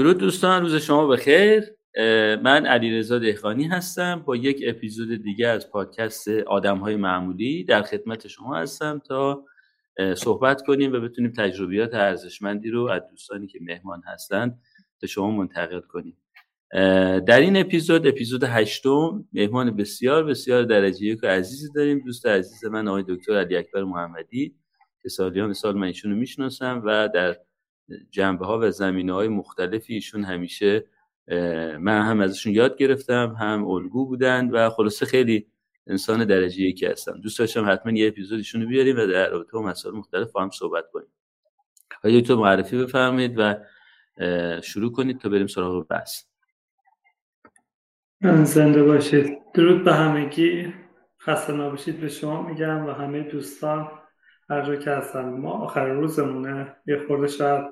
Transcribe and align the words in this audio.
درود 0.00 0.18
دوستان 0.18 0.62
روز 0.62 0.74
شما 0.74 1.06
بخیر. 1.06 1.64
من 2.42 2.66
علیرضا 2.66 3.18
دهخانی 3.18 3.64
هستم. 3.64 4.22
با 4.26 4.36
یک 4.36 4.62
اپیزود 4.66 5.22
دیگه 5.22 5.48
از 5.48 5.70
پادکست 5.70 6.28
آدم 6.28 6.78
های 6.78 6.96
معمولی 6.96 7.64
در 7.64 7.82
خدمت 7.82 8.26
شما 8.28 8.56
هستم 8.56 9.02
تا 9.08 9.44
صحبت 10.14 10.62
کنیم 10.62 10.92
و 10.92 11.00
بتونیم 11.00 11.32
تجربیات 11.32 11.94
ارزشمندی 11.94 12.70
رو 12.70 12.88
از 12.88 13.02
دوستانی 13.10 13.46
که 13.46 13.58
مهمان 13.62 14.02
هستند 14.06 14.58
به 15.00 15.06
شما 15.06 15.30
منتقل 15.30 15.80
کنیم. 15.80 16.16
در 17.26 17.40
این 17.40 17.56
اپیزود 17.56 18.06
اپیزود 18.06 18.44
هشتم 18.44 19.24
مهمان 19.32 19.76
بسیار 19.76 20.24
بسیار 20.24 20.62
درجه 20.62 21.04
یک 21.04 21.24
عزیزی 21.24 21.68
داریم. 21.74 21.98
دوست 22.04 22.26
عزیز 22.26 22.64
من 22.64 22.88
آقای 22.88 23.04
دکتر 23.08 23.40
علی 23.40 23.56
اکبر 23.56 23.84
محمدی 23.84 24.54
که 25.02 25.08
سالیان 25.08 25.52
سال 25.52 25.76
من 25.76 25.86
ایشونو 25.86 26.16
می‌شناسم 26.16 26.82
و 26.84 27.08
در 27.14 27.36
جنبه 28.10 28.46
ها 28.46 28.58
و 28.58 28.70
زمینه 28.70 29.12
های 29.12 29.28
مختلفی 29.28 29.94
ایشون 29.94 30.24
همیشه 30.24 30.84
من 31.78 32.02
هم 32.02 32.20
ازشون 32.20 32.52
یاد 32.52 32.76
گرفتم 32.76 33.36
هم 33.40 33.66
الگو 33.68 34.06
بودن 34.06 34.50
و 34.50 34.70
خلاصه 34.70 35.06
خیلی 35.06 35.46
انسان 35.86 36.24
درجه 36.24 36.62
یکی 36.62 36.86
هستم 36.86 37.20
دوست 37.20 37.38
داشتم 37.38 37.70
حتما 37.70 37.92
یه 37.92 38.08
اپیزودشون 38.08 38.62
رو 38.62 38.68
بیاریم 38.68 38.96
و 38.96 39.06
در 39.06 39.30
رابطه 39.30 39.52
با 39.52 39.62
مسائل 39.62 39.94
مختلف 39.94 40.32
با 40.32 40.42
هم 40.42 40.50
صحبت 40.50 40.84
کنیم. 40.92 41.08
آیا 42.04 42.20
تو 42.20 42.36
معرفی 42.36 42.78
بفرمایید 42.78 43.34
و 43.36 43.54
شروع 44.60 44.92
کنید 44.92 45.18
تا 45.18 45.28
بریم 45.28 45.46
سراغ 45.46 45.88
بحث. 45.88 46.24
زنده 48.44 48.82
باشید. 48.82 49.38
درود 49.54 49.84
به 49.84 49.94
همگی. 49.94 50.74
خسته 51.20 51.52
نباشید 51.52 52.00
به 52.00 52.08
شما 52.08 52.42
میگم 52.42 52.86
و 52.86 52.90
همه 52.92 53.22
دوستان 53.22 53.90
هر 54.50 54.62
جا 54.66 54.76
که 54.76 54.90
هستن. 54.90 55.24
ما 55.24 55.50
آخر 55.50 55.88
روزمونه. 55.88 56.76
یه 56.86 57.04
خورده 57.06 57.26
شاید 57.26 57.64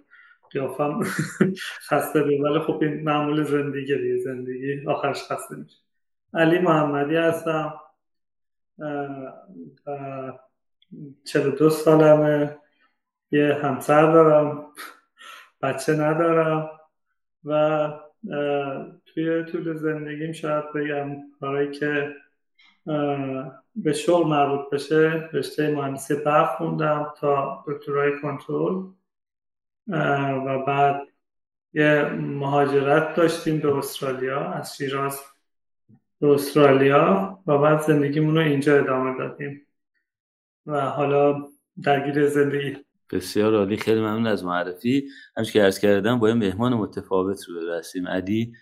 قیافم 0.51 1.01
خسته 1.89 2.23
بیم. 2.23 2.45
ولی 2.45 2.61
خب 2.61 2.79
این 2.83 3.05
معمول 3.05 3.43
زندگی 3.43 3.99
دیگه. 3.99 4.19
زندگی 4.19 4.87
آخرش 4.87 5.23
خسته 5.23 5.57
میشه. 5.57 5.77
علی 6.35 6.59
محمدی 6.59 7.17
هستم. 7.17 7.75
چلو 11.25 11.51
دو 11.51 11.71
سالمه. 11.71 12.59
یه 13.31 13.59
همسر 13.63 14.13
دارم. 14.13 14.67
بچه 15.63 15.93
ندارم. 15.93 16.71
و 17.45 17.89
توی 19.07 19.45
طول 19.45 19.75
زندگیم 19.77 20.33
شاید 20.33 20.73
بگم 20.73 21.17
کارهایی 21.41 21.71
که 21.71 22.15
به 23.77 23.93
شغل 23.93 24.29
مربوط 24.29 24.71
بشه. 24.73 25.29
رشته 25.33 25.75
مهندسی 25.75 26.15
برق 26.15 26.57
خوندم 26.57 27.15
تا 27.21 27.65
دکترای 27.67 28.21
کنترل. 28.21 28.83
و 29.89 30.65
بعد 30.67 31.01
یه 31.73 32.03
مهاجرت 32.21 33.17
داشتیم 33.17 33.59
به 33.59 33.77
استرالیا 33.77 34.53
از 34.53 34.77
شیراز 34.77 35.21
به 36.21 36.29
استرالیا 36.29 37.39
و 37.47 37.59
بعد 37.59 37.81
زندگیمون 37.81 38.35
رو 38.35 38.41
اینجا 38.41 38.79
ادامه 38.79 39.19
دادیم. 39.19 39.67
و 40.67 40.81
حالا 40.81 41.49
درگیر 41.83 42.29
زندگی. 42.29 42.77
بسیار 43.13 43.55
عالی. 43.55 43.77
خیلی 43.77 44.01
ممنون 44.01 44.27
از 44.27 44.45
معرفی. 44.45 45.09
همچنان 45.37 45.53
که 45.53 45.63
عرض 45.63 45.79
کردم 45.79 46.19
با 46.19 46.35
مهمان 46.35 46.75
متفاوت 46.75 47.45
روبرو 47.49 47.67
هستیم 47.67 48.09
علی 48.09 48.53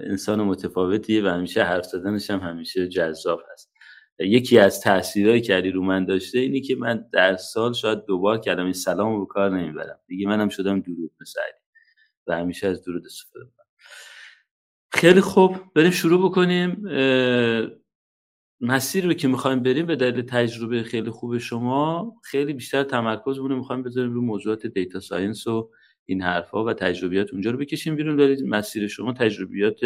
انسان 0.00 0.42
متفاوتیه 0.42 1.24
و 1.24 1.26
همیشه 1.26 1.62
حرف 1.62 1.84
زدنش 1.84 2.30
هم 2.30 2.38
همیشه 2.38 2.88
جذاب 2.88 3.40
هست. 3.52 3.73
یکی 4.18 4.58
از 4.58 4.80
تاثیرهایی 4.80 5.40
که 5.40 5.54
علی 5.54 5.70
رو 5.70 5.82
من 5.82 6.04
داشته 6.04 6.38
اینی 6.38 6.60
که 6.60 6.76
من 6.76 7.04
در 7.12 7.36
سال 7.36 7.72
شاید 7.72 8.04
دوبار 8.04 8.38
کلمه 8.38 8.72
سلام 8.72 9.16
رو 9.16 9.26
کار 9.26 9.58
نمی‌برم. 9.58 9.98
دیگه 10.06 10.28
منم 10.28 10.48
شدم 10.48 10.80
درود 10.80 11.10
مثل 11.20 11.40
و 12.26 12.36
همیشه 12.36 12.66
از 12.66 12.84
درود 12.84 13.06
استفاده 13.06 13.44
کنم 13.44 13.64
خیلی 14.92 15.20
خوب. 15.20 15.56
بریم 15.74 15.90
شروع 15.90 16.30
بکنیم. 16.30 16.82
مسیر 18.60 19.04
رو 19.04 19.12
که 19.12 19.28
می‌خوایم 19.28 19.62
بریم 19.62 19.86
به 19.86 19.96
دلیل 19.96 20.22
تجربه 20.22 20.82
خیلی 20.82 21.10
خوب 21.10 21.38
شما 21.38 22.12
خیلی 22.24 22.52
بیشتر 22.52 22.82
تمرکز 22.82 23.38
رو 23.38 23.56
می‌خوایم 23.56 23.82
بذاریم 23.82 24.12
رو 24.12 24.22
موضوعات 24.22 24.66
data 24.66 25.00
science 25.00 25.46
و 25.46 25.70
این 26.06 26.22
حرفها 26.22 26.64
و 26.64 26.72
تجربیات 26.72 27.32
اونجا 27.32 27.50
رو 27.50 27.58
بکشیم 27.58 27.96
بیرون. 27.96 28.20
ولی 28.20 28.42
مسیر 28.42 28.88
شما 28.88 29.12
تجربیات 29.12 29.78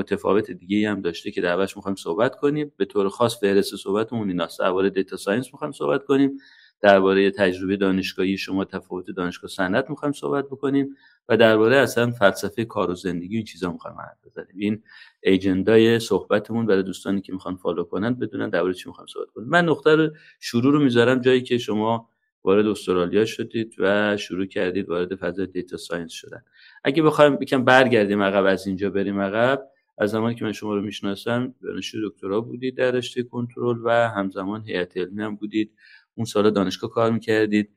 متفاوت 0.00 0.50
دیگه 0.50 0.90
هم 0.90 1.00
داشته 1.00 1.30
که 1.30 1.40
دربارش 1.40 1.76
می‌خوایم 1.76 1.96
صحبت 1.96 2.36
کنیم. 2.36 2.72
به 2.76 2.84
طور 2.84 3.08
خاص 3.08 3.40
فهرست 3.40 3.76
صحبتمون 3.76 4.28
ایناست 4.28 4.58
درباره 4.60 4.90
data 4.90 5.16
science 5.16 5.52
می‌خوایم 5.52 5.72
صحبت 5.72 6.04
کنیم. 6.04 6.38
درباره 6.80 7.30
تجربه 7.30 7.76
دانشگاهی 7.76 8.38
شما 8.38 8.64
تفاوت 8.64 9.10
دانشگاه 9.10 9.50
صنعت 9.50 9.90
می‌خوایم 9.90 10.12
صحبت 10.12 10.44
بکنیم. 10.46 10.96
و 11.28 11.36
درباره 11.36 11.76
اصلا 11.76 12.10
فلسفه 12.10 12.64
کار 12.64 12.90
و 12.90 12.94
زندگی 12.94 13.36
این 13.36 13.44
چیزا 13.44 13.72
می‌خوایم 13.72 13.96
حرف 13.96 14.18
بزنیم. 14.26 14.54
این 14.56 14.82
agenda 15.22 15.87
ی 15.87 15.98
صحبتمون 15.98 16.66
برای 16.66 16.82
دوستانی 16.82 17.20
که 17.20 17.32
می‌خوان 17.32 17.56
follow 17.56 17.84
کنن 17.84 18.14
بدونن 18.14 18.50
درباره 18.50 18.74
چی 18.74 18.88
می‌خوایم 18.88 19.06
صحبت 19.06 19.28
کنیم. 19.34 19.48
من 19.48 19.64
نقطه 19.64 19.96
رو 19.96 20.10
شروع 20.40 20.72
رو 20.72 20.80
می‌ذارم 20.80 21.20
جایی 21.20 21.42
که 21.42 21.58
شما 21.58 22.08
وارد 22.44 22.66
استرالیا 22.66 23.24
شدید 23.24 23.74
و 23.78 24.16
شروع 24.16 24.46
کردید 24.46 24.88
وارد 24.88 25.14
فضای 25.14 25.46
data 25.46 25.76
science 25.76 26.12
شدن. 26.12 26.42
اگه 26.84 27.02
بخوایم 27.02 27.38
یکم 27.42 27.64
برگردیم 27.64 28.22
عقب 28.22 28.44
از 28.44 28.66
اینجا 28.66 28.90
بریم 28.90 29.20
عقب. 29.20 29.69
از 30.00 30.10
زمانی 30.10 30.34
که 30.34 30.44
من 30.44 30.52
شما 30.52 30.74
رو 30.74 30.82
می‌شناسم 30.82 31.54
دانشجو 31.62 32.08
دکترا 32.08 32.40
بودید 32.40 32.76
در 32.76 32.90
رشته 32.90 33.22
کنترل 33.22 33.78
و 33.84 33.90
همزمان 33.90 34.62
هیئت 34.62 34.96
علمی 34.96 35.22
هم 35.22 35.36
بودید. 35.36 35.72
اون 36.14 36.24
سال 36.24 36.50
دانشگاه 36.50 36.90
کار 36.90 37.10
می‌کردید. 37.12 37.70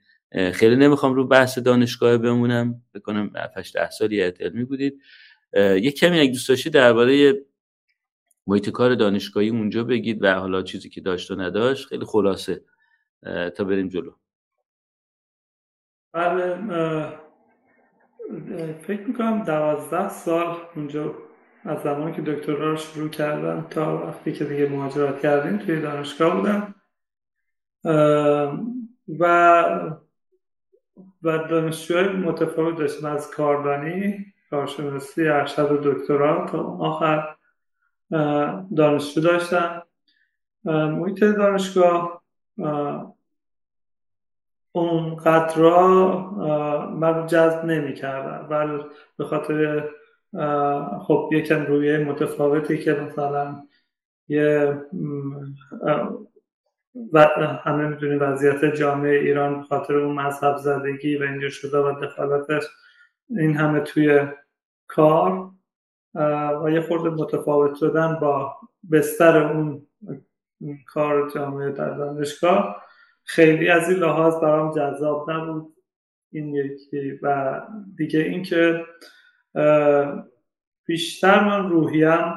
خیلی 0.54 0.76
نمی‌خوام 0.76 1.14
رو 1.14 1.28
بحث 1.28 1.60
دانشگاه 1.60 2.18
بمونم. 2.18 2.82
بکنم 2.96 3.32
7 3.36 3.74
ده 3.74 3.90
سال 3.90 4.14
هیئت 4.14 4.42
علمی 4.42 4.64
بودید. 4.64 5.02
یه 5.56 5.92
کمی 5.92 6.20
اگه 6.20 6.32
دوست 6.32 6.50
داشتید 6.50 6.74
درباره 6.74 7.46
محیط 8.48 8.70
کار 8.70 8.96
دانشگاهی 8.96 9.50
اونجا 9.50 9.84
بگید 9.84 10.24
و 10.24 10.34
حالا 10.34 10.62
چیزی 10.62 10.90
که 10.90 11.02
داشت 11.02 11.32
و 11.32 11.36
نداشت. 11.36 11.88
خیلی 11.88 12.06
خلاصه. 12.06 12.62
تا 13.56 13.64
بریم 13.64 13.88
جلو. 13.88 14.12
بله 16.14 16.56
فکر 18.82 19.02
می‌کنم 19.08 19.44
دوازده 19.44 20.10
سال 20.10 20.58
اونجا 20.76 21.16
از 21.66 21.82
زمانی 21.84 22.14
که 22.14 22.22
دکترا 22.22 22.72
رو 22.72 22.78
شروع 22.78 23.10
کردم 23.10 23.68
تا 23.70 23.98
وقتی 24.08 24.34
که 24.34 24.46
دیگه 24.46 24.70
مهاجرت 24.70 25.22
کردیم 25.22 25.58
توی 25.58 25.82
دانشگاه 25.82 26.36
بودم. 26.36 26.76
و 29.20 29.64
و 31.24 31.38
دانشجوهای 31.38 32.08
متفاوت 32.08 32.78
داشتیم. 32.78 33.06
از 33.06 33.32
کاردانی 33.32 34.26
کارشناسی 34.50 35.28
ارشد 35.28 35.72
و 35.72 35.94
دکترا 35.94 36.46
تا 36.46 36.64
آخر 36.64 37.36
دانشجو 38.76 39.22
داشتم. 39.22 39.84
محیط 40.66 41.24
دانشگاه 41.24 42.24
اون 44.72 45.16
قطرا 45.16 46.20
من 46.90 47.28
جذب 47.28 47.66
نمی 47.66 47.94
کردم 47.94 48.48
ولی 48.50 48.84
به 49.18 49.26
خاطر 49.26 49.90
خب 51.02 51.30
یکم 51.32 51.66
روی 51.66 51.98
متفاوتی 51.98 52.78
که 52.78 52.94
مثلا 52.94 53.64
یه 54.28 54.78
و 57.14 57.28
همه 57.64 57.88
می‌دونیم 57.88 58.22
وضعیت 58.22 58.66
جامعه 58.66 59.20
ایران 59.20 59.64
خاطر 59.64 59.96
اون 59.96 60.16
مذهب 60.16 60.58
زدگی 60.58 61.18
و 61.18 61.24
اینجا 61.24 61.50
شده 61.50 61.78
و 61.78 62.00
دخالتش 62.02 62.64
این 63.30 63.58
همه 63.58 63.80
توی 63.80 64.28
کار 64.88 65.52
و 66.64 66.70
یه 66.72 66.82
خورده 66.82 67.10
متفاوت 67.10 67.76
شدن 67.76 68.20
با 68.22 68.56
بستر 68.92 69.52
اون 69.52 69.88
کار 70.88 71.30
جامعه 71.30 71.72
در 71.72 71.90
دانشگاه. 71.90 72.84
خیلی 73.24 73.70
از 73.70 73.90
این 73.90 74.00
لحاظ 74.00 74.36
برام 74.36 74.72
جذاب 74.76 75.32
نبود. 75.32 75.76
این 76.32 76.56
یکی 76.56 77.20
و 77.22 77.62
دیگه 77.96 78.20
اینکه 78.20 78.86
بیشتر 80.86 81.44
من 81.44 81.70
روحیم 81.70 82.34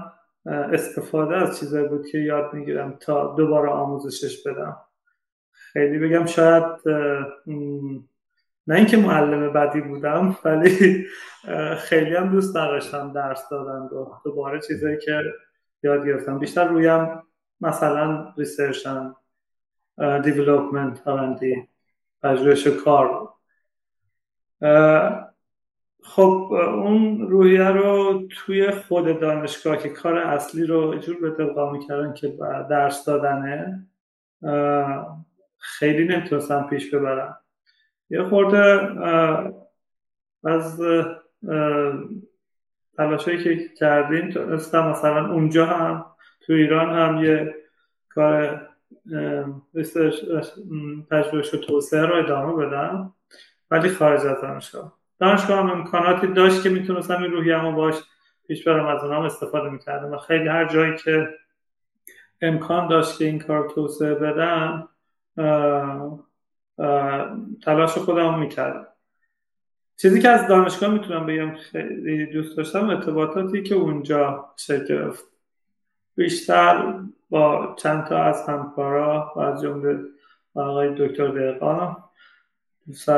استفاده 0.46 1.36
از 1.36 1.58
چیزایی 1.58 1.88
بود 1.88 2.06
که 2.06 2.18
یاد 2.18 2.54
می‌گیرم 2.54 2.96
تا 3.00 3.34
دوباره 3.34 3.70
آموزشش 3.70 4.46
بدم. 4.46 4.76
خیلی 5.50 5.98
بگم 5.98 6.26
شاید 6.26 6.64
نه 8.66 8.76
اینکه 8.76 8.96
معلم 8.96 9.52
بدی 9.52 9.80
بودم 9.80 10.36
ولی 10.44 11.06
خیلی 11.78 12.16
هم 12.16 12.28
دوست 12.28 12.56
نداشتم 12.56 13.12
درس 13.12 13.48
دادن 13.50 13.96
و 13.96 14.06
دوباره 14.24 14.60
چیزایی 14.60 14.98
که 14.98 15.22
یاد 15.82 16.06
گرفتم. 16.06 16.38
بیشتر 16.38 16.68
رویم 16.68 17.22
مثلا 17.60 18.32
ریسرچن 18.36 19.14
دیولوپمنت 20.24 21.08
آرندی 21.08 21.68
پژوهش 22.22 22.66
کار 22.66 23.28
خب 26.06 26.52
اون 26.52 27.28
رویه 27.28 27.68
رو 27.68 28.22
توی 28.30 28.70
خود 28.70 29.20
دانشگاه 29.20 29.76
که 29.76 29.88
کار 29.88 30.18
اصلی 30.18 30.66
رو 30.66 30.98
جور 30.98 31.20
به 31.20 31.30
دلقا 31.30 31.72
می‌کردن 31.72 32.14
که 32.14 32.28
درس 32.70 33.04
دادنه 33.04 33.86
خیلی 35.58 36.08
نمی‌تونستم 36.08 36.66
پیش 36.70 36.94
ببرم. 36.94 37.36
یه 38.10 38.24
خورده 38.24 38.88
از 40.44 40.82
تلاشایی 42.96 43.44
که 43.44 43.68
کردیم 43.78 44.30
تونستم 44.30 44.88
مثلا 44.88 45.32
اونجا 45.32 45.66
هم 45.66 46.06
تو 46.40 46.52
ایران 46.52 46.94
هم 46.94 47.24
یه 47.24 47.54
کار 48.08 48.68
پژوهش 51.10 51.54
و 51.54 51.56
توسعه 51.56 52.02
رو 52.02 52.24
ادامه 52.24 52.66
بدم 52.66 53.14
ولی 53.70 53.88
خارج 53.88 54.26
از 54.26 54.40
دانشگاه. 54.40 54.95
دانشگاه 55.18 55.58
هم 55.58 55.70
امکاناتی 55.70 56.26
داشت 56.26 56.62
که 56.62 56.68
می‌تونستم 56.68 57.22
این 57.22 57.32
روحیه‌مو 57.32 57.72
باش 57.72 57.94
پیش 58.48 58.68
برم 58.68 58.86
از 58.86 59.04
اونام 59.04 59.24
استفاده 59.24 59.70
می‌کردم 59.70 60.12
و 60.12 60.16
خیلی 60.18 60.48
هر 60.48 60.64
جایی 60.64 60.96
که 60.96 61.28
امکان 62.40 62.88
داشت 62.88 63.18
که 63.18 63.24
این 63.24 63.38
کار 63.38 63.68
توسعه 63.68 64.14
بدم 64.14 64.88
تلاش 67.62 67.90
خودم 67.90 68.38
می‌کردم 68.38 68.86
چیزی 69.96 70.20
که 70.20 70.28
از 70.28 70.48
دانشگاه 70.48 70.90
می‌تونم 70.90 71.26
بگم 71.26 71.54
خیلی 71.54 72.26
دوست 72.26 72.56
داشتم 72.56 72.90
ارتباطاتی 72.90 73.62
که 73.62 73.74
اونجا 73.74 74.50
شکل 74.56 74.84
گرفت. 74.84 75.24
بیشتر 76.16 76.94
با 77.30 77.74
چند 77.78 78.04
تا 78.04 78.22
از 78.22 78.48
همکارا 78.48 79.32
و 79.36 79.40
از 79.40 79.62
جمله 79.62 79.98
آقای 80.54 80.94
دکتر 80.98 81.28
دقیقان 81.28 81.96
دوست 82.86 83.10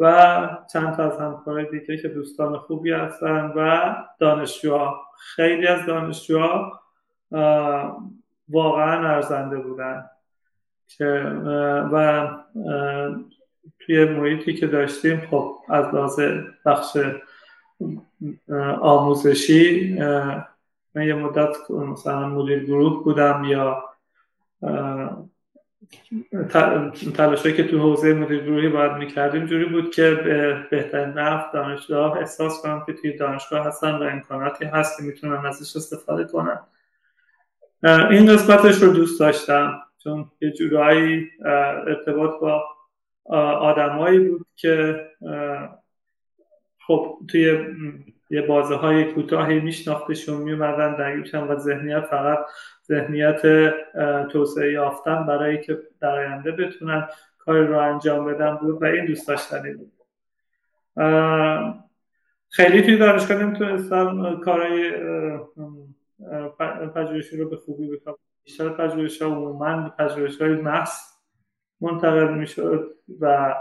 و 0.00 0.48
چند 0.72 0.96
تا 0.96 1.04
از 1.04 1.18
همکارای 1.18 1.66
دیگه 1.70 1.96
که 1.96 2.08
دوستان 2.08 2.58
خوبی 2.58 2.92
هستن 2.92 3.52
و 3.56 3.94
دانشجوها. 4.18 5.00
خیلی 5.18 5.66
از 5.66 5.86
دانشجوها 5.86 6.80
واقعا 8.48 9.08
ارزنده 9.08 9.58
بودن 9.58 10.04
که 10.88 11.06
و 11.92 12.28
توی 13.80 14.04
محیطی 14.04 14.54
که 14.54 14.66
داشتیم 14.66 15.20
خب 15.30 15.56
از 15.68 15.94
لحاظ 15.94 16.20
بخش 16.66 16.96
آموزشی 18.80 19.94
من 20.94 21.02
یه 21.06 21.14
مدت 21.14 21.70
مثلا 21.70 22.28
مدیر 22.28 22.64
گروه 22.64 23.04
بودم 23.04 23.44
یا 23.44 23.84
تلاشایی 27.14 27.54
که 27.54 27.64
تو 27.64 27.78
حوزه 27.78 28.14
مدیر 28.14 28.44
گروهی 28.44 28.68
باید 28.68 28.92
می‌کردیم 28.92 29.46
جوری 29.46 29.64
بود 29.64 29.94
که 29.94 30.10
به 30.10 30.66
بهترین 30.70 31.08
نفت 31.08 31.52
دانشگاه 31.52 32.18
احساس 32.18 32.62
کنم 32.62 32.82
که 32.86 32.92
توی 32.92 33.16
دانشگاه 33.16 33.66
هستن 33.66 33.90
و 33.90 34.02
امکاناتی 34.02 34.64
هست 34.64 34.98
که 34.98 35.02
می‌تونن 35.02 35.46
ازش 35.46 35.76
استفاده 35.76 36.24
کنن. 36.24 36.58
این 38.10 38.26
قسمتش 38.26 38.82
رو 38.82 38.92
دوست 38.92 39.20
داشتم 39.20 39.80
چون 40.04 40.30
یه 40.40 40.50
جورایی 40.50 41.30
ارتباط 41.86 42.40
با 42.40 42.64
آدمایی 43.58 44.18
بود 44.18 44.46
که 44.56 45.06
خب 46.86 47.18
توی 47.28 47.58
یه 48.30 48.42
بازه 48.42 48.74
های 48.74 49.12
کوتاهی 49.12 49.60
میشناختشون 49.60 50.42
میومدن 50.42 50.96
درگیرشن 50.96 51.42
و 51.42 51.56
ذهنیت 51.56 52.04
فقط 52.04 52.38
ذهنیت 52.90 53.42
توسعه 54.28 54.72
یافتن 54.72 55.26
برای 55.26 55.60
که 55.60 55.78
در 56.00 56.18
آینده 56.18 56.52
بتونن 56.52 57.08
کاری 57.38 57.66
رو 57.66 57.78
انجام 57.78 58.24
بدن 58.24 58.56
بود 58.56 58.82
و 58.82 58.84
این 58.84 59.06
دوست 59.06 59.28
داشتنی 59.28 59.74
بود 59.74 59.92
خیلی 62.48 62.82
توی 62.82 62.98
دانشگاه 62.98 63.42
نمی‌تونستم 63.42 64.40
کارهای 64.40 64.92
پژوهشی 66.94 67.36
رو 67.36 67.48
به 67.48 67.56
خوبی 67.56 67.96
بکنم. 67.96 68.14
بیشتر 68.44 68.68
پژوهش 68.68 69.22
ها 69.22 69.28
عموما 69.28 69.88
پژوهش 69.98 70.42
های 70.42 70.52
محض 70.52 70.90
منتقل 71.80 72.34
می‌شد 72.34 72.90
و 73.20 73.54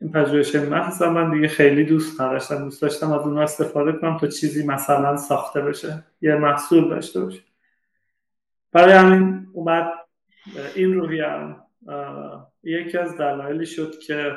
این 0.00 0.12
پژوهش 0.12 0.54
محض 0.54 1.02
من 1.02 1.30
دیگه 1.30 1.48
خیلی 1.48 1.84
دوست 1.84 2.20
نداشتم. 2.20 2.64
دوست 2.64 2.82
داشتم 2.82 3.12
از 3.12 3.20
اونها 3.20 3.42
استفاده 3.42 3.92
کنم 3.92 4.18
تا 4.18 4.26
چیزی 4.26 4.66
مثلا 4.66 5.16
ساخته 5.16 5.60
بشه 5.60 6.04
یه 6.20 6.34
محصول 6.34 6.88
داشته 6.88 7.20
باشه. 7.20 7.40
برای 8.72 8.92
همین 8.92 9.48
اومد 9.52 9.92
این 10.74 10.94
روحیم 10.94 11.56
یکی 12.62 12.98
از 12.98 13.16
دلایلی 13.16 13.66
شد 13.66 13.98
که 13.98 14.32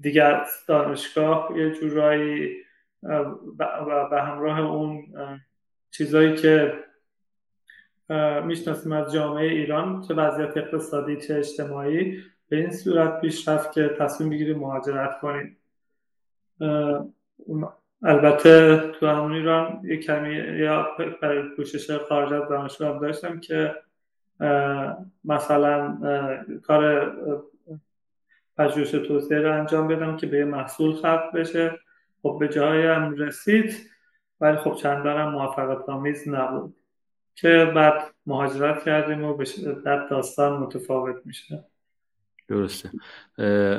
دیگر 0.00 0.46
دانشگاه 0.68 1.52
یه 1.56 1.70
جورایی 1.70 2.56
به 4.10 4.22
همراه 4.22 4.60
اون 4.60 5.04
چیزایی 5.90 6.36
که 6.36 6.84
می‌شناسیم 8.44 8.92
از 8.92 9.12
جامعه 9.12 9.48
ایران 9.48 10.02
چه 10.02 10.14
وضعیت 10.14 10.56
اقتصادی 10.56 11.16
چه 11.16 11.34
اجتماعی 11.34 12.22
به 12.48 12.56
این 12.56 12.70
صورت 12.70 13.20
پیش 13.20 13.48
رفت 13.48 13.72
که 13.72 13.96
تصمیم 13.98 14.30
بگیریم 14.30 14.58
مهاجرت 14.58 15.20
کنیم. 15.20 15.56
البته 18.02 18.78
تو 19.00 19.06
همون 19.06 19.32
ایران 19.32 19.80
یه 19.84 19.96
کمی 19.96 20.34
یا 20.34 20.96
برای 21.22 21.42
پوشش 21.56 21.90
خارج 21.90 22.32
از 22.32 22.48
دانشگاه 22.48 23.00
داشتم 23.00 23.40
که 23.40 23.74
مثلا 25.24 25.98
کار 26.62 27.12
پژوهش 28.58 28.90
توسعه 28.90 29.40
رو 29.40 29.58
انجام 29.58 29.88
بدم 29.88 30.16
که 30.16 30.26
به 30.26 30.44
محصول 30.44 30.96
خلق 30.96 31.32
بشه. 31.34 31.78
خب 32.22 32.36
به 32.40 32.48
جای 32.48 32.86
هم 32.86 33.14
رسید 33.16 33.90
ولی 34.40 34.56
خب 34.56 34.74
چندان 34.74 35.30
موفقیت 35.30 35.88
آمیز 35.88 36.28
نبود. 36.28 36.76
که 37.34 37.72
بعد 37.74 38.02
مهاجرت 38.26 38.84
کردیم 38.84 39.24
و 39.24 39.34
به 39.34 39.44
داستان 40.10 40.52
متفاوت 40.52 41.16
میشه. 41.24 41.64
درسته. 42.50 42.90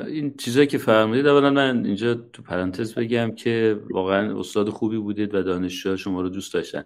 این 0.07 0.33
چیزایی 0.37 0.67
که 0.67 0.77
فرمودید 0.77 1.27
اولا 1.27 1.49
من 1.49 1.85
اینجا 1.85 2.13
تو 2.13 2.41
پرانتز 2.41 2.95
بگم 2.95 3.35
که 3.35 3.79
واقعا 3.89 4.39
استاد 4.39 4.69
خوبی 4.69 4.97
بودید 4.97 5.35
و 5.35 5.43
دانشجو 5.43 5.97
شما 5.97 6.21
رو 6.21 6.29
دوست 6.29 6.53
داشتن. 6.53 6.83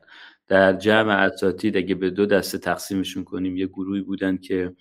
در 0.47 0.73
جمع 0.73 1.13
اساتید 1.13 1.77
اگه 1.77 1.95
به 1.95 2.09
دو 2.09 2.25
دسته 2.25 2.57
تقسیمشون 2.57 3.23
کنیم 3.23 3.57
یه 3.57 3.67
گروهی 3.67 4.01
بودن 4.01 4.37
که 4.37 4.73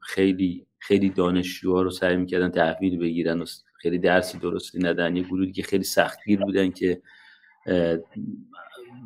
خیلی 0.00 0.66
خیلی 0.78 1.10
دانشجوها 1.10 1.82
رو 1.82 1.90
سعی 1.90 2.16
می‌کردن 2.16 2.50
تحویل 2.50 2.98
بگیرن 2.98 3.40
و 3.40 3.44
خیلی 3.74 3.98
درسی 3.98 4.38
درستی 4.38 4.78
ندن. 4.78 5.16
یه 5.16 5.22
گروهی 5.22 5.52
که 5.52 5.62
خیلی 5.62 5.84
سختگیر 5.84 6.40
بودن 6.40 6.70
که 6.70 7.02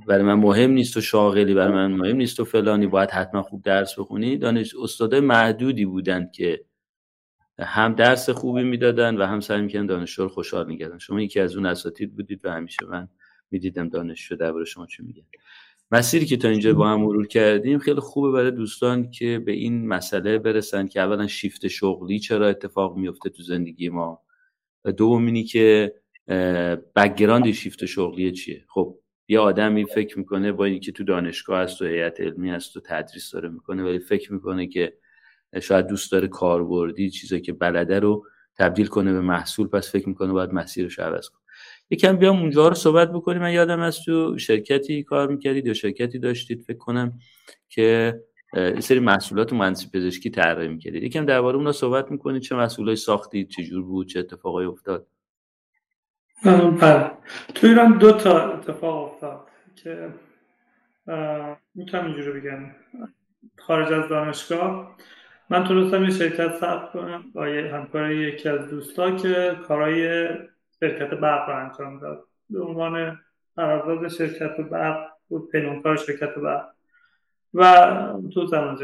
برای 0.06 0.22
من 0.22 0.34
مهم 0.34 0.70
نیست 0.70 0.96
و 0.96 1.00
شاغلی 1.00 1.54
برای 1.54 1.72
من 1.72 1.92
مهم 1.92 2.16
نیست 2.16 2.40
و 2.40 2.44
فلانی 2.44 2.86
باید 2.86 3.10
حتما 3.10 3.42
خوب 3.42 3.62
درس 3.62 3.98
بخونی. 3.98 4.36
دانش 4.36 4.74
استادای 4.82 5.20
محدودی 5.20 5.84
بودن 5.84 6.30
که 6.34 6.64
هم 7.60 7.94
درس 7.94 8.30
خوبی 8.30 8.62
می‌دادن 8.62 9.16
و 9.16 9.24
هم 9.26 9.40
سعی 9.40 9.60
می‌کردن 9.60 9.86
دانشجو 9.86 10.22
رو 10.22 10.28
خوشحال 10.28 10.66
می‌کردن. 10.66 10.98
شما 10.98 11.22
یکی 11.22 11.40
از 11.40 11.56
اون 11.56 11.66
اساتید 11.66 12.16
بودید 12.16 12.44
و 12.44 12.50
همیشه 12.50 12.86
من 12.90 13.08
می‌دیدم 13.50 13.88
دانشجو 13.88 14.36
درباره 14.36 14.64
شما 14.64 14.86
چی 14.86 15.02
میگن. 15.02 15.22
مسیری 15.90 16.26
که 16.26 16.36
تا 16.36 16.48
اینجا 16.48 16.74
با 16.74 16.88
هم 16.88 17.00
مرور 17.00 17.26
کردیم 17.26 17.78
خیلی 17.78 18.00
خوبه 18.00 18.30
برای 18.30 18.50
دوستان 18.50 19.10
که 19.10 19.38
به 19.38 19.52
این 19.52 19.88
مسئله 19.88 20.38
برسن 20.38 20.86
که 20.86 21.00
اولا 21.00 21.26
شیفت 21.26 21.68
شغلی 21.68 22.18
چرا 22.18 22.48
اتفاق 22.48 22.96
میفته 22.96 23.30
تو 23.30 23.42
زندگی 23.42 23.88
ما 23.88 24.22
و 24.84 24.92
دومینی 24.92 25.44
که 25.44 25.94
background 26.96 27.50
shift 27.50 27.84
شغلی 27.84 28.32
چیه. 28.32 28.64
خب 28.68 28.98
یه 29.28 29.38
آدمی 29.38 29.84
فکر 29.84 30.18
می‌کنه 30.18 30.52
با 30.52 30.64
اینکه 30.64 30.92
تو 30.92 31.04
دانشگاه 31.04 31.62
هست 31.62 31.82
و 31.82 31.84
هیئت 31.84 32.20
علمی 32.20 32.50
هست 32.50 32.76
و 32.76 32.80
تدریس 32.80 33.30
داره 33.30 33.48
می‌کنه 33.48 33.84
ولی 33.84 33.98
فکر 33.98 34.32
می‌کنه 34.32 34.66
که 34.66 34.92
شاید 35.62 35.86
دوست 35.86 36.12
داره 36.12 36.28
کاربردی 36.28 37.10
چیزایی 37.10 37.42
که 37.42 37.52
بلده 37.52 38.00
رو 38.00 38.26
تبدیل 38.56 38.86
کنه 38.86 39.12
به 39.12 39.20
محصول 39.20 39.68
پس 39.68 39.92
فکر 39.92 40.08
می‌کنه 40.08 40.32
باید 40.32 40.52
مسیرش 40.52 40.98
عوض 40.98 41.28
کنه. 41.28 41.40
یکم 41.90 42.16
بیام 42.16 42.40
اونجا 42.40 42.68
رو 42.68 42.74
صحبت 42.74 43.12
بکنیم. 43.12 43.42
من 43.42 43.52
یادم 43.52 43.80
از 43.80 44.00
تو 44.04 44.38
شرکتی 44.38 45.02
کار 45.02 45.28
می‌کردید 45.28 45.66
یا 45.66 45.74
شرکتی 45.74 46.18
داشتید 46.18 46.62
فکر 46.62 46.78
کنم 46.78 47.18
که 47.68 48.20
سری 48.80 49.00
محصولات 49.00 49.52
مهندسی 49.52 49.88
پزشکی 49.94 50.30
طراحی 50.30 50.68
می‌کردید. 50.68 51.02
یکم 51.02 51.24
درباره 51.24 51.56
اونها 51.56 51.72
صحبت 51.72 52.10
می‌کنید. 52.10 52.42
چه 52.42 52.56
محصولای 52.56 52.96
ساختید 52.96 53.48
چه 53.48 53.62
جور 53.62 53.82
بود 53.82 54.08
چه 54.08 54.18
اتفاقایی 54.18 54.68
افتاد؟ 54.68 55.06
بله. 56.80 57.10
تو 57.54 57.66
ایران 57.66 57.98
دو 57.98 58.12
تا 58.12 58.52
اتفاق 58.52 59.12
افتاد 59.12 59.46
که 59.76 60.14
می‌تونم 61.74 62.04
اینجوری 62.04 62.40
بگم. 62.40 62.70
خارج 63.58 63.92
از 63.92 64.08
دانشگاه 64.08 64.96
من 65.50 65.64
تونستم 65.64 66.04
یه 66.04 66.10
شرکت 66.10 66.54
ثبت 66.56 66.92
کنم 66.92 67.24
با 67.34 67.48
یه 67.48 67.74
همکار 67.74 68.12
یکی 68.12 68.48
از 68.48 68.70
دوستا 68.70 69.16
که 69.16 69.56
کارهای 69.68 70.28
شرکت 70.80 71.10
برق 71.10 71.48
رو 71.48 71.56
انجام 71.56 72.00
داد. 72.00 72.24
به 72.50 72.60
عنوان 72.60 73.20
قرارداد 73.56 74.08
شرکت 74.08 74.56
برق 74.56 75.08
بود 75.28 75.50
پیمانکار 75.50 75.96
شرکت 75.96 76.34
برق. 76.34 76.66
و 77.54 78.12
تو 78.34 78.46
زمان 78.46 78.78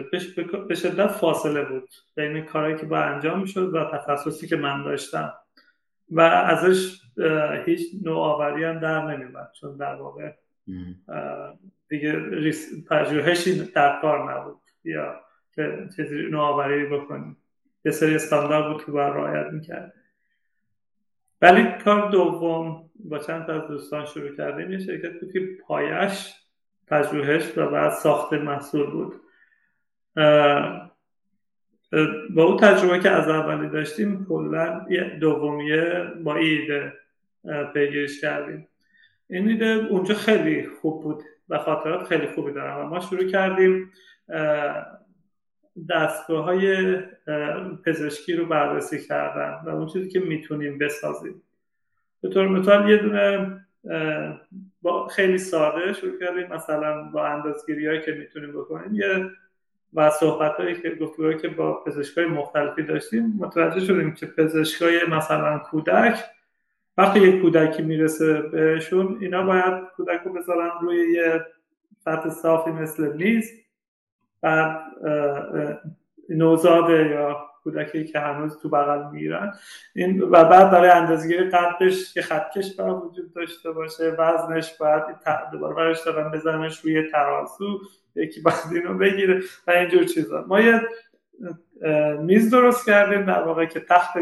به 0.68 0.75
شدت 0.75 1.06
فاصله 1.06 1.64
بود 1.64 1.88
بین 2.14 2.44
کارهایی 2.44 2.76
که 2.76 2.87
با 2.87 2.99
انجام 2.99 3.40
می‌شد 3.40 3.75
و 3.75 3.85
تخصصی 3.85 4.47
که 4.47 4.56
من 4.56 4.83
داشتم. 4.83 5.33
و 6.11 6.21
ازش 6.21 7.00
هیچ 7.66 7.80
نوآوری 8.04 8.64
هم 8.64 8.78
در 8.78 9.02
نمیومد 9.02 9.50
چون 9.61 9.76
در 9.76 9.94
واقع 9.94 10.33
دیگه 11.88 12.12
پژوهشی 12.90 13.64
در 13.64 13.99
کار 14.00 14.33
نبود. 14.33 14.61
یا 14.85 15.21
که 15.54 15.88
نوآوری 16.30 16.87
بکنیم 16.87 17.37
یه 17.84 17.92
سری 17.92 18.14
استاندارد 18.14 18.73
بود 18.73 18.84
که 18.84 18.92
باید 18.92 19.12
رعایت 19.12 19.52
می‌کرد 19.52 19.94
ولی 21.42 21.64
کار 21.84 22.11
دوم 22.11 22.90
با 23.04 23.18
چند 23.18 23.50
از 23.50 23.68
دوستان 23.68 24.04
شروع 24.04 24.37
کردیم 24.37 24.73
یه 24.73 24.78
شرکت 24.78 25.20
بود 25.20 25.32
که 25.32 25.49
پایش 25.66 26.34
پژوهش 26.87 27.58
و 27.58 27.66
بعد 27.66 27.90
ساخت 27.90 28.32
محصول 28.32 28.90
بود. 28.90 29.14
با 32.34 32.44
اون 32.44 32.56
تجربه 32.56 32.99
که 32.99 33.11
از 33.11 33.28
اولی 33.28 33.68
داشتیم 33.68 34.26
کلا 34.28 34.87
دومیه 35.20 36.04
با 36.25 36.37
ایده 36.37 36.92
پیگیرش 37.75 38.20
کردیم. 38.20 38.68
این 39.26 39.49
ایده 39.49 39.87
اونجا 39.90 40.14
خیلی 40.14 40.66
خوب 40.66 41.02
بود 41.02 41.23
و 41.49 41.58
خاطرات 41.58 42.06
خیلی 42.06 42.26
خوبی 42.26 42.52
دارم 42.52 42.87
و 42.87 42.88
ما 42.88 43.00
شروع 43.00 43.25
کردیم 43.25 43.92
دستگاه 45.90 46.45
های 46.45 46.97
پزشکی 47.87 48.33
رو 48.37 48.47
بررسی 48.47 49.07
کردن 49.07 49.61
و 49.64 49.76
اون 49.76 49.87
چیزی 49.87 50.09
که 50.09 50.21
می‌تونیم 50.21 50.78
بسازیم. 50.78 51.43
به 52.23 52.28
طور 52.28 52.49
مثال 52.49 52.90
یه 52.90 52.97
دونه 52.97 53.57
با 54.83 55.09
خیلی 55.09 55.38
ساده 55.38 55.93
شروع 55.93 56.19
کردیم 56.21 56.47
مثلا 56.52 57.02
با 57.02 57.26
اندازگیری 57.26 57.87
هایی 57.87 58.00
که 58.00 58.12
می‌تونیم 58.12 58.52
بکنیم. 58.52 58.95
یه 58.95 59.31
و 59.95 60.11
صحبت 60.11 60.52
هایی 60.52 60.75
که 60.75 60.90
گفتگوهایی 60.90 61.38
که 61.38 61.49
با 61.49 61.85
پزشکای 61.85 62.26
مختلفی 62.26 62.83
داشتیم 62.83 63.35
متوجه 63.38 63.81
شدیم 63.81 64.14
که 64.14 64.26
پزشکای 64.26 65.07
مثلا 65.11 65.59
کودک 65.59 66.19
وقتی 66.97 67.21
یک 67.21 67.43
کودکی 67.43 67.83
می‌رسه 67.83 68.43
بهشون 68.43 69.19
اینا 69.21 69.43
باید 69.43 69.85
کودک 69.97 70.21
رو 70.25 70.33
بذارن 70.33 70.71
روی 70.83 71.12
یه 71.12 71.47
سطح 72.04 72.28
صافی 72.28 72.71
مثل 72.71 73.16
میز. 73.16 73.50
بعد 74.44 74.80
نوزاده 76.28 77.08
یا 77.08 77.50
کودکی 77.62 78.04
که 78.04 78.18
هنوز 78.18 78.58
تو 78.58 78.68
بغل 78.68 79.10
میرن. 79.12 79.52
این 79.94 80.22
و 80.22 80.44
بعد 80.44 80.70
برای 80.70 80.90
اندازگیری 80.90 81.50
قدش 81.50 82.14
که 82.14 82.22
خطکش 82.22 82.76
باید 82.76 82.96
وجود 82.96 83.32
داشته 83.34 83.70
باشه 83.70 84.16
وزنش 84.18 84.76
باید 84.76 85.02
دوباره 85.52 85.74
برش 85.74 86.04
دارن 86.06 86.30
بزنش 86.30 86.80
روی 86.80 87.10
ترازو 87.10 87.80
یکی 88.14 88.40
بعد 88.40 88.54
اینو 88.72 88.98
بگیره 88.98 89.40
و 89.66 89.70
اینجور 89.70 90.04
چیزا. 90.04 90.44
ما 90.48 90.60
یه 90.60 90.80
میز 92.20 92.50
درست 92.50 92.86
کردیم 92.86 93.24
در 93.24 93.42
واقع 93.42 93.66
که 93.66 93.80
تخت 93.80 94.18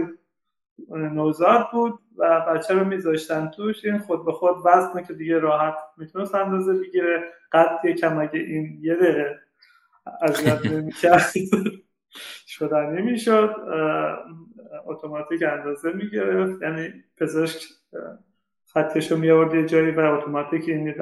نوزاد 0.90 1.68
بود 1.72 1.98
و 2.16 2.40
بچه 2.40 2.74
رو 2.74 2.84
میذاشتن 2.84 3.48
توش. 3.48 3.84
این 3.84 3.98
خود 3.98 4.24
به 4.24 4.32
خود 4.32 4.56
وزنه 4.64 5.04
که 5.04 5.14
دیگه 5.14 5.38
راحت 5.38 5.74
می‌تونست 5.96 6.34
اندازه 6.34 6.74
بگیره. 6.74 7.24
قد 7.52 7.84
یکم 7.84 8.18
اگه 8.18 8.40
این 8.40 8.78
یه 8.80 8.94
دقیقه 8.94 9.38
اذیت 10.22 10.66
نمی‌کرد. 10.66 11.32
شدنی 12.46 13.02
می‌شد 13.02 13.56
اتوماتیک 14.86 15.42
اندازه 15.42 15.92
می‌گرفت. 15.92 16.62
یعنی 16.62 16.92
پزشک 17.16 17.62
خطکش 18.72 19.12
رو 19.12 19.18
میآورد 19.18 19.54
یه 19.54 19.66
جایی 19.66 19.90
و 19.90 20.00
اتوماتیک 20.00 20.68
این 20.68 20.94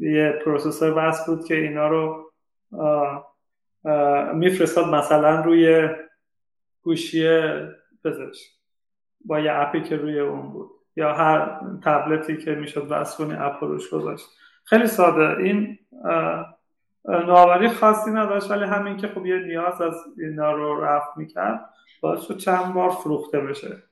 یه 0.00 0.40
پروسسور 0.44 0.94
وصل 0.98 1.34
بود 1.34 1.44
که 1.44 1.54
اینا 1.54 1.88
رو 1.88 2.32
میفرستاد 4.34 4.94
مثلا 4.94 5.40
روی 5.40 5.88
گوشی 6.82 7.40
پزشک. 8.04 8.46
با 9.24 9.40
یه 9.40 9.52
اپی 9.52 9.82
که 9.82 9.96
روی 9.96 10.20
اون 10.20 10.52
بود. 10.52 10.70
یا 10.96 11.12
هر 11.12 11.60
تبلتی 11.84 12.36
که 12.36 12.54
می‌شد 12.54 12.86
وصل 12.90 13.24
کنی 13.24 13.36
اپ 13.38 13.64
روش 13.64 13.90
گذاشت. 13.90 14.26
خیلی 14.64 14.86
ساده. 14.86 15.42
این 15.42 15.78
نوآوری 17.08 17.68
خاصی 17.68 18.10
نداشت 18.10 18.50
ولی 18.50 18.64
همین 18.64 18.96
که 18.96 19.08
خب 19.08 19.26
یه 19.26 19.38
نیاز 19.38 19.80
از 19.80 19.94
اینا 20.18 20.52
رو 20.52 20.84
رفت 20.84 21.16
می‌کرد 21.16 21.70
باعث 22.00 22.22
شد 22.22 22.36
چند 22.36 22.74
بار 22.74 22.90
فروخته 22.90 23.40
بشه. 23.40 23.82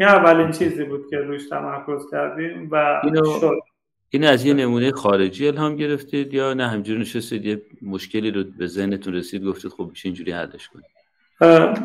این 0.00 0.08
اولین 0.08 0.50
چیزی 0.50 0.84
بود 0.84 1.10
که 1.10 1.16
روش 1.16 1.48
تمرکز 1.48 2.10
کردیم 2.10 2.68
و 2.72 3.00
اینو... 3.04 3.40
شد. 3.40 3.58
این 4.10 4.24
از 4.24 4.44
یه 4.44 4.54
نمونه 4.54 4.92
خارجی 4.92 5.48
الهام 5.48 5.76
گرفتید 5.76 6.34
یا 6.34 6.54
نه؟ 6.54 6.68
همجوری 6.68 7.00
نشستید 7.00 7.44
یه 7.44 7.62
مشکلی 7.82 8.30
رو 8.30 8.44
به 8.58 8.66
ذهنتون 8.66 9.14
رسید 9.14 9.44
گفتید 9.44 9.70
خب 9.70 9.86
میشه 9.90 10.08
اینجوری 10.08 10.32
حلش 10.32 10.68
کنید 10.68 10.86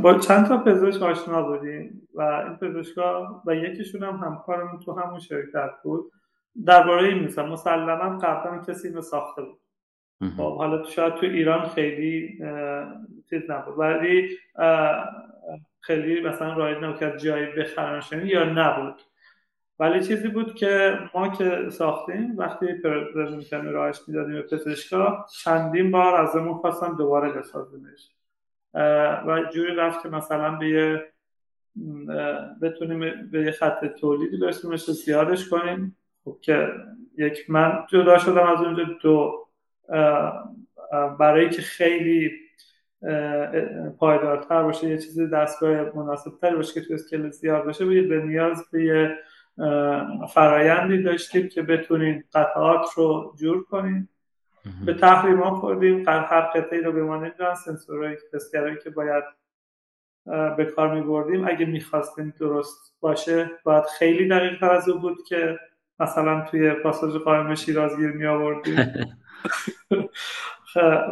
با 0.01 0.13
چند 0.13 0.47
تا 0.47 0.57
پزشک 0.57 1.01
آشنا 1.01 1.41
بودیم 1.43 2.07
و 2.13 2.21
این 2.21 2.55
پزشکا 2.55 3.41
و 3.45 3.55
یکیشون 3.55 4.03
هم 4.03 4.15
همکارمون 4.15 4.79
تو 4.79 4.99
همون 4.99 5.19
شرکت 5.19 5.69
بود. 5.83 6.11
درباره 6.65 7.07
این 7.07 7.23
مثلا 7.23 7.45
مسلما 7.45 8.17
قبلا 8.17 8.57
کسی 8.67 8.87
اینو 8.87 9.01
ساخته 9.01 9.41
بود. 9.41 9.59
حالا 10.37 10.83
شاید 10.83 11.13
تو 11.13 11.25
ایران 11.25 11.69
خیلی 11.69 12.37
چیز 13.29 13.51
نبود. 13.51 13.79
ولی 13.79 14.29
خیلی 15.79 16.21
مثلا 16.21 16.53
رایج 16.53 16.77
نبود 16.77 17.17
جایی 17.17 17.45
بخرنشنی 17.45 18.27
یا 18.27 18.43
نبود. 18.43 19.01
ولی 19.79 20.03
چیزی 20.03 20.27
بود 20.27 20.55
که 20.55 20.99
ما 21.13 21.27
که 21.29 21.69
ساختیم 21.69 22.37
وقتی 22.37 22.73
پرزنتیشن 23.13 23.65
راهش 23.65 24.01
می‌دادیم 24.07 24.33
به 24.33 24.41
پزشکا 24.41 25.25
چندین 25.43 25.91
بار 25.91 26.21
ازمون 26.21 26.53
خواستن 26.53 26.95
دوباره 26.95 27.31
بسازیمش. 27.31 28.09
و 29.27 29.43
جوری 29.53 29.75
رفت 29.75 30.03
که 30.03 30.09
مثلا 30.09 30.51
به 30.55 30.69
یه 30.69 31.11
بتونیم 32.61 33.29
به 33.31 33.41
یه 33.41 33.51
خط 33.51 33.85
تولیدی 33.85 34.37
برسیمش 34.37 34.91
زیادش 34.91 35.49
کنیم. 35.49 35.97
خب 36.25 36.37
که 36.41 36.67
یک 37.17 37.49
من 37.49 37.85
جدا 37.89 38.17
شدم 38.17 38.47
از 38.47 38.61
اونجا 38.61 38.83
دو 39.01 39.40
برای 41.19 41.49
که 41.49 41.61
خیلی 41.61 42.31
پایدارتر 43.99 44.63
باشه 44.63 44.89
یه 44.89 44.97
چیزی 44.97 45.27
دستگاه 45.27 45.95
مناسب 45.95 46.31
تر 46.41 46.55
باشه 46.55 46.73
که 46.73 46.87
تو 46.87 46.93
اسکیل 46.93 47.29
زیاد 47.29 47.65
باشه 47.65 47.85
به 48.01 48.23
نیاز 48.25 48.65
به 48.71 48.83
یه 48.83 49.17
فرایندی 50.33 51.03
داشتیم 51.03 51.47
که 51.47 51.61
بتونیم 51.61 52.23
قطعات 52.33 52.85
رو 52.95 53.33
جور 53.39 53.63
کنیم 53.63 54.09
به 54.85 54.93
تحریما 54.93 55.55
خوردیم 55.55 56.03
هر 56.07 56.41
قطعی 56.41 56.81
رو 56.81 56.91
به 56.91 57.03
ما 57.03 57.17
نمی‌دونن 57.17 57.55
سنسورهایی 57.55 58.17
که 58.83 58.89
باید 58.89 59.23
به 60.57 60.65
کار 60.65 60.95
می 60.95 61.01
بردیم 61.01 61.47
اگه 61.47 61.65
می‌خواستیم 61.65 62.33
درست 62.39 62.95
باشه 62.99 63.51
باید 63.63 63.83
خیلی 63.83 64.27
دقیق 64.27 64.59
تر 64.59 64.71
از 64.71 64.89
او 64.89 64.99
بود 64.99 65.17
که 65.27 65.59
مثلا 66.01 66.41
توی 66.41 66.71
پاساژ 66.71 67.15
قائم 67.15 67.55
شیرازگیر 67.55 68.11
می 68.11 68.25
آوردیم 68.25 68.75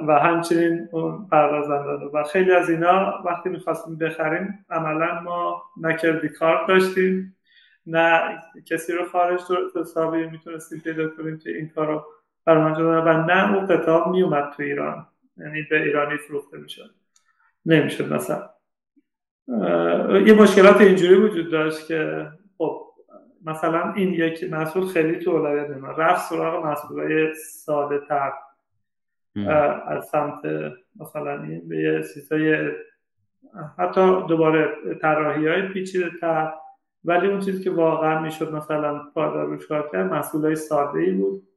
و 0.08 0.19
همچنین 0.19 0.89
اون 0.91 1.27
پردازنده 1.31 2.05
و 2.05 2.24
خیلی 2.24 2.51
از 2.51 2.69
اینا 2.69 3.24
وقتی 3.25 3.50
می‌خواستیم 3.50 3.98
بخریم 3.98 4.65
عملا 4.69 5.22
ما 5.22 5.63
نکردی 5.81 6.29
کار 6.29 6.67
داشتیم 6.67 7.36
نه 7.88 8.22
کسی 8.65 8.93
رو 8.93 9.05
خارج 9.05 9.41
حسابی 9.75 10.25
می‌تونستیم 10.25 10.79
پیدا 10.79 11.08
کنیم 11.08 11.38
که 11.38 11.50
این 11.50 11.69
کار 11.69 11.88
رو 11.88 12.05
برای 12.46 12.84
و 12.84 13.24
نه 13.24 13.55
اون 13.55 13.67
کتاب 13.67 14.08
میومد 14.08 14.53
تو 14.58 14.63
ایران. 14.63 15.08
یعنی 15.38 15.62
به 15.69 15.84
ایرانی 15.84 16.17
فروخته 16.17 16.58
می‌شد. 16.58 16.89
نمی‌شد 17.65 18.13
مثلا. 18.13 18.50
یه 20.25 20.34
مشکلات 20.34 20.81
اینجوری 20.81 21.15
وجود 21.15 21.51
داشت 21.51 21.88
که 21.88 22.27
خب 22.58 22.88
مثلا 23.46 23.93
این 23.93 24.13
یک 24.13 24.43
محصول 24.43 24.88
خیلی 24.88 25.19
تو 25.19 25.31
اولویت 25.31 25.69
نمید 25.69 25.96
رفت 25.98 26.29
سراغ 26.29 26.65
محصولای 26.65 27.34
ساده 27.36 28.00
تر 28.00 28.34
از 29.88 30.05
سمت 30.05 30.39
مثلا 31.00 31.43
این 31.43 31.67
به 31.67 31.77
یه 31.77 32.03
چیزای 32.13 32.72
حتی 33.77 34.01
دوباره 34.27 34.75
طراحی 35.01 35.48
های 35.48 35.62
پیچیده 35.62 36.10
تر 36.22 36.53
ولی 37.05 37.27
اون 37.27 37.39
چیزی 37.39 37.63
که 37.63 37.72
واقعا 37.72 38.19
می‌شد 38.19 38.53
مثلا 38.53 39.00
پایدار 39.13 39.46
روش 39.46 39.67
کار 39.67 39.89
کرد 39.91 40.12
محصول 40.12 40.46
های 40.46 40.55
ساده 40.55 41.00
ای 41.00 41.12
بود. 41.12 41.48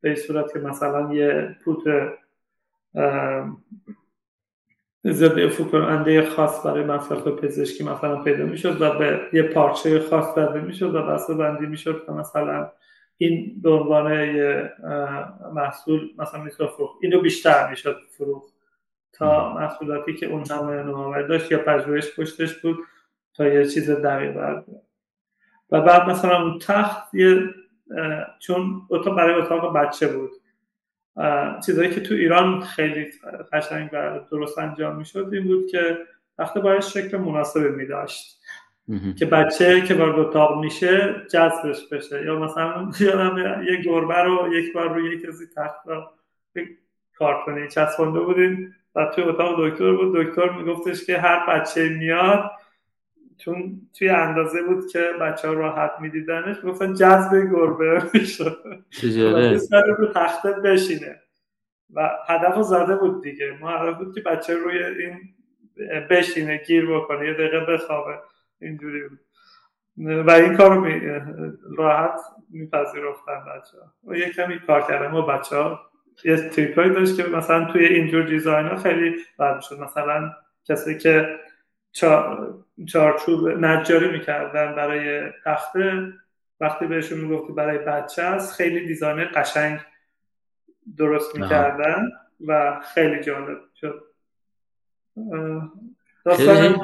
به 0.00 0.14
صورت 0.14 0.52
که 0.52 0.58
مثلا 0.58 1.14
یه 1.14 1.56
پوت 1.64 1.84
ضد 5.06 5.38
افو 5.38 5.64
کننده 5.64 6.22
خاص 6.30 6.66
برای 6.66 6.84
مصرف 6.84 7.28
پزشکی 7.28 7.84
مثلا 7.84 8.22
پیدا 8.22 8.44
می‌شد 8.44 8.82
و 8.82 8.98
به 8.98 9.20
یه 9.32 9.42
پارچه 9.42 10.00
خاص 10.00 10.36
داده 10.36 10.60
می‌شد 10.60 10.94
و 10.94 11.02
بسته 11.02 11.34
بندی 11.34 11.66
می‌شد 11.66 12.02
که 12.06 12.12
مثلا 12.12 12.70
این 13.16 13.60
به 13.62 13.70
عنوان 13.70 14.36
محصول 15.52 16.10
مثلا 16.18 16.42
می‌تونه 16.42 16.70
فروخت. 16.70 16.96
اینو 17.02 17.20
بیشتر 17.20 17.70
می‌شد 17.70 17.96
فروخت. 18.18 18.52
تا 19.12 19.54
محصولاتی 19.54 20.14
که 20.14 20.26
اون 20.26 20.44
همه 20.50 20.82
نماور 20.82 21.22
داشت 21.22 21.52
یا 21.52 21.58
پژوهش 21.58 22.20
پشتش 22.20 22.54
بود 22.54 22.78
تا 23.34 23.46
یه 23.46 23.66
چیز 23.66 23.90
دقیق 23.90 24.36
و 25.70 25.80
بعد 25.80 26.10
مثلا 26.10 26.42
اون 26.42 26.58
تخت 26.58 27.14
یه 27.14 27.40
چون 28.38 28.82
اتاق 28.90 29.16
برای 29.16 29.34
اتاق 29.34 29.76
بچه 29.76 30.08
بود. 30.08 30.30
چیزایی 31.66 31.90
که 31.90 32.00
تو 32.00 32.14
ایران 32.14 32.60
خیلی 32.60 33.10
قشنگ 33.52 33.90
و 33.92 34.20
درست 34.30 34.58
انجام 34.58 34.96
می‌شد 34.96 35.30
این 35.32 35.44
بود 35.44 35.66
که 35.66 35.98
وقتی 36.38 36.60
باید 36.60 36.80
شکل 36.80 37.16
مناسبی 37.16 37.68
می 37.68 37.86
داشت 37.86 38.38
که 39.18 39.26
بچه 39.26 39.80
که 39.80 39.94
وارد 39.94 40.18
اتاق 40.18 40.60
میشه 40.60 41.14
جذبش 41.30 41.88
بشه. 41.92 42.24
یا 42.24 42.38
مثلا 42.38 42.90
یادم 43.00 43.62
یک 43.62 43.84
گربه 43.84 44.22
رو 44.22 44.54
یک 44.54 44.72
بار 44.72 44.94
روی 44.94 45.14
یک 45.14 45.26
کسی 45.26 45.44
تخت 45.56 45.86
رو 45.86 46.02
کارتونی 47.18 47.68
چسبانده 47.68 48.20
بودیم 48.20 48.74
و 48.94 49.06
توی 49.14 49.24
اتاق 49.24 49.68
دکتر 49.68 49.92
بود. 49.92 50.16
دکتر 50.16 50.50
میگفتش 50.50 51.04
که 51.04 51.18
هر 51.18 51.46
بچه 51.46 51.88
میاد 51.88 52.50
چون 53.38 53.80
توی 53.98 54.08
اندازه 54.08 54.62
بود 54.62 54.86
که 54.86 55.12
بچه 55.20 55.48
ها 55.48 55.54
راحت 55.54 55.92
میدیدنش 56.00 56.56
گفتن 56.64 56.94
جذب 56.94 57.50
گربه 57.52 58.02
می‌شد. 58.14 58.84
سر 59.58 59.86
رو 59.98 60.06
تخته 60.06 60.52
بشینه. 60.52 61.20
و 61.94 62.10
هدف 62.28 62.54
رو 62.54 62.62
زده 62.62 62.96
بود 62.96 63.22
دیگه. 63.22 63.56
ما 63.60 63.70
هدف 63.70 63.98
بود 63.98 64.14
که 64.14 64.20
بچه 64.20 64.54
روی 64.54 64.84
این 64.84 65.20
بشینه 66.10 66.56
گیر 66.66 66.86
بکنه 66.86 67.26
یه 67.26 67.34
دقیقه 67.34 67.60
بخوابه. 67.60 68.18
اینجوری 68.60 69.08
بود. 69.08 69.20
و 70.26 70.30
این 70.30 70.56
کار 70.56 70.76
رو 70.76 70.86
راحت 71.76 72.20
میپذیرفتن 72.50 73.40
بچه 73.40 73.78
ها 73.78 73.94
و 74.04 74.16
یه 74.16 74.30
کمی 74.30 74.58
کار 74.66 74.82
کردن. 74.82 75.14
و 75.14 75.26
بچه 75.26 75.56
ها 75.56 75.80
یه 76.24 76.36
تریکایی 76.36 76.90
داشت 76.90 77.16
که 77.16 77.22
مثلا 77.22 77.64
توی 77.64 77.84
اینجور 77.86 78.22
دیزاین 78.22 78.66
ها 78.66 78.76
خیلی 78.76 79.16
بد 79.38 79.60
شد 79.60 79.80
مثلا 79.80 80.32
کسی 80.68 80.98
که 80.98 81.38
چارچوب 82.86 83.48
نجاری 83.48 84.10
می‌کردن 84.10 84.74
برای 84.74 85.30
تخته. 85.44 86.12
وقتی 86.60 86.86
بهشون 86.86 87.18
می‌گفتی 87.18 87.52
برای 87.52 87.78
بچه 87.78 88.22
است 88.22 88.54
خیلی 88.54 88.86
دیزاین 88.86 89.28
قشنگ 89.34 89.80
درست 90.98 91.36
می‌کردن 91.36 92.08
و 92.46 92.80
خیلی 92.94 93.22
جالب 93.22 93.58
شد. 93.80 94.04
داستان 96.24 96.76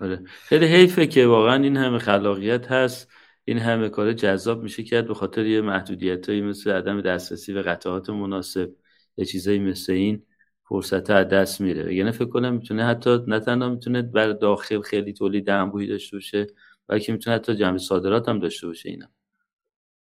آره. 0.00 0.20
خیلی 0.26 0.66
حیفه 0.66 1.06
که 1.06 1.26
واقعا 1.26 1.62
این 1.62 1.76
همه 1.76 1.98
خلاقیت 1.98 2.72
هست. 2.72 3.10
این 3.44 3.58
همه 3.58 3.88
کار 3.88 4.12
جذاب 4.12 4.62
میشه 4.62 4.82
کرد 4.82 5.08
به 5.08 5.14
خاطر 5.14 5.46
یه 5.46 5.60
محدودیت 5.60 6.28
هایی 6.28 6.42
مثل 6.42 6.70
عدم 6.70 7.00
دسترسی 7.00 7.52
به 7.52 7.62
قطعات 7.62 8.10
مناسب 8.10 8.70
یه 9.16 9.24
چیزایی 9.24 9.58
مثل 9.58 9.92
این. 9.92 10.22
فرصت 10.68 11.10
از 11.10 11.28
دست 11.28 11.60
میره. 11.60 11.94
یعنی 11.94 12.12
فکر 12.12 12.28
کنم 12.28 12.54
می‌تونه 12.54 12.84
حتی 12.84 13.18
نه 13.26 13.40
تنها 13.40 13.68
می‌تونه 13.68 14.02
بر 14.02 14.32
داخل 14.32 14.80
خیلی 14.80 15.12
تولید 15.12 15.50
انبوهی 15.50 15.86
داشته 15.86 16.16
باشه 16.16 16.46
بلکه 16.88 17.12
می‌تونه 17.12 17.36
حتی 17.36 17.54
جمع 17.54 17.78
صادرات 17.78 18.28
هم 18.28 18.38
داشته 18.38 18.66
باشه 18.66 18.90
اینا. 18.90 19.06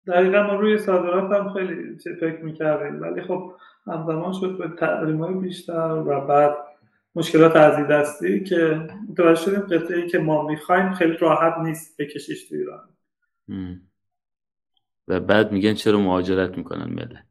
دقیقا 0.08 0.44
ما 0.44 0.56
روی 0.56 0.78
صادرات 0.78 1.32
هم 1.32 1.54
خیلی 1.54 1.98
فکر 2.20 2.42
می‌کردیم. 2.42 3.02
ولی 3.02 3.22
خب 3.22 3.54
همزمان 3.88 4.34
شد 4.34 4.58
به 4.58 4.68
تحریم 4.80 5.24
های 5.24 5.34
بیشتر 5.34 6.04
و 6.08 6.28
بعد 6.28 6.56
مشکلات 7.16 7.56
از 7.56 7.88
دستی 7.88 8.44
که 8.44 8.88
متوجه 9.10 9.42
شدیم 9.42 9.60
قطعه 9.60 10.08
که 10.08 10.20
ما 10.20 10.48
می‌خوایم 10.48 10.94
خیلی 10.94 11.18
راحت 11.18 11.58
نیست 11.58 12.02
بکشیش 12.02 12.50
تو 12.50 12.56
ایران. 12.56 12.90
و 15.08 15.20
بعد 15.20 15.52
میگن 15.52 15.74
چرا 15.74 16.00
مهاجرت 16.00 16.58
می‌کنن 16.58 16.90
ملت؟ 16.94 17.31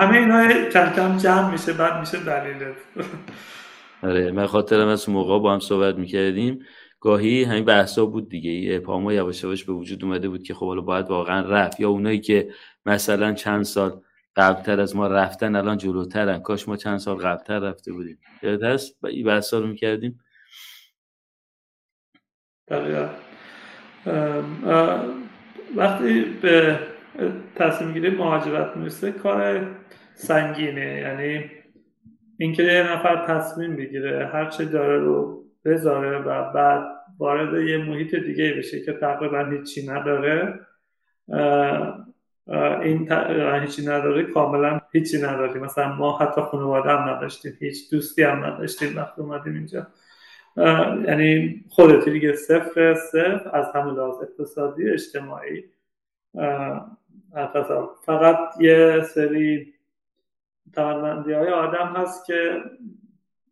همه 0.00 0.16
اینا 0.16 0.68
کم 0.70 0.92
کم 0.96 1.16
جمع 1.16 1.52
میشه 1.52 1.72
بعد 1.72 2.00
میشه 2.00 2.24
دلیلت 2.24 2.76
آره 4.02 4.32
من 4.32 4.46
خاطرم 4.46 4.88
از 4.88 5.08
موقع 5.08 5.38
با 5.38 5.52
هم 5.52 5.60
صحبت 5.60 5.94
می‌کردیم. 5.94 6.64
گاهی 7.00 7.44
همین 7.44 7.64
بحثا 7.64 8.06
بود 8.06 8.28
دیگه. 8.28 8.78
پاما 8.78 9.12
یواش 9.12 9.44
یواش 9.44 9.64
به 9.64 9.72
وجود 9.72 10.04
اومده 10.04 10.28
بود 10.28 10.42
که 10.42 10.54
خب 10.54 10.66
حالا 10.66 10.80
باید 10.80 11.08
واقعا 11.08 11.40
رفت. 11.40 11.80
یا 11.80 11.90
اونایی 11.90 12.20
که 12.20 12.50
مثلا 12.86 13.32
چند 13.32 13.62
سال 13.62 14.00
قبلتر 14.36 14.80
از 14.80 14.96
ما 14.96 15.06
رفتن 15.06 15.56
الان 15.56 15.78
جلوترن. 15.78 16.40
کاش 16.40 16.68
ما 16.68 16.76
چند 16.76 16.98
سال 16.98 17.16
قبلتر 17.16 17.58
رفته 17.58 17.92
بودیم. 17.92 18.18
یاد 18.42 18.62
هست؟ 18.62 19.04
این 19.04 19.26
بحثا 19.26 19.58
رو 19.58 19.66
می‌کردیم؟ 19.66 20.20
وقتی 25.76 26.22
به 26.42 26.78
تصمیم 27.56 27.92
گیری 27.92 28.10
مهاجرت 28.10 28.76
می‌رسه 28.76 29.12
کار 29.12 29.66
سنگینه. 30.14 31.00
یعنی 31.00 31.50
اینکه 32.38 32.62
یه 32.62 32.92
نفر 32.92 33.26
تصمیم 33.26 33.76
بگیره 33.76 34.26
هر 34.26 34.50
چه 34.50 34.64
داره 34.64 34.98
رو 34.98 35.44
بذاره 35.64 36.18
و 36.18 36.52
بعد 36.52 36.84
وارد 37.18 37.62
یه 37.68 37.78
محیط 37.78 38.14
دیگه 38.14 38.54
بشه 38.58 38.80
که 38.84 38.92
تقریبا 38.92 39.44
هیچی 39.44 39.86
نداره 39.86 40.60
این 42.82 43.12
هیچی 43.62 43.82
نداره 43.82 44.22
کاملا 44.22 44.80
هیچی 44.92 45.22
نداریم. 45.22 45.62
مثلا 45.62 45.92
ما 45.92 46.18
حتی 46.18 46.40
خانواده 46.40 46.90
هم 46.90 47.08
نداشتیم 47.08 47.52
هیچ 47.60 47.90
دوستی 47.90 48.22
هم 48.22 48.44
نداشتیم 48.44 48.96
وقتی 48.96 49.20
اومدیم 49.22 49.54
اینجا. 49.54 49.86
یعنی 51.06 51.64
خودتی 51.68 52.10
دیگه 52.10 52.32
صفر 52.32 52.94
صفر 52.94 53.50
از 53.52 53.66
همه 53.74 53.92
لحاظ 53.92 54.22
اقتصادی 54.22 54.90
اجتماعی. 54.90 55.64
فقط 58.06 58.60
یه 58.60 59.02
سری 59.14 59.74
توانمندی 60.72 61.32
های 61.32 61.48
آدم 61.48 61.86
هست 61.96 62.26
که 62.26 62.62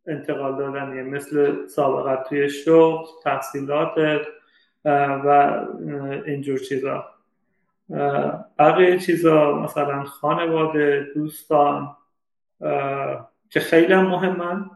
انتقال 0.07 0.57
دادنیه 0.57 1.03
مثل 1.03 1.67
سابقت 1.67 2.29
توی 2.29 2.49
شغل 2.49 3.07
تحصیلات 3.25 4.21
و 5.25 5.61
اینجور 6.27 6.59
چیزا. 6.59 7.05
بقیه 8.59 8.99
چیزا 8.99 9.53
مثلا 9.53 10.05
خانواده 10.05 11.07
دوستان 11.15 11.97
که 13.51 13.61
خیلی 13.61 13.93
هم 13.93 14.07
مهمن 14.07 14.71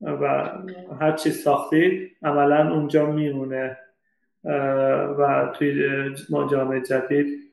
و 0.00 0.52
هر 1.00 1.12
چیز 1.12 1.42
ساختی 1.42 2.10
عملا 2.22 2.72
اونجا 2.72 3.06
میمونه 3.06 3.78
و 5.18 5.52
توی 5.58 5.88
جامعه 6.50 6.80
جدید 6.80 7.49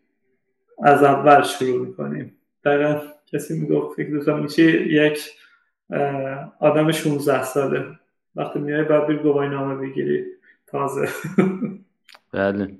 از 0.83 1.03
اول 1.03 1.43
شروع 1.43 1.87
می‌کنیم. 1.87 2.35
دقیقا 2.63 3.01
کسی 3.25 3.59
می‌گفت 3.59 3.95
فکر 3.95 4.09
دوستان 4.09 4.43
میشه 4.43 4.63
یک 4.87 5.19
آدم 6.59 6.91
16 6.91 7.43
ساله. 7.43 7.85
وقتی 8.35 8.59
میای 8.59 8.83
باید 8.83 9.07
بیر 9.07 9.17
گواهی 9.17 9.49
نامه 9.49 9.87
بگیری. 9.87 10.25
تازه. 10.67 11.09
بله. 12.33 12.77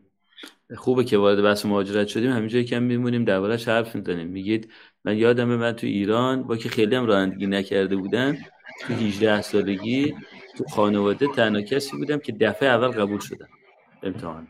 خوبه 0.75 1.03
که 1.03 1.17
وارد 1.17 1.43
بحث 1.43 1.65
مهاجرت 1.65 2.07
شدیم. 2.07 2.31
همینجا 2.31 2.61
کم 2.61 2.83
میمونیم 2.83 3.25
دربارش 3.25 3.67
حرف 3.67 3.95
می‌زنیم. 3.95 4.27
میگید 4.27 4.71
من 5.05 5.17
یادمه 5.17 5.55
من 5.57 5.71
تو 5.71 5.87
ایران 5.87 6.43
با 6.43 6.57
که 6.57 6.69
خیلی 6.69 6.95
هم 6.95 7.05
رانندگی 7.05 7.47
نکرده 7.47 7.95
بودن 7.95 8.37
تو 8.81 8.93
18 8.93 9.41
سالگی 9.41 10.15
تو 10.57 10.63
خانواده 10.63 11.27
تنها 11.27 11.61
کسی 11.61 11.97
بودم 11.97 12.17
که 12.17 12.31
دفعه 12.31 12.69
اول 12.69 12.87
قبول 12.87 13.19
شدم. 13.19 13.47
امتحان. 14.03 14.47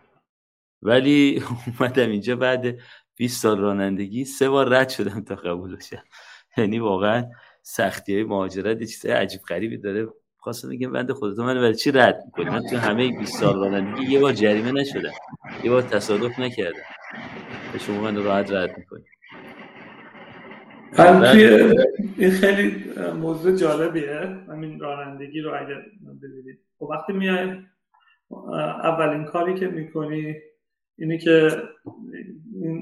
ولی 0.82 1.44
اومدم 1.80 2.10
اینجا 2.10 2.36
بعد 2.36 2.80
20 3.18 3.42
سال 3.42 3.60
رانندگی 3.60 4.26
سه 4.26 4.50
بار 4.50 4.70
رد 4.70 4.90
شدم 4.90 5.22
تا 5.22 5.36
قبول 5.36 5.76
بشم. 5.76 6.04
یعنی 6.58 6.80
واقعا 6.80 7.26
سختی 7.62 8.14
های 8.14 8.24
مهاجرت 8.24 8.82
یه 8.82 8.88
چیزای 8.88 9.12
عجیب 9.12 9.42
غریبی 9.42 9.78
داره. 9.78 10.08
خواستم 10.38 10.70
بگم 10.70 10.92
بنده 10.92 11.14
خودتون 11.14 11.46
من 11.46 11.54
برای 11.54 11.76
چی 11.76 11.92
رد 11.92 12.24
می‌کنی؟ 12.26 12.46
من 12.50 12.64
تو 12.70 12.78
همه 12.78 13.18
20 13.18 13.40
سال 13.40 13.60
رانندگی 13.60 14.06
یه 14.06 14.20
بار 14.20 14.34
جریمه 14.34 14.72
نشدم. 14.72 15.12
یه 15.64 15.72
بار 15.72 15.82
تصادف 15.82 16.40
نکردم. 16.40 16.80
به 17.74 17.80
شما 17.80 18.02
من 18.02 18.24
راحت 18.24 18.52
رد 18.52 18.78
می‌کنی 18.78 19.04
این 22.18 22.32
خیلی 22.32 22.86
موضوع 23.14 23.56
جالبیه. 23.56 24.20
همین 24.50 24.80
رانندگی 24.80 25.42
رو 25.42 25.54
اگر 25.54 25.82
ببینید. 26.24 26.60
خب 26.80 26.84
وقتی 26.84 27.14
میای 27.14 27.58
اولین 28.84 29.26
کاری 29.26 29.54
که 29.56 29.68
می‌کنی 29.68 30.36
اینه 30.98 31.18
که 31.18 31.64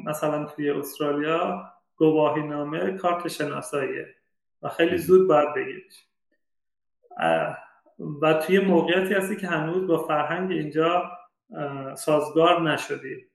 مثلا 0.06 0.45
توی 0.45 0.69
استرالیا 0.69 1.71
گواهی 1.95 2.43
نامه 2.43 2.91
کارت 2.91 3.28
شناساییه 3.28 4.15
و 4.62 4.69
خیلی 4.69 4.97
زود 4.97 5.28
باید 5.28 5.54
بگیریش 5.54 6.06
و 8.21 8.34
توی 8.34 8.60
موقعیتی 8.60 9.13
هستی 9.13 9.36
که 9.36 9.47
هنوز 9.47 9.88
با 9.88 9.97
فرهنگ 9.97 10.51
اینجا 10.51 11.12
سازگار 11.95 12.62
نشدی. 12.62 13.25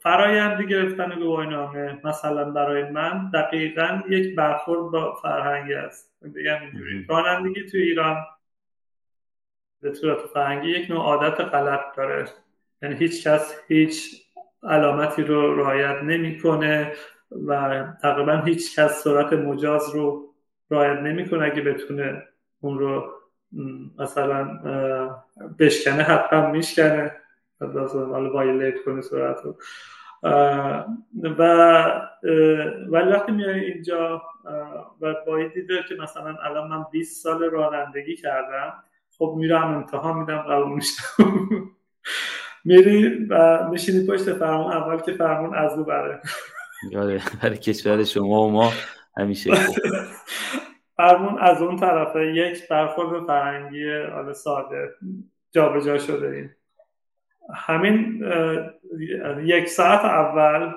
فرایند 0.00 0.62
گرفتن 0.62 1.18
گواهینامه 1.18 2.00
مثلا 2.04 2.50
برای 2.50 2.90
من 2.90 3.30
دقیقا 3.30 4.00
یک 4.08 4.36
برخورد 4.36 4.92
با 4.92 5.14
فرهنگ 5.14 5.72
است. 5.72 6.14
بگم 6.22 6.62
اینجوری 6.62 7.06
رانندگی 7.08 7.66
تو 7.66 7.76
ایران 7.76 8.26
به 9.80 9.94
صورت 9.94 10.18
فرهنگی 10.18 10.68
یک 10.68 10.90
نوع 10.90 11.00
عادت 11.00 11.40
غلط 11.40 11.96
داره. 11.96 12.24
یعنی 12.82 12.94
هیچ 12.94 13.26
کس 13.26 13.60
هیچ 13.68 14.22
علامتی 14.62 15.22
رو 15.22 15.56
رعایت 15.56 16.02
نمی‌کنه 16.02 16.92
و 17.46 17.84
تقریبا 18.02 18.36
هیچ 18.36 18.78
کس 18.78 19.02
سرعت 19.02 19.32
مجاز 19.32 19.94
رو 19.94 20.34
رعایت 20.70 20.98
نمی‌کنه 20.98 21.44
اگه 21.44 21.62
بتونه 21.62 22.22
اون 22.60 22.78
رو 22.78 23.12
مثلا 23.98 24.44
بشکنه 25.58 26.02
حتما 26.02 26.50
میشکنه. 26.50 27.16
حالا 27.94 28.32
وایلیت 28.32 28.84
کنه 28.84 29.00
سرعت 29.00 29.40
رو. 29.44 29.56
و 31.38 31.42
ولی 32.88 33.10
وقتی 33.12 33.32
میای 33.32 33.60
اینجا 33.60 34.22
و 35.00 35.14
با 35.26 35.42
دیده 35.54 35.84
که 35.88 35.94
مثلا 35.94 36.36
الان 36.42 36.68
من 36.68 36.84
20 36.92 37.22
سال 37.22 37.44
رانندگی 37.44 38.16
کردم 38.16 38.72
خب 39.18 39.34
میرم 39.36 39.74
امتحان 39.74 40.18
میدم 40.18 40.38
قبول 40.38 40.72
میشم. 40.72 41.02
میری 42.70 43.26
و 43.30 43.68
میشینی 43.68 44.06
پشت 44.06 44.32
فرمون 44.32 44.72
اول 44.72 45.00
که 45.00 45.12
فرمون 45.12 45.54
از 45.54 45.78
او 45.78 45.84
بره. 45.84 46.20
آره 46.96 47.20
برای 47.42 47.56
کشور 47.56 48.04
شما 48.04 48.42
و 48.42 48.50
ما 48.50 48.72
همیشه 49.16 49.50
فرمون 50.96 51.38
از 51.38 51.62
اون 51.62 51.76
طرفه. 51.76 52.26
یک 52.26 52.68
برخورد 52.68 53.26
فرنگی 53.26 53.92
حالا 53.92 54.32
ساده 54.32 54.88
جابجا 55.50 55.98
شده 55.98 56.26
این. 56.36 56.50
همین 57.54 58.24
یک 59.44 59.68
ساعت 59.68 60.04
اول 60.04 60.72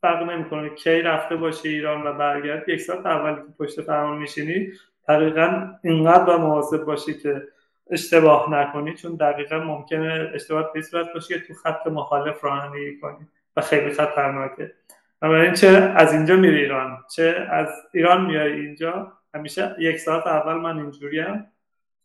فرق 0.00 0.30
نمی‌کنه 0.30 0.70
کی 0.74 1.02
رفته 1.02 1.36
باشه 1.36 1.68
ایران 1.68 2.06
و 2.06 2.12
برگرد 2.12 2.68
یک 2.68 2.80
ساعت 2.80 3.06
اول 3.06 3.34
که 3.34 3.52
پشت 3.58 3.80
فرمان 3.80 4.18
میشینی 4.18 4.72
دقیقا 5.08 5.70
اینقدر 5.84 6.34
و 6.34 6.38
مواظب 6.38 6.84
باشی 6.84 7.14
که 7.14 7.42
اشتباه 7.90 8.50
نکنی 8.50 8.94
چون 8.94 9.14
دقیقا 9.14 9.58
ممکنه 9.58 10.30
اشتباه 10.34 10.72
به 10.72 10.82
باشه 11.14 11.34
که 11.34 11.46
تو 11.46 11.54
خط 11.54 11.86
مخالف 11.86 12.44
رانندگی 12.44 13.00
کنی 13.00 13.28
و 13.56 13.60
خیلی 13.60 13.90
خطرناکه. 13.90 14.72
بنابراین 15.20 15.52
چه 15.52 15.68
از 15.96 16.12
اینجا 16.12 16.36
میری 16.36 16.58
ایران؟ 16.58 16.98
چه 17.10 17.46
از 17.50 17.68
ایران 17.92 18.26
میای 18.26 18.52
اینجا؟ 18.52 19.12
همیشه 19.34 19.76
یک 19.78 19.96
ساعت 19.96 20.26
اول 20.26 20.54
من 20.54 20.78
اینجوریم 20.78 21.46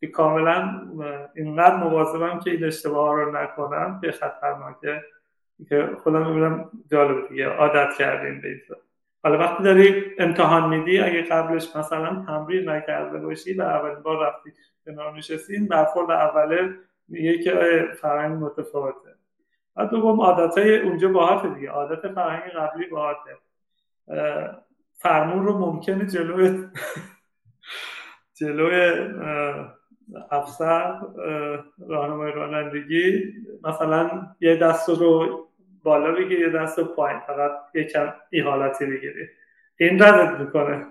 که 0.00 0.06
کاملا 0.06 0.82
اینقدر 1.34 1.76
مواظبم 1.76 2.38
که 2.38 2.50
این 2.50 2.64
اشتباه 2.64 3.14
رو 3.14 3.36
نکنم 3.36 4.00
به 4.00 4.12
خطرناکه. 4.12 5.02
که 5.68 5.88
خودم 6.02 6.26
می‌بینم 6.26 6.70
جالب 6.90 7.28
دیگه 7.28 7.48
عادت 7.48 7.94
کردیم 7.98 8.40
به 8.40 8.76
حالا 9.22 9.38
وقتی 9.38 9.62
داری 9.62 10.04
امتحان 10.18 10.68
میدی 10.68 10.98
اگه 10.98 11.22
قبلش 11.22 11.76
مثلا 11.76 12.24
تمرین 12.26 12.68
نکرده 12.68 13.18
باشی 13.18 13.54
و 13.54 13.62
اولین 13.62 14.02
بار 14.02 14.26
رفتی 14.26 14.52
کنار 14.84 15.16
نشستی 15.16 15.54
این 15.54 15.68
برخورد 15.68 16.10
اوله 16.10 16.74
میگه 17.08 17.38
که 17.38 17.84
فرهنگ 18.00 18.42
متفاوته. 18.42 19.14
و 19.76 19.86
دوم 19.86 20.20
عادت 20.20 20.58
های 20.58 20.78
اونجا 20.78 21.08
باحت 21.08 21.54
دیگه. 21.54 21.70
عادت 21.70 22.08
فرهنگ 22.12 22.50
قبلی 22.50 22.86
باحته 22.86 23.30
فرمون 24.94 25.46
رو 25.46 25.58
ممکنه 25.58 26.06
جلوی 26.06 26.68
جلوی 28.34 28.92
افسر 30.30 31.00
راهنمای 31.88 32.32
رانندگی 32.32 33.32
مثلا 33.64 34.26
یه 34.40 34.56
دست 34.56 34.88
رو 34.88 35.48
بالا 35.82 36.12
بگیری 36.12 36.40
یه 36.40 36.48
دست 36.48 36.78
رو 36.78 36.84
پایین. 36.84 37.20
فقط 37.20 37.52
یکم 37.74 38.14
ای 38.30 38.40
حالتی 38.40 38.86
بگیری. 38.86 39.28
این 39.76 40.02
ردت 40.02 40.40
می‌کنه. 40.40 40.86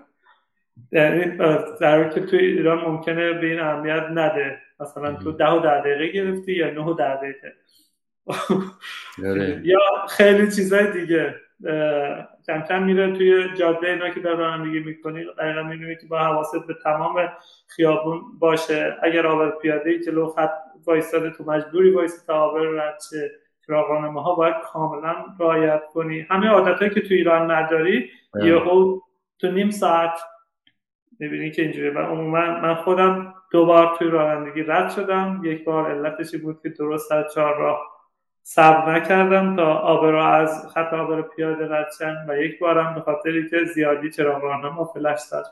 یعنی 0.92 1.36
در 1.80 2.08
که 2.08 2.20
توی 2.20 2.38
ایران 2.38 2.78
ممکنه 2.78 3.32
به 3.32 3.46
این 3.46 3.60
اهمیت 3.60 4.06
نده. 4.10 4.58
مثلا 4.80 5.14
تو 5.14 5.32
ده 5.32 5.50
و 5.50 5.60
ده 5.60 5.80
دقیقه 5.80 6.08
گرفتی 6.08 6.52
یا 6.52 6.70
نه 6.70 6.84
و 6.84 6.94
ده 6.94 7.16
دقیقه. 7.16 7.52
آره. 9.24 9.60
یا 9.72 9.78
خیلی 10.08 10.52
چیزای 10.52 10.92
دیگه. 10.92 11.34
کم 12.46 12.60
کم 12.68 12.82
میره 12.82 13.12
توی 13.12 13.54
جاده 13.54 13.86
اینا 13.86 14.10
که 14.10 14.20
در 14.20 14.34
رانندگی 14.34 14.80
می‌کنی 14.80 15.24
دقیقا 15.38 15.62
می‌بینی 15.62 15.96
که 15.96 16.06
با 16.06 16.18
حواست 16.18 16.66
به 16.66 16.74
تمام 16.84 17.28
خیابون 17.66 18.22
باشه. 18.38 18.96
اگر 19.02 19.26
آور 19.26 19.50
پیاده 19.50 19.90
ای 19.90 20.00
جلو 20.00 20.26
خط 20.26 20.52
وایستاده 20.86 21.30
تو 21.30 21.44
مجبوری 21.44 21.90
وایست 21.90 22.26
تا 22.26 22.34
آور 22.34 22.60
رد 22.60 22.98
شه. 23.10 23.30
راهنما 23.66 24.22
ها 24.22 24.34
باید 24.34 24.54
کاملا 24.72 25.14
رعایت 25.40 25.82
کنی. 25.92 26.26
همه 26.30 26.48
عادت 26.48 26.94
که 26.94 27.00
تو 27.00 27.14
ایران 27.14 27.50
نداری 27.50 28.10
یهو 28.42 29.00
تو 29.38 29.50
نیم 29.50 29.70
ساعت 29.70 30.20
می‌بینی 31.18 31.50
که 31.50 31.62
اینجوری 31.62 31.88
و 31.88 31.98
عموما 31.98 32.60
من 32.60 32.74
خودم 32.74 33.34
دو 33.50 33.66
بار 33.66 33.96
توی 33.98 34.08
رانندگی 34.08 34.62
رد 34.62 34.90
شدم. 34.90 35.40
یک 35.44 35.64
بار 35.64 35.90
علتشی 35.90 36.38
بود 36.38 36.60
که 36.62 36.68
درست 36.68 37.08
سر 37.08 37.28
چهار 37.34 37.58
راه 37.58 37.80
صبر 38.42 38.94
نکردم 38.94 39.56
تا 39.56 39.74
آبرو 39.74 40.24
از 40.24 40.72
خط 40.74 40.92
آبرو 40.92 41.22
پیاده 41.22 41.68
رد 41.68 41.88
و 42.28 42.38
یک 42.38 42.58
بارم 42.58 42.94
به 42.94 43.00
خاطری 43.00 43.50
که 43.50 43.64
زیادی 43.74 44.10
چراغ 44.10 44.42
راهنما 44.42 44.84
فلش 44.84 45.20
داد 45.32 45.46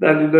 دلیل 0.00 0.30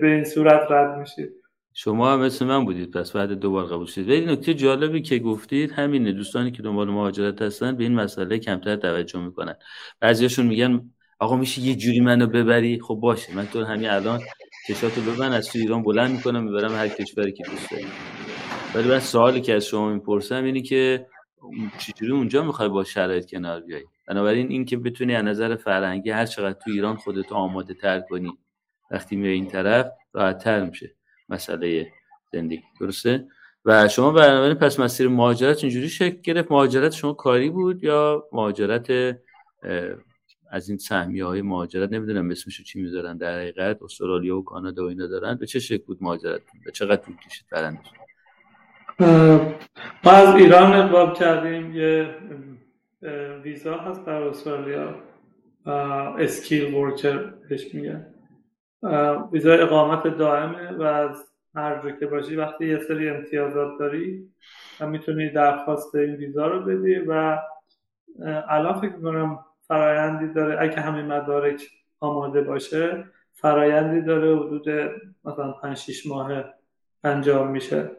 به 0.00 0.06
این 0.06 0.24
صورت 0.24 0.70
رد 0.70 0.98
میشید 0.98 1.32
شما 1.74 2.12
هم 2.12 2.20
مثل 2.20 2.46
من 2.46 2.64
بودید. 2.64 2.90
پس 2.90 3.12
بعد 3.12 3.32
دوبار 3.32 3.64
قبول 3.64 3.86
شدید. 3.86 4.08
ولی 4.08 4.26
نکته 4.26 4.54
جالبی 4.54 5.02
که 5.02 5.18
گفتید 5.18 5.70
همینه. 5.70 6.12
دوستانی 6.12 6.50
که 6.50 6.62
دنبال 6.62 6.90
مهاجرت 6.90 7.42
هستن 7.42 7.76
به 7.76 7.84
این 7.84 7.94
مسئله 7.94 8.38
کمتر 8.38 8.76
توجه 8.76 9.20
می‌کنن. 9.20 9.54
بعضیاشون 10.00 10.46
میگن 10.46 10.90
آقا 11.22 11.36
میشه 11.36 11.60
یه 11.60 11.74
جوری 11.74 12.00
منو 12.00 12.26
ببری؟ 12.26 12.80
خب 12.80 12.94
باشه 12.94 13.36
من 13.36 13.46
تو 13.46 13.64
همین 13.64 13.90
الان 13.90 14.20
کشاتو 14.68 15.00
ببن 15.00 15.32
از 15.32 15.48
تو 15.48 15.58
ایران 15.58 15.82
بلند 15.82 16.10
می‌کنم 16.10 16.44
می‌برم 16.44 16.74
هر 16.74 16.88
کشوری 16.88 17.32
که 17.32 17.44
دوست 17.50 17.70
داری 17.70 17.86
ولی 18.74 18.88
من 18.88 18.98
سوالی 18.98 19.40
که 19.40 19.54
از 19.54 19.66
شما 19.66 19.92
می‌پرسم 19.92 20.44
اینه 20.44 20.60
که 20.60 21.06
چجوری 21.78 22.12
اونجا 22.12 22.42
می‌خوای 22.42 22.68
با 22.68 22.84
شرایط 22.84 23.30
کنار 23.30 23.60
بیای؟ 23.60 23.84
بنابراین 24.08 24.50
این 24.50 24.64
که 24.64 24.76
بتونی 24.76 25.14
از 25.14 25.24
نظر 25.24 25.56
فرهنگی 25.56 26.10
هر 26.10 26.26
چقدر 26.26 26.58
تو 26.64 26.70
ایران 26.70 26.96
خودت 26.96 27.32
آماده 27.32 27.74
تر 27.74 28.00
کنی 28.00 28.38
وقتی 28.90 29.16
میای 29.16 29.34
این 29.34 29.46
طرف 29.46 29.86
راحت 30.12 30.38
تر 30.38 30.64
میشه 30.64 30.94
مسئله 31.28 31.86
زندگی. 32.32 32.62
درسته؟ 32.80 33.26
و 33.64 33.88
شما 33.88 34.10
بنابراین 34.10 34.54
پس 34.54 34.80
مسیر 34.80 35.08
مهاجرت 35.08 35.64
اینجوری 35.64 35.88
شکل 35.88 36.20
گرفت؟ 36.22 36.52
مهاجرت 36.52 36.92
شما 36.92 37.12
کاری 37.12 37.50
بود 37.50 37.84
یا 37.84 38.28
مهاجرت 38.32 39.16
از 40.52 40.68
این 40.68 40.78
سهمیه 40.78 41.24
های 41.24 41.42
مهاجرت 41.42 41.92
نمی‌دونم 41.92 42.30
اسمشو 42.30 42.62
چی 42.62 42.82
می‌ذارن 42.82 43.16
در 43.16 43.38
حقیقت 43.38 43.82
استرالیا 43.82 44.38
و 44.38 44.44
کانادا 44.44 44.84
و 44.84 44.88
اینا 44.88 45.06
دارن. 45.06 45.34
به 45.34 45.46
چه 45.46 45.60
شکل 45.60 45.84
بود 45.84 45.98
مهاجرت 46.00 46.40
به 46.64 46.70
چقدر 46.70 47.02
طول 47.02 47.16
کشید 47.16 47.46
برندش 47.52 47.86
ما 50.04 50.12
از 50.12 50.34
ایران 50.34 50.72
اقبال 50.72 51.14
کردیم. 51.14 51.76
یه 51.76 52.14
ویزا 53.44 53.74
هست 53.76 54.06
در 54.06 54.22
استرالیا. 54.22 54.94
اسکیل 56.18 56.74
ورکر 56.74 57.18
بهش 57.48 57.74
میگن. 57.74 58.06
ویزا 59.32 59.52
اقامت 59.52 60.06
دائمه 60.06 60.72
و 60.72 60.82
از 60.82 61.32
هر 61.54 61.82
جا 61.82 61.90
که 61.90 62.06
باشی 62.06 62.36
وقتی 62.36 62.66
یه 62.66 62.78
سری 62.78 63.08
امتیازات 63.08 63.78
داری 63.78 64.28
می‌تونی 64.80 65.30
درخواست 65.30 65.94
این 65.94 66.14
ویزا 66.14 66.46
رو 66.46 66.64
بدی 66.64 66.94
و 66.94 67.38
الان 68.48 68.80
فکر 68.80 69.00
کنم 69.00 69.38
فرایندی 69.72 70.32
داره. 70.32 70.56
اگه 70.60 70.80
همین 70.80 71.06
مدارک 71.06 71.62
آماده 72.00 72.42
باشه 72.42 73.04
فرایندی 73.32 74.02
داره 74.02 74.36
حدود 74.36 74.68
مثلا 75.24 75.52
5 75.52 75.76
6 75.76 76.06
ماه 76.06 76.44
انجام 77.04 77.50
میشه. 77.50 77.90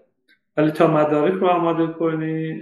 ولی 0.57 0.71
تا 0.71 0.87
مدارک 0.87 1.33
رو 1.33 1.47
آماده 1.47 1.87
کنی 1.87 2.61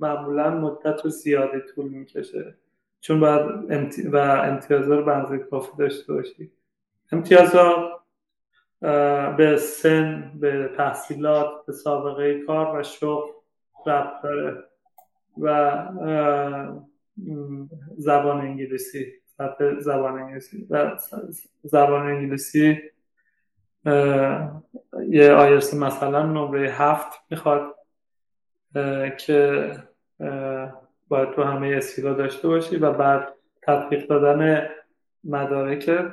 معمولا 0.00 0.50
مدت 0.50 1.04
رو 1.04 1.10
زیاده 1.10 1.60
طول 1.60 1.88
می‌کشه. 1.88 2.54
چون 3.00 3.20
باید 3.20 3.42
امتی... 3.70 4.08
و 4.08 4.16
امتیازها 4.16 4.94
رو 4.94 5.04
بنظر 5.04 5.38
کافی 5.38 5.72
داشته 5.78 6.12
باشی. 6.12 6.52
امتیازها 7.12 8.00
به 9.36 9.56
سن 9.56 10.32
به 10.40 10.70
تحصیلات 10.76 11.66
به 11.66 11.72
سابقه 11.72 12.40
کار 12.46 12.80
و 12.80 12.82
شغل 12.82 13.30
ربط 13.86 14.22
داره. 14.22 14.64
و 15.40 15.50
زبان 17.96 18.40
انگلیسی 18.40 19.12
زبان 19.78 20.18
انگلیسی. 20.18 20.66
و 20.70 20.98
زبان 21.62 22.06
انگلیسی 22.06 22.78
یه 25.08 25.32
آیرس 25.32 25.74
مثلا 25.74 26.26
نمره 26.26 26.70
هفت 26.70 27.18
می‌خواد 27.30 27.74
که 29.18 29.70
باید 31.08 31.30
تو 31.30 31.42
همه 31.42 31.74
اسکیلا 31.76 32.14
داشته 32.14 32.48
باشی 32.48 32.76
و 32.76 32.92
بعد 32.92 33.34
تطبیق 33.62 34.06
دادن 34.06 34.68
مدارک 35.24 36.10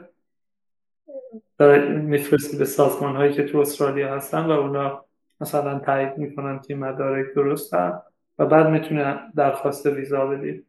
میفرستی 1.90 2.58
به 2.58 2.66
سازمان 2.66 3.16
هایی 3.16 3.34
که 3.34 3.44
تو 3.44 3.58
استرالیا 3.58 4.16
هستن 4.16 4.46
و 4.46 4.52
اونا 4.52 5.06
مثلا 5.42 5.80
تایید 5.80 6.18
می‌کنن 6.18 6.60
که 6.60 6.76
مدارک 6.76 7.34
درستن 7.36 8.00
و 8.40 8.46
بعد 8.46 8.68
می‌تونه 8.68 9.20
درخواست 9.36 9.86
ویزا 9.86 10.28
بدی. 10.28 10.67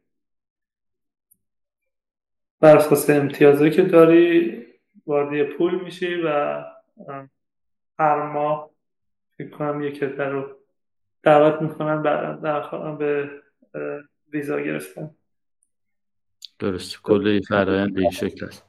بر 2.59 2.77
اساس 2.77 3.09
امتیازی 3.09 3.69
که 3.69 3.81
داری 3.81 4.65
وارد 5.07 5.49
پول 5.49 5.83
میشی 5.83 6.15
و 6.15 6.29
هر 7.99 8.31
ماه 8.31 8.69
فکر 9.37 9.49
کنم 9.49 9.83
یک 9.83 10.03
رو 10.03 10.55
دعوت 11.23 11.61
می‌کنن 11.61 12.01
در 12.01 12.95
به 12.95 13.29
ویزا 14.33 14.61
گرفتن. 14.61 15.09
درست 16.59 17.01
کل 17.01 17.41
فرایند 17.41 17.99
این 17.99 18.11
شکل 18.11 18.45
است. 18.45 18.65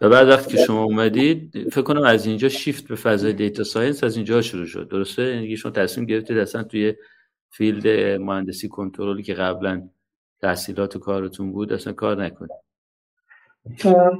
و 0.00 0.08
بعد 0.08 0.28
وقتی 0.28 0.56
که 0.56 0.64
شما 0.64 0.84
اومدید 0.84 1.68
فکر 1.72 1.82
کنم 1.82 2.02
از 2.02 2.26
اینجا 2.26 2.48
شیفت 2.48 2.88
به 2.88 2.94
فضای 2.94 3.32
data 3.32 3.64
science 3.64 4.04
از 4.04 4.16
اینجا 4.16 4.42
شروع 4.42 4.66
شد. 4.66 4.88
درسته؟ 4.88 5.22
یعنی 5.22 5.56
شما 5.56 5.72
تصمیم 5.72 6.06
گرفتید 6.06 6.38
اصلا 6.38 6.62
توی 6.62 6.94
field 7.50 7.86
مهندسی 8.20 8.68
کنترلی 8.68 9.22
که 9.22 9.34
قبلا 9.34 9.88
تحصیلات 10.42 10.98
کارتون 10.98 11.52
بود 11.52 11.72
اصلا 11.72 11.92
کار 11.92 12.24
نکنید. 12.24 12.63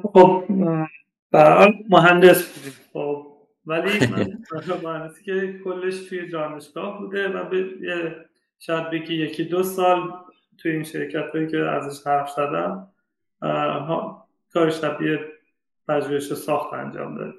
خب 0.03 0.45
برحال 1.31 1.75
مهندس 1.89 2.53
بودیم. 2.53 2.73
خب 2.93 3.27
ولی 3.67 3.91
من 4.11 4.81
مهندسی 4.83 5.25
که 5.25 5.61
کلش 5.65 6.09
توی 6.09 6.29
دانشگاه 6.29 6.99
بوده 6.99 7.29
و 7.29 7.65
شاید 8.59 8.91
بگی 8.91 9.15
یکی 9.15 9.45
دو 9.45 9.63
سال 9.63 10.13
توی 10.59 10.73
این 10.73 10.83
شرکت 10.83 11.31
هایی 11.35 11.47
که 11.47 11.59
ازش 11.59 12.07
حرف 12.07 12.31
زدم 12.31 12.89
کار 14.53 14.71
شبیه 14.71 15.19
پژوهش 15.89 16.35
ساخت 16.35 16.73
انجام 16.73 17.19
داد. 17.19 17.35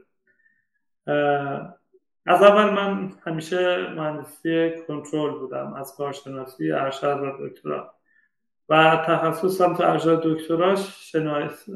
از 2.25 2.43
اول 2.43 2.69
من 2.69 3.13
همیشه 3.25 3.89
مهندسی 3.93 4.71
کنترل 4.87 5.39
بودم 5.39 5.73
از 5.73 5.95
کارشناسی 5.95 6.71
ارشد 6.71 7.19
و 7.23 7.47
دکترا. 7.47 7.94
و 8.69 9.04
تخصصم 9.08 9.73
تو 9.73 9.84
ارشد 9.84 10.21
دکتراش 10.23 11.12
شناس 11.12 11.69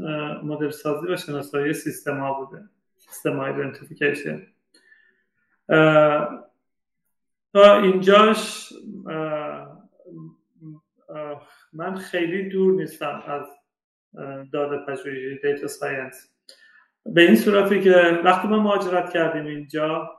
مدل 0.43 0.69
سازی 0.69 1.07
و 1.07 1.17
شناسایی 1.17 1.73
سیستم 1.73 2.19
ها 2.19 2.33
بوده. 2.33 2.63
سیستم 2.97 3.39
ایدنتیفیکیشن 3.39 4.47
تا 7.53 7.81
اینجاش 7.81 8.73
من 11.73 11.95
خیلی 11.95 12.49
دور 12.49 12.73
نیستم 12.73 13.23
از 13.27 13.45
داده 14.53 14.77
پژوهی 14.77 15.39
data 15.43 15.67
science 15.67 16.33
به 17.05 17.21
این 17.21 17.35
صورتی 17.35 17.81
که 17.81 18.21
وقتی 18.23 18.47
ما 18.47 18.59
مهاجرت 18.59 19.13
کردیم 19.13 19.45
اینجا 19.45 20.09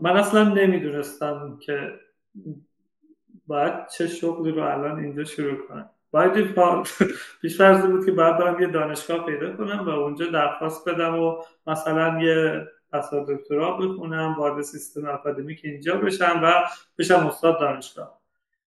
من 0.00 0.16
اصلا 0.16 0.44
نمی‌دونستم 0.44 1.58
که 1.62 2.00
باید 3.46 3.86
چه 3.86 4.06
شغلی 4.06 4.50
رو 4.50 4.62
الان 4.62 4.98
اینجا 4.98 5.24
شروع 5.24 5.66
کنم؟ 5.68 5.90
باید 6.10 6.54
پیش 7.42 7.58
فرضی 7.58 7.88
بود 7.88 8.06
که 8.06 8.12
باید 8.12 8.38
برم 8.38 8.62
یه 8.62 8.66
دانشگاه 8.66 9.26
پیدا 9.26 9.56
کنم 9.56 9.86
و 9.86 9.88
اونجا 9.88 10.26
درخواست 10.26 10.88
بدم 10.88 11.18
و 11.18 11.42
مثلا 11.66 12.22
یه 12.22 12.66
اصلا 12.92 13.24
دکترا 13.24 13.76
بخونم 13.76 14.34
وارد 14.38 14.62
سیستم 14.62 15.08
آکادمیک 15.08 15.60
اینجا 15.64 15.96
بشم 15.96 16.40
و 16.44 16.52
بشم 16.98 17.26
استاد 17.26 17.60
دانشگاه. 17.60 18.20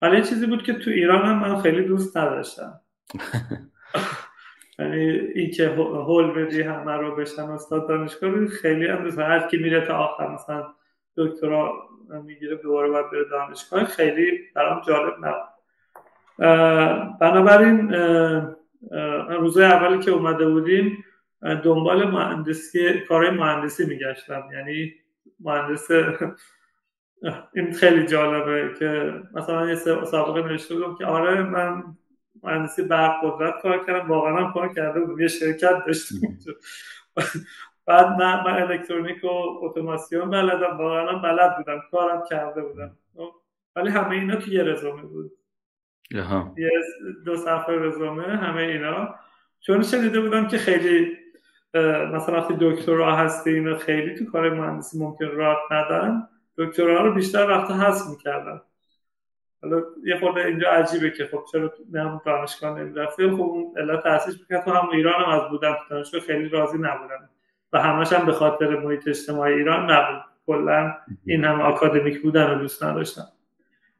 ولی 0.03 0.22
چیزی 0.22 0.46
بود 0.46 0.62
که 0.62 0.72
تو 0.72 0.90
ایران 0.90 1.24
هم 1.24 1.38
من 1.38 1.62
خیلی 1.62 1.85
دوست 1.85 2.16
نداشتم. 2.16 2.81
یعنی 4.79 5.00
این 5.35 5.50
که 5.50 5.68
هول 5.68 6.31
بدی 6.31 6.62
همه 6.62 6.92
رو 6.92 7.16
بشن 7.16 7.42
استاد 7.42 7.88
دانشگاه 7.88 8.46
خیلی 8.46 8.87
هم 8.87 9.05
دوست 9.05 9.18
هر 9.18 9.48
کی 9.48 9.57
میره 9.57 9.87
تا 9.87 9.96
آخر 9.96 10.29
مثلا 10.29 10.66
دکترا 11.16 11.88
می‌گیره 12.09 12.57
دوباره 12.57 12.90
باید 12.90 13.11
بره 13.11 13.25
دانشگاه 13.31 13.85
خیلی 13.85 14.38
برام 14.55 14.83
جالب 14.87 15.14
نبود. 15.19 15.55
بنابراین 17.21 17.95
روزای 19.31 19.64
اولی 19.64 19.99
که 19.99 20.11
اومده 20.11 20.49
بودیم 20.49 21.05
دنبال 21.64 22.11
مهندسی 22.11 23.01
کارهای 23.01 23.31
مهندسی 23.31 23.87
میگشتم. 23.87 24.43
یعنی 24.53 24.95
مهندس 25.40 25.90
این 27.55 27.73
خیلی 27.73 28.07
جالبه 28.07 28.75
که 28.79 29.23
مثلا 29.35 29.69
یه 29.69 29.75
سابقه 30.11 30.43
نوشته 30.43 30.75
بودم 30.75 30.95
که 30.95 31.07
آره 31.07 31.43
من 31.43 31.83
مهندسی 32.43 32.83
برق 32.83 33.21
قدرت 33.25 33.62
کار 33.62 33.87
کردم 33.87 34.09
واقعا 34.09 34.53
کار 34.53 34.75
کرده 34.75 35.01
بودم 35.01 35.21
یه 35.21 35.29
شرکت 35.29 35.85
داشتیم 35.87 36.38
بعد 37.87 38.07
من, 38.07 38.44
من 38.44 38.62
الکترونیک 38.62 39.25
و 39.25 39.29
اتوماسیون 39.62 40.31
بلدم. 40.31 40.79
واقعا 40.79 41.18
بلد 41.18 41.57
بودم 41.57 41.83
کارم 41.90 42.25
کرده 42.31 42.62
بودم. 42.62 42.97
ولی 43.77 43.90
همه 43.90 44.11
اینا 44.11 44.37
تو 44.37 44.51
یه 44.51 44.62
رزومه 44.62 45.03
بود. 45.03 45.33
یه 46.11 46.70
دو 47.25 47.37
صفحه 47.37 47.75
رزومه 47.75 48.37
همه 48.37 48.62
اینا. 48.62 49.14
چون 49.61 49.83
شنیده 49.83 50.20
بودم 50.20 50.47
که 50.47 50.59
خیلی 50.59 51.16
مثلا 52.12 52.35
وقتی 52.35 52.55
دکترا 52.61 53.16
هستی 53.16 53.51
اینا 53.51 53.77
خیلی 53.77 54.14
تو 54.14 54.25
کار 54.25 54.51
مهندسی 54.51 54.99
ممکن 54.99 55.25
راحت 55.25 55.73
ندن 55.73 56.29
دکترا 56.59 57.05
رو 57.05 57.14
بیشتر 57.14 57.51
وقت 57.51 57.70
حذف 57.70 58.11
می‌کردن. 58.11 58.61
حالا 59.62 59.83
یه 60.05 60.20
خورده 60.20 60.47
اینجا 60.47 60.70
عجیبه 60.70 61.11
که 61.11 61.27
خب 61.27 61.44
چرا 61.53 61.73
نه 61.92 62.20
دانشگاه 62.27 62.79
نمی‌رفته 62.79 63.31
خب 63.31 63.40
اون 63.40 63.79
علت 63.79 64.03
تاسیس 64.03 64.40
می‌کرد. 64.40 64.64
تو 64.64 64.70
هم 64.70 64.88
ایران 64.88 65.25
هم 65.25 65.31
از 65.31 65.51
بودم 65.51 65.73
تو 65.73 65.94
دانشگاه 65.94 66.20
خیلی 66.20 66.49
راضی 66.49 66.79
نبودن 66.79 67.29
و 67.75 67.79
همش 67.79 68.13
هم 68.13 68.27
به 68.27 68.33
خاطر 68.33 68.79
محیط 68.79 69.09
اجتماعی 69.09 69.55
ایران 69.55 69.91
نبود. 69.91 70.23
کلا 70.47 70.95
این 71.27 71.45
هم 71.45 71.61
آکادمیک 71.61 72.23
بودن 72.23 72.51
رو 72.51 72.59
دوست 72.59 72.85
نداشتم 72.85 73.27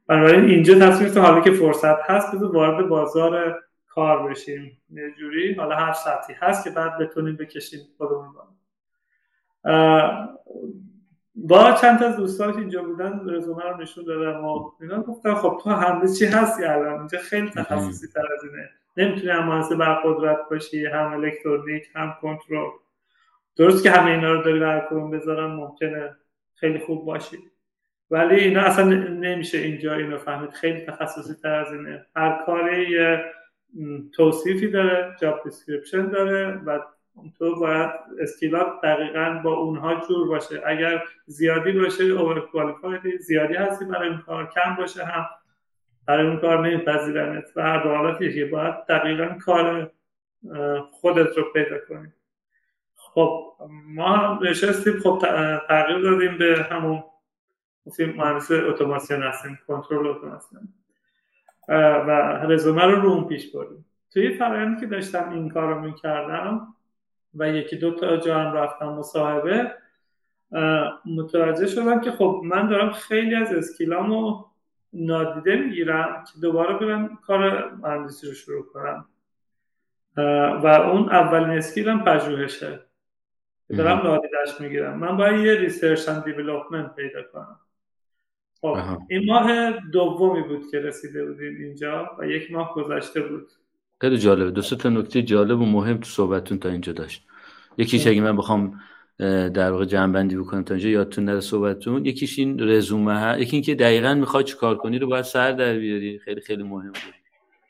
بنابراین 0.07 0.45
اینجا 0.45 0.79
تصمیم 0.79 1.09
تو 1.09 1.21
حالا 1.21 1.41
که 1.41 1.51
فرصت 1.51 2.09
هست 2.09 2.35
بذار 2.35 2.55
وارد 2.55 2.87
بازار 2.87 3.63
کار 3.87 4.29
بشیم. 4.29 4.77
یه 4.89 5.11
جوری. 5.19 5.53
حالا 5.53 5.75
هر 5.75 5.93
سطحی 5.93 6.35
هست 6.39 6.63
که 6.63 6.69
بعد 6.69 6.97
بتونیم 6.97 7.35
بکشیم 7.35 7.79
خودمون 7.97 8.33
با 11.35 11.71
چند 11.71 12.03
از 12.03 12.17
دوستان 12.17 12.51
که 12.51 12.59
اینجا 12.59 12.83
بودن 12.83 13.21
رزومه 13.29 13.63
رو 13.63 13.81
نشون 13.81 14.03
دادم 14.03 14.45
و 14.45 14.71
اینا 14.81 15.01
گفتن 15.01 15.33
خب 15.33 15.59
تو 15.63 15.69
همه 15.69 16.07
چی 16.07 16.25
هستی 16.25 16.63
الان؟ 16.63 16.99
اینجا 16.99 17.17
خیلی 17.17 17.49
تخصصی 17.49 18.07
تر 18.07 18.33
از 18.33 18.43
اینه. 18.43 18.69
نمی‌تونی 18.97 19.31
هم 19.31 19.47
مهندس 19.47 19.71
قدرت 20.05 20.37
باشی 20.51 20.85
هم 20.85 21.13
الکترونیک 21.13 21.89
هم 21.95 22.15
کنترل. 22.21 22.69
درست 23.55 23.83
که 23.83 23.91
همه 23.91 24.11
اینا 24.11 24.33
رو 24.33 24.41
داری 24.41 24.59
بر 24.59 24.87
بذارم 25.11 25.51
ممکنه 25.51 26.15
خیلی 26.55 26.79
خوب 26.79 27.05
باشی. 27.05 27.37
ولی 28.11 28.35
اینا 28.35 28.61
اصلا 28.61 28.85
نمیشه 29.09 29.57
اینجا 29.57 29.93
اینو 29.95 30.17
فهمید. 30.17 30.49
خیلی 30.49 30.81
تخصصی 30.81 31.33
تر 31.33 31.55
از 31.55 31.73
اینه. 31.73 32.05
هر 32.15 32.43
کاری 32.45 32.89
یه 32.89 33.25
توصیفی 34.13 34.67
داره 34.67 35.15
job 35.21 35.43
description 35.43 36.09
داره 36.09 36.61
و 36.65 36.79
تو 37.39 37.59
باید 37.59 37.89
اسکیلات 38.19 38.67
دقیقا 38.83 39.41
با 39.43 39.53
اونها 39.53 40.01
جور 40.07 40.27
باشه. 40.27 40.61
اگر 40.65 41.03
زیادی 41.25 41.71
باشه 41.71 42.03
اوور 42.03 42.39
زیادی 43.19 43.53
هستی 43.53 43.85
برای 43.85 44.09
این 44.09 44.17
کار 44.17 44.49
کم 44.55 44.75
باشه 44.75 45.05
هم 45.05 45.25
برای 46.07 46.27
اون 46.27 46.37
کار 46.37 46.67
نمیپذیرنت. 46.67 47.51
و 47.55 47.61
هر 47.61 47.83
دو 47.83 47.89
که 48.31 48.45
باید 48.45 48.75
دقیقا 48.89 49.37
کار 49.45 49.91
خودت 50.91 51.37
رو 51.37 51.43
پیدا 51.53 51.77
کنی. 51.89 52.13
خب 53.15 53.53
ما 53.87 54.39
نشستیم 54.41 54.99
خب 55.03 55.19
تغییر 55.67 55.99
دادیم 55.99 56.37
به 56.37 56.67
همون 56.71 57.03
مهندس 57.99 58.51
اتوماسیون 58.51 59.23
هستیم 59.23 59.59
کنترل 59.67 60.07
اتوماسیون. 60.07 60.61
و 62.07 62.11
رزومه 62.49 62.85
رو 62.85 63.01
رو 63.01 63.09
اون 63.09 63.27
پیش 63.27 63.55
بردیم. 63.55 63.85
توی 64.13 64.37
فرآیندی 64.37 64.81
که 64.81 64.85
داشتم 64.85 65.29
این 65.29 65.49
کار 65.49 65.73
رو 65.73 65.81
می‌کردم 65.81 66.67
و 67.35 67.49
یکی 67.49 67.77
دو 67.77 67.91
تا 67.91 68.17
جا 68.17 68.39
هم 68.39 68.53
رفتم 68.53 68.85
مصاحبه 68.85 69.71
متوجه 71.05 71.67
شدم 71.67 72.01
که 72.01 72.11
خب 72.11 72.41
من 72.43 72.67
دارم 72.67 72.91
خیلی 72.91 73.35
از 73.35 73.53
skill 73.53 74.19
امو 74.19 74.45
نادیده 74.93 75.55
می‌گیرم 75.55 76.23
که 76.33 76.39
دوباره 76.41 76.77
برم 76.77 77.15
کار 77.15 77.71
مهندسی 77.71 78.27
رو 78.27 78.33
شروع 78.33 78.65
کنم. 78.65 79.05
و 80.63 80.67
اون 80.67 81.09
اولین 81.09 81.57
skill 81.57 81.95
م 81.95 82.03
پژوهشه. 82.03 82.79
دارم 83.69 83.97
نادیدش 83.97 84.61
می‌گیرم. 84.61 84.99
من 84.99 85.17
باید 85.17 85.45
یه 85.45 85.55
research 85.55 86.09
and 86.09 86.23
development 86.23 86.95
پیدا 86.95 87.23
کنم. 87.33 87.59
خب 88.61 88.77
این 89.09 89.25
ماه 89.25 89.71
دومی 89.91 90.41
بود 90.41 90.71
که 90.71 90.79
رسیده 90.79 91.25
بودیم 91.25 91.55
اینجا 91.55 92.09
و 92.19 92.27
یک 92.27 92.51
ماه 92.51 92.73
گذشته 92.75 93.21
بود. 93.21 93.47
خیلی 94.01 94.17
جالبه. 94.17 94.51
دو 94.51 94.61
تا 94.61 94.89
نکته 94.89 95.21
جالب 95.21 95.61
و 95.61 95.65
مهم 95.65 95.97
تو 95.97 96.05
صحبتتون 96.05 96.59
تا 96.59 96.69
اینجا 96.69 96.93
داشت. 96.93 97.27
یکیش 97.77 98.07
اگه 98.07 98.21
من 98.21 98.37
بخوام 98.37 98.79
در 99.53 99.71
واقع 99.71 99.85
جمع‌بندی 99.85 100.37
بکنم 100.37 100.63
تا 100.63 100.73
اینجا 100.73 100.89
یادتون 100.89 101.25
نره 101.25 101.39
صحبتتون 101.39 102.05
یکیش 102.05 102.39
این 102.39 102.59
رزومه 102.59 103.19
ها. 103.19 103.37
یکی 103.37 103.55
اینکه 103.55 103.75
دقیقا 103.75 104.13
می‌خوای 104.13 104.43
چی 104.43 104.55
کار 104.55 104.77
کنی 104.77 104.99
رو 104.99 105.07
باید 105.07 105.25
سر 105.25 105.51
در 105.51 105.77
بیاری. 105.77 106.19
خیلی 106.19 106.41
خیلی 106.41 106.63
مهم 106.63 106.87
بود. 106.87 107.13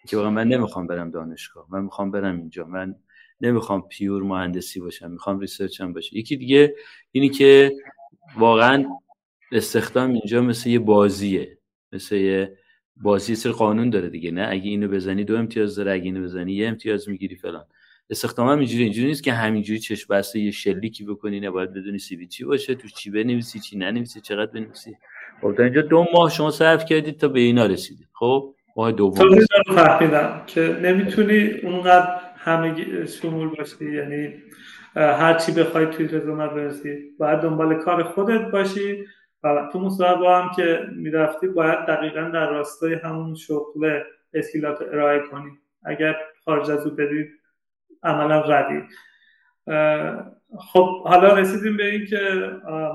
که 0.08 0.18
واقعا 0.18 0.32
من 0.32 0.48
نمی‌خوام 0.48 0.88
برم 0.88 1.12
دانشگاه. 1.12 1.68
من 1.70 1.82
می‌خوام 1.82 2.12
برم 2.12 2.38
اینجا. 2.38 2.66
من 2.66 2.96
نمی‌خوام 3.42 3.88
pure 3.88 4.24
مهندسی 4.24 4.80
باشم 4.80 5.12
می‌خوام 5.12 5.40
research 5.40 5.82
هم 5.82 5.94
باشه 5.94 6.18
یکی 6.18 6.38
دیگه 6.38 6.76
اینی 7.12 7.30
که 7.30 7.72
واقعا 8.38 8.86
استخدام 9.52 10.10
اینجا 10.10 10.42
مثل 10.42 10.70
یه 10.70 10.80
بازیه 10.80 11.58
مثل 11.92 12.16
یه 12.16 12.58
بازی 12.98 13.36
سر 13.36 13.52
قانون 13.52 13.90
داره 13.90 14.10
دیگه 14.10 14.32
نه؟ 14.32 14.48
اگه 14.50 14.70
اینو 14.70 14.88
بزنی 14.88 15.24
دو 15.24 15.36
امتیاز 15.36 15.76
داره 15.76 15.92
اگه 15.92 16.04
اینو 16.04 16.24
بزنی 16.24 16.54
یه 16.54 16.68
امتیاز 16.68 17.10
می‌گیری 17.10 17.36
فلان. 17.36 17.66
استخدام 18.10 18.50
هم 18.50 18.60
اینجوری 18.60 18.84
اینجوری 18.84 19.08
نیست 19.08 19.24
که 19.24 19.34
همینجوری 19.34 19.80
چشم 19.80 20.14
بسته 20.14 20.40
یه 20.40 20.52
شلیکی 20.52 21.04
بکنی 21.04 21.40
نباید 21.40 21.74
بدونی 21.74 22.00
سی 22.00 22.16
وی 22.16 22.28
چی 22.28 22.44
باشه 22.44 22.76
تو 22.76 22.88
چی 22.88 23.12
بنویسی 23.12 23.60
چی 23.60 23.78
ننویسی 23.78 24.22
چقدر 24.22 24.52
بنویسی. 24.52 24.98
خب 25.42 25.54
تا 25.58 25.64
اینجا 25.64 25.82
دو 25.82 26.06
ماه 26.14 26.30
شما 26.30 26.52
صرف 26.52 26.86
کردید 26.86 27.18
تا 27.18 27.28
به 27.28 27.40
اینا 27.40 27.66
رسیدید. 27.66 28.08
خب 28.14 28.56
ماه 28.76 28.92
دوم. 28.92 29.40
فهمیدم 29.76 30.44
که 30.48 30.80
نمی‌تونی 30.82 31.48
اونقدر 31.64 32.22
همه 32.46 33.06
شمول 33.06 33.56
باشی 33.56 33.94
یعنی 33.94 34.44
هر 34.96 35.34
چی 35.34 35.52
بخوای 35.52 35.86
توی 35.86 36.08
رزومه 36.08 36.48
بنویسی. 36.48 37.16
باید 37.20 37.40
دنبال 37.40 37.76
کار 37.76 38.04
خودت 38.04 38.52
باشی 38.52 39.06
و 39.44 39.70
تو 39.72 39.80
مصاحبه 39.80 40.30
هم 40.30 40.52
که 40.56 40.88
می‌رفتی 40.96 41.48
باید 41.48 41.80
دقیقا 41.80 42.22
در 42.22 42.50
راستای 42.50 42.94
همون 42.94 43.36
شغل 43.36 44.00
skill 44.34 44.74
ات 44.74 44.82
ارائه 44.82 45.20
کنی. 45.20 45.52
اگر 45.86 46.16
خارج 46.46 46.72
از 46.72 46.88
او 46.88 46.96
بری 46.96 47.30
عملا 48.04 48.42
ردی 48.42 48.84
خب 50.60 51.08
حالا 51.08 51.36
رسیدیم 51.38 51.78
به 51.78 51.86
این 51.86 52.06
که 52.06 52.52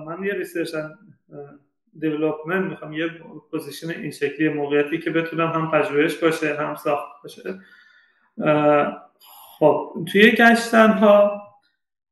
من 0.06 0.24
یه 0.24 0.32
research 0.32 0.74
development 1.98 2.70
می‌خوام 2.70 2.92
یه 2.92 3.08
position 3.50 3.90
این 3.90 4.10
شکلی 4.10 4.48
موقعیتی 4.48 4.98
که 4.98 5.10
بتونم 5.10 5.48
هم 5.48 5.70
پژوهش 5.70 6.16
باشه 6.16 6.54
هم 6.54 6.74
ساخت 6.74 7.22
باشه. 7.22 7.60
خب 9.60 10.04
توی 10.12 10.30
گشتن 10.30 10.90
ها 10.90 11.42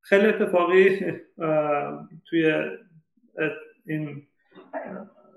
خیلی 0.01 0.27
اتفاقی 0.27 1.13
توی 2.27 2.53
این 3.87 4.27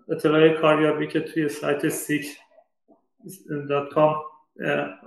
اطلاع 0.09 0.49
کاریابی 0.49 1.07
که 1.07 1.19
توی 1.19 1.49
سایت 1.49 1.89
Seek 1.89 2.37
dot 3.69 3.89
com 3.89 4.15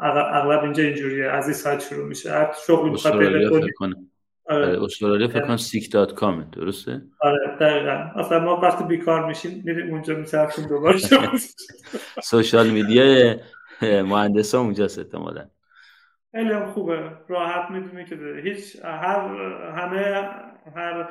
اغلب 0.00 0.62
اینجا 0.62 0.82
اینجوریه 0.82 1.30
از 1.30 1.44
این 1.44 1.54
سایت 1.54 1.80
شروع 1.80 2.08
میشه. 2.08 2.30
هر 2.30 2.54
شغلی 2.66 2.90
بخواد 2.90 3.18
پیدا 3.18 3.68
کنی 3.76 3.94
آره. 4.44 4.82
استرالیا 4.82 5.28
فکر 5.28 5.46
کنم 5.46 5.56
Seek 5.56 5.92
dot 5.92 6.14
com 6.14 6.38
ه 6.38 6.46
درسته؟ 6.52 7.02
آره 7.20 7.56
دقیقا. 7.60 8.10
اصلا 8.16 8.40
ما 8.40 8.56
وقتی 8.56 8.84
بیکار 8.84 9.26
میشیم 9.26 9.62
میریم 9.64 9.90
اونجا 9.90 10.14
میچرخیم 10.14 10.66
دوباره. 10.66 10.98
social 12.22 12.70
media 12.70 13.36
مهندس 13.82 14.54
ها 14.54 14.60
اونجاست 14.60 14.98
احتمالا. 14.98 15.46
خیلی 16.34 16.52
هم 16.52 16.66
خوبه. 16.66 17.10
راحت 17.28 17.70
می‌دونی 17.70 18.04
که 18.04 18.16
هیچ 18.44 18.84
هر 18.84 19.18
همه 19.76 20.30
هر 20.76 21.08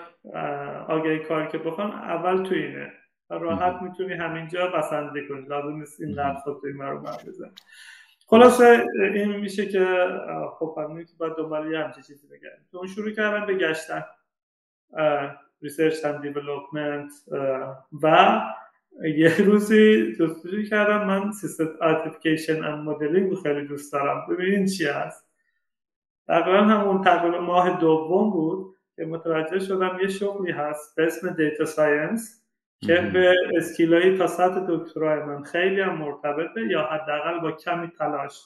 آگهی 0.87 1.19
کاری 1.19 1.47
که 1.47 1.57
بخوام 1.57 1.91
اول 1.91 2.43
تو 2.43 2.55
اینه. 2.55 2.91
راحت 3.29 3.81
می‌تونی 3.81 4.13
همینجا 4.13 4.67
بسنده 4.67 5.27
کنی. 5.27 5.45
لازم 5.47 5.75
نیست 5.75 6.01
این 6.01 6.09
لفظات 6.09 6.61
توی 6.61 6.73
رو 6.79 6.99
بزن 6.99 7.51
خلاصه 8.27 8.85
این 9.13 9.35
میشه 9.35 9.65
که 9.65 10.07
خب 10.59 10.75
همینی 10.77 11.05
که 11.05 11.13
باید 11.17 11.33
دنبال 11.33 11.71
یه 11.71 11.79
همچه 11.79 12.01
چیزی 12.01 12.27
بگردیم 12.27 12.67
تو 12.71 12.77
اون 12.77 12.87
شروع 12.87 13.11
کردم 13.11 13.45
به 13.45 13.53
گشتن. 13.53 14.03
research 15.61 16.05
and 16.05 16.21
development 16.21 17.11
و 18.03 18.41
یه 19.01 19.37
روزی 19.45 20.15
جستجو 20.15 20.63
کردم. 20.63 21.07
من 21.07 21.31
system 21.31 21.69
identification 21.81 22.63
and 22.63 22.85
modeling 22.85 23.33
خیلی 23.33 23.67
دوست 23.67 23.93
دارم. 23.93 24.25
ببینین 24.29 24.65
چی 24.65 24.85
هست. 24.85 25.27
تقریبا 26.27 26.57
همون 26.57 27.01
تقریبا 27.01 27.39
ماه 27.39 27.79
دوم 27.79 28.31
بود 28.31 28.75
که 28.95 29.05
متوجه 29.05 29.59
شدم 29.59 29.97
یه 30.01 30.07
شغلی 30.07 30.51
هست 30.51 30.95
به 30.95 31.05
اسم 31.05 31.29
data 31.29 31.65
science 31.65 32.43
که 32.79 33.09
به 33.13 33.35
skill 33.57 33.95
هایی 33.95 34.17
تا 34.17 34.27
سطح 34.27 34.65
دکترای 34.69 35.23
من 35.23 35.43
خیلی 35.43 35.81
هم 35.81 35.97
مرتبطه 35.97 36.61
یا 36.69 36.83
حداقل 36.83 37.39
با 37.39 37.51
کمی 37.51 37.87
تلاش 37.87 38.41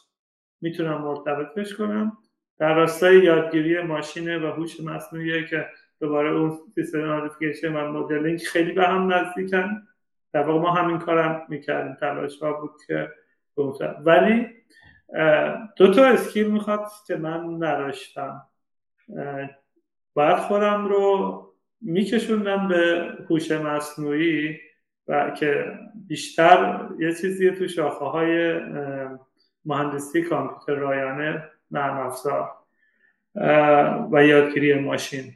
می‌تونم 0.61 1.01
مرتبطش 1.01 1.73
کنم. 1.73 2.17
در 2.59 2.75
راستای 2.75 3.23
یادگیری 3.23 3.81
ماشینه 3.81 4.39
و 4.39 4.51
هوش 4.51 4.79
مصنوعیه 4.81 5.45
که 5.45 5.65
دوباره 5.99 6.31
اون 6.31 6.57
سیستم 6.75 7.75
و 7.75 7.91
مدلینگ 7.91 8.39
خیلی 8.39 8.71
به 8.71 8.83
هم 8.83 9.13
نزدیکن. 9.13 9.87
در 10.33 10.43
واقع 10.43 10.59
ما 10.59 10.71
همین 10.71 10.99
کارم 10.99 11.45
می‌کردیم 11.49 11.93
تلاش 11.93 12.39
ها 12.39 12.53
بود 12.53 12.71
که 12.87 13.11
ولی 14.05 14.47
دو 15.75 15.93
تا 15.93 16.05
اسکیل 16.05 16.51
می‌خواد 16.51 16.87
که 17.07 17.15
من 17.15 17.63
نداشتم. 17.63 18.41
باید 20.13 20.37
خودم 20.37 20.85
رو 20.85 21.43
میکشوندم 21.81 22.67
به 22.67 23.11
هوش 23.29 23.51
مصنوعی 23.51 24.59
و 25.07 25.29
که 25.29 25.79
بیشتر 26.07 26.85
یه 26.99 27.13
چیزی 27.13 27.51
تو 27.51 27.67
شاخه 27.67 28.05
های 28.05 28.59
مهندسی 29.65 30.21
کامپیوتر 30.21 30.73
رایانه 30.73 31.43
نرم 31.71 31.97
افزار 31.97 32.51
و 34.11 34.25
یادگیری 34.25 34.79
ماشین. 34.79 35.33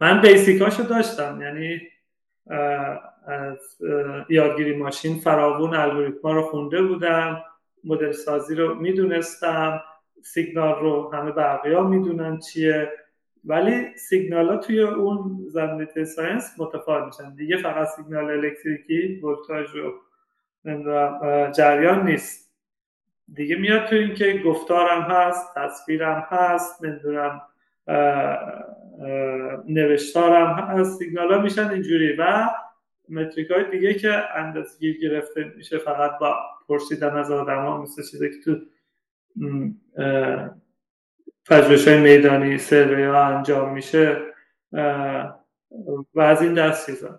من 0.00 0.20
basic 0.20 0.54
هاشو 0.54 0.82
داشتم 0.82 1.42
یعنی 1.42 1.80
از 3.26 3.76
یادگیری 4.28 4.76
ماشین 4.76 5.18
فراوون 5.18 5.74
الگوریتما 5.74 6.32
رو 6.32 6.42
خونده 6.42 6.82
بودم 6.82 7.42
مدل 7.84 8.12
سازی 8.12 8.54
رو 8.54 8.74
می‌دونستم 8.74 9.82
سیگنال 10.22 10.80
رو 10.80 11.10
همه 11.12 11.32
بقیه 11.32 11.80
می‌دونن 11.80 12.38
چیه. 12.38 12.92
ولی 13.44 13.96
سیگنال 13.96 14.48
ها 14.48 14.56
توی 14.56 14.80
اون 14.80 15.44
زمینه 15.48 16.04
science 16.04 16.54
متفاوت 16.58 17.04
میشن. 17.04 17.34
دیگه 17.34 17.56
فقط 17.56 17.86
سیگنال 17.86 18.30
الکتریکی 18.30 19.20
ولتاژ 19.20 19.74
و 20.64 21.50
جریان 21.50 22.06
نیست. 22.06 22.52
دیگه 23.34 23.56
میاد 23.56 23.84
تو 23.84 23.96
اینکه 23.96 24.42
گفتارم 24.44 25.02
هست 25.02 25.54
تصویرم 25.54 26.26
هست 26.28 26.84
نمی‌دونم 26.84 27.42
نوشتارم 29.68 30.46
هست 30.46 30.98
سیگنال 30.98 31.32
ها 31.32 31.40
میشن 31.40 31.68
اینجوری. 31.68 32.16
و 32.18 32.48
متریک 33.08 33.50
های 33.50 33.70
دیگه 33.70 33.94
که 33.94 34.22
اندازگیر 34.34 34.98
گرفته 34.98 35.52
میشه 35.56 35.78
فقط 35.78 36.18
با 36.20 36.36
پرسیدن 36.68 37.16
از 37.16 37.30
آدم 37.30 37.62
ها 37.62 37.82
مثل 37.82 38.02
چیزی 38.02 38.30
که 38.30 38.36
تو 38.44 38.60
پژوهش 41.48 41.88
های 41.88 42.00
میدانی 42.00 42.58
سروی 42.58 43.04
ها 43.04 43.24
انجام 43.24 43.72
میشه 43.72 44.22
و 46.14 46.20
از 46.20 46.42
این 46.42 46.54
دست 46.54 46.86
چیزا. 46.86 47.18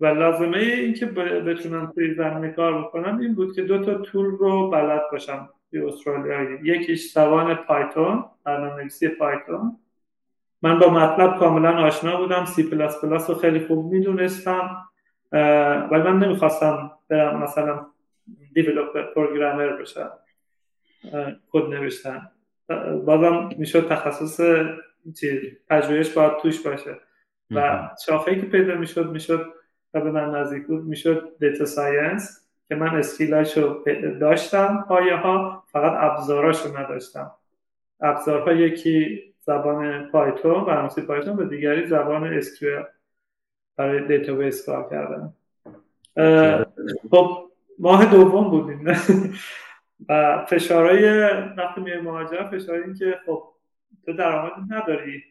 و 0.00 0.06
لازمه 0.06 0.58
این 0.58 0.94
که 0.94 1.06
بتونم 1.06 1.92
توی 1.94 2.14
زمینه 2.14 2.52
کار 2.52 2.82
بکنم 2.82 3.18
این 3.18 3.34
بود 3.34 3.54
که 3.54 3.62
دو 3.62 3.84
تا 3.84 3.94
tool 3.94 4.26
رو 4.26 4.70
بلد 4.70 5.02
باشم 5.12 5.48
توی 5.70 5.80
استرالیایی 5.80 6.58
یکیش 6.62 7.12
زبان 7.12 7.54
پایتون 7.54 8.24
برنامه‌نویسی 8.44 9.08
پایتون. 9.08 9.76
من 10.62 10.78
با 10.78 10.90
متلب 10.90 11.38
کاملا 11.38 11.78
آشنا 11.78 12.20
بودم 12.20 12.44
سی 12.44 12.62
پلاس 12.62 13.04
پلاس 13.04 13.30
رو 13.30 13.36
خیلی 13.36 13.66
خوب 13.66 13.92
می‌دونستم. 13.92 14.89
ولی 15.32 16.02
من 16.02 16.18
نمی‌خواستم 16.18 16.90
برم 17.08 17.42
مثلا 17.42 17.86
developer 18.54 19.02
programmer 19.02 19.68
بشم. 19.68 20.10
کد 21.50 21.64
نوشتن. 21.68 22.30
بازم 23.04 23.48
می‌شد 23.58 23.88
تخصص 23.88 24.40
چیز 25.20 25.40
پژوهش 25.70 26.12
باید 26.12 26.36
توش 26.36 26.66
باشه. 26.66 26.96
و 27.50 27.88
شاخه‌ای 28.06 28.40
که 28.40 28.46
پیدا 28.46 28.74
می‌شد 28.74 29.10
می‌شد 29.10 29.46
و 29.94 30.00
به 30.00 30.10
من 30.10 30.30
نزدیک 30.30 30.66
بود 30.66 30.84
می‌شد 30.84 31.36
data 31.40 31.64
science 31.64 32.48
که 32.68 32.74
من 32.74 32.96
skill 32.96 33.45
هاشو 33.45 33.84
داشتم 34.20 34.84
پایه 34.88 35.16
ها 35.16 35.64
فقط 35.72 35.92
ابزاراشو 36.10 36.78
نداشتم. 36.78 37.30
ابزارها 38.00 38.52
یکی 38.52 39.22
زبان 39.40 40.10
پایتون 40.10 40.64
برنامه‌نویسی 40.64 41.02
پایتون 41.02 41.36
و 41.36 41.44
دیگری 41.44 41.86
زبان 41.86 42.40
SQL 42.40 42.84
برای 43.76 44.18
دیتابیس 44.18 44.66
کار 44.66 44.90
کردن. 44.90 45.32
خب 47.10 47.50
ماه 47.78 48.10
دوم 48.10 48.50
بودیم. 48.50 48.84
و 50.08 50.44
فشارهای 50.48 51.20
وقتی 51.58 51.80
میای 51.80 52.00
مهاجرت 52.00 52.50
فشار 52.50 52.74
این 52.74 52.94
که 52.94 53.18
خب 53.26 53.42
تو 54.06 54.12
درآمد 54.12 54.52
نداری. 54.68 55.22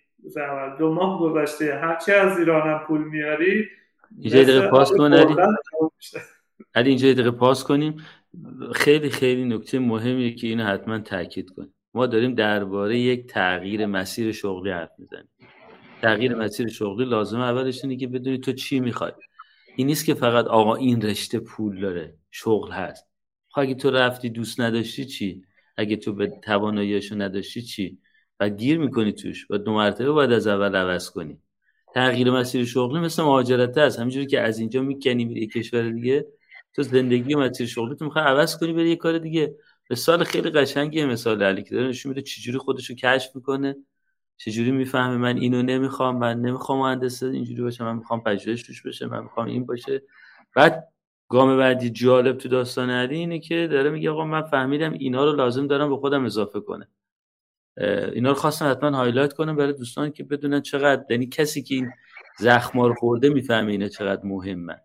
دو 0.79 0.93
ماه 0.93 1.19
گذشته 1.19 1.75
هرچی 1.75 2.11
از 2.11 2.39
ایرانم 2.39 2.79
پول 2.87 3.03
میاری 3.03 3.67
اینجا 4.21 4.43
دقیقه 4.43 4.67
پاس 4.67 4.91
کن 4.91 5.13
علی. 5.13 6.89
اینجا 6.89 7.13
دقیقه 7.13 7.31
پاس 7.31 7.63
کنیم. 7.63 7.97
خیلی 8.75 9.09
خیلی 9.09 9.45
نکته 9.45 9.79
مهمیه 9.79 10.35
که 10.35 10.47
اینو 10.47 10.63
حتما 10.63 10.99
تاکید 10.99 11.49
کنیم. 11.49 11.73
ما 11.93 12.05
داریم 12.05 12.35
درباره 12.35 12.97
یک 12.97 13.27
تغییر 13.27 13.85
مسیر 13.85 14.31
شغلی 14.31 14.71
حرف 14.71 14.91
می‌زنیم. 14.97 15.29
تغییر 16.01 16.35
مسیر 16.35 16.67
شغلی 16.67 17.05
لازم 17.05 17.39
اولش 17.39 17.83
اینه 17.83 17.97
که 17.97 18.07
بدونی 18.07 18.37
تو 18.37 18.53
چی 18.53 18.79
می‌خوای. 18.79 19.11
این 19.75 19.87
نیست 19.87 20.05
که 20.05 20.13
فقط 20.13 20.45
آقا 20.45 20.75
این 20.75 21.01
رشته 21.01 21.39
پول 21.39 21.81
داره 21.81 22.15
شغل 22.31 22.71
هست. 22.71 23.07
خب 23.49 23.61
اگه 23.61 23.73
تو 23.73 23.91
رفتی 23.91 24.29
دوست 24.29 24.59
نداشتی 24.61 25.05
چی؟ 25.05 25.43
اگه 25.77 25.95
تو 25.95 26.13
به 26.13 26.27
تواناییشو 26.27 27.15
نداشتی 27.15 27.61
چی؟ 27.61 27.97
و 28.39 28.49
گیر 28.49 28.77
می‌کنی 28.77 29.13
توش. 29.13 29.47
و 29.49 29.57
دو 29.57 29.73
مرتبه 29.73 30.11
باید 30.11 30.31
از 30.31 30.47
اول 30.47 30.75
عوض 30.75 31.09
کنی. 31.09 31.37
تغییر 31.95 32.31
مسیر 32.31 32.65
شغلی 32.65 32.99
مثل 32.99 33.23
مهاجرت 33.23 33.77
هست 33.77 33.99
همینجوری 33.99 34.25
که 34.25 34.41
از 34.41 34.59
اینجا 34.59 34.81
می‌کنی 34.81 35.25
میری 35.25 35.47
کشور 35.47 35.89
دیگه. 35.89 36.25
تو 36.75 36.83
زندگی 36.83 37.33
و 37.33 37.39
مسیر 37.39 37.67
شغلی 37.67 37.95
تو 37.95 38.05
می‌خوای 38.05 38.25
عوض 38.25 38.57
کنی 38.57 38.73
بری 38.73 38.89
یه 38.89 38.95
کار 38.95 39.17
دیگه. 39.17 39.55
مثال 39.89 40.23
خیلی 40.23 40.49
قشنگیه 40.49 41.05
مثال 41.05 41.43
علی 41.43 41.63
که 41.63 41.75
داره 41.75 41.87
نشون 41.87 42.09
میده 42.09 42.21
چجوری 42.21 42.57
خودشو 42.57 42.93
کشف 42.93 43.35
می‌کنه. 43.35 43.75
چجوری 44.39 44.71
می‌فهمه 44.71 45.17
من 45.17 45.37
اینو 45.37 45.61
نمی‌خوام 45.61 46.17
من 46.17 46.41
نمی‌خوام 46.41 46.79
مهندس 46.79 47.23
اینجوری 47.23 47.61
باشه 47.61 47.83
من 47.83 47.95
می‌خوام 47.95 48.21
پژوهش 48.23 48.63
توش 48.63 48.85
بشه 48.85 49.05
من 49.05 49.23
می‌خوام 49.23 49.47
این 49.47 49.65
باشه. 49.65 50.01
بعد 50.55 50.87
گام 51.29 51.57
بعدی 51.57 51.89
جالب 51.89 52.37
تو 52.37 52.49
داستان 52.49 52.89
علی 52.89 53.15
اینه 53.15 53.39
که 53.39 53.67
داره 53.71 53.89
میگه 53.89 54.11
آقا 54.11 54.25
من 54.25 54.41
فهمیدم 54.41 54.93
اینا 54.93 55.25
رو 55.25 55.31
لازم 55.35 55.67
دارم 55.67 55.89
به 55.89 55.97
خودم 55.97 56.25
اضافه 56.25 56.59
کنه 56.59 56.87
اینا 58.13 58.29
رو 58.29 58.35
خواستم 58.35 58.71
حتما 58.71 58.97
highlight 58.97 59.33
کنم 59.33 59.55
برای 59.55 59.73
دوستان 59.73 60.11
که 60.11 60.23
بدونن 60.23 60.61
چقدر 60.61 61.05
یعنی 61.09 61.27
کسی 61.27 61.63
که 61.63 61.75
این 61.75 61.91
زخم 62.39 62.79
رو 62.79 62.93
خورده 62.93 63.29
می‌فهمه 63.29 63.71
اینا 63.71 63.87
چقدر 63.87 64.21
مهمه 64.23 64.75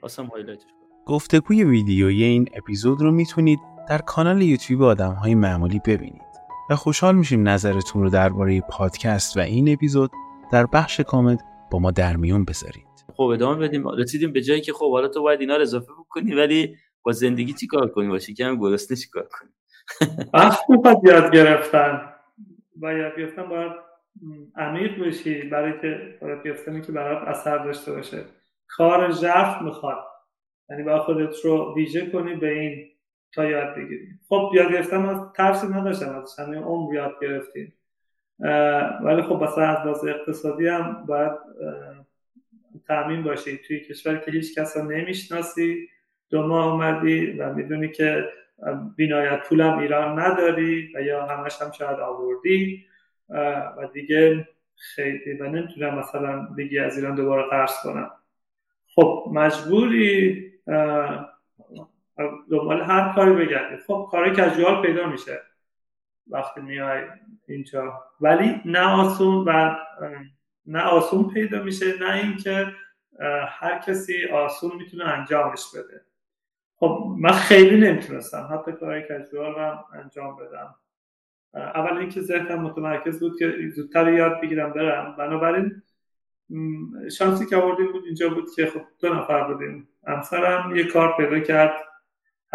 خواستم 0.00 0.26
highlight 0.26 0.56
ش 0.56 0.62
کنم 0.62 1.04
گفتگوی 1.06 1.64
ویدیویی 1.64 2.24
این 2.24 2.48
اپیزود 2.54 3.00
رو 3.00 3.12
می‌تونید 3.12 3.58
در 3.88 3.98
کانال 3.98 4.42
یوتیوب 4.42 4.82
آدم 4.82 5.12
های 5.12 5.34
معمولی 5.34 5.80
ببینید. 5.86 6.25
و 6.70 6.76
خوشحال 6.76 7.14
میشیم 7.14 7.48
نظرتون 7.48 8.02
رو 8.02 8.10
درباره 8.10 8.60
پادکست 8.60 9.36
و 9.36 9.40
این 9.40 9.72
اپیزود 9.72 10.10
در 10.52 10.66
بخش 10.72 11.00
کامنت 11.00 11.40
با 11.70 11.78
ما 11.78 11.90
در 11.90 12.16
میون 12.16 12.44
بذارید. 12.44 12.86
خب 13.16 13.22
ادامه 13.22 13.68
بدیم. 13.68 13.88
رسیدیم 13.88 14.32
به 14.32 14.42
جایی 14.42 14.60
که 14.60 14.72
خب 14.72 14.90
حالا 14.90 15.08
تو 15.08 15.22
باید 15.22 15.40
اینا 15.40 15.56
رو 15.56 15.62
اضافه 15.62 15.92
بکنی 15.98 16.34
ولی 16.34 16.76
با 17.02 17.12
زندگی 17.12 17.52
چی 17.52 17.66
کار 17.66 17.88
کنی؟ 17.88 18.08
باشی 18.08 18.34
کم 18.34 18.56
گرسنه 18.58 18.96
چی 18.96 19.08
کار 19.08 19.28
کنی؟ 19.30 19.50
وقت 20.34 20.60
می‌خواد 20.68 20.96
یاد 21.04 21.32
گرفتن. 21.32 22.12
و 22.82 22.92
یاد 22.92 23.12
گرفتن 23.18 23.48
باید 23.48 23.72
عمیق 24.56 25.06
بشی 25.06 25.42
برای 25.42 25.80
که 25.80 26.18
یاد 26.22 26.44
گرفتنی 26.44 26.80
که 26.80 26.92
برات 26.92 27.28
اثر 27.28 27.64
داشته 27.64 27.92
باشه. 27.92 28.24
کار 28.68 29.10
ژرف 29.10 29.62
می‌خواد. 29.62 30.04
یعنی 30.70 30.82
باید 30.82 31.02
خودت 31.02 31.44
رو 31.44 31.74
ویژه 31.76 32.10
کنی 32.10 32.34
به 32.34 32.60
این 32.60 32.95
تا 33.36 33.44
یاد 33.44 33.74
بگیری 33.74 34.08
خب 34.28 34.50
یاد 34.54 34.72
گرفتن 34.72 35.06
از 35.06 35.32
ترسی 35.36 35.66
نداشتم 35.66 36.18
از 36.22 36.38
همین 36.38 36.62
عمر 36.62 36.94
یاد 36.94 37.14
گرفتیم. 37.22 37.72
ولی 39.04 39.22
خب 39.22 39.42
مثلا 39.42 39.64
از 39.64 39.86
لحاظ 39.86 40.04
اقتصادی 40.04 40.68
هم 40.68 41.04
باید 41.06 41.32
تامین 42.86 43.22
باشی. 43.22 43.58
توی 43.58 43.80
کشور 43.80 44.16
که 44.16 44.30
هیچ 44.30 44.58
کس 44.58 44.76
نمی‌شناسی 44.76 45.88
دو 46.30 46.46
ماه 46.46 46.72
اومدی 46.72 47.30
و 47.30 47.54
می‌دونی 47.54 47.88
که 47.88 48.24
بینایت 48.96 49.48
پولم 49.48 49.78
ایران 49.78 50.18
نداری 50.18 50.92
و 50.94 51.02
یا 51.02 51.26
همش 51.26 51.62
هم 51.62 51.70
شاید 51.70 52.00
آوردی. 52.00 52.86
و 53.28 53.88
دیگه 53.92 54.48
خیلی 54.76 55.32
و 55.40 55.46
نمی‌تونم 55.46 55.98
مثلا 55.98 56.48
دیگه 56.56 56.82
از 56.82 56.98
ایران 56.98 57.14
دوباره 57.14 57.42
قرض 57.50 57.82
کنم. 57.82 58.10
خب 58.94 59.28
مجبوری 59.32 60.52
دنبال 62.50 62.80
هر 62.80 63.12
کاری 63.14 63.32
بگردی 63.32 63.76
خب 63.86 64.08
کاری 64.10 64.30
کجوال 64.30 64.82
پیدا 64.82 65.06
میشه 65.06 65.42
وقتی 66.30 66.60
میای 66.60 67.02
اینجا. 67.48 68.04
ولی 68.20 68.60
نه 68.64 68.80
آسون 68.80 69.44
و 69.48 69.76
نه 70.66 70.82
آسون 70.82 71.30
پیدا 71.30 71.62
میشه 71.62 71.98
نه 72.00 72.14
اینکه 72.14 72.66
هر 73.48 73.78
کسی 73.78 74.28
آسون 74.32 74.76
می‌تونه 74.76 75.04
انجامش 75.04 75.66
بده. 75.74 76.00
خب 76.76 77.14
من 77.18 77.32
خیلی 77.32 77.76
نمی‌تونستم. 77.86 78.48
حتی 78.52 78.72
کارهای 78.72 79.02
کجوال 79.02 79.54
هم 79.54 79.84
انجام 79.92 80.36
بدم. 80.36 80.74
اول 81.54 81.98
اینکه 81.98 82.20
ذهنم 82.20 82.60
متمرکز 82.60 83.20
بود 83.20 83.38
که 83.38 83.68
زودتر 83.74 84.12
یاد 84.12 84.40
بگیرم 84.40 84.72
برم. 84.72 85.16
بنابراین 85.18 85.82
شانسی 87.18 87.46
که 87.46 87.56
آوردیم 87.56 87.92
بود 87.92 88.04
اینجا 88.04 88.28
بود 88.28 88.54
که 88.56 88.66
خب 88.66 88.80
دو 89.00 89.14
نفر 89.14 89.52
بودیم. 89.52 89.88
همسرم 90.06 90.76
یه 90.76 90.84
کار 90.84 91.16
پیدا 91.16 91.40
کرد. 91.40 91.72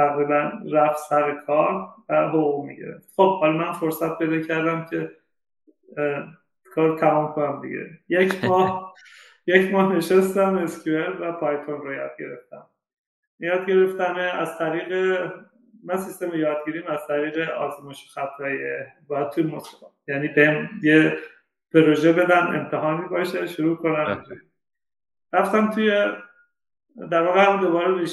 تقریبا 0.02 0.52
رفت 0.72 1.00
سر 1.10 1.36
کار 1.36 1.88
و 2.10 2.28
حقوق 2.28 2.66
می‌گرفت 2.66 3.10
خب 3.16 3.40
حالا 3.40 3.58
من 3.58 3.74
فرصت 3.74 4.18
پیدا 4.18 4.48
کردم 4.48 4.86
که 4.86 5.12
کار 6.76 6.98
تمام 7.00 7.34
کنم 7.34 7.62
دیگه 7.62 7.90
یک 8.10 8.46
ماه 8.46 8.94
یک 9.46 9.72
ماه 9.72 9.96
نشستم 9.96 10.58
اسکیول 10.58 11.16
و 11.20 11.32
پایتون 11.32 11.82
رو 11.82 11.94
یاد 11.94 12.12
گرفتم 12.20 12.66
یاد 13.40 13.66
گرفتم 13.66 14.16
از 14.40 14.58
طریق 14.58 15.22
من 15.84 15.98
سیستم 15.98 16.36
یادگیریم 16.36 16.88
از 16.88 17.08
طریق 17.08 17.50
آزمایش 17.50 18.12
خطای 18.12 18.58
باید 19.08 19.30
توی 19.30 19.52
یعنی 20.08 20.28
به 20.28 20.70
یه 20.84 21.18
پروژه 21.74 22.14
بدم 22.14 22.48
امتحانی 22.48 23.08
باشه 23.08 23.48
شروع 23.48 23.78
کنم. 23.78 24.24
رفتم 25.34 25.70
توی 25.70 26.06
در 27.12 27.22
واقع 27.22 27.46
هم 27.46 27.62
دوباره. 27.62 28.06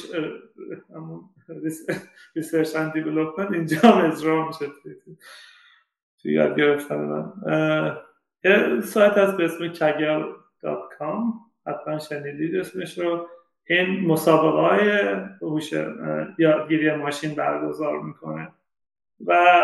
research 2.36 2.76
and 2.76 2.92
development 2.92 3.52
اینجا 3.52 3.78
هم 3.78 4.12
اجرا 4.12 4.46
میشه 4.46 4.66
توی 6.22 6.32
یاد 6.32 6.56
گرفتن 6.56 6.96
من. 6.96 7.32
یه 8.44 8.80
سایت 8.80 9.12
هست 9.12 9.36
به 9.36 9.44
اسم 9.44 9.72
kaggle.com 9.72 11.34
حتما 11.66 11.98
شنیدید 11.98 12.56
اسمش 12.56 12.98
رو. 12.98 13.28
این 13.68 14.06
مسابقه 14.06 14.60
های 14.60 15.16
هوش 15.42 15.72
یادگیری 16.38 16.94
ماشین 16.94 17.34
برگزار 17.34 18.00
می‌کنه. 18.00 18.48
و 19.26 19.58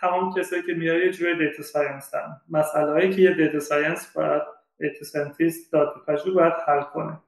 تمام 0.00 0.34
کسایی 0.34 0.62
که 0.62 0.74
میاد 0.74 0.96
یه 0.96 1.12
جوری 1.12 1.38
data 1.38 1.62
science 1.62 2.14
هم 2.14 2.40
مسئله 2.50 2.90
هایی 2.90 3.10
که 3.10 3.22
یه 3.22 3.34
data 3.34 3.60
science 3.60 4.12
باید 4.16 4.42
data 4.78 5.04
scientist 5.04 5.74
داده‌پژوه 6.06 6.34
باید 6.34 6.52
حل 6.66 6.82
کنه. 6.82 7.18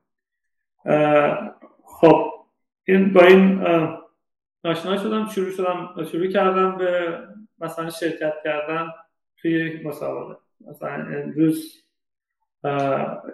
خب 1.85 2.32
این 2.85 3.13
با 3.13 3.23
این 3.23 3.67
آشنا 4.65 4.97
شدم 4.97 5.27
شروع 5.27 5.51
شدم 5.51 6.05
شروع 6.13 6.27
کردم 6.27 6.77
به 6.79 7.19
مثلا 7.59 7.91
شرکت 7.91 8.35
کردن 8.45 8.89
توی 9.37 9.83
مسابقه. 9.85 10.37
مثلا 10.61 10.93
امروز 10.93 11.85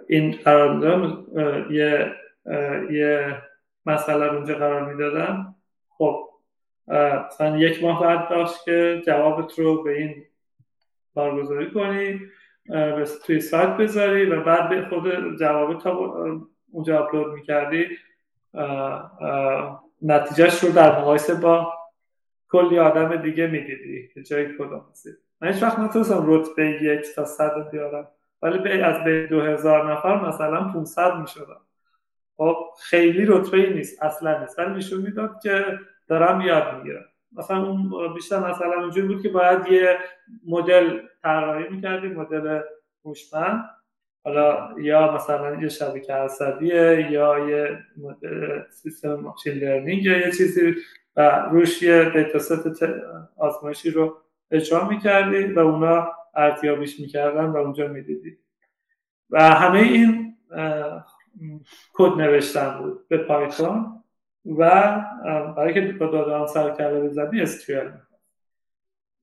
این 0.07 0.31
قرار 0.31 1.25
یه 1.71 2.15
یه 2.91 3.41
مسئله 3.85 4.33
اونجا 4.33 4.55
قرار 4.55 4.93
می‌دادم. 4.93 5.55
خب 5.89 6.29
مثلا 7.27 7.57
یک 7.57 7.83
ماه 7.83 8.01
بعد 8.01 8.29
داشت 8.29 8.65
که 8.65 9.01
جوابت 9.05 9.59
رو 9.59 9.83
به 9.83 9.97
این 9.97 10.23
بارگذاری 11.13 11.71
کنی 11.71 12.21
توی 13.25 13.39
سایت 13.39 13.69
بذاری 13.69 14.25
و 14.25 14.41
بعد 14.41 14.69
به 14.69 14.81
خود 14.89 15.37
جوابت 15.39 15.83
تا 15.83 16.15
اونجا 16.71 17.05
اپلود 17.05 17.33
می‌کردی. 17.33 17.87
نتیجهش 20.01 20.63
رو 20.63 20.71
در 20.71 20.99
مقایسه 20.99 21.35
با 21.35 21.73
کلی 22.49 22.79
آدم 22.79 23.15
دیگه 23.15 23.47
می‌دیدی 23.47 24.09
که 24.13 24.23
جای 24.23 24.57
کدوم 24.57 24.85
هستی 24.91 25.09
من 25.41 25.51
هیچ 25.51 25.63
وقت 25.63 25.79
نتونستم 25.79 26.23
رتبه 26.27 26.83
یک 26.83 27.05
تا 27.15 27.25
صد 27.25 27.69
بیارم 27.71 28.07
ولی 28.41 28.81
از 28.81 29.03
به 29.03 29.27
دو 29.27 29.41
هزار 29.41 29.93
نفر 29.93 30.27
مثلا 30.27 30.63
500 30.63 31.15
می‌شدم. 31.15 31.61
خب 32.37 32.55
خیلی 32.81 33.25
رتبه 33.25 33.57
ای 33.57 33.73
نیست 33.73 34.03
اصلا 34.03 34.39
نیست 34.39 34.59
ولی 34.59 34.73
نشون 34.73 35.01
می‌داد 35.01 35.41
که 35.43 35.65
دارم 36.07 36.41
یاد 36.41 36.75
می‌گیرم. 36.77 37.05
مثلا 37.31 37.63
اون 37.63 38.13
بیشتر 38.13 38.39
مثلا 38.51 38.73
اونجوری 38.73 39.07
بود 39.07 39.21
که 39.21 39.29
باید 39.29 39.67
یه 39.67 39.97
مدل 40.47 40.99
طراحی 41.23 41.69
می‌کردیم 41.69 42.13
مدل 42.13 42.61
هوشمند. 43.05 43.69
حالا 44.23 44.79
یا 44.81 45.15
مثلا 45.15 45.61
یه 45.61 45.69
شبکه 45.69 46.13
عصبیه 46.13 47.11
یا 47.11 47.49
یه 47.49 47.79
سیستم 48.69 49.13
ماشین 49.13 49.53
لرنینگ 49.53 50.03
یا 50.03 50.17
یه 50.17 50.31
چیزی 50.31 50.75
و 51.15 51.49
روش 51.51 51.83
یه 51.83 52.09
دیتاست 52.09 52.83
آزمایشی 53.37 53.91
رو 53.91 54.17
اجرا 54.51 54.87
می‌کردی 54.89 55.43
و 55.43 55.59
اونا 55.59 56.11
ارزیابیش 56.35 56.99
می‌کردن 56.99 57.45
و 57.45 57.57
اونجا 57.57 57.87
می‌دیدی. 57.87 58.37
و 59.29 59.43
همه 59.43 59.79
این 59.79 60.35
کد 61.93 62.21
نوشتن 62.21 62.77
بود 62.77 63.07
به 63.07 63.17
پایتون 63.17 64.03
و 64.45 64.91
برای 65.57 65.73
که 65.73 65.81
با 65.81 66.07
دادان 66.07 66.47
سر 66.47 66.75
کرده 66.75 67.01
بزنی 67.01 67.45
SQL 67.45 68.08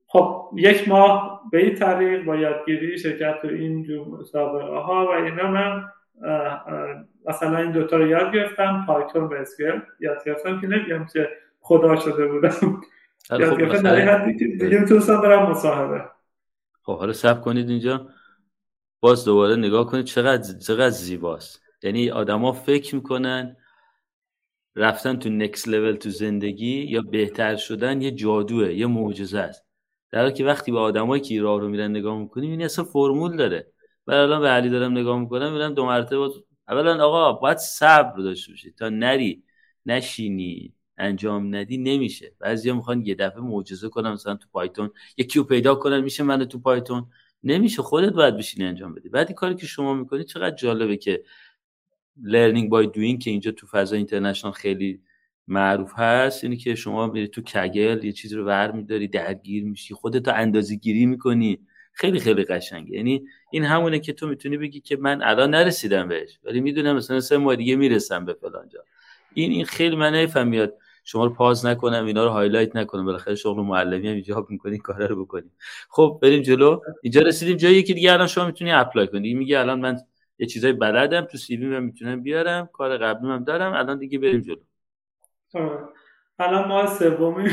خب 0.07 0.51
یک 0.57 0.89
ماه 0.89 1.43
به 1.53 1.59
این 1.59 1.75
طریق 1.75 2.25
با 2.25 2.37
یادگیری 2.37 2.99
شرکت 2.99 3.43
تو 3.43 3.49
این 3.49 4.05
مسابقه 4.21 4.77
ها 4.77 5.07
و 5.07 5.11
اینا 5.11 5.51
من 5.51 5.85
مثلا 7.27 7.59
این 7.59 7.73
دوتا 7.73 7.97
رو 7.97 8.07
یاد 8.07 8.35
گرفتم 8.35 8.85
پایتون 8.87 9.25
و 9.25 9.45
SQL 9.45 9.81
یاد 10.01 10.25
گرفتم 10.27 10.61
که 10.61 10.67
نمیگم 10.67 11.07
که 11.13 11.29
خدا 11.61 11.97
شده 11.97 12.27
بودم. 12.27 12.83
یاد 13.31 13.51
خب 13.51 13.59
گرفتم 13.59 13.83
در 13.83 14.01
حدی 14.01 14.39
که 14.39 14.47
دیگه 14.47 14.79
می‌تونستم 14.79 15.21
برم 15.21 15.51
مصاحبه. 15.51 16.05
خب 16.83 16.99
حالا 16.99 17.13
سب 17.13 17.41
کنید 17.41 17.69
اینجا. 17.69 18.09
باز 19.01 19.25
دوباره 19.25 19.57
نگاه 19.57 19.87
کنید 19.87 20.05
چقدر 20.05 20.59
چقدر 20.59 20.91
زیباست. 20.91 21.63
یعنی 21.83 22.11
آدما 22.11 22.53
فکر 22.53 22.95
می‌کنن 22.95 23.57
رفتن 24.77 25.17
تو 25.17 25.29
نکس 25.29 25.69
لول 25.69 25.97
تو 25.97 26.11
زندگی 26.11 26.83
یا 26.83 27.03
بهتر 27.03 27.57
شدن 27.57 28.01
یه 28.01 28.11
جادوه 28.11 28.73
یه 28.73 28.87
معجزه 28.87 29.39
است. 29.39 29.66
در 30.11 30.21
حالی 30.21 30.35
که 30.35 30.45
وقتی 30.45 30.73
به 30.73 30.79
آدمایی 30.79 31.23
که 31.23 31.43
راه 31.43 31.61
رو 31.61 31.69
میرن 31.69 31.91
نگاه 31.91 32.19
می‌کنیم 32.19 32.51
این 32.51 32.63
اصلا 32.63 32.85
فرمول 32.85 33.37
داره. 33.37 33.73
من 34.07 34.15
الان 34.15 34.41
به 34.41 34.49
علی 34.49 34.71
دارم 34.71 34.93
نگاه 34.93 35.21
می‌کنم 35.21 35.53
میرم 35.53 35.75
دو 35.75 35.87
مرتبه 35.87 36.19
باز... 36.19 36.33
اولا 36.69 37.05
آقا 37.05 37.33
باید 37.33 37.59
صبر 37.59 38.19
داشته 38.19 38.53
باشی. 38.53 38.71
تا 38.71 38.89
نری 38.89 39.43
نشینی 39.87 40.73
انجام 40.99 41.55
ندی 41.55 41.79
نمیشه. 41.79 42.33
بعضیا 42.39 42.75
می‌خوان 42.75 43.07
یه 43.07 43.15
دفعه 43.15 43.41
معجزه 43.41 43.89
کنن 43.89 44.13
مثلا 44.13 44.35
تو 44.35 44.49
پایتون 44.53 44.91
یکی 45.17 45.39
رو 45.39 45.45
پیدا 45.45 45.75
کنن 45.75 46.01
میشه 46.01 46.23
من 46.23 46.45
تو 46.45 46.59
پایتون. 46.59 47.07
نمیشه 47.45 47.83
خودت 47.83 48.13
باید 48.13 48.37
بشینی 48.37 48.67
انجام 48.67 48.95
بدی. 48.95 49.09
بعدی 49.09 49.35
کاری 49.35 49.55
که 49.55 49.67
شما 49.67 49.95
می‌کنی 49.95 50.25
چقدر 50.25 50.57
جالبه 50.57 50.97
که 50.97 51.23
learning 52.23 52.71
by 52.71 52.87
doing 52.87 53.23
که 53.23 53.31
اینجا 53.31 53.51
تو 53.51 53.67
فضا 53.67 53.97
international 53.97 54.53
خیلی 54.53 55.01
معروف 55.49 55.93
هست 55.97 56.45
اینی 56.45 56.57
که 56.57 56.75
شما 56.75 57.07
میری 57.07 57.29
تو 57.29 57.43
Kaggle 57.43 58.05
یه 58.05 58.13
چیزی 58.13 58.37
رو 58.37 58.45
ور 58.45 58.73
میداری 58.73 59.09
درگیر 59.09 59.65
میشی 59.65 59.95
خودتو 59.95 60.33
اندازه 60.35 60.75
گیری 60.75 61.07
می‌کنی. 61.07 61.59
خیلی 61.93 62.21
خیلی 62.21 62.45
قشنگه. 62.45 62.97
یعنی 62.97 63.23
این 63.51 63.65
همونه 63.65 63.99
که 63.99 64.13
تو 64.13 64.29
می‌تونی 64.29 64.57
بگی 64.57 64.81
که 64.81 64.97
من 64.97 65.23
الان 65.23 65.51
نرسیدم 65.51 66.09
بهش 66.09 66.39
ولی 66.45 66.61
می‌دونم 66.61 66.97
مثلا 66.97 67.21
سه 67.21 67.37
ماه 67.37 67.57
دیگه 67.57 67.77
می‌رسم 67.77 68.25
به 68.25 68.35
فلان 68.35 68.69
جا. 68.69 68.81
این 69.35 69.51
این 69.51 69.65
خیلی 69.65 69.97
من 69.97 70.15
حیفم 70.15 70.49
میاد 70.49 70.75
شما 71.05 71.25
رو 71.25 71.33
pause 71.33 71.67
نکنم 71.67 72.07
اینا 72.07 72.25
رو 72.25 72.31
highlight 72.31 72.77
نکنم. 72.77 73.05
بالاخره 73.05 73.35
شغل 73.35 73.63
معلمی 73.63 74.09
هم 74.09 74.15
ایجاب 74.15 74.51
می‌کنی 74.51 74.79
کارا 74.79 75.07
رو 75.07 75.25
بکنیم 75.25 75.53
خب 75.89 76.19
بریم 76.23 76.43
جلو. 76.43 76.81
اینجا 77.03 77.21
رسیدیم. 77.21 77.57
جایی 77.57 77.83
که 77.83 77.95
دیگه 77.95 78.13
الان 78.13 78.27
شما 78.27 78.47
می‌تونی 78.47 78.73
apply 78.73 79.07
کنی. 79.07 79.35
میگه 79.35 79.59
الان 79.59 79.81
من 79.81 79.97
یه 80.39 80.47
چیزای 80.47 80.73
بلدم 80.73 81.21
تو 81.21 81.39
سیوی 81.39 81.81
می‌تونم 81.81 82.23
بیارم 82.23 82.69
کار 82.73 82.99
قبلی 82.99 83.31
هم 83.31 83.45
دارم. 83.45 83.73
الان 83.73 83.99
دیگه 83.99 84.19
بریم 84.19 84.41
جلو. 84.41 84.57
الان 86.39 86.69
ما 86.69 86.87
سومی. 86.87 87.51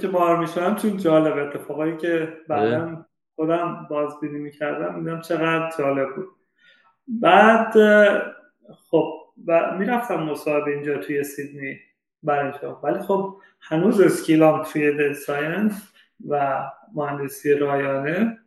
که 0.00 0.08
مار 0.08 0.36
میشونم 0.36 0.76
چون 0.76 0.96
جالب 0.96 1.36
اتفاقایی 1.36 1.96
که 1.96 2.36
بعدا 2.48 3.06
خودم 3.34 3.86
بازبینی 3.90 4.38
می‌کردم 4.38 4.94
میدم 4.94 5.20
چقدر 5.20 5.70
جالب 5.78 6.14
بود. 6.14 6.28
بعد 7.08 7.72
خب 8.90 9.14
و 9.46 9.76
می‌رفتم 9.78 10.22
مصاحبه 10.22 10.70
اینجا 10.70 10.98
توی 10.98 11.24
سیدنی 11.24 11.78
برای 12.22 12.52
ولی 12.82 12.98
خب 12.98 13.40
هنوز 13.60 14.00
اسکیلام 14.00 14.62
توی 14.62 14.96
دیت 14.96 15.12
ساینس 15.12 15.92
و 16.28 16.62
مهندسی 16.94 17.54
رایانه 17.54 18.38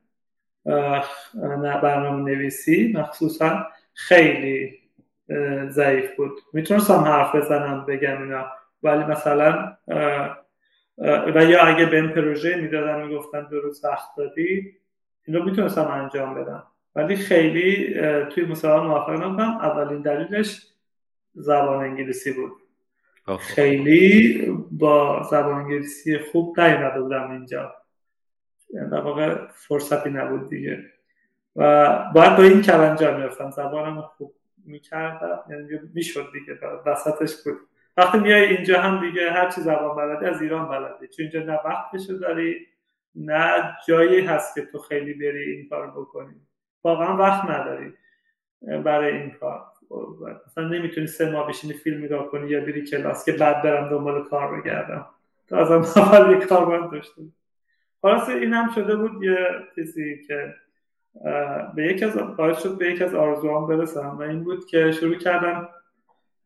برنامه 1.83 2.31
نویسی 2.31 2.93
مخصوصا 2.95 3.67
خیلی 3.93 4.80
ضعیف 5.69 6.15
بود. 6.15 6.31
می‌تونستم 6.53 6.93
حرف 6.93 7.35
بزنم 7.35 7.85
بگم 7.85 8.21
اینا. 8.21 8.45
ولی 8.83 9.03
مثلا 9.03 9.77
و 11.35 11.45
یا 11.45 11.61
اگه 11.61 11.85
به 11.85 11.95
این 11.95 12.09
پروژه 12.09 12.55
می‌دادن 12.55 13.05
می‌گفتن 13.05 13.47
دو 13.51 13.61
روز 13.61 13.85
وقت 13.85 14.09
دادی 14.17 14.77
این 15.27 15.37
رو 15.37 15.43
می‌تونستم 15.43 15.87
انجام 15.87 16.35
بدم. 16.35 16.63
ولی 16.95 17.15
خیلی 17.15 17.95
توی 18.29 18.45
مسابقه 18.45 18.87
موفق 18.87 19.23
نبودم. 19.23 19.49
اولین 19.49 20.01
دلیلش 20.01 20.67
زبان 21.33 21.83
انگلیسی 21.83 22.33
بود. 22.33 22.51
خیلی 23.39 24.45
با 24.71 25.23
زبان 25.31 25.53
انگلیسی 25.53 26.19
خوب 26.19 26.59
نیومده 26.59 27.01
بودم 27.01 27.31
اینجا. 27.31 27.75
یعنی 28.73 28.89
در 28.89 29.01
واقع 29.01 29.35
فرصتی 29.53 30.09
نبود 30.09 30.49
دیگه. 30.49 30.79
و 31.55 31.99
باید 32.15 32.35
با 32.37 32.43
این 32.43 32.61
کلنجا 32.61 33.17
می‌رفتم. 33.17 33.51
زبانم 33.51 34.01
خوب 34.01 34.33
می‌کردم 34.65 35.39
یعنی 35.49 35.79
می‌شد 35.93 36.29
دیگه 36.33 36.59
وسطش 36.85 37.43
بود. 37.43 37.57
وقتی 37.97 38.19
میای 38.19 38.55
اینجا 38.55 38.81
هم 38.81 39.09
دیگه 39.09 39.31
هر 39.31 39.49
چی 39.49 39.61
زبان 39.61 39.95
بلدی 39.95 40.25
از 40.25 40.41
ایران 40.41 40.69
بلدی 40.69 41.07
چون 41.07 41.23
اینجا 41.23 41.39
نه 41.39 41.59
وقتشو 41.65 42.13
داری 42.13 42.67
نه 43.15 43.77
جایی 43.87 44.21
هست 44.25 44.55
که 44.55 44.61
تو 44.61 44.77
خیلی 44.77 45.13
بری 45.13 45.51
این 45.51 45.69
کار 45.69 45.91
بکنی. 45.91 46.35
واقعا 46.83 47.17
وقت 47.17 47.49
نداری 47.49 47.93
برای 48.83 49.17
این 49.17 49.31
کار. 49.31 49.63
مثلا 50.47 50.67
نمی‌تونی 50.67 51.07
سه 51.07 51.31
ماه 51.31 51.47
بشینی 51.47 51.73
فیلم 51.73 52.03
نگاه 52.03 52.27
کنی 52.27 52.49
یا 52.49 52.61
بری 52.61 52.85
کلاس 52.85 53.25
که 53.25 53.31
بعد 53.31 53.61
برم 53.63 53.89
دنبال 53.89 54.23
کار 54.29 54.61
بگردم. 54.61 55.05
تو 55.47 55.55
از 55.55 55.97
اول 55.97 56.31
یه 56.31 56.45
کار 56.45 56.65
باید 56.65 56.91
داشته 56.91 57.21
خلاص 58.01 58.29
این 58.29 58.53
هم 58.53 58.71
شده 58.75 58.95
بود 58.95 59.23
یه 59.23 59.37
چیزی 59.75 60.23
که 60.27 60.53
به 61.75 61.83
یک 61.85 62.03
از 62.03 62.17
باعث 62.37 62.63
شد 62.63 62.77
به 62.77 62.91
یک 62.91 63.01
از 63.01 63.15
آرزوام 63.15 63.67
برسم 63.67 64.17
و 64.19 64.21
این 64.21 64.43
بود 64.43 64.65
که 64.65 64.91
شروع 64.91 65.15
کردم 65.15 65.69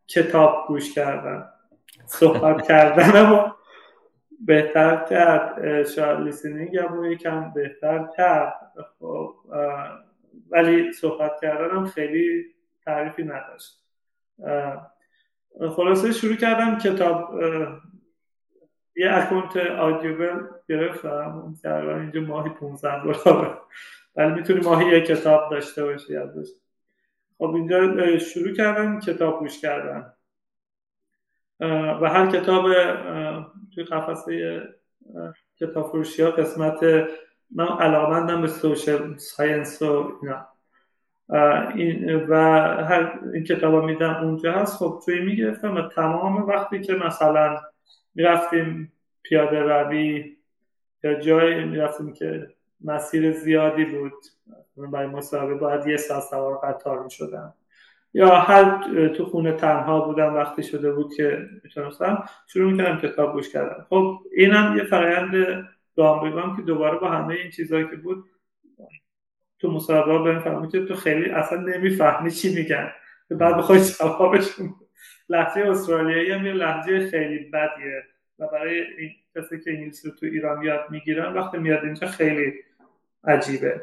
کتاب 0.07 0.65
گوش 0.67 0.93
کردن 0.93 1.49
صحبت 2.05 2.67
کردن 2.67 3.31
و 3.31 3.51
بهتر 4.45 5.05
کرد. 5.09 5.83
شاید 5.83 6.19
لیسنینگ 6.19 6.77
هم 6.77 7.03
یکم 7.03 7.53
بهتر 7.53 8.07
کرد. 8.17 8.53
خب، 8.99 9.35
ولی 10.49 10.93
صحبت 10.93 11.31
کردنم 11.41 11.85
خیلی 11.85 12.45
تعریفی 12.85 13.23
نداشت. 13.23 13.85
خلاصه 15.75 16.11
شروع 16.11 16.35
کردم 16.35 16.77
کتاب 16.77 17.41
یه 18.95 19.13
اکونت 19.13 19.57
آدیوبل 19.57 20.39
گرفتم 20.69 21.53
تقریبا 21.63 21.95
اینجا 21.99 22.21
ماهی 22.21 22.49
15 22.49 23.03
دلار 23.03 23.61
ولی 24.15 24.33
می‌تونی 24.33 24.59
ماهی 24.59 24.87
یه 24.87 25.01
کتاب 25.01 25.51
داشته 25.51 25.83
باشی 25.83 26.15
ازش 26.15 26.47
خب 27.37 27.55
اینجا 27.55 28.17
شروع 28.17 28.53
کردم 28.53 28.99
کتاب 28.99 29.39
گوش 29.39 29.61
کردن. 29.61 30.13
و 32.01 32.09
هر 32.09 32.31
کتاب 32.31 32.63
توی 33.75 33.83
قفسه 33.83 34.61
کتاب 35.59 35.87
فروشی 35.87 36.21
ها 36.21 36.31
قسمت 36.31 36.83
من 37.51 37.67
علاقمندم 37.67 38.41
به 38.41 38.47
social 38.47 39.17
science 39.17 39.81
و 39.81 40.11
اینا. 40.21 40.47
و 42.29 42.35
هر 42.83 43.19
این 43.33 43.43
کتاب 43.43 43.83
میدم 43.83 44.15
اونجا 44.23 44.51
هست. 44.51 44.77
خب 44.77 45.01
توی 45.05 45.19
می‌گرفتم 45.19 45.75
و 45.75 45.81
تمام 45.81 46.35
وقتی 46.35 46.81
که 46.81 46.93
مثلا 46.93 47.61
می‌رفتیم 48.15 48.91
پیاده 49.23 49.59
روی 49.59 50.37
یا 51.03 51.13
جایی 51.13 51.65
می‌رفتیم 51.65 52.13
که 52.13 52.47
مسیر 52.81 53.31
زیادی 53.31 53.85
بود. 53.85 54.13
برای 54.77 55.07
مصاحبه 55.07 55.55
باید 55.55 55.87
یه 55.87 55.97
ساعت 55.97 56.23
سوار 56.23 56.57
قطار 56.57 57.03
می‌شدم. 57.03 57.53
یا 58.13 58.35
هر 58.35 58.87
تو 59.07 59.25
خونه 59.25 59.53
تنها 59.53 60.01
بودم 60.01 60.33
وقتی 60.33 60.63
شده 60.63 60.91
بود 60.91 61.13
که 61.13 61.39
می‌تونستم 61.63 62.23
شروع 62.47 62.71
می‌کردم 62.71 62.97
کتاب 62.97 63.33
گوش 63.33 63.49
کردم 63.49 63.85
خب 63.89 64.19
اینم 64.35 64.77
یه 64.77 64.83
فرایند 64.83 65.65
گام 65.97 66.55
که 66.55 66.61
دوباره 66.61 66.97
با 66.97 67.09
همه 67.09 67.33
این 67.33 67.51
چیزهایی 67.51 67.87
که 67.87 67.95
بود 67.95 68.25
تو 69.59 69.71
مصاحبه 69.71 70.33
به 70.33 70.39
فهمی 70.39 70.67
که 70.67 70.85
تو 70.85 70.95
خیلی 70.95 71.29
اصلا 71.29 71.61
نمی‌فهمی 71.61 72.31
چی 72.31 72.55
میگن. 72.55 72.91
بعد 73.29 73.57
بخوای 73.57 73.79
جوابشون 73.79 74.73
لحظه 75.29 75.61
استرالیایی 75.61 76.31
هم 76.31 76.45
یه 76.45 76.53
لحظه 76.53 77.09
خیلی 77.09 77.49
بدیه. 77.49 78.03
و 78.39 78.47
برای 78.47 78.81
این 78.97 79.11
کسی 79.35 79.59
که 79.59 79.71
انگلیسی 79.71 80.09
رو 80.09 80.15
تو 80.15 80.25
ایران 80.25 80.63
یاد 80.63 80.85
می‌گیرن 80.89 81.33
وقتی 81.33 81.57
میاد 81.57 81.83
اینجا 81.83 82.07
خیلی 82.07 82.53
عجیبه. 83.27 83.81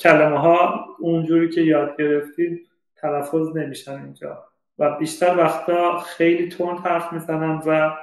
کلمه 0.00 0.38
ها 0.38 0.86
اونجوری 0.98 1.48
که 1.48 1.60
یاد 1.60 1.96
گرفتیم 1.96 2.60
تلفظ 2.96 3.56
نمیشن 3.56 4.02
اینجا. 4.02 4.44
و 4.78 4.98
بیشتر 4.98 5.36
وقتا 5.36 5.98
خیلی 5.98 6.48
تند 6.48 6.78
حرف 6.78 7.12
می‌زنن 7.12 7.62
و 7.66 7.96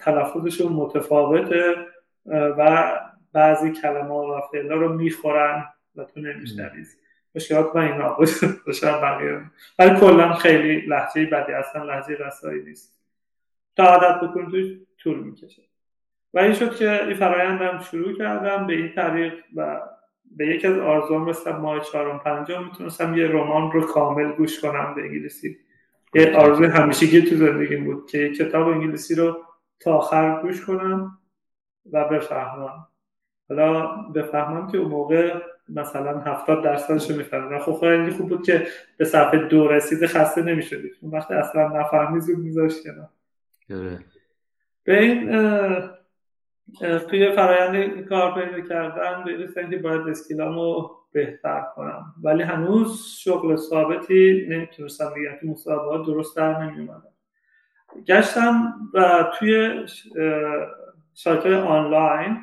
تلفظشون 0.00 0.72
متفاوته 0.72 1.74
و 2.26 2.92
بعضی 3.32 3.72
کلمه 3.72 4.14
و 4.14 4.40
فعلا 4.52 4.74
رو 4.74 4.92
می‌خورن 4.92 5.64
و 5.96 6.04
تو 6.04 6.20
نمیشنوید 6.20 6.86
مشکلات 7.34 7.72
با 7.72 7.80
اینا 7.80 8.14
بود. 8.14 8.28
بقیه 9.02 9.40
ولی 9.78 10.00
کلا 10.00 10.32
خیلی 10.32 10.80
لحجه 10.80 11.26
بدی. 11.26 11.52
اصلا 11.52 11.84
لحجه 11.84 12.16
رسایی 12.16 12.62
نیست. 12.62 13.00
تا 13.76 13.84
عادت 13.84 14.20
بکنید 14.20 14.86
طول 14.98 15.18
می‌کشه. 15.18 15.62
و 16.34 16.38
این 16.38 16.52
شد 16.52 16.76
که 16.76 17.04
این 17.04 17.16
فرایندم 17.16 17.80
شروع 17.90 18.18
کردم. 18.18 18.66
به 18.66 18.72
این 18.72 18.92
طریق 18.92 19.32
و 19.56 19.80
به 20.36 20.46
یکی 20.46 20.66
از 20.66 20.78
آرزوام 20.78 21.26
رسیدم 21.26 21.56
ماه 21.56 21.80
چهارم 21.80 22.18
پنجم 22.18 22.64
می‌تونستم 22.64 23.14
یه 23.14 23.26
رمان 23.26 23.72
رو 23.72 23.80
کامل 23.80 24.32
گوش 24.32 24.60
کنم 24.60 24.94
به 24.94 25.02
انگلیسی. 25.02 25.56
یه 26.14 26.36
آرزوی 26.36 26.66
همیشگی 26.66 27.22
تو 27.22 27.36
زندگیم 27.36 27.84
بود 27.84 28.10
که 28.10 28.32
کتاب 28.32 28.68
انگلیسی 28.68 29.14
رو 29.14 29.44
تا 29.80 29.94
آخر 29.94 30.42
گوش 30.42 30.64
کنم 30.64 31.18
و 31.92 32.04
بفهمم. 32.04 32.86
حالا 33.48 33.86
بفهمم 33.86 34.70
که 34.70 34.78
اون 34.78 34.90
موقع 34.90 35.40
مثلا 35.68 36.18
هفتاد 36.18 36.64
درصدش 36.64 37.10
رو 37.10 37.16
می‌فهمم. 37.16 37.58
خب 37.58 37.76
خیلی 37.80 38.10
خوب 38.10 38.28
بود 38.28 38.46
که 38.46 38.66
به 38.96 39.04
صفحه 39.04 39.38
دو 39.38 39.68
رسیده 39.68 40.06
خسته 40.06 40.42
نمی‌شدید 40.42 40.92
اون 41.00 41.12
وقت 41.12 41.30
اصلا 41.30 41.68
نفهمی 41.68 42.20
زود 42.20 42.38
میذاشت 42.38 42.84
کنم 42.84 43.08
آره. 43.78 43.98
به 44.84 45.02
این 45.02 45.30
توی 47.10 47.32
فرایند 47.32 48.04
کار 48.08 48.34
پیدا 48.34 48.68
کردن 48.68 49.24
به 49.24 49.30
این 49.56 49.70
که 49.70 49.78
باید 49.78 50.08
اسکیلامو 50.08 50.88
بهتر 51.12 51.62
کنم. 51.76 52.14
ولی 52.22 52.42
هنوز 52.42 53.16
شغل 53.18 53.56
ثابتی 53.56 54.46
نمی‌تونستم 54.50 55.10
بگم. 55.10 55.38
که 55.40 55.46
مصاحبه 55.46 56.04
درست 56.06 56.36
در 56.36 56.62
نمیومدم 56.62 57.12
گشتم 58.06 58.74
و 58.94 59.30
توی 59.38 59.86
سایت 61.14 61.46
آنلاین 61.46 62.38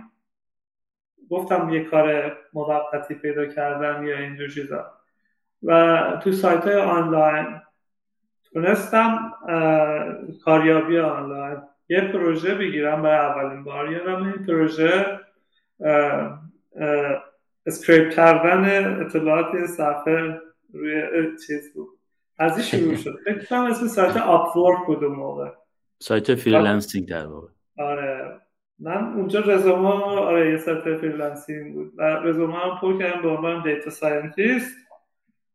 گفتم 1.30 1.70
یه 1.70 1.84
کار 1.84 2.38
موقتی 2.54 3.14
پیدا 3.14 3.46
کردم 3.46 4.08
یا 4.08 4.18
اینجور 4.18 4.50
چیزا. 4.50 4.86
و 5.64 6.02
تو 6.24 6.32
سایت 6.32 6.68
آنلاین 6.68 7.62
تونستم 8.54 9.34
کاریابی 10.46 11.00
آنلاین 11.00 11.58
یه 11.90 12.02
پروژه 12.02 12.56
بگیرم 12.56 13.02
برای 13.02 13.26
اولین 13.26 13.64
بار. 13.64 13.92
یادم 13.92 14.24
این 14.24 14.46
پروژه 14.46 15.20
scrape 17.66 18.10
کردن 18.10 19.02
اطلاعات 19.02 19.66
صفحه 19.66 20.42
روی 20.74 21.02
چیز 21.48 21.74
بود. 21.74 21.90
از 22.38 22.58
این 22.58 22.66
شروع 22.66 22.96
شد 23.04 23.20
فکر 23.26 23.46
کنم 23.46 23.66
اسم 23.66 23.88
سایت 23.88 24.18
Upwork 24.18 24.86
بود 24.88 25.04
اون 25.04 25.16
موقع. 25.16 25.50
سایت 26.00 26.36
freelancing 26.36 27.08
در 27.10 27.26
واقع. 27.28 27.48
آره. 27.80 28.42
من 28.80 29.14
اونجا 29.14 29.40
رزومه 29.40 29.90
آره 30.04 30.52
یه 30.52 30.58
سایت 30.58 30.98
freelancing 30.98 31.74
بود. 31.74 31.94
و 31.98 32.02
رزومه 32.02 32.56
هم 32.56 32.78
پر 32.82 33.00
کردم 33.00 33.22
به 33.22 33.30
عنوان 33.30 33.64
data 33.64 33.89
scientist 33.89 34.78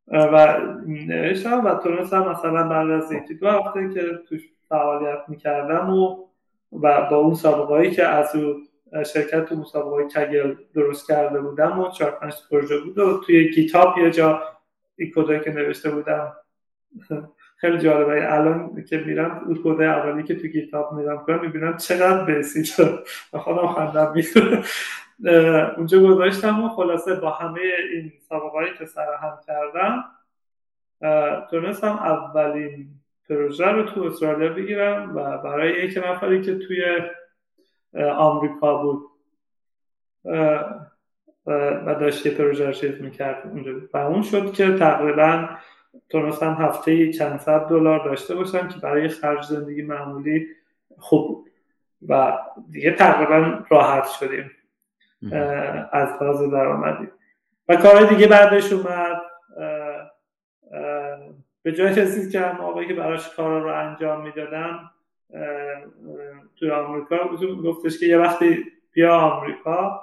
و 0.09 0.59
نوشتم 0.87 1.64
و 1.64 1.74
تونستم 1.74 2.28
مثلا 2.28 2.68
بعد 2.68 2.91
از 2.91 3.12
یکی 3.12 3.35
دو 3.35 3.49
هفته 3.49 3.95
که 3.95 4.01
توش 4.28 4.43
فعالیت 4.73 5.18
می‌کردم 5.29 5.91
و 5.91 6.16
و 6.73 7.09
با 7.11 7.16
اون 7.16 7.35
سابقه 7.35 7.91
که 7.91 8.05
از 8.07 8.33
شرکت 9.12 9.45
تو 9.45 9.57
مسابقه 9.57 10.09
Kaggle 10.09 10.55
درست 10.75 11.09
کرده 11.09 11.41
بودم 11.41 11.81
و 11.81 11.91
چهار 11.91 12.11
پنج 12.11 12.35
پروژه 12.51 12.79
بود 12.79 12.99
و 12.99 13.20
توی 13.20 13.51
کتاب 13.51 13.99
یه 13.99 14.11
جا 14.11 14.43
این 14.97 15.12
کدایی 15.14 15.41
که 15.41 15.51
نوشته 15.51 15.91
بودم 15.91 16.33
خیلی 17.61 17.79
جالبه. 17.79 18.35
الان 18.35 18.85
که 18.85 18.99
میرم 18.99 19.43
اون 19.47 19.61
کده 19.64 19.85
اولی 19.85 20.23
که 20.23 20.35
تو 20.35 20.49
کتاب 20.49 21.01
نگاه 21.01 21.27
کنم 21.27 21.41
می‌بینم 21.41 21.77
چقدر 21.77 22.25
بیسیک 22.25 22.87
و 23.33 23.39
خودم 23.39 23.66
خندم. 23.66 24.12
می‌کنه 24.14 24.62
اونجا 25.77 26.01
گذاشتم 26.01 26.64
و 26.64 26.68
خلاصه 26.68 27.14
با 27.14 27.31
همه 27.31 27.61
این 27.93 28.12
سابقه 28.29 28.75
که 28.79 28.85
سرهم 28.85 29.39
کردم 29.47 30.05
تونستم 31.51 31.89
اولین 31.89 33.01
پروژه 33.29 33.66
رو 33.66 33.83
تو 33.83 34.03
استرالیا 34.03 34.53
بگیرم 34.53 35.16
و 35.16 35.39
برای 35.39 35.85
یک 35.85 35.99
نفری 36.07 36.43
که 36.43 36.59
توی 36.59 36.85
آمریکا 38.16 38.83
بود 38.83 39.03
و 41.47 41.95
داشت 42.01 42.27
یه 42.27 42.35
پروژه 42.35 42.66
رو 42.66 42.73
چیز 42.73 43.01
می‌کرد 43.01 43.47
اونجا. 43.47 43.73
و 43.95 43.97
اون 43.97 44.23
شد 44.23 44.53
که 44.53 44.77
تقریبا 44.77 45.49
تونستم 46.09 46.55
هفته 46.55 47.12
چند 47.12 47.41
صد 47.41 47.68
دلار 47.68 48.05
داشته 48.05 48.35
باشم 48.35 48.68
که 48.68 48.79
برای 48.79 49.09
خرج 49.09 49.45
زندگی 49.45 49.83
معمولی 49.83 50.47
خوب 50.99 51.29
بود. 51.29 51.51
و 52.09 52.39
دیگه 52.70 52.93
تقریبا 52.93 53.59
راحت 53.70 54.09
شدیم 54.09 54.51
از 55.93 56.18
در 56.18 56.47
درآمدی. 56.53 57.09
و 57.68 57.77
کار 57.77 58.05
دیگه 58.05 58.27
بعدش 58.27 58.73
اومد 58.73 59.20
به 61.62 61.72
جای 61.72 61.94
کسی 61.94 62.30
که 62.30 62.40
هم 62.40 62.60
آقایی 62.60 62.88
که 62.88 62.94
براش 62.94 63.34
کار 63.34 63.62
رو 63.62 63.88
انجام 63.88 64.22
می‌دادم 64.22 64.90
توی 66.56 66.70
آمریکا 66.70 67.16
گفتش 67.64 67.98
که 68.00 68.06
یه 68.06 68.18
وقتی 68.18 68.64
بیا 68.92 69.16
آمریکا 69.16 70.00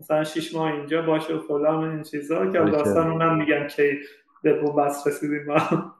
مثلا 0.00 0.24
شیش 0.24 0.54
ماه 0.54 0.72
اینجا 0.72 1.02
باشه 1.02 1.34
و 1.34 1.40
فلان 1.40 1.90
این 1.90 2.02
چیزا 2.02 2.46
که 2.46 2.58
داستان 2.58 3.10
اونم 3.10 3.36
میگن 3.36 3.68
که 3.68 3.98
به 4.42 4.52
بس 4.52 5.06
رسیدیم 5.06 5.44
ما. 5.46 5.94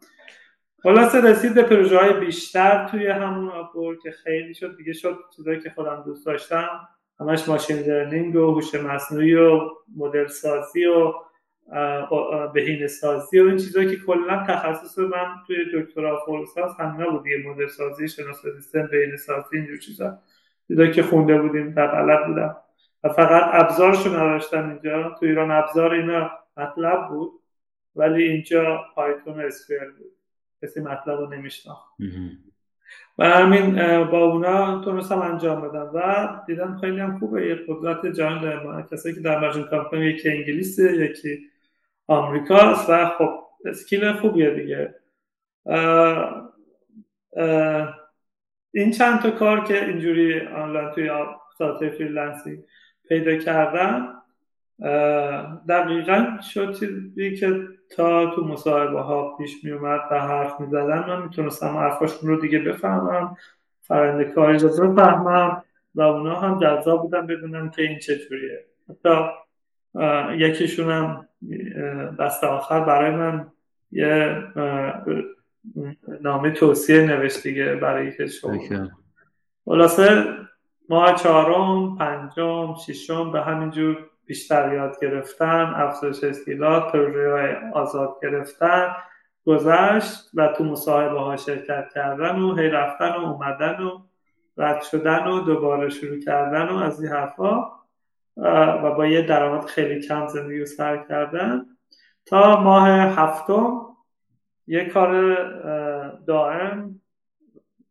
خلاصه 0.82 1.20
رسید 1.20 1.54
به 1.54 1.62
پروژه 1.62 1.98
های 1.98 2.12
بیشتر 2.12 2.88
توی 2.88 3.06
همون 3.06 3.48
آپور 3.48 3.98
که 3.98 4.10
خیلی 4.10 4.54
شد. 4.54 4.76
دیگه 4.76 4.92
شد 4.92 5.18
چیزایی 5.36 5.60
که 5.60 5.70
خودم 5.70 6.02
دوست 6.06 6.26
داشتم. 6.26 6.88
همش 7.20 7.48
ماشین 7.48 7.76
لرنینگ 7.76 8.36
و 8.36 8.54
هوش 8.54 8.74
مصنوعی 8.74 9.34
و 9.34 9.60
مدل 9.96 10.26
سازی 10.26 10.86
و 10.86 11.12
بهینه 12.54 12.86
سازی 12.86 13.40
و 13.40 13.46
این 13.48 13.56
چیزایی 13.56 13.90
که 13.90 13.96
کلا 13.96 14.44
تخصص 14.48 14.98
من 14.98 15.26
توی 15.46 15.56
دکترا 15.74 16.22
فولساز 16.26 16.70
همینا 16.78 17.10
بود. 17.10 17.26
یه 17.26 17.48
مدل 17.48 17.66
سازی 17.66 18.08
شناسایی 18.08 18.54
سیستم 18.54 18.88
بهینه 18.90 19.16
سازی 19.16 19.56
اینجور 19.56 19.78
چیزا. 19.78 20.18
چیزایی 20.68 20.90
که 20.90 21.02
خونده 21.02 21.38
بودیم 21.38 21.70
در 21.70 21.86
بلد 21.86 22.26
بودم 22.26 22.56
و 23.04 23.08
فقط 23.08 23.42
ابزارشو 23.52 24.16
نداشتم 24.16 24.68
اینجا. 24.68 25.16
تو 25.20 25.26
ایران 25.26 25.50
ابزار 25.50 25.92
اینا 25.92 26.30
مطلب 26.56 27.08
بود 27.08 27.32
ولی 27.96 28.22
اینجا 28.22 28.84
پایتون 28.94 29.40
اسکیل 29.40 29.78
بود. 29.98 30.12
کسی 30.62 30.80
مطلب 30.80 31.18
رو 31.18 31.34
نمیشناخت. 31.34 31.94
و 33.18 33.24
همین 33.24 33.74
با 34.04 34.24
اونا 34.24 34.80
تونستم 34.84 35.18
انجام 35.18 35.68
بدم. 35.68 35.90
و 35.94 36.28
دیدم 36.46 36.78
خیلی 36.80 37.00
هم 37.00 37.18
خوبه. 37.18 37.46
یه 37.46 37.58
قدرت 37.68 38.06
جهان 38.06 38.40
داره 38.40 38.86
کسایی 38.92 39.14
که 39.14 39.20
در 39.20 39.48
مجموع 39.48 39.66
کار 39.66 40.02
یکی 40.02 40.28
انگلیسه 40.28 40.96
یکی 40.96 41.38
آمریکاست 42.08 42.90
و 42.90 43.06
خب 43.06 43.30
اسکیل 43.64 44.12
خوبیه 44.12 44.50
دیگه. 44.50 44.94
این 48.74 48.90
چند 48.90 49.20
تا 49.20 49.30
کار 49.30 49.64
که 49.64 49.84
اینجوری 49.84 50.40
آنلاین 50.40 50.90
توی 50.90 51.10
سایت 51.58 51.92
freelance 51.92 52.57
ی 52.57 52.64
پیدا 53.08 53.36
کردم 53.36 54.14
دقیقا 55.68 56.38
شد 56.54 56.74
چیزی 56.74 57.36
که 57.36 57.68
تا 57.96 58.30
تو 58.30 58.44
مصاحبه 58.44 59.00
ها 59.00 59.36
پیش 59.36 59.64
می 59.64 59.70
اومد 59.70 60.00
و 60.10 60.20
حرف 60.20 60.60
می 60.60 60.66
زدن 60.66 61.04
من 61.08 61.22
می‌تونستم 61.22 61.76
حرفاشون 61.76 62.30
رو 62.30 62.40
دیگه 62.40 62.58
بفهمم 62.58 63.36
فرایند 63.80 64.24
کاری 64.24 64.58
رو 64.58 64.68
بفهمم 64.68 65.62
و 65.94 66.02
اونا 66.02 66.40
هم 66.40 66.58
جذاب 66.58 67.02
بودن 67.02 67.26
بدونم 67.26 67.70
که 67.70 67.82
این 67.82 67.98
چجوریه 67.98 68.66
حتی 68.88 69.24
یکیشون 70.44 70.90
هم 70.90 71.27
دست 72.20 72.44
آخر 72.44 72.80
برای 72.84 73.10
من 73.10 73.46
یه 73.90 74.42
نامه 76.20 76.50
توصیه 76.50 77.00
نوشت 77.02 77.42
دیگه 77.42 77.74
برای 77.74 78.16
که 78.16 78.26
شغل 78.26 78.88
خلاصه 79.64 80.24
ماه 80.88 81.14
چهارم 81.14 81.96
پنجم 81.96 82.74
ششم 82.74 83.32
به 83.32 83.40
همینجور 83.40 83.96
بیشتر 84.26 84.74
یاد 84.74 84.96
گرفتن 85.02 85.72
افزایش 85.76 86.24
اسکیلات 86.24 86.92
پروژه 86.92 87.30
های 87.30 87.54
آزاد 87.72 88.16
گرفتن 88.22 88.94
گذشت 89.46 90.30
و 90.34 90.48
تو 90.48 90.64
مصاحبه 90.64 91.20
ها 91.20 91.36
شرکت 91.36 91.88
کردن 91.94 92.38
و 92.38 92.56
هی 92.56 92.68
رفتن 92.68 93.12
و 93.12 93.24
اومدن 93.24 93.82
و 93.82 94.00
رد 94.56 94.82
شدن 94.82 95.26
و 95.26 95.40
دوباره 95.40 95.88
شروع 95.88 96.20
کردن 96.20 96.68
و 96.68 96.76
از 96.76 97.02
این 97.02 97.12
حرفا. 97.12 97.77
و 98.38 98.94
با 98.94 99.06
یه 99.06 99.22
درآمد 99.22 99.64
خیلی 99.64 100.02
کم 100.02 100.26
زندگی 100.26 100.66
سر 100.66 101.04
کردن. 101.08 101.66
تا 102.26 102.60
ماه 102.60 102.88
هفتم 102.88 103.80
یه 104.66 104.84
کار 104.84 105.34
دائم 106.26 107.00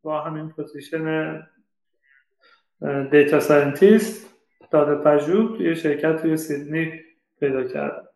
با 0.01 0.21
همین 0.21 0.49
position 0.49 1.39
data 3.11 3.39
scientist 3.39 4.35
داده 4.71 4.95
پژوه 4.95 5.57
توی 5.57 5.75
شرکت 5.75 6.21
توی 6.21 6.37
سیدنی 6.37 6.91
پیدا 7.39 7.63
کرد 7.63 8.09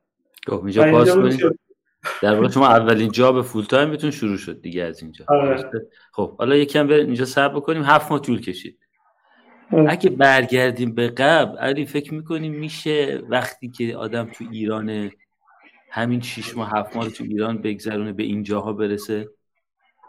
خب 0.47 0.63
اینجا 0.63 0.91
pause 0.91 1.17
در 2.21 2.35
واقع 2.35 2.47
شما 2.47 2.67
اولین 2.67 3.11
job 3.11 3.41
full 3.41 3.63
time 3.63 3.91
بتون 3.91 4.11
شروع 4.11 4.37
شد 4.37 4.61
دیگه 4.61 4.83
از 4.83 5.01
اینجا. 5.01 5.25
آره. 5.27 5.71
خب 6.11 6.37
حالا 6.37 6.55
یکم 6.55 6.87
به 6.87 6.95
اینجا 6.95 7.25
صبر 7.25 7.55
بکنیم. 7.55 7.83
هفت 7.83 8.11
ماه 8.11 8.21
طول 8.21 8.41
کشید. 8.41 8.79
اگه 9.71 10.09
برگردیم 10.09 10.95
به 10.95 11.07
قبل 11.07 11.57
علی 11.57 11.85
فکر 11.85 12.13
می‌کنیم 12.13 12.53
میشه 12.53 13.23
وقتی 13.29 13.69
که 13.69 13.97
آدم 13.97 14.29
تو 14.33 14.45
ایران 14.51 15.11
همین 15.89 16.21
شیش 16.21 16.57
ماه 16.57 16.71
هفت 16.77 16.95
ماه 16.95 17.09
تو 17.09 17.23
ایران 17.23 17.61
بگذرونه 17.61 18.13
به 18.13 18.23
اینجاها 18.23 18.73
برسه؟ 18.73 19.29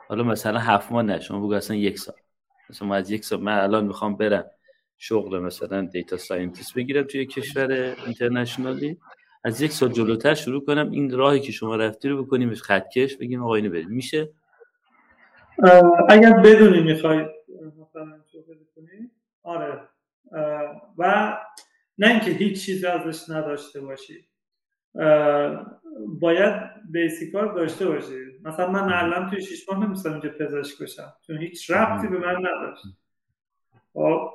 حالا 0.09 0.23
مثلا 0.25 0.59
هفت 0.59 0.93
ماه 0.93 1.03
نه 1.03 1.21
شما 1.21 1.39
بگو 1.39 1.53
اصلا 1.53 1.77
یک 1.77 1.99
سال. 1.99 2.15
مثلا 2.71 2.95
از 2.95 3.11
یک 3.11 3.25
سال 3.25 3.41
من 3.41 3.59
الان 3.59 3.85
می‌خوام 3.85 4.17
برم 4.17 4.45
شغل 4.99 5.39
مثلا 5.39 5.83
data 5.83 6.17
scientist 6.17 6.75
بگیرم 6.75 7.03
توی 7.03 7.27
کشور 7.27 7.73
international 8.07 8.86
ی. 8.86 8.99
از 9.45 9.61
یک 9.61 9.73
سال 9.73 9.93
جلوتر 9.93 10.35
شروع 10.35 10.65
کنم 10.65 10.91
این 10.91 11.11
راهی 11.11 11.41
که 11.41 11.53
شما 11.53 11.77
رفتی 11.77 12.09
رو 12.09 12.25
بکنیمش 12.25 12.63
خطکش 12.63 13.17
بگیم 13.17 13.43
آقا 13.43 13.55
اینو 13.55 13.71
بریم. 13.71 13.89
میشه؟ 13.89 14.29
اگر 16.09 16.33
بدونی 16.33 16.81
می‌خوای 16.81 17.25
آره. 19.43 19.81
و 20.99 21.37
نه 21.99 22.09
اینکه 22.09 22.31
هیچ 22.31 22.67
چیز 22.67 22.85
ازش 22.85 23.31
نداشته 23.31 23.81
باشی. 23.81 24.29
باید 26.21 26.55
بیسیکار 26.91 27.55
داشته 27.55 27.87
باشی. 27.87 28.25
مثلا 28.45 28.71
من 28.71 28.93
الان 28.93 29.31
توی 29.31 29.43
شیش 29.43 29.69
ماه 29.69 29.87
نمیستم 29.87 30.11
اینجا 30.11 30.31
پزشک 30.41 30.83
بشم 30.83 31.13
چون 31.27 31.39
هیچ 31.39 31.71
ربطی 31.71 32.09
به 32.09 32.19
من 32.19 32.37
نداشت. 32.37 32.85
خب 33.93 34.31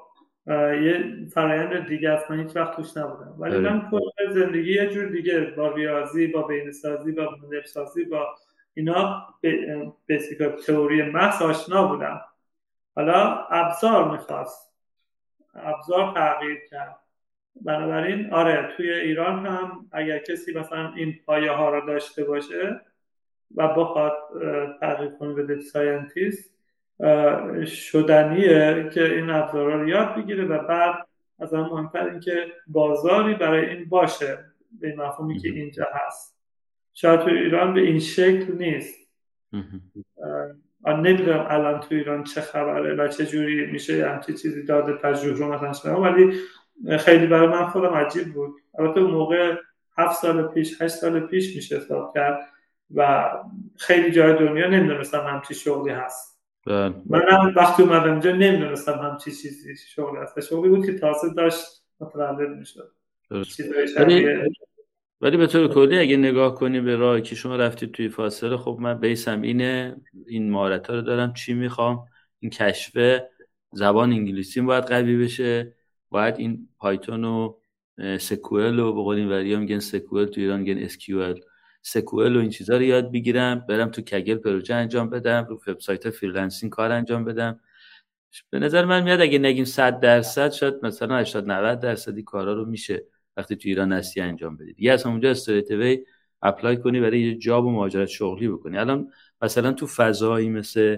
یه 0.83 1.25
فرایند 1.33 1.87
دیگه 1.87 2.09
است 2.09 2.31
من 2.31 2.39
هیچ 2.39 2.55
وقت 2.55 2.75
توش 2.75 2.97
نبودم. 2.97 3.35
ولی. 3.39 3.57
من 3.57 3.89
کل 3.91 4.33
زندگی 4.33 4.73
یه 4.73 4.87
جور 4.87 5.05
دیگه 5.05 5.39
با 5.41 5.71
ریاضی 5.71 6.27
با 6.27 6.41
بینسازی 6.41 7.11
با 7.11 7.37
مدل 7.43 7.63
سازی 7.65 8.05
با 8.05 8.35
اینا 8.73 9.27
بیسیکا 10.05 10.49
تئوری 10.49 11.01
محض 11.01 11.41
آشنا 11.41 11.87
بودم. 11.87 12.21
حالا 12.95 13.45
ابزار 13.49 14.11
می‌خواست. 14.11 14.76
ابزار 15.57 16.13
تغییر 16.13 16.57
کرد. 16.69 16.99
بنابراین 17.61 18.33
آره 18.33 18.73
توی 18.77 18.93
ایران 18.93 19.45
هم 19.45 19.89
اگر 19.91 20.19
کسی 20.19 20.53
مثلا 20.53 20.93
این 20.93 21.19
پایه 21.25 21.51
ها 21.51 21.69
را 21.69 21.85
داشته 21.85 22.23
باشه 22.23 22.81
و 23.55 23.67
بخواد 23.67 24.13
تغییر 24.81 25.11
کنه 25.11 25.43
به 25.43 25.61
ساینتیست 25.61 26.57
شدنیه 27.65 28.89
که 28.93 29.13
این 29.13 29.29
ابزارها 29.29 29.75
رو 29.75 29.89
یاد 29.89 30.15
بگیره 30.15 30.45
و 30.45 30.67
بعد 30.67 31.07
از 31.39 31.53
هم 31.53 31.59
مهمتر 31.59 32.09
اینکه 32.09 32.53
بازاری 32.67 33.33
برای 33.33 33.69
این 33.69 33.89
باشه 33.89 34.37
به 34.79 34.95
مفهومی 34.95 35.39
که 35.39 35.49
اینجا 35.49 35.87
هست. 35.93 36.37
شاید 36.93 37.19
تو 37.19 37.29
ایران 37.29 37.73
به 37.73 37.81
این 37.81 37.99
شکل 37.99 38.53
نیست. 38.57 39.09
نمی‌دونم 40.93 41.45
الان 41.49 41.79
تو 41.79 41.95
ایران 41.95 42.23
چه 42.23 42.41
خبره 42.41 42.95
و 42.95 43.07
چه 43.07 43.25
جوری 43.25 43.65
میشه 43.65 44.09
همچی 44.09 44.33
چیزی 44.33 44.63
داده 44.63 44.93
تجربه 44.93 45.39
رو 45.39 45.69
مثلا 45.69 46.01
ولی 46.01 46.39
خیلی 46.99 47.27
برای 47.27 47.47
من 47.47 47.65
خودم 47.65 47.93
عجیب 47.93 48.33
بود. 48.33 48.55
البته 48.79 48.99
اون 48.99 49.11
موقع 49.11 49.55
هفت 49.97 50.21
سال 50.21 50.47
پیش 50.47 50.81
هشت 50.81 50.93
سال 50.93 51.19
پیش 51.19 51.55
میشه 51.55 51.77
حساب 51.77 52.13
کرد 52.15 52.39
و 52.95 53.29
خیلی 53.77 54.11
جای 54.11 54.33
دنیا 54.33 54.67
نمی‌دونستم 54.67 55.19
همچی 55.19 55.53
شغلی 55.53 55.91
هست. 55.91 56.41
بله. 56.67 56.93
منم 57.05 57.53
وقتی 57.55 57.83
اومدم 57.83 58.11
اینجا 58.11 58.31
نمی‌دونستم 58.31 58.93
هم 58.93 59.17
چی 59.17 59.31
چیزی 59.31 59.75
شغل 59.75 60.17
هست. 60.17 60.39
شغلی 60.39 60.69
بود 60.69 60.85
که 60.85 60.99
تازه 60.99 61.33
داشت 61.33 61.65
متولد 61.99 62.57
می‌شد. 62.57 62.91
ولی 65.21 65.37
به 65.37 65.47
طور 65.47 65.67
کلی 65.73 65.99
اگه 65.99 66.17
نگاه 66.17 66.55
کنی 66.55 66.81
به 66.81 66.95
راهی 66.95 67.21
که 67.21 67.35
شما 67.35 67.55
رفتید 67.55 67.91
توی 67.91 68.09
فاصله 68.09 68.57
خب 68.57 68.77
من 68.81 68.99
بیسم 68.99 69.41
اینه 69.41 69.95
این 70.27 70.51
مهارت 70.51 70.87
ها 70.87 70.95
رو 70.95 71.01
دارم. 71.01 71.33
چی 71.33 71.53
می‌خوام؟ 71.53 72.05
این 72.39 72.51
کشفه 72.51 73.29
زبان 73.71 74.11
انگلیسی 74.11 74.61
باید 74.61 74.83
قوی 74.83 75.17
بشه. 75.17 75.75
باید 76.09 76.35
این 76.37 76.69
Python 76.79 77.23
و 77.23 77.53
sequel 78.19 78.79
و 78.79 78.93
به 78.93 79.01
قول 79.01 79.15
این 79.17 79.29
وریا 79.29 79.59
میگن 79.59 79.79
sequel 79.79 80.25
تو 80.25 80.41
ایران 80.41 80.59
میگن 80.59 80.83
SQL 80.83 81.39
sequel 81.81 82.35
و 82.35 82.39
این 82.39 82.49
چیزا 82.49 82.77
رو 82.77 82.83
یاد 82.83 83.11
بگیرم 83.11 83.65
برم 83.69 83.89
تو 83.89 84.01
Kaggle 84.01 84.35
پروژه 84.35 84.73
انجام 84.73 85.09
بدم 85.09 85.45
رو 85.49 85.61
وبسایت 85.67 86.09
freelancing 86.09 86.71
کار 86.71 86.91
انجام 86.91 87.25
بدم. 87.25 87.59
به 88.49 88.59
نظر 88.59 88.85
من 88.85 89.03
میاد 89.03 89.21
اگه 89.21 89.39
نگیم 89.39 89.65
100 89.65 89.99
درصد 89.99 90.51
شاید 90.51 90.73
مثلا 90.83 91.17
80 91.17 91.51
90 91.51 91.79
درصدی 91.79 92.23
کارا 92.23 92.53
رو 92.53 92.65
میشه. 92.65 93.05
وقتی 93.37 93.55
تو 93.55 93.69
ایران 93.69 93.91
هستی 93.91 94.21
انجام 94.21 94.57
بدید. 94.57 94.79
یه 94.79 94.91
از 94.91 95.05
اونجا 95.05 95.31
straight 95.31 95.71
away 95.71 96.05
apply 96.41 96.77
کنی 96.77 96.99
برای 96.99 97.21
یه 97.21 97.35
job 97.35 97.65
و 97.65 97.71
مهاجرت 97.71 98.07
شغلی 98.07 98.47
بکنی. 98.47 98.77
الان 98.77 99.11
مثلا 99.41 99.71
تو 99.71 99.87
فضایی 99.87 100.49
مثل 100.49 100.97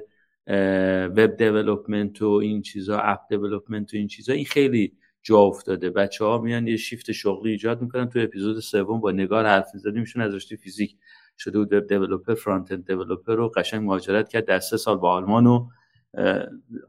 web 1.17 1.36
development 1.38 2.21
و 2.21 2.27
این 2.29 2.61
چیزا 2.61 2.99
app 2.99 3.19
development 3.30 3.93
و 3.93 3.97
این 3.97 4.07
چیزا 4.07 4.33
این 4.33 4.45
خیلی 4.45 4.93
جا 5.21 5.37
افتاده. 5.37 5.89
بچه 5.89 6.25
ها 6.25 6.37
میان 6.37 6.67
یه 6.67 6.77
شیفت 6.77 7.11
شغلی 7.11 7.51
ایجاد 7.51 7.81
می‌کنن. 7.81 8.09
تو 8.09 8.19
اپیزود 8.19 8.59
سوم 8.59 8.99
با 8.99 9.11
نگار 9.11 9.45
حرف 9.45 9.67
می‌زدیم. 9.73 9.99
ایشون 9.99 10.21
از 10.21 10.35
رشته 10.35 10.55
فیزیک 10.55 10.95
شده 11.37 11.59
بود. 11.59 11.73
web 11.73 11.88
developer 11.88 12.36
front 12.36 12.71
end 12.71 12.88
developer 12.88 13.36
رو 13.35 13.49
قشنگ 13.49 13.83
مهاجرت 13.83 14.29
کرد. 14.29 14.45
در 14.45 14.59
سه 14.59 14.77
سال 14.77 14.97
با 14.97 15.11
آلمان 15.11 15.47
و 15.47 15.69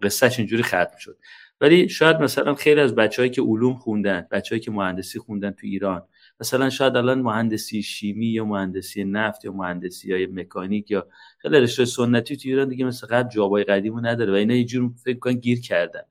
قصهش 0.03 0.39
اینجوری 0.39 0.63
ختم 0.63 0.97
شد. 0.99 1.19
ولی 1.61 1.89
شاید 1.89 2.17
مثلا 2.17 2.55
خیلی 2.55 2.81
از 2.81 2.95
بچههایی 2.95 3.31
که 3.31 3.43
علوم 3.43 3.75
خوندن 3.75 4.27
بچههایی 4.31 4.61
که 4.61 4.71
مهندسی 4.71 5.19
خوندن 5.19 5.51
تو 5.51 5.67
ایران 5.67 6.03
مثلا 6.41 6.71
شاید 6.71 6.97
الان 6.97 7.23
مهندسی 7.23 7.83
شیمی 7.83 8.27
یا 8.27 8.45
مهندسی 8.45 9.05
نفت 9.05 9.45
یا 9.45 9.53
مهندسی 9.53 10.13
های 10.13 10.27
مکانیک 10.27 10.91
یا 10.91 11.09
خیلی 11.39 11.61
رشته 11.61 11.85
سنتی 11.85 12.37
تو 12.37 12.49
ایران 12.49 12.69
دیگه 12.69 12.85
مثل 12.85 13.07
قبل 13.07 13.29
جابای 13.29 13.65
قدیمو 13.65 14.01
نداره 14.01 14.33
و 14.33 14.35
اینا 14.35 14.55
یه 14.55 14.65
جور 14.65 14.91
فکر 15.05 15.19
کن 15.19 15.33
گیر 15.33 15.61
کردن. 15.61 16.03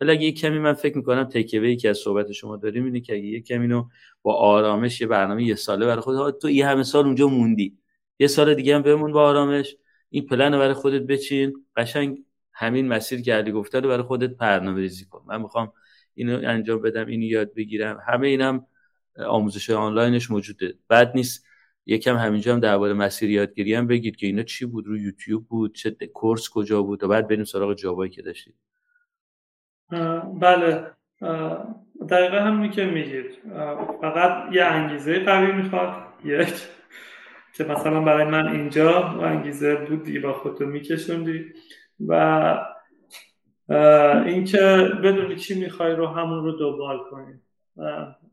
ولی 0.00 0.10
اگه 0.10 0.22
یک 0.22 0.40
کمی 0.40 0.58
من 0.58 0.72
فکر 0.72 0.96
می‌کنم 0.96 1.24
تکیوی 1.24 1.76
که 1.76 1.90
از 1.90 1.98
صحبت 1.98 2.32
شما 2.32 2.56
داریم 2.56 2.84
اینه 2.84 3.00
که 3.00 3.12
اگه 3.14 3.24
یک 3.24 3.46
کمی 3.46 3.68
رو 3.68 3.88
با 4.22 4.34
آرامش 4.34 5.00
یه 5.00 5.06
برنامه 5.06 5.44
یه 5.44 5.54
ساله 5.54 5.86
برای 5.86 6.00
خود 6.00 6.38
تو 6.38 6.50
یه 6.50 6.66
همه 6.66 6.82
سال 6.82 7.04
اونجا 7.06 7.28
موندی. 7.28 7.78
یه 8.18 8.26
سال 8.26 8.54
دیگه 8.54 8.74
هم 8.74 8.82
بمون 8.82 9.12
با 9.12 9.22
آرامش. 9.28 9.76
این 10.10 10.26
پلن 10.26 10.52
رو 10.54 10.58
برای 10.58 10.74
خودت 10.74 11.02
بچین. 11.02 11.64
قشنگ 11.76 12.18
همین 12.58 12.88
مسیر 12.88 13.22
که 13.22 13.34
علی 13.34 13.52
گفته 13.52 13.80
رو 13.80 13.88
برای 13.88 14.02
خودت 14.02 14.30
برنامه 14.30 14.80
ریزی 14.80 15.04
کن. 15.04 15.24
من 15.26 15.42
می‌خوام 15.42 15.72
اینو 16.14 16.40
انجام 16.44 16.82
بدم 16.82 17.06
اینو 17.06 17.24
یاد 17.24 17.54
بگیرم. 17.54 18.00
همه 18.08 18.28
اینم 18.28 18.66
آموزش 19.26 19.70
آنلاینش 19.70 20.30
موجوده. 20.30 20.74
بعد 20.88 21.12
نیست 21.14 21.46
یکم 21.86 22.16
همینجا 22.16 22.52
هم 22.52 22.60
درباره 22.60 22.92
مسیر 22.92 23.30
یادگیری 23.30 23.74
هم 23.74 23.86
بگید 23.86 24.16
که 24.16 24.26
اینا 24.26 24.42
چی 24.42 24.66
بود 24.66 24.86
رو 24.86 24.98
یوتیوب 24.98 25.48
بود 25.48 25.74
چه 25.74 25.90
کورس 25.90 26.48
کجا 26.48 26.82
بود 26.82 27.04
و 27.04 27.08
بعد 27.08 27.28
بریم 27.28 27.44
سراغ 27.44 27.74
جوابایی 27.74 28.10
که 28.10 28.22
داشتید. 28.22 28.54
بله. 30.40 30.90
دقیقا 32.10 32.36
همونی 32.36 32.70
که 32.70 32.84
میگید. 32.84 33.26
فقط 34.00 34.52
یه 34.52 34.64
انگیزه 34.64 35.24
قوی 35.24 35.52
می‌خواد. 35.52 35.94
یک 36.24 36.54
که 37.54 37.64
مثلا 37.64 38.00
برای 38.00 38.24
من 38.24 38.48
اینجا 38.48 39.02
انگیزه 39.02 39.74
بود 39.74 40.04
دیگه 40.04 40.20
با 40.20 40.32
خودتو 40.32 40.66
میکشوندی. 40.66 41.44
و 42.06 42.64
اینکه 44.26 44.58
بدونی 45.02 45.36
چی 45.36 45.60
می‌خوای 45.60 45.92
رو 45.92 46.06
همون 46.06 46.44
رو 46.44 46.52
دنبال 46.52 46.98
کنی. 47.10 47.40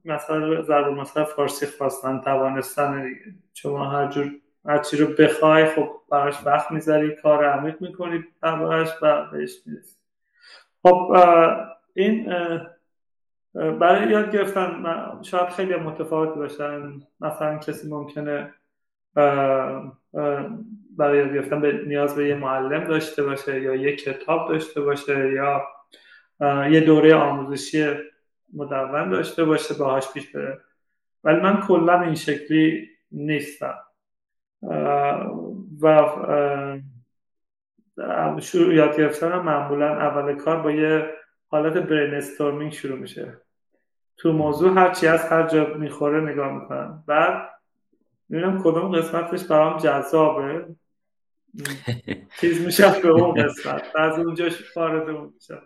مثلا 0.06 0.62
ضرب 0.62 0.94
مثلا 0.94 1.26
فارسی 1.26 1.66
خواستن 1.66 2.22
توانستن 2.22 3.04
دیگه. 3.04 3.22
شما 3.54 3.90
هر 3.90 4.08
جور 4.08 4.32
هر 4.66 4.80
رو 4.80 5.08
بخوای 5.20 5.66
خب 5.66 5.90
براش 6.12 6.46
وقت 6.46 6.72
می‌ذاری 6.72 7.16
کار 7.16 7.46
عمیق 7.46 7.82
می‌کنی 7.82 8.24
براش 8.42 8.90
و 9.02 9.26
بهش 9.32 9.56
می‌رسی. 9.66 9.96
خب 10.84 11.16
این 11.94 12.34
برای 13.54 14.10
یاد 14.10 14.32
گرفتن 14.32 14.84
شاید 15.22 15.50
خیلی 15.50 15.76
متفاوت 15.76 16.36
باشن. 16.36 17.02
مثلا 17.20 17.58
کسی 17.58 17.90
ممکنه 17.90 18.54
برای 20.98 21.34
گرفتن 21.34 21.62
به 21.62 21.82
نیاز 21.88 22.16
به 22.16 22.28
یه 22.28 22.36
معلم 22.36 22.84
داشته 22.84 23.24
باشه 23.24 23.62
یا 23.62 23.76
یه 23.76 23.96
کتاب 23.96 24.50
داشته 24.50 24.82
باشه 24.82 25.32
یا 25.32 25.64
یه 26.72 26.80
دوره 26.80 27.16
آموزشی 27.16 27.94
مدون 28.54 29.10
داشته 29.10 29.46
باشه 29.46 29.74
باهاش 29.74 30.14
پیش 30.14 30.32
بره. 30.32 30.60
ولی 31.24 31.40
من 31.40 31.62
کلا 31.62 32.02
این 32.02 32.16
شکلی 32.16 32.90
نیستم. 33.12 33.78
و 35.82 36.06
شروع 38.42 38.74
یاد 38.74 38.98
گرفتن 38.98 39.36
معمولا 39.36 39.88
اول 39.88 40.36
کار 40.36 40.62
با 40.62 40.72
یه 40.72 41.14
حالت 41.48 41.74
برین 41.74 42.70
شروع 42.70 43.00
میشه. 43.00 43.38
تو 44.18 44.34
موضوع 44.34 44.74
هر 44.74 44.94
چی 44.94 45.08
از 45.08 45.26
هر 45.26 45.48
جا 45.48 45.74
می‌خوره 45.74 46.22
نگاه 46.32 46.54
می‌کنم. 46.54 47.04
بعد 47.08 47.50
می‌بینم 48.30 48.62
کدوم 48.64 48.92
قسمتش 48.92 49.44
برام 49.44 49.78
جذابه. 49.78 50.66
چیز 52.42 52.66
میشه 52.66 53.02
به 53.02 53.10
اون 53.10 53.44
قسمت. 53.44 53.96
از 53.96 54.20
اونجاش 54.20 54.78
وارد 54.78 55.10
اون 55.10 55.34
میشه. 55.34 55.62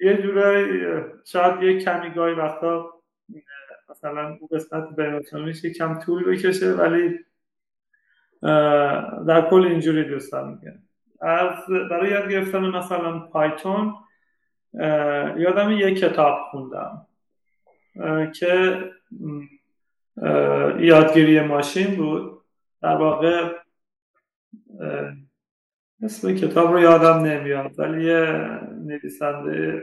یه 0.00 0.22
جورایی 0.22 0.82
شاید 1.24 1.62
یه 1.62 1.80
کمی 1.80 2.10
گاهی 2.10 2.34
وقتا 2.34 2.90
مثلا 3.90 4.28
اون 4.28 4.48
قسمت 4.52 4.88
برنامه‌نویسی 4.96 5.72
کم 5.72 5.98
طول 5.98 6.24
بکشه 6.24 6.72
ولی 6.72 7.18
در 9.26 9.48
کل 9.50 9.64
اینجوری 9.66 10.04
دوستان 10.04 10.48
میگن. 10.48 10.82
از 11.20 11.66
برای 11.90 12.10
یاد 12.10 12.30
گرفتن 12.30 12.58
مثلا 12.58 13.18
پایتون 13.18 13.94
یادم 15.36 15.72
یه 15.72 15.94
کتاب 15.94 16.38
خوندم 16.50 17.06
که 18.34 18.80
یادگیری 20.78 21.40
ماشین 21.40 21.96
بود. 21.96 22.40
در 22.82 22.96
واقع 22.96 23.63
اسم 26.02 26.34
کتاب 26.34 26.72
رو 26.72 26.80
یادم 26.80 27.18
نمیاد 27.18 27.78
ولی 27.78 28.04
یه 28.04 28.40
نویسنده 28.84 29.82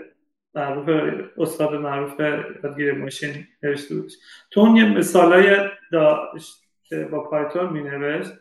معروف 0.55 0.89
استاد 1.37 1.75
معروف 1.75 2.19
یادگیری 2.19 2.91
ماشین 2.91 3.47
نوشته 3.63 3.95
بود 3.95 4.11
تو 4.51 4.59
اون 4.59 4.75
یه 4.75 4.97
مثالای 4.97 5.69
داشت 5.91 6.63
که 6.83 7.05
با 7.05 7.23
پایتون 7.23 7.73
می 7.73 7.81
نوشت 7.81 8.31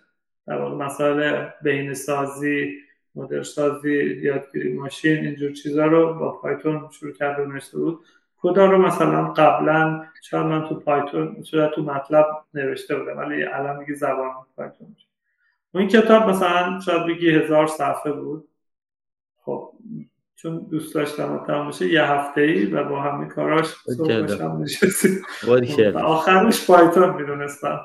در 0.46 0.58
واقع 0.58 0.84
مسائل 0.84 1.48
بین 1.62 1.94
سازی 1.94 2.72
مدر 3.14 3.42
سازی 3.42 4.20
یادگیری 4.22 4.72
ماشین 4.72 5.24
اینجور 5.26 5.52
چیزا 5.52 5.86
رو 5.86 6.14
با 6.14 6.32
پایتون 6.32 6.88
شروع 6.90 7.12
کرده 7.12 7.46
نوشته 7.46 7.78
بود. 7.78 8.00
کدا 8.36 8.66
رو 8.66 8.78
مثلا 8.78 9.32
قبلا 9.32 10.06
شاید 10.22 10.46
من 10.46 10.68
تو 10.68 10.80
پایتون 10.80 11.42
شاید 11.42 11.70
تو 11.70 11.82
مطلب 11.82 12.26
نوشته 12.54 12.98
بودم 12.98 13.18
ولی 13.18 13.42
الان 13.42 13.76
میگه 13.76 13.94
زبان 13.94 14.30
پایتون 14.56 14.96
این 15.74 15.88
کتاب 15.88 16.30
مثلا 16.30 16.80
شاید 16.80 17.06
بگی 17.06 17.30
هزار 17.30 17.66
صفحه 17.66 18.12
بود. 18.12 18.48
خب 19.44 19.72
چون 20.34 20.66
دوست 20.70 20.94
داشتم 20.94 21.44
تمام 21.46 21.68
بشه 21.68 21.86
یه 21.86 22.04
هفته 22.04 22.40
ای 22.40 22.64
و 22.64 22.84
با 22.84 23.00
همه 23.00 23.26
کاراش 23.26 23.66
صبح 23.66 24.12
نشستیم 24.60 25.22
آخرش 25.96 26.66
پایتون 26.66 27.14
می‌دونستم. 27.14 27.80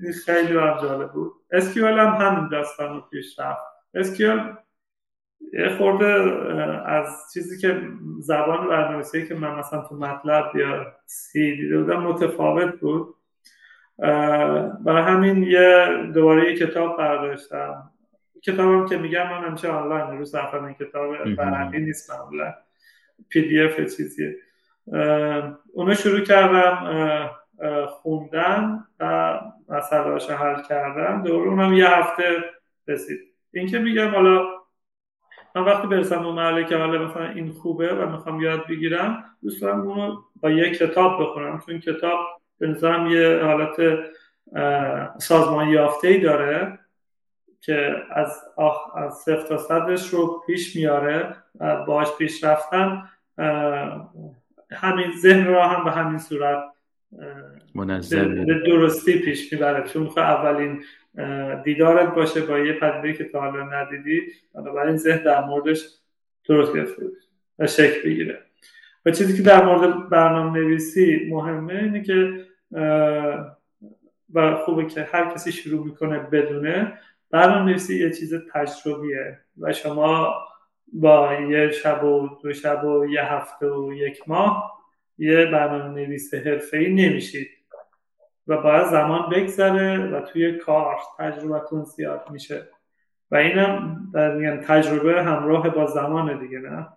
این 0.00 0.12
خیلی 0.24 0.58
هم 0.58 0.78
جالب 0.82 1.12
بود. 1.12 1.32
اسکیول 1.50 1.98
هم 1.98 2.08
همین 2.08 2.48
داستان 2.48 2.94
رو 2.94 3.00
پیش 3.00 3.38
رفت. 3.38 3.62
اسکیول 3.94 4.54
یه 5.52 5.76
خورده 5.78 6.06
از 6.86 7.06
چیزی 7.34 7.58
که 7.58 7.82
زبان 8.20 8.68
برنامه‌نویسی 8.68 9.28
که 9.28 9.34
من 9.34 9.58
مثلا 9.58 9.82
تو 9.82 9.94
مطلب 9.96 10.56
یا 10.56 10.86
سی 11.06 11.56
دیده 11.56 11.78
بودم 11.78 12.02
متفاوت 12.02 12.80
بود. 12.80 13.14
برای 14.84 15.02
همین 15.02 15.42
یه 15.42 15.88
دوباره 16.14 16.50
یه 16.50 16.56
کتاب 16.58 16.98
برداشتم. 16.98 17.90
کتابم 18.42 18.86
که 18.86 18.96
میگم 18.96 19.22
من 19.22 19.44
همیشه 19.44 19.68
آنلاین 19.68 20.18
رو 20.18 20.24
صفحه 20.24 20.64
این 20.64 20.74
کتاب 20.74 21.34
برندی 21.34 21.78
نیست 21.78 22.10
معمولا 22.10 22.54
پی 23.28 23.48
دی 23.48 23.62
اف 23.62 23.76
چیزیه. 23.76 24.36
اونو 25.72 25.94
شروع 25.94 26.20
کردم 26.20 27.30
خوندن 27.88 28.84
و 29.00 29.40
مسئله 29.68 30.36
حل 30.36 30.62
کردن 30.62 31.22
دوباره 31.22 31.48
اونم 31.50 31.72
یه 31.72 31.88
هفته 31.88 32.24
رسید. 32.88 33.20
این 33.52 33.66
که 33.66 33.78
میگم 33.78 34.08
حالا 34.08 34.46
من 35.54 35.64
وقتی 35.64 35.88
برسم 35.88 36.26
اون 36.26 36.34
مرحله 36.34 36.64
که 36.64 36.76
حالا 36.76 37.04
مثلا 37.04 37.28
این 37.28 37.50
خوبه 37.50 37.94
و 37.94 38.10
می‌خوام 38.10 38.40
یاد 38.40 38.66
بگیرم 38.66 39.24
دوست 39.42 39.62
دارم 39.62 39.80
اونو 39.80 40.16
با 40.40 40.50
یه 40.50 40.74
کتاب 40.74 41.22
بخونم. 41.22 41.62
چون 41.66 41.80
کتاب 41.80 42.39
به 42.60 42.66
نظرم 42.66 43.06
یه 43.06 43.40
حالت 43.42 43.98
سازمان 45.18 45.68
یافته 45.68 46.08
ای 46.08 46.18
داره 46.18 46.78
که 47.60 47.94
از 48.10 48.40
آخ 48.56 48.96
از 48.96 49.14
صفر 49.14 49.46
تا 49.46 49.58
صدش 49.58 50.08
رو 50.08 50.42
پیش 50.46 50.76
میاره 50.76 51.36
و 51.60 51.84
باش 51.84 52.08
پیش 52.18 52.44
رفتن. 52.44 53.02
همین 54.72 55.12
ذهن 55.18 55.46
را 55.46 55.68
هم 55.68 55.84
به 55.84 55.90
همین 55.90 56.18
صورت 56.18 56.64
منظم 57.74 58.44
به 58.44 58.54
درستی 58.66 59.18
پیش 59.18 59.52
می‌بره. 59.52 59.88
چون 59.88 60.02
می‌خواه 60.02 60.26
اولین 60.26 60.84
دیدارت 61.64 62.14
باشه 62.14 62.40
با 62.40 62.58
یه 62.58 62.72
پدیده 62.72 63.12
که 63.12 63.24
تا 63.24 63.40
حالا 63.40 63.64
ندیدی 63.64 64.22
بنابراین 64.54 64.96
ذهن 64.96 65.22
در 65.22 65.44
موردش 65.44 65.84
درست 66.48 66.74
گرفته 66.74 67.02
و 67.58 67.66
شکل 67.66 68.02
بگیره. 68.04 68.38
و 69.06 69.10
چیزی 69.10 69.36
که 69.36 69.42
در 69.42 69.64
مورد 69.64 70.08
برنامه 70.08 70.60
نویسی 70.60 71.28
مهمه 71.30 71.74
اینه 71.74 72.02
که 72.02 72.46
و 74.34 74.56
خوبه 74.64 74.86
که 74.86 75.08
هر 75.12 75.34
کسی 75.34 75.52
شروع 75.52 75.84
می‌کنه 75.84 76.18
بدونه. 76.18 76.98
برنامه 77.30 77.64
نویسی 77.64 78.04
یه 78.04 78.10
چیز 78.10 78.34
تجربیه 78.52 79.38
و 79.60 79.72
شما 79.72 80.34
با 80.92 81.34
یه 81.34 81.70
شب 81.70 82.04
و 82.04 82.28
دو 82.42 82.52
شب 82.52 82.84
و 82.84 83.06
یه 83.06 83.22
هفته 83.22 83.66
و 83.66 83.92
یک 83.92 84.22
ماه 84.26 84.80
یه 85.18 85.46
برنامه 85.46 86.06
نویس 86.06 86.34
حرفه 86.34 86.78
ای 86.78 86.94
نمیشید 86.94 87.48
و 88.46 88.56
باید 88.62 88.86
زمان 88.86 89.30
بگذره 89.30 89.98
و 89.98 90.20
توی 90.20 90.58
کار 90.58 90.96
تجربتون 91.18 91.84
زیاد 91.84 92.28
میشه. 92.30 92.68
و 93.30 93.36
اینم 93.36 94.06
میگن 94.14 94.60
تجربه 94.60 95.22
همراه 95.22 95.70
با 95.70 95.86
زمان 95.86 96.38
دیگه 96.38 96.58
نه؟ 96.58 96.88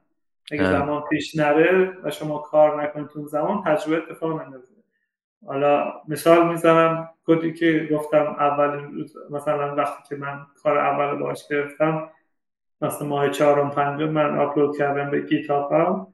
اگه 0.51 0.71
زمان 0.71 1.03
پیش 1.09 1.36
نره 1.36 1.97
و 2.03 2.11
شما 2.11 2.38
کار 2.38 2.84
نکنید 2.84 3.07
تو 3.07 3.28
زمان 3.28 3.63
تجربه 3.63 3.97
اتفاق 3.97 4.41
نمیفته 4.41 4.72
حالا 5.47 5.93
مثال 6.07 6.47
می‌زنم 6.47 7.09
کدی 7.25 7.53
که 7.53 7.89
گفتم 7.91 8.35
اول 8.39 8.91
مثلا 9.29 9.75
وقتی 9.75 10.03
که 10.09 10.15
من 10.15 10.45
کار 10.63 10.77
اول 10.77 11.19
باش 11.19 11.47
گرفتم 11.47 12.09
مثلا 12.81 13.07
ماه 13.07 13.29
چهارم 13.29 13.69
پنجم 13.69 14.09
من 14.09 14.39
آپلود 14.39 14.77
کردم 14.77 15.11
به 15.11 15.21
گیتابم 15.21 16.07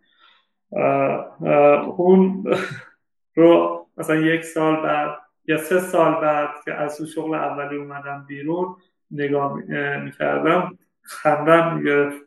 اون 1.97 2.43
رو 3.35 3.85
مثلا 3.97 4.15
یک 4.15 4.43
سال 4.43 4.83
بعد 4.83 5.17
یا 5.45 5.57
سه 5.57 5.79
سال 5.79 6.21
بعد 6.21 6.49
که 6.65 6.73
از 6.73 7.01
اون 7.01 7.09
شغل 7.09 7.33
اولی 7.35 7.77
اومدم 7.77 8.25
بیرون 8.27 8.75
نگاه 9.11 9.53
می‌کردم 10.03 10.77
خندم 11.01 11.75
می‌گرفت 11.75 12.21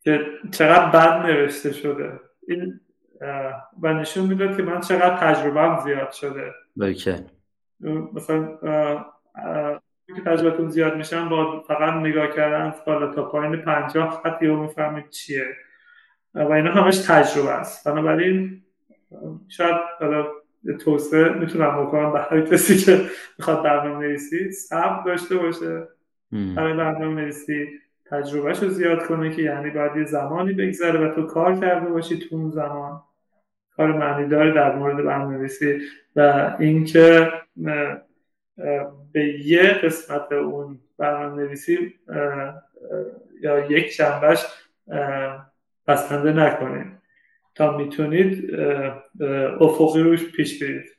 که 0.00 0.26
چقدر 0.52 0.86
بد 0.90 1.26
نوشته 1.26 1.72
شده. 1.72 2.20
این 2.48 2.80
و 3.82 3.92
نشون 3.92 4.26
می‌داد 4.26 4.56
که 4.56 4.62
من 4.62 4.80
چقدر 4.80 5.16
تجربه 5.16 5.82
زیاد 5.84 6.10
شده. 6.10 6.52
بکه 6.80 7.24
مثلا 8.14 8.58
که 10.16 10.22
تجربتون 10.26 10.68
زیاد 10.68 10.96
میشن 10.96 11.28
با 11.28 11.60
فقط 11.60 11.94
نگاه 11.94 12.28
کردن 12.28 12.74
بالا 12.86 13.14
تا 13.14 13.28
پایین 13.28 13.56
پنجاه 13.56 14.22
خط 14.22 14.42
یا 14.42 14.56
می‌فهمید 14.56 15.08
چیه. 15.10 15.44
و 16.34 16.52
اینا 16.52 16.72
همش 16.72 16.98
تجربه 16.98 17.50
است. 17.50 17.88
بنابراین 17.88 18.62
شاید 19.48 19.76
توسعه 20.84 21.28
می‌تونم 21.28 21.86
بکنم 21.86 22.12
به 22.12 22.20
هر 22.20 22.40
کسی 22.40 22.76
که 22.76 23.00
می‌خواد 23.38 23.62
برنامه 23.62 24.06
نویسی 24.06 24.52
صبر 24.52 25.02
داشته 25.04 25.36
باشه. 25.36 25.88
برای 26.56 26.74
برنامه 26.74 27.22
نویسی 27.22 27.68
تجربهش 28.10 28.62
رو 28.62 28.68
زیاد 28.68 29.06
کنه 29.06 29.30
که 29.30 29.42
یعنی 29.42 29.70
باید 29.70 29.96
یه 29.96 30.04
زمانی 30.04 30.52
بگذره 30.52 31.08
و 31.08 31.14
تو 31.14 31.26
کار 31.26 31.54
کرده 31.60 31.90
باشی 31.90 32.18
تو 32.18 32.36
اون 32.36 32.50
زمان. 32.50 33.02
کار 33.80 33.92
معنی 33.92 34.28
داره 34.28 34.52
در 34.52 34.74
مورد 34.74 35.04
برنامه 35.04 35.36
نویسی 35.36 35.80
و 36.16 36.52
اینکه 36.58 37.32
به 39.12 39.24
یه 39.44 39.62
قسمت 39.62 40.32
اون 40.32 40.80
برنامه 40.98 41.42
نویسی 41.42 41.94
یا 43.40 43.70
یک 43.70 43.86
شنبهش 43.86 44.46
بسنده 45.86 46.32
نکنید 46.32 46.86
تا 47.54 47.76
می‌تونید 47.76 48.54
افقی 49.60 50.02
روش 50.02 50.32
پیش 50.32 50.62
برید. 50.62 50.96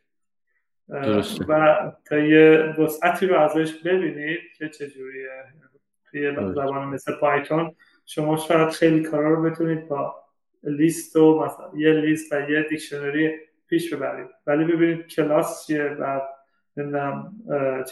و 1.48 1.92
تا 2.06 2.18
یه 2.18 2.76
وسعتی 2.80 3.26
رو 3.28 3.40
ازش 3.40 3.74
ببینید 3.74 4.40
که 4.58 4.70
چجوریه. 4.70 5.30
توی 6.12 6.36
زبان 6.36 6.88
مثل 6.88 7.14
پایتون 7.20 7.76
شما 8.06 8.38
شاید 8.38 8.70
خیلی 8.70 9.04
کارا 9.04 9.34
رو 9.34 9.42
بتونید 9.50 9.88
با 9.88 10.21
لیست 10.64 11.16
و 11.16 11.44
مثلا 11.44 11.72
یه 11.76 11.94
لیست 11.94 12.34
و 12.34 12.50
یه 12.50 12.66
دیکشنری 12.70 13.32
پیش 13.70 13.94
ببرید. 13.94 14.28
ولی 14.48 14.66
ببینید 14.66 15.08
کلاس 15.08 15.68
چیه 15.68 15.84
و 15.84 16.22
نمی‌دونم 16.78 17.36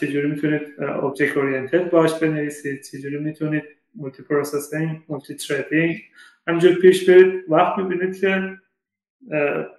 چجوری 0.00 0.30
می‌تونید 0.30 0.80
object 0.80 1.36
oriented 1.36 1.90
باش 1.90 2.14
بنویسید 2.14 2.82
چجوری 2.82 3.18
می‌تونید 3.18 3.64
multiprocessing 3.94 5.02
multithreading 5.08 5.96
همینجور 6.46 6.74
پیش 6.74 7.10
برید. 7.10 7.44
وقت 7.48 7.78
می‌بینید 7.78 8.20
که 8.20 8.58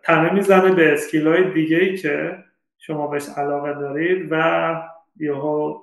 تنه 0.04 0.34
می‌زنه 0.34 0.76
به 0.76 0.94
skill 0.94 1.28
های 1.28 1.54
دیگه 1.54 1.78
ای 1.78 1.98
که 1.98 2.44
شما 2.78 3.08
بهش 3.08 3.30
علاقه 3.38 3.74
دارید 3.74 4.28
و 4.32 4.82
یهو 5.16 5.82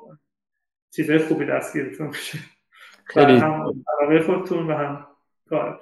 چیزهای 0.90 1.18
خوبی 1.18 1.44
دستگیرتون 1.44 2.06
میشه. 2.06 2.38
خیلی. 3.04 3.32
هم 3.32 3.74
علاقه 4.00 4.20
خودتون 4.20 4.66
و 4.66 4.74
هم 4.74 5.06
کار 5.48 5.80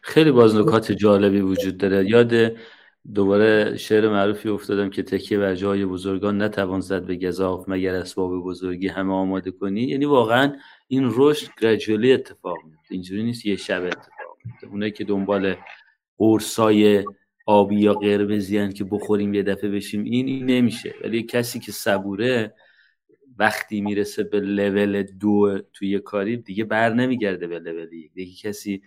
خیلی 0.00 0.30
باز 0.30 0.56
نکات 0.56 0.92
جالبی 0.92 1.40
وجود 1.40 1.76
داره. 1.76 2.10
یاد 2.10 2.52
دوباره 3.14 3.76
شعر 3.76 4.08
معروفی 4.08 4.48
افتادم 4.48 4.90
که 4.90 5.02
تکیه 5.02 5.38
بر 5.38 5.54
جای 5.54 5.86
بزرگان 5.86 6.42
نتوان 6.42 6.80
زد 6.80 7.06
به 7.06 7.16
گذاف 7.16 7.68
مگر 7.68 7.94
اسباب 7.94 8.44
بزرگی 8.44 8.88
همه 8.88 9.12
آماده 9.12 9.50
کنی. 9.50 9.82
یعنی 9.82 10.04
واقعا 10.04 10.56
این 10.88 11.10
رشد 11.14 11.48
گرجولی 11.60 12.12
اتفاق 12.12 12.56
میفته 12.64 12.94
اینجوری 12.94 13.22
نیست 13.22 13.46
یه 13.46 13.56
شب 13.56 13.82
اتفاق 13.84 14.36
میفته 14.44 14.66
اونایی 14.66 14.92
که 14.92 15.04
دنبال 15.04 15.54
قرصای 16.18 17.04
آبی 17.46 17.80
یا 17.80 17.94
قرمزی 17.94 18.72
که 18.72 18.84
بخوریم 18.84 19.34
یه 19.34 19.42
دفعه 19.42 19.70
بشیم 19.70 20.04
این, 20.04 20.26
این 20.26 20.46
نمیشه. 20.46 20.94
ولی 21.04 21.22
کسی 21.22 21.60
که 21.60 21.72
صبوره 21.72 22.54
وقتی 23.38 23.80
می‌رسه 23.80 24.22
به 24.22 24.40
لول 24.40 25.02
دو 25.02 25.58
توی 25.72 25.98
کاری 25.98 26.36
دیگه 26.36 26.64
بر 26.64 26.92
نمیگرده 26.92 27.46
به 27.46 27.58
لول 27.58 27.92
یک. 27.92 28.12
دیگه 28.14 28.32
کسی 28.42 28.82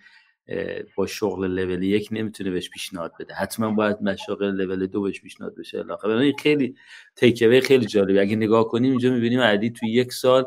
با 0.96 1.06
شغل 1.06 1.46
لول 1.46 1.82
یک 1.82 2.08
نمی‌تونه 2.10 2.50
بهش 2.50 2.70
پیشنهاد 2.70 3.12
بده. 3.20 3.34
حتما 3.34 3.70
باید 3.70 4.02
مشاغل 4.02 4.50
لول 4.50 4.86
دو 4.86 5.02
بهش 5.02 5.20
پیشنهاد 5.20 5.54
بشه. 5.56 5.78
علاقه 5.78 6.08
این 6.08 6.34
خیلی 6.38 6.76
تیکوی 7.16 7.60
خیلی 7.60 7.86
جالبه. 7.86 8.20
اگه 8.20 8.36
نگاه 8.36 8.68
کنیم 8.68 8.90
اینجا 8.90 9.10
می‌بینیم 9.10 9.40
عدی 9.40 9.70
توی 9.70 9.88
یک 9.88 10.12
سال 10.12 10.46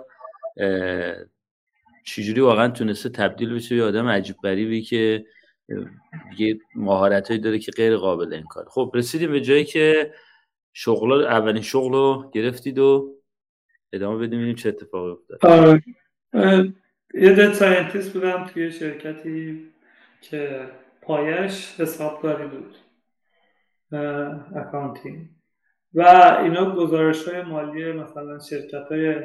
چجوری 2.04 2.42
واقعا 2.42 2.68
تونسته 2.68 3.10
تبدیل 3.10 3.54
بشه 3.54 3.76
به 3.76 3.84
آدم 3.84 4.08
عجیب 4.08 4.36
غریبی 4.44 4.82
که 4.82 5.26
یه 6.38 6.60
مهارت 6.76 7.34
داره 7.34 7.60
که 7.60 7.72
غیر 7.72 7.98
قابل 7.98 8.34
انکار 8.34 8.66
خب 8.70 8.92
رسیدیم 8.96 9.32
به 9.32 9.42
جایی 9.42 9.66
که 9.66 10.14
شغل 10.74 11.12
اولین 11.12 11.62
شغل 11.62 11.94
رو 11.94 12.32
گرفتید 12.34 12.80
و 12.80 13.16
ادامه 13.94 14.28
بدیم 14.28 14.56
چه 14.56 14.70
اتفاقی 14.70 15.12
افتاد. 15.12 15.46
آره. 15.46 15.84
یه 17.14 17.34
data 17.34 17.54
scientist 17.54 18.14
بودم 18.14 18.46
توی 18.46 18.72
شرکتی 18.72 19.68
که 20.22 20.70
پایه‌ش 21.02 21.80
حسابداری 21.80 22.48
بود 22.48 22.76
accounting. 24.56 25.28
و 25.94 26.02
اینا 26.44 26.76
گزارش 26.76 27.28
های 27.28 27.42
مالی 27.42 27.92
مثلا 27.92 28.40
شرکت 28.40 28.88
های 28.92 29.16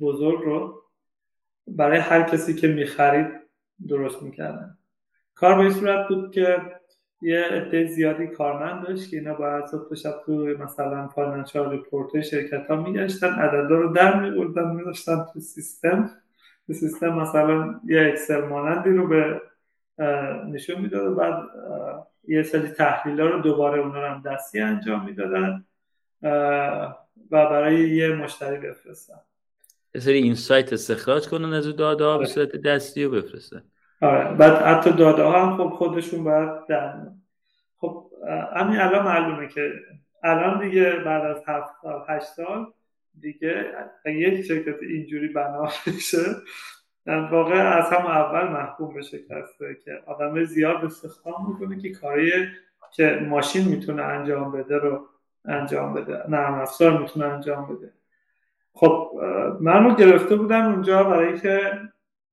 بزرگ 0.00 0.40
رو 0.44 0.82
برای 1.66 1.98
هر 1.98 2.22
کسی 2.22 2.54
که 2.54 2.68
می‌خرید 2.68 3.26
درست 3.88 4.22
می‌کردن. 4.22 4.78
کار 5.34 5.54
به 5.54 5.60
این 5.60 5.70
صورت 5.70 6.08
بود 6.08 6.34
که 6.34 6.58
یه 7.22 7.40
عده 7.40 7.86
زیادی 7.86 8.26
کارمند 8.26 8.86
داشت 8.86 9.10
که 9.10 9.16
اینا 9.16 9.34
باید 9.34 9.66
صبح 9.66 9.94
شب 9.94 10.14
تو 10.26 10.32
مثلا 10.34 11.08
financial 11.08 11.70
report 11.70 12.20
شرکت 12.20 12.66
ها 12.66 12.76
میگشتن 12.76 13.28
عددا 13.28 13.74
رو 13.74 13.92
در 13.92 14.20
میبردن 14.20 14.70
میداشتن 14.70 15.26
تو 15.32 15.40
سیستم. 15.40 16.10
سیستم 16.72 17.08
مثلا 17.08 17.80
یه 17.84 18.08
اکسل 18.08 18.44
مانندی 18.44 18.90
رو 18.90 19.08
به 19.08 19.40
نشون 20.46 20.80
می‌داد 20.80 21.06
و 21.06 21.14
بعد 21.14 21.42
یه 22.28 22.42
سری 22.42 22.68
تحلیل 22.68 23.20
ها 23.20 23.26
رو 23.26 23.40
دوباره 23.40 23.80
اونا 23.80 24.00
رو 24.00 24.14
هم 24.14 24.22
دستی 24.22 24.60
انجام 24.60 25.04
می‌دادن 25.04 25.64
و 27.30 27.46
برای 27.46 27.90
یه 27.90 28.08
مشتری 28.08 28.58
بفرستن. 28.58 29.20
یه 29.94 30.00
سری 30.00 30.18
اینسایت 30.18 30.72
استخراج 30.72 31.28
کنن 31.28 31.52
از 31.52 31.76
داده 31.76 32.04
ها 32.04 32.10
به 32.10 32.24
آره. 32.24 32.26
صورت 32.26 32.56
دستی 32.56 33.04
و 33.04 33.10
بفرستن. 33.10 33.62
آره. 34.02 34.34
بعد 34.34 34.52
حتی 34.52 34.92
داده 34.92 35.22
ها 35.22 35.46
هم 35.46 35.56
خب 35.56 35.74
خودشون 35.74 36.24
باید 36.24 36.66
در 36.68 36.94
خب 37.76 38.10
همین 38.56 38.80
الان 38.80 39.04
معلومه 39.04 39.48
که 39.48 39.72
الان 40.24 40.68
دیگه 40.68 40.92
بعد 41.04 41.24
از 41.24 41.42
هفت 41.46 41.72
سال 41.82 42.02
هشت 42.08 42.26
سال 42.26 42.72
دیگه 43.20 43.64
یک 44.06 44.44
شرکت 44.44 44.82
اینجوری 44.82 45.28
بنا 45.28 45.62
بشه 45.86 46.18
در 47.04 47.20
واقع 47.20 47.78
از 47.78 47.92
هم 47.92 48.06
اول 48.06 48.48
محکوم 48.48 48.94
به 48.94 49.02
شکسته 49.02 49.76
که 49.84 50.02
آدم 50.06 50.44
زیاد 50.44 50.84
استخدام 50.84 51.48
می‌کنه 51.48 51.78
که 51.78 51.92
کاری 51.92 52.32
که 52.92 53.20
ماشین 53.28 53.68
می‌تونه 53.68 54.02
انجام 54.02 54.52
بده 54.52 54.78
رو 54.78 55.06
انجام 55.44 55.94
بده. 55.94 56.22
نرم 56.28 56.54
افزار 56.54 56.98
می‌تونه 56.98 57.26
انجام 57.26 57.76
بده. 57.76 57.92
خب 58.72 59.10
من 59.60 59.84
رو 59.84 59.94
گرفته 59.94 60.36
بودم 60.36 60.66
اونجا 60.66 61.04
برای 61.04 61.40
که 61.40 61.80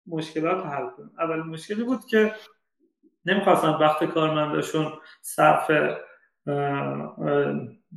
مشکلات 0.08 0.66
حل 0.66 0.90
کنم. 0.90 1.12
اول 1.20 1.40
مشکلی 1.40 1.84
بود 1.84 2.06
که 2.06 2.32
نمی‌خواستم 3.26 3.78
وقت 3.82 4.04
کارمنداشون 4.04 4.94
صرف 5.22 5.72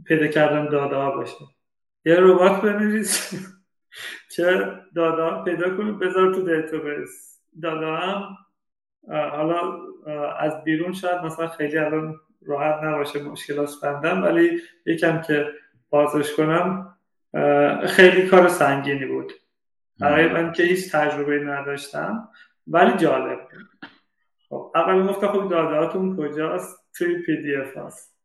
پیدا 0.07 0.27
کردن 0.27 0.69
داده 0.69 0.97
ها 0.97 1.11
باشه. 1.11 1.45
یه 2.05 2.17
ربات 2.19 2.61
بنویس. 2.61 3.35
که 4.31 4.73
داده 4.95 5.45
پیدا 5.45 5.77
کنید 5.77 5.99
بذار 5.99 6.35
تو 6.35 6.43
دیتابیس 6.43 7.41
داده 7.63 7.87
هم 7.87 8.37
حالا 9.09 9.79
از 10.39 10.65
بیرون 10.65 10.93
شاید 10.93 11.21
مثلا 11.21 11.49
خیلی 11.49 11.79
الان 11.79 12.21
راحت 12.47 12.83
نباشه 12.85 13.23
مشکل 13.23 13.71
به 13.83 13.93
نظر 13.93 14.08
نیاد 14.08 14.23
ولی 14.23 14.61
یکم 14.87 15.21
که 15.21 15.47
بازش 15.91 16.35
کنم 16.35 16.97
خیلی 17.87 18.29
کار 18.29 18.49
سنگینی 18.49 19.07
بود. 19.07 19.33
برای 20.01 20.29
من 20.29 20.53
که 20.53 20.63
هیچ 20.63 20.93
تجربه 20.93 21.39
نداشتم 21.39 22.29
ولی 22.67 22.97
جالب 22.97 23.39
خب 24.49 24.73
اول 24.75 25.07
گفتم 25.07 25.27
خب 25.27 25.51
دادهاتون 25.51 26.17
کجاست؟ 26.17 26.79
توی 26.95 27.23
PDF 27.23 27.77
هست 27.77 28.17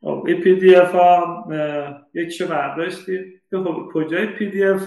خب 0.00 0.24
این 0.26 0.40
PDF 0.40 0.92
ها 0.92 1.46
یکیشو 2.14 2.48
برداشتیم. 2.48 3.41
خب 3.58 3.88
کجای 3.92 4.26
PDF 4.26 4.82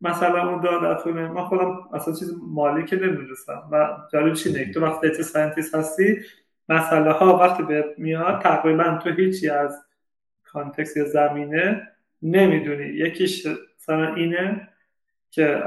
مثلا 0.00 0.48
اون 0.48 0.60
دادتونه 0.60 1.28
من 1.28 1.44
خودم 1.44 1.78
اصلا 1.92 2.14
چیز 2.14 2.34
مالی 2.48 2.84
که 2.84 2.96
نمی‌دونستم. 2.96 3.62
و 3.72 3.88
جالبش 4.12 4.46
اینه؟ 4.46 4.72
تو 4.72 4.80
وقتی 4.80 5.08
data 5.08 5.22
scientist 5.22 5.74
هستی 5.74 6.20
مسئله 6.68 7.12
ها 7.12 7.36
وقتی 7.36 7.62
به 7.62 7.94
میاد 7.98 8.42
تقریبا 8.42 9.00
تو 9.02 9.10
هیچی 9.10 9.48
از 9.48 9.84
context 10.44 10.96
یا 10.96 11.04
زمینه 11.04 11.88
نمی‌دونی. 12.22 12.84
یکیش 12.84 13.46
مثلا 13.78 14.14
اینه 14.14 14.68
که 15.30 15.62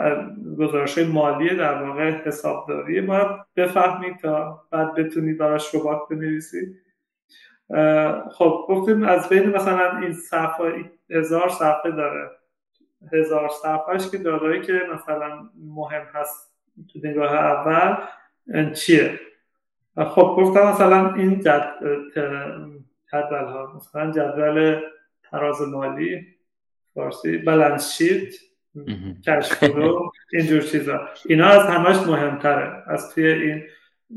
گزارش 0.58 0.98
مالی 0.98 1.56
در 1.56 1.84
واقع 1.84 2.12
حسابداری. 2.12 3.02
باید 3.02 3.28
بفهمید 3.56 4.18
تا 4.18 4.62
بعد 4.72 4.96
بتونید 4.96 5.38
براش 5.38 5.76
ربات 5.76 6.00
بنویسید 6.10 6.85
خب 8.32 8.66
گفتیم 8.70 9.04
از 9.04 9.30
بین 9.30 9.50
مثلا 9.50 10.00
این 10.00 10.14
صفحه 10.14 10.92
هزار 11.10 11.50
صفحه 11.50 11.92
داره. 11.92 12.30
هزار 13.14 13.50
صفحهش 13.50 14.10
که 14.10 14.18
دارایی 14.18 14.62
که 14.62 14.82
مثلا 14.94 15.50
مهم 15.66 16.06
هست 16.14 16.56
تو 16.94 17.00
نگاه 17.04 17.34
اول 17.34 18.06
چیه؟ 18.74 19.20
خب 19.98 20.36
گفتم 20.38 20.68
مثلا 20.68 21.14
این 21.14 21.40
جدول 21.40 22.12
ها 23.32 23.74
مثلا 23.76 24.12
جدول 24.12 24.82
تراز 25.24 25.62
مالی 25.62 26.28
فارسی 26.94 27.38
بالانس 27.38 27.98
شیت 27.98 28.34
کشف 29.28 29.64
رو 29.64 30.12
اینجور 30.34 30.62
چیزا. 30.62 31.10
اینا 31.26 31.48
از 31.48 31.66
همش 31.66 32.08
مهمتره. 32.08 32.84
از 32.88 33.16
توی 33.16 33.28
این 33.28 33.64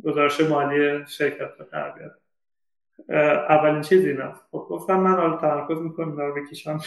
گزارش 0.05 0.41
مالی 0.41 1.07
شرکت 1.07 1.61
و 1.61 1.65
تربیت. 1.65 2.11
اولین 3.49 3.83
چیز 3.83 4.05
اینا 4.05 4.33
خب 4.33 4.67
گفتم 4.71 5.01
من 5.01 5.17
حالا 5.17 5.37
تمرکز 5.37 5.83
می‌کنم 5.83 6.17
رو 6.17 6.35
بکشم. 6.35 6.79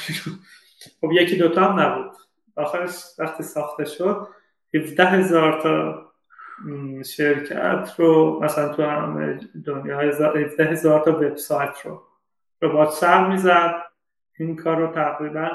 خب 1.01 1.11
یکی 1.11 1.37
دوتا 1.37 1.61
هم 1.65 1.79
نبود. 1.79 2.11
آخرش 2.55 3.03
وقتی 3.19 3.43
ساخته 3.43 3.85
شد 3.85 4.27
17 4.73 5.05
هزار 5.05 5.61
تا 5.61 6.05
شرکت 7.05 7.89
رو 7.97 8.39
مثلا 8.43 8.73
تو 8.73 8.83
دنیا 9.65 9.99
17 9.99 10.65
هزار 10.65 10.99
تا 10.99 11.11
وبسایت 11.11 11.77
رو. 11.85 12.01
ربات 12.61 12.89
سر 12.89 13.27
می‌زد. 13.27 13.75
این 14.39 14.55
کار 14.55 14.77
رو 14.77 14.87
تقریبا 14.87 15.49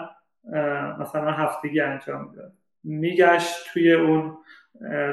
مثلا 1.00 1.30
هفتگی 1.30 1.80
انجام 1.80 2.28
می‌داد. 2.30 2.52
میگشت 2.84 3.54
توی 3.72 3.92
اون 3.92 4.38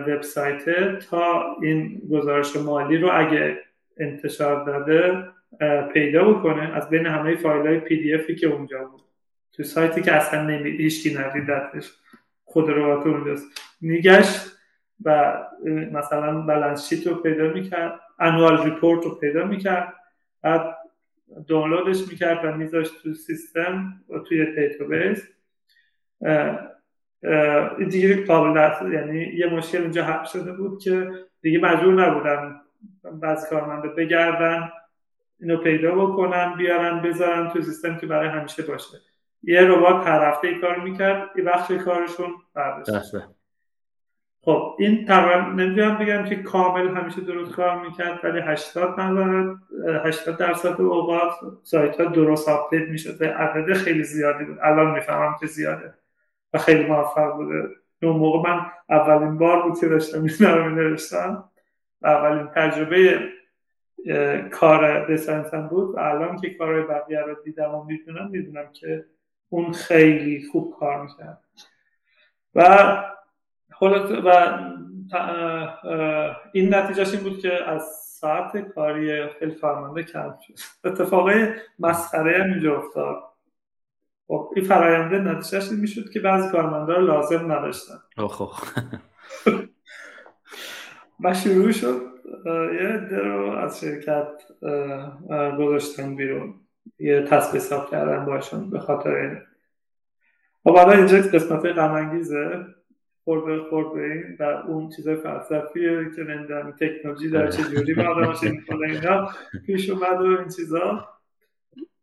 وبسایت 0.08 1.00
تا 1.00 1.56
این 1.62 2.02
گزارش 2.12 2.56
مالی 2.56 2.98
رو 2.98 3.10
اگه 3.14 3.58
انتشار 3.98 4.66
داده 4.66 5.28
پیدا 5.94 6.34
بکنه 6.34 6.76
از 6.76 6.90
بین 6.90 7.06
همه 7.06 7.36
فایل 7.36 7.68
های 7.68 7.80
PDF 7.80 8.14
ی 8.14 8.36
که 8.36 8.48
اونجا 8.48 8.84
بود. 8.84 9.02
تو 9.52 9.64
سایتی 9.64 10.02
که 10.02 10.14
اصلا 10.14 10.42
نمی 10.44 10.70
هیچکی 10.70 11.18
ندیدتش. 11.18 11.92
خود 12.44 12.70
ربات 12.70 13.08
اونجاست. 13.08 13.62
میگشت 13.82 14.52
و 15.06 15.38
مثلا 15.92 16.42
balance 16.42 16.90
sheet 16.90 17.08
رو 17.08 17.16
پیدا 17.16 17.48
می‌کرد 17.48 18.00
annual 18.20 18.64
report 18.64 19.04
رو 19.04 19.16
پیدا 19.16 19.46
می‌کرد. 19.46 19.94
بعد 20.42 20.78
دانلودش 21.48 22.08
می‌کرد 22.12 22.46
و 22.46 22.58
میذاشت 22.58 23.04
تو 23.04 23.14
سیستم 23.14 23.94
و 24.10 24.20
توی 24.20 24.56
دیتابیس 24.56 25.28
دیگه 27.90 28.26
قابل 28.26 28.94
یعنی 28.94 29.20
یه 29.20 29.48
مشکل 29.48 29.82
اونجا 29.82 30.04
حل 30.04 30.26
شده 30.26 30.54
بود 30.54 30.82
که 30.82 31.12
دیگه 31.42 31.60
مجبور 31.60 31.94
نبودن 31.94 32.62
بعضی 33.22 33.50
کارمنده 33.50 33.88
بگردن 33.88 34.72
اینو 35.40 35.58
پیدا 35.58 35.96
بکنن 35.96 36.54
بیارن 36.58 37.02
بذارن 37.02 37.50
تو 37.50 37.62
سیستم 37.62 37.98
که 37.98 38.08
برای 38.08 38.30
همیشه 38.30 38.64
باشه. 38.64 38.98
یه 39.44 39.62
ربات 39.62 40.08
هر 40.08 40.30
هفته 40.30 40.48
ای 40.48 40.60
کار 40.60 40.80
می‌کرد 40.80 41.30
یه 41.38 41.44
بخش 41.44 41.72
کارشون 41.72 42.28
برداشت. 42.54 43.16
خب 44.42 44.76
این 44.80 45.06
تقریبا 45.06 45.50
نمی‌دونم 45.50 45.98
بگم 45.98 46.24
که 46.24 46.36
کامل 46.36 46.88
همیشه 46.88 47.22
درست 47.22 47.52
کار 47.52 47.82
می‌کرد 47.82 48.20
ولی 48.24 48.40
80 48.40 49.00
نظر 49.00 49.54
80 50.06 50.38
درصد 50.38 50.82
اوقات 50.82 51.34
سایت 51.64 52.02
ها 52.02 52.06
درست 52.06 52.50
update 52.50 52.90
می‌شد. 52.90 53.24
عدد 53.24 53.74
خیلی 53.74 54.04
زیادی 54.04 54.46
بود. 54.46 54.58
الان 54.62 54.92
می‌فهمم 54.92 55.36
که 55.40 55.48
زیاده 55.48 55.94
و 56.54 56.58
خیلی 56.58 56.86
موفق 56.86 57.34
بوده. 57.36 57.70
اون 58.04 58.18
موقع 58.18 58.50
من 58.50 58.66
اولین 58.90 59.38
بار 59.38 59.62
بود 59.62 59.80
که 59.80 59.88
داشتم 59.88 60.24
این 60.24 60.52
رو 60.52 60.70
نوشتم 60.70 61.44
و 62.04 62.08
اولین 62.08 62.48
تجربه 62.48 63.20
کار 64.52 65.14
دسنسم 65.14 65.68
بود 65.68 65.96
و 65.96 66.00
الان 66.00 66.38
که 66.38 66.54
کارهای 66.54 66.84
بقیه 66.84 67.20
رو 67.20 67.36
دیدم 67.44 67.76
و 67.76 67.84
می‌دونم 67.84 68.30
می‌دونم 68.32 68.72
که 68.74 69.06
اون 69.50 69.72
خیلی 69.72 70.48
خوب 70.52 70.76
کار 70.80 71.02
می‌کرد. 71.02 71.44
و 72.56 72.64
و 74.26 74.58
این 76.54 76.76
نتیجهش 76.76 77.14
این 77.14 77.24
بود 77.24 77.40
که 77.40 77.70
از 77.70 77.84
ساعت 78.06 78.58
کاری 78.58 79.28
خیلی 79.28 79.52
فرمانده 79.52 80.04
کم 80.04 80.36
شد. 80.48 80.54
اتفاقای 80.84 81.48
مسخره 81.80 82.44
هم 82.44 82.52
اینجا 82.52 82.78
افتاد. 82.78 83.24
خب 84.28 84.54
این 84.56 84.66
فراینده 84.66 85.20
نتیجهش 85.20 85.70
این 85.72 85.80
می‌شد 85.80 86.10
که 86.10 86.20
بعضی 86.20 86.52
کارمنده 86.52 86.94
رو 86.94 87.02
لازم 87.02 87.52
نداشتن. 87.52 88.00
و 91.20 91.34
شروع 91.34 91.72
شد 91.72 92.02
یه 92.82 93.08
درو 93.12 93.52
از 93.52 93.80
شرکت 93.80 94.28
گذاشتن 95.60 96.16
بیرون. 96.16 96.54
یه 97.00 97.22
تصف 97.22 97.56
حساب 97.56 97.92
کردن 97.92 98.26
باشون 98.26 98.70
به 98.70 98.80
خاطر 98.80 99.16
این. 99.16 99.38
خب 100.64 100.78
حالا 100.78 100.92
اینجا 100.92 101.18
قسمت 101.18 101.66
غمانگیزه. 101.66 102.66
خورده 103.24 103.64
خورده 103.70 104.02
این 104.02 104.36
در 104.36 104.62
اون 104.62 104.90
چیز 104.90 105.10
فلسفیه 105.10 106.12
که 106.16 106.22
نمی‌دونم 106.24 106.72
تکنولوژی 106.72 107.30
در 107.30 107.48
چه 107.48 107.64
جوری 107.64 107.94
با 107.94 108.04
آدماش 108.04 108.44
اینا. 108.44 109.30
پیش 109.66 109.90
اومد 109.90 110.22
و 110.22 110.26
این 110.26 110.48
چیزا. 110.48 111.10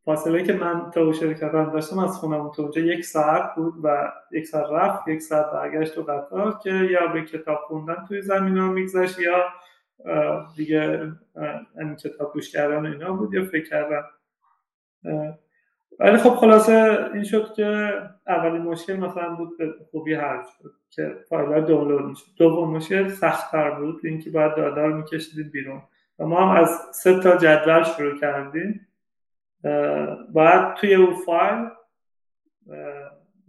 فاصله 0.05 0.43
که 0.43 0.53
من 0.53 0.91
تا 0.91 1.13
شرکت 1.13 1.55
هم 1.55 1.71
داشتم 1.71 1.99
از 1.99 2.17
خونم 2.17 2.51
تو 2.51 2.63
اونجا 2.63 2.81
یک 2.81 3.05
ساعت 3.05 3.55
بود 3.55 3.75
و 3.83 4.13
یک 4.33 4.47
ساعت 4.47 4.71
رفت 4.71 5.09
یک 5.09 5.23
ساعت 5.23 5.53
برگشت 5.53 5.99
و 5.99 6.03
قطار 6.03 6.59
که 6.63 6.71
یا 6.71 7.07
به 7.07 7.23
کتاب 7.25 7.59
خوندن 7.67 8.05
توی 8.09 8.23
زمین 8.23 8.59
ها 8.59 8.69
میگذشت 8.73 9.19
یا 9.19 9.45
دیگه 10.57 11.13
این 11.79 11.97
کتاب 11.97 12.33
گوش 12.33 12.53
کردن 12.53 12.87
اینا 12.87 13.13
بود 13.13 13.35
یا 13.35 13.45
فکر 13.45 13.69
کردن. 13.69 14.03
ولی 15.99 16.17
خب 16.17 16.31
خلاصه 16.31 17.07
این 17.15 17.25
شد 17.25 17.55
که 17.55 17.93
اولین 18.27 18.63
مشکل 18.63 18.97
مثلا 18.97 19.35
بود 19.35 19.59
به 19.59 19.75
خوبی 19.91 20.15
حل 20.15 20.43
شد 20.43 20.73
که 20.91 21.17
فایل 21.29 21.65
دانلود 21.65 22.05
می‌شد. 22.05 22.27
دوم 22.37 22.77
مشکل 22.77 23.09
سختتر 23.09 23.71
بود 23.71 24.01
اینکه 24.05 24.31
باید 24.31 24.55
دادار 24.55 24.93
میکشیدیم 24.93 25.51
بیرون. 25.51 25.83
و 26.19 26.27
ما 26.27 26.47
هم 26.47 26.63
از 26.63 26.71
سه 26.93 27.21
تا 27.21 27.37
جدول 27.37 27.83
شروع 27.83 28.19
کردیم. 28.19 28.87
باید 30.33 30.75
توی 30.75 30.95
اون 30.95 31.15
فایل 31.27 31.69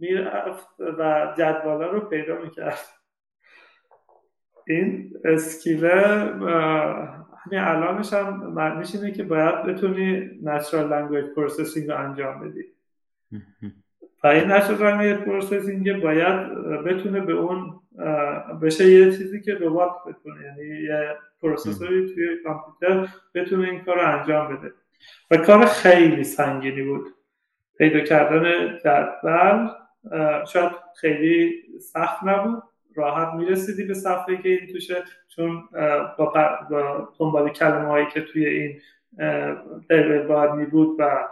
می‌رفت 0.00 0.80
و 0.98 1.34
جدوالا 1.38 1.90
رو 1.90 2.00
پیدا 2.00 2.38
می‌کرد. 2.42 2.78
این 4.66 5.12
اسکیله 5.24 5.90
همین 7.46 7.60
الانش 7.60 8.12
هم 8.12 8.52
معنیش 8.52 8.94
اینه 8.94 9.10
که 9.10 9.22
باید 9.22 9.62
بتونی 9.62 10.30
natural 10.44 10.90
language 10.92 11.36
processing 11.36 11.88
رو 11.88 11.96
انجام 11.96 12.40
بدی. 12.40 12.64
و 14.24 14.26
این 14.26 14.58
natural 14.58 14.78
language 14.80 15.26
processing 15.26 16.02
باید 16.02 16.54
بتونه 16.84 17.20
به 17.20 17.32
اون 17.32 17.80
بشه 18.62 18.90
یه 18.90 19.04
چیزی 19.10 19.40
که 19.40 19.54
ربات 19.54 19.92
بتونه. 20.06 20.44
یعنی 20.44 20.82
یه 20.82 21.16
پروسسوری 21.40 22.14
توی 22.14 22.42
کامپیوتر 22.44 23.08
بتونه 23.34 23.68
این 23.68 23.84
کار 23.84 23.94
رو 23.94 24.18
انجام 24.18 24.56
بده. 24.56 24.72
و 25.30 25.36
کار 25.36 25.66
خیلی 25.66 26.24
سنگینی 26.24 26.82
بود. 26.82 27.06
پیدا 27.78 28.00
کردن 28.00 28.78
جدول 28.84 29.68
شاید 30.52 30.72
خیلی 30.96 31.62
سخت 31.80 32.22
نبود. 32.24 32.62
راحت 32.94 33.34
می‌رسیدی 33.34 33.84
به 33.84 33.94
صفحه 33.94 34.36
که 34.36 34.48
این 34.48 34.72
توشه 34.72 35.02
چون 35.28 35.68
با, 36.18 36.32
با 36.70 37.08
دنبال 37.18 37.48
کلمه 37.48 37.88
هایی 37.88 38.06
که 38.06 38.20
توی 38.20 38.46
این 38.46 38.80
تیبل 39.88 40.22
باید 40.22 40.50
می 40.50 40.66
و 40.98 41.28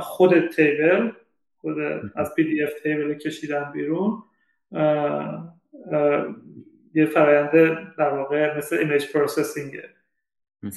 خود 0.00 0.48
تیبل 0.48 1.10
خود 1.56 1.76
از 2.14 2.34
PDF 2.34 2.72
table 2.82 3.14
کشیدن 3.14 3.72
بیرون 3.72 4.22
یه 6.94 7.06
فراینده 7.06 7.78
در 7.98 8.08
واقع 8.08 8.58
مثل 8.58 8.76
image 8.76 9.12
processing 9.12 9.81
ه 9.81 9.88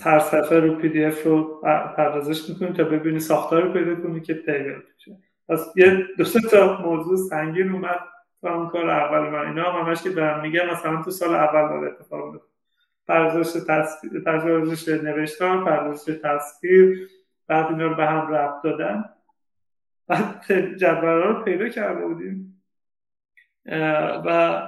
هر 0.04 0.20
صفحه 0.20 0.60
رو 0.60 0.76
PDF 0.76 1.24
رو 1.24 1.62
پردازش 1.98 2.50
می‌کنیم 2.50 2.74
تا 2.74 2.84
ببینی 2.84 3.20
ساختار 3.20 3.74
پیدا 3.74 3.96
کنی 3.96 4.22
که 4.22 4.34
table 4.34 4.82
میشه. 4.94 5.18
پس 5.50 5.74
یه 5.76 6.08
دو 6.18 6.24
تا 6.24 6.82
موضوع 6.82 7.18
سنگین 7.18 7.72
اومد 7.72 8.00
تو 8.42 8.48
اون 8.48 8.70
کار 8.70 8.90
اول 8.90 9.30
من 9.30 9.48
اینا. 9.48 9.72
هم 9.72 9.86
همش 9.86 10.04
که 10.04 10.10
دارم 10.10 10.42
میگم 10.42 10.66
مثلا 10.72 11.02
تو 11.04 11.12
سال 11.12 11.36
اول 11.36 11.70
داره 11.70 11.88
اتفاق 11.92 12.34
میفته 12.34 12.50
پردازش 13.08 13.60
تصویر 13.68 14.24
پردازش 14.24 14.88
نوشتار 14.88 15.66
پردازش 15.66 16.20
تصویر 16.24 17.10
بعد 17.48 17.66
اینا 17.66 17.88
رو 17.88 17.96
به 17.96 18.06
هم 18.06 18.34
ربط 18.34 18.64
دادن. 18.64 19.06
بعد 20.08 20.46
جدول 20.76 21.24
رو 21.24 21.44
پیدا 21.44 21.70
کرده 21.70 22.06
بودیم. 22.06 22.64
و 24.26 24.62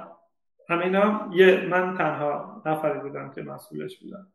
همینا 0.68 1.30
یه 1.32 1.66
من 1.70 1.94
تنها 1.94 2.62
نفری 2.66 2.98
بودم 2.98 3.30
که 3.30 3.42
مسئولش 3.42 3.98
بودم. 3.98 4.26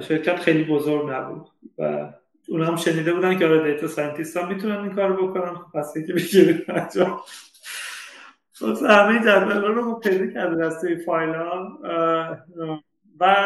شرکت 0.00 0.36
خیلی 0.36 0.64
بزرگ 0.64 1.10
نبود 1.10 1.48
و 1.78 2.08
اون 2.48 2.62
هم 2.62 2.76
شنیده 2.76 3.12
بودن 3.12 3.38
که 3.38 3.46
آره 3.46 3.72
data 3.72 3.86
scientist 3.88 4.36
هم 4.36 4.48
می‌تونن 4.48 4.76
این 4.78 4.94
کار 4.94 5.12
بکنن. 5.12 5.54
خب 5.54 5.78
پس 5.78 5.96
یکی 5.96 6.12
بگیریم 6.12 6.64
انجام 6.68 7.20
همه 8.88 9.20
جدول 9.20 9.64
رو 9.64 9.94
پیدا 9.94 10.26
کرده 10.26 10.66
دسته 10.66 10.96
فایل 10.96 11.34
ها 11.34 11.78
و 13.20 13.44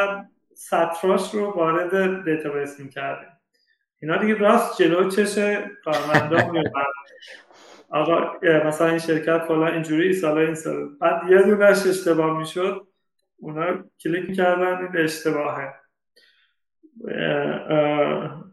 سطراش 0.54 1.34
رو 1.34 1.50
وارد 1.50 2.24
دیتابیس 2.24 2.80
می‌کردیم. 2.80 3.28
اینا 4.00 4.16
دیگه 4.16 4.34
راست 4.34 4.82
جلو 4.82 5.10
چش 5.10 5.38
کارمندا 5.84 6.52
آقا 7.90 8.32
مثلا 8.64 8.88
این 8.88 8.98
شرکت 8.98 9.38
فلان 9.38 9.72
اینجوری 9.72 10.12
سالا 10.12 10.40
این 10.40 10.54
سال 10.54 10.88
بعد 11.00 11.30
یه 11.30 11.42
دونش 11.42 11.86
اشتباه 11.86 12.38
می‌شد. 12.38 12.86
اونا 13.36 13.84
کلیک 14.02 14.28
می‌کردن 14.28 14.76
این 14.76 15.04
اشتباهه. 15.04 15.74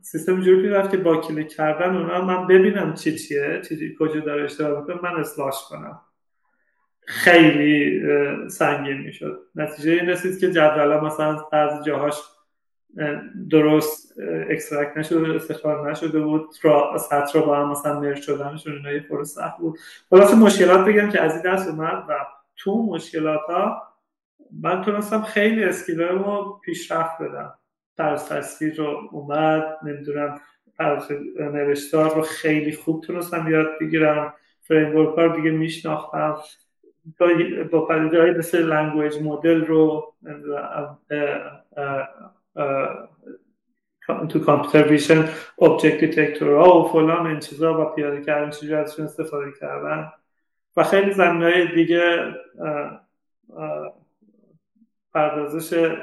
سیستم 0.01 0.41
جوری 0.41 0.69
رفت 0.69 0.91
که 0.91 0.97
با 0.97 1.17
کلیک 1.17 1.55
کردن 1.55 1.95
اونا 1.97 2.21
من 2.21 2.47
ببینم 2.47 2.93
چی 2.93 3.17
چیه 3.17 3.61
چی 3.69 3.95
کجا 3.99 4.19
داره 4.19 4.43
اشتباه 4.43 4.79
می‌کنه 4.79 5.11
من 5.11 5.19
اصلاحش 5.19 5.63
کنم. 5.69 6.01
خیلی 7.07 8.01
سنگین 8.49 8.97
می‌شد. 8.97 9.39
نتیجه 9.55 9.91
این 9.91 10.09
رسید 10.09 10.39
که 10.39 10.51
جدول 10.51 10.99
مثلا 10.99 11.47
از 11.51 11.85
جاهاش 11.85 12.15
درست 13.49 14.19
اکسترکت 14.49 14.97
نشده 14.97 15.35
استفاده 15.35 15.89
نشده 15.91 16.19
بود. 16.19 16.49
سطر 16.99 17.39
با 17.39 17.57
هم 17.57 17.71
مثلا 17.71 17.99
مرج 17.99 18.21
شدنشون 18.21 18.73
اینا 18.73 18.91
یه 18.91 18.99
فرو 18.99 19.23
سخت 19.23 19.57
بود. 19.57 19.79
خلاص 20.09 20.33
مشکلات 20.33 20.85
بگم 20.87 21.09
که 21.09 21.21
از 21.21 21.33
این 21.33 21.53
دست 21.53 21.69
اومد 21.69 22.03
و 22.09 22.13
تو 22.55 22.83
مشکلات 22.83 23.41
ها 23.49 23.81
من 24.61 24.81
تونستم 24.81 25.21
خیلی 25.21 25.63
اسکیلر 25.63 26.11
رو 26.11 26.61
پیشرفت 26.65 27.21
بدم. 27.21 27.53
طرز 27.97 28.29
تصویر 28.29 28.75
رو 28.75 29.09
اومد 29.11 29.77
نمی‌دونم 29.83 30.39
طرز 30.77 31.11
نوشتار 31.39 32.15
رو 32.15 32.21
خیلی 32.21 32.71
خوب 32.71 33.03
تونستم 33.03 33.51
یاد 33.51 33.67
بگیرم. 33.81 34.33
framework 34.61 35.17
ها 35.17 35.27
دیگه 35.27 35.51
میشناختم. 35.51 36.37
با 37.71 37.85
پدیده 37.85 38.21
های 38.21 38.31
مثل 38.31 38.65
language 38.65 39.17
model 39.23 39.65
رو 39.65 40.13
تو 44.29 44.39
computer 44.39 44.87
vision 44.87 45.29
object 45.61 45.99
detector 45.99 46.55
ها 46.55 46.81
و 46.81 46.87
فلان 46.87 47.27
این 47.27 47.39
چیزا 47.39 47.81
و 47.81 47.85
پیاده 47.85 48.21
کردن 48.21 48.49
چیزی 48.49 48.73
ازشون 48.73 49.05
استفاده 49.05 49.51
کردن. 49.59 50.11
و 50.77 50.83
خیلی 50.83 51.13
زمینه 51.13 51.75
دیگه 51.75 52.33
پردازش 55.13 55.95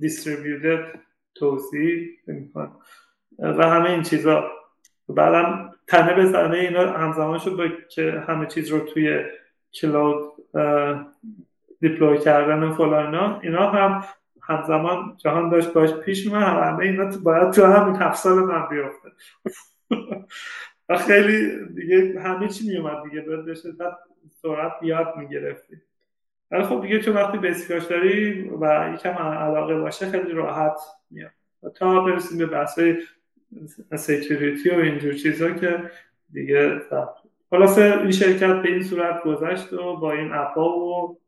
distributed 0.00 1.00
توضیح 1.34 2.08
و 3.38 3.68
همه 3.68 3.90
این 3.90 4.02
چیزا. 4.02 4.50
بعدم 5.08 5.72
تنه 5.88 6.14
به 6.14 6.26
زنه 6.26 6.56
اینا 6.58 6.92
همزمان 6.92 7.38
شد 7.38 7.72
که 7.88 8.24
همه 8.28 8.46
چیز 8.46 8.68
رو 8.68 8.80
توی 8.80 9.24
کلاود 9.74 10.32
دیپلوی 11.80 12.18
کردن 12.18 12.62
و 12.62 12.74
فلان 12.74 13.40
اینا. 13.42 13.70
هم 13.70 14.04
همزمان 14.42 15.16
جهان 15.16 15.48
داشت 15.48 15.72
باش 15.72 15.92
پیش 15.92 16.26
میمون 16.26 16.42
همه 16.42 16.78
اینا 16.78 17.10
باید 17.24 17.50
تو 17.50 17.64
همین 17.64 17.96
هفت 17.96 18.18
سال 18.18 18.38
من 18.38 18.68
بیافته 18.68 19.08
و 20.88 20.96
خیلی 20.96 21.66
دیگه 21.74 22.20
همه 22.20 22.48
چی 22.48 22.68
میومد 22.68 23.02
دیگه. 23.04 23.20
بشه 23.20 23.68
سرعت 24.42 24.72
بیاد 24.80 25.16
می‌گرفتی. 25.16 25.76
ولی 26.50 26.62
خب 26.62 26.82
دیگه 26.82 27.00
چون 27.00 27.14
وقتی 27.14 27.38
بیسیکاش 27.38 27.84
داری 27.84 28.42
و 28.60 28.90
یکم 28.94 29.10
علاقه 29.18 29.80
باشه 29.80 30.06
خیلی 30.06 30.32
راحت 30.32 30.80
میاد. 31.10 31.30
تا 31.74 32.00
برسیم 32.00 32.38
به 32.38 32.46
بحث 32.46 32.80
سیکیوریتی 33.96 34.70
و 34.70 34.74
اینجور 34.74 35.12
چیزا 35.12 35.50
که 35.50 35.90
دیگه 36.32 36.80
خلاصه 37.50 37.98
این 38.00 38.10
شرکت 38.10 38.62
به 38.62 38.68
این 38.68 38.82
صورت 38.82 39.22
گذشت 39.22 39.72
و 39.72 39.96
با 39.96 40.12
این 40.12 40.32
اپا 40.32 40.78
و 40.78 41.18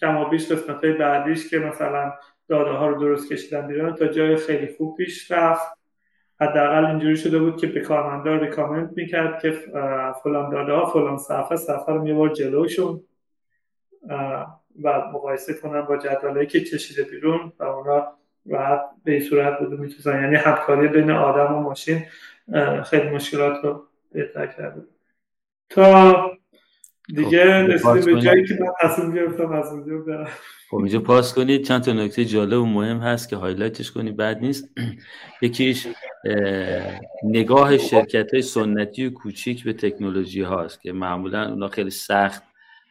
کم 0.00 0.16
و 0.16 0.28
بیش 0.28 0.52
قسمت 0.52 0.84
های 0.84 0.92
بعدیش 0.92 1.50
که 1.50 1.58
مثلا 1.58 2.12
داده 2.48 2.70
ها 2.70 2.88
رو 2.88 3.00
درست 3.00 3.32
کشیدن 3.32 3.66
بیرون 3.66 3.94
تا 3.94 4.06
جای 4.06 4.36
خیلی 4.36 4.74
خوب 4.76 4.96
پیش 4.96 5.30
رفت. 5.30 5.78
حداقل 6.40 6.84
اینجوری 6.84 7.16
شده 7.16 7.38
بود 7.38 7.56
که 7.56 7.66
به 7.66 7.80
کارمندا 7.80 8.36
ریکامند 8.36 8.92
می‌کرد 8.96 9.42
که 9.42 9.50
فلان 10.22 10.50
داده 10.50 10.72
ها 10.72 10.86
فلان 10.86 11.18
صفحه 11.18 11.56
صفحه 11.56 11.94
رو 11.94 12.02
می‌برد 12.02 12.34
جلوشون. 12.34 13.00
و 14.82 15.10
مقایسه 15.12 15.54
کنن 15.54 15.80
با 15.80 15.96
جدوله 15.96 16.46
که 16.46 16.60
کشیده 16.60 17.02
بیرون 17.02 17.52
و 17.58 17.64
اونا 17.64 18.12
راحت 18.46 18.80
به 19.04 19.12
این 19.12 19.20
صورت 19.20 19.58
بود 19.58 19.80
می‌تونن 19.80 20.22
یعنی 20.22 20.36
همکاری 20.36 20.88
بین 20.88 21.10
آدم 21.10 21.54
و 21.54 21.60
ماشین 21.60 22.02
خیلی 22.84 23.10
مشکلات 23.10 23.64
رو 23.64 23.86
بهتر 24.12 24.46
کرده 24.46 24.82
تا 25.70 26.30
دیگه 27.08 27.78
خب، 27.78 27.88
رسیدیم 27.88 28.14
به 28.14 28.20
جایی 28.20 28.46
که 28.46 28.58
من 28.60 28.72
تصمیم 28.80 29.14
گرفتم 29.14 29.52
از 29.52 29.72
اونجا 29.72 29.98
برم. 29.98 30.28
خب 30.70 30.76
اینجا 30.76 31.00
پاس 31.00 31.34
کنید. 31.34 31.64
چند 31.64 31.82
تا 31.82 31.92
نکته 31.92 32.24
جالب 32.24 32.60
و 32.60 32.66
مهم 32.66 32.98
هست 32.98 33.28
که 33.28 33.36
هایلایتش 33.36 33.92
کنی 33.92 34.12
بعد 34.12 34.38
نیست. 34.38 34.68
یکیش 35.42 35.86
نگاه 37.24 37.78
شرکت 37.78 38.32
های 38.32 38.42
سنتی 38.42 39.06
و 39.06 39.10
کوچیک 39.10 39.64
به 39.64 39.72
تکنولوژی 39.72 40.42
هاست 40.42 40.82
که 40.82 40.92
معمولا 40.92 41.48
اونا 41.48 41.68
خیلی 41.68 41.90
سخت 41.90 42.42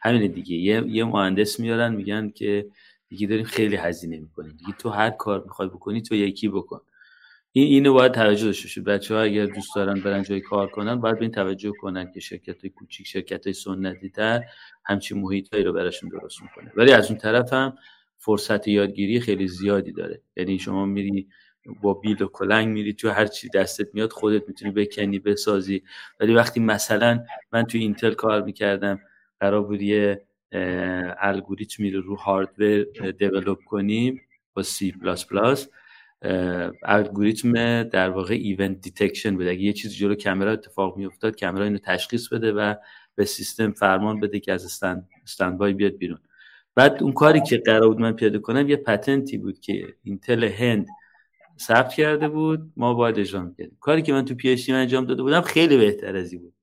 همین 0.04 0.32
دیگه. 0.32 0.56
یه, 0.56 0.84
یه 0.86 1.04
مهندس 1.04 1.60
میارن 1.60 1.94
میگن 1.94 2.30
که 2.30 2.66
دیگه 3.08 3.26
داریم 3.26 3.44
خیلی 3.44 3.76
هزینه 3.76 4.18
می‌کنیم. 4.18 4.56
دیگه 4.58 4.72
تو 4.78 4.88
هر 4.88 5.10
کار 5.10 5.44
می‌خوای 5.44 5.68
بکنی 5.68 6.02
تو 6.02 6.14
یکی 6.14 6.48
بکن. 6.48 6.80
این 7.52 7.66
اینو 7.66 7.92
باید 7.92 8.12
توجه 8.12 8.44
داشته 8.44 8.64
باشید 8.64 8.84
بچه 8.84 9.14
ها 9.14 9.20
اگر 9.20 9.46
دوست 9.46 9.74
دارن 9.76 10.00
برن 10.00 10.22
جای 10.22 10.40
کار 10.40 10.66
کنن 10.66 11.00
باید 11.00 11.14
به 11.14 11.22
این 11.22 11.30
توجه 11.30 11.72
کنن 11.80 12.12
که 12.12 12.20
شرکت 12.20 12.60
های 12.60 12.70
کوچیک 12.70 13.06
شرکت 13.06 13.46
های 13.46 13.54
سنتی 13.54 14.10
تر 14.10 14.44
همچین 14.84 15.20
محیط 15.20 15.54
رو 15.54 15.72
براشون 15.72 16.08
درست 16.08 16.42
می‌کنه. 16.42 16.72
ولی 16.76 16.92
از 16.92 17.10
اون 17.10 17.18
طرف 17.18 17.52
هم 17.52 17.76
فرصت 18.18 18.68
یادگیری 18.68 19.20
خیلی 19.20 19.48
زیادی 19.48 19.92
داره. 19.92 20.20
یعنی 20.36 20.58
شما 20.58 20.86
میری 20.86 21.28
با 21.82 21.94
بیل 21.94 22.22
و 22.22 22.26
کلنگ 22.26 22.68
میری 22.68 22.92
تو 22.92 23.10
هر 23.10 23.26
چی 23.26 23.48
دستت 23.48 23.88
میاد 23.94 24.12
خودت 24.12 24.48
می‌تونی 24.48 24.70
بکنی 24.70 25.18
بسازی. 25.18 25.82
ولی 26.20 26.34
وقتی 26.34 26.60
مثلا 26.60 27.24
من 27.52 27.62
تو 27.62 27.78
اینتل 27.78 28.14
کار 28.14 28.42
می‌کردم 28.42 29.00
قرار 29.40 29.62
بود 29.62 29.82
یه 29.82 30.26
الگوریتمی 31.18 31.90
رو 31.90 32.02
رو 32.02 32.16
hardware 32.16 32.84
develop 33.18 33.58
کنیم 33.64 34.20
با 34.54 34.62
سی 34.62 34.92
پلاس 34.92 35.26
پلاس 35.26 35.68
الگوریتم 36.82 37.82
در 37.82 38.10
واقع 38.10 38.34
event 38.34 38.80
detection 38.80 39.36
بود. 39.36 39.46
اگه 39.46 39.60
یه 39.60 39.72
چیزی 39.72 39.94
جلو 39.94 40.14
کامرا 40.14 40.52
اتفاق 40.52 40.96
میافتاد 40.96 41.40
کامرا 41.40 41.64
اینو 41.64 41.78
تشخیص 41.78 42.28
بده 42.28 42.52
و 42.52 42.74
به 43.14 43.24
سیستم 43.24 43.72
فرمان 43.72 44.20
بده 44.20 44.40
که 44.40 44.52
از 44.52 44.64
stand 44.64 45.08
standby 45.24 45.72
بیاد 45.72 45.96
بیرون. 45.96 46.18
بعد 46.74 47.02
اون 47.02 47.12
کاری 47.12 47.40
که 47.40 47.58
قرار 47.58 47.88
بود 47.88 48.00
من 48.00 48.12
پیاده 48.12 48.38
کنم 48.38 48.68
یه 48.68 48.76
patent 48.76 49.29
ی 49.29 49.38
بود 49.38 49.60
که 49.60 49.94
اینتل 50.02 50.44
هند 50.44 50.86
ثبت 51.60 51.94
کرده 51.94 52.28
بود. 52.28 52.72
ما 52.76 52.94
باید 52.94 53.18
اجرا 53.18 53.42
می‌کردیم. 53.42 53.76
کاری 53.80 54.02
که 54.02 54.12
من 54.12 54.24
تو 54.24 54.34
پی 54.34 54.56
انجام 54.68 55.04
داده 55.04 55.22
بودم 55.22 55.40
خیلی 55.40 55.76
بهتر 55.76 56.16
از 56.16 56.32
این 56.32 56.42
بود. 56.42 56.54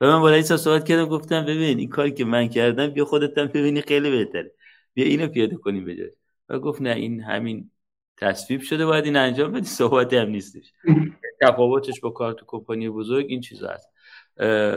و 0.00 0.06
من 0.06 0.20
با 0.20 0.30
رئیس 0.30 0.52
صحبت 0.52 0.84
کردم 0.84 1.06
گفتم 1.06 1.42
ببین 1.42 1.78
این 1.78 1.88
کاری 1.88 2.12
که 2.12 2.24
من 2.24 2.48
کردم 2.48 2.86
بیا 2.86 3.04
خودت 3.04 3.38
هم 3.38 3.46
ببینی 3.46 3.80
خیلی 3.80 4.10
بهتره. 4.10 4.52
بیا 4.94 5.04
اینو 5.04 5.28
پیاده 5.28 5.56
کنیم 5.56 5.84
به 5.84 6.12
و 6.48 6.58
گفت 6.58 6.82
نه 6.82 6.90
این 6.90 7.20
همین 7.20 7.70
تصویب 8.16 8.60
شده 8.60 8.86
باید 8.86 9.04
این 9.04 9.16
انجام 9.16 9.52
بدی 9.52 9.66
صحبتی 9.66 10.16
هم 10.16 10.28
نیستش. 10.28 10.72
تفاوتش 11.42 12.00
با 12.00 12.10
کار 12.10 12.32
تو 12.32 12.44
کمپانی 12.46 12.90
بزرگ 12.90 13.26
این 13.28 13.40
چیزا 13.40 13.68
هست. 13.68 13.90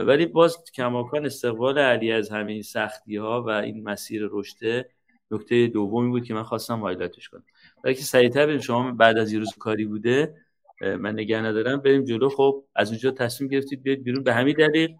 ولی 0.07 0.25
باز 0.25 0.57
کماکان 0.75 1.25
استقبال 1.25 1.77
علی 1.77 2.11
از 2.11 2.29
همین 2.29 2.61
سختی 2.61 3.15
ها 3.15 3.43
و 3.43 3.49
این 3.49 3.83
مسیر 3.83 4.27
رشته 4.31 4.89
نکته 5.31 5.67
دومی 5.67 6.09
بود 6.09 6.25
که 6.25 6.33
من 6.33 6.43
خواستم 6.43 6.79
highlight 6.79 7.20
ش 7.20 7.29
کنم. 7.29 7.43
برای 7.83 7.95
که 7.95 8.03
سریعتر 8.03 8.45
بریم 8.45 8.59
شما 8.59 8.91
بعد 8.91 9.17
از 9.17 9.31
یه 9.31 9.39
روز 9.39 9.53
کاری 9.59 9.85
بوده 9.85 10.35
من 10.81 11.13
نگه 11.13 11.41
ندارم 11.41 11.77
بریم 11.77 12.03
جلو. 12.03 12.29
خب 12.29 12.63
از 12.75 12.89
اونجا 12.89 13.11
تصمیم 13.11 13.49
گرفتید 13.49 13.83
بیاید 13.83 14.03
بیرون. 14.03 14.23
به 14.23 14.33
همین 14.33 14.55
دلیل 14.55 14.95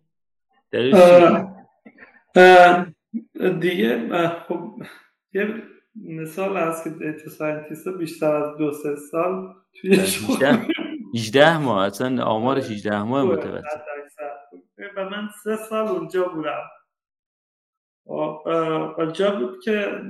دیگه 3.61 4.09
خب 4.47 4.81
یه 5.33 5.63
مثال 5.95 6.57
هست 6.57 6.83
که 6.83 6.89
data 6.89 7.29
scientist 7.29 7.87
بیشتر 7.87 8.35
از 8.35 8.57
دو 8.57 8.71
سه 8.71 8.95
سال 8.95 9.53
توی 9.81 9.95
18 11.15 11.57
ماه 11.57 11.85
اصلا 11.85 12.23
آمارش 12.23 12.71
18 12.71 13.03
ماه 13.03 13.23
متوسط 13.23 13.63
و 14.97 15.09
من 15.09 15.29
سه 15.43 15.55
سال 15.55 15.87
اونجا 15.87 16.23
بودم. 16.23 16.69
و 18.97 19.05
جا 19.13 19.35
بود 19.35 19.63
که 19.63 20.01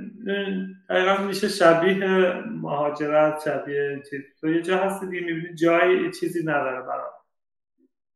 دقیقا 0.88 1.22
میشه 1.22 1.48
شبیه 1.48 2.32
مهاجرت 2.50 3.42
شبیه 3.44 4.02
چیز. 4.10 4.20
تو 4.40 4.48
یه 4.48 4.62
جا 4.62 4.78
هستی 4.78 5.06
دیگه 5.06 5.26
می‌بینی 5.26 5.54
جایی 5.54 6.10
چیزی 6.10 6.40
نداره 6.40 6.82
برای 6.82 7.10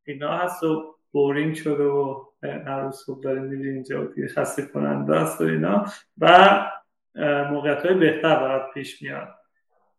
اینا 0.07 0.37
هست 0.37 0.63
و 0.63 0.95
بورینگ 1.13 1.55
شده 1.55 1.85
و 1.85 2.28
روز 2.43 2.95
صبح 2.95 3.23
داری 3.23 3.41
میری 3.41 3.69
اینجا 3.69 4.05
و 4.05 4.09
خسته 4.35 4.63
کننده 4.63 5.17
است 5.17 5.41
و 5.41 5.45
اینا. 5.45 5.87
و 6.19 6.61
موقعیت 7.51 7.87
های 7.87 7.95
بهتر 7.95 8.37
برات 8.41 8.75
پیش 8.75 9.03
میاد. 9.03 9.29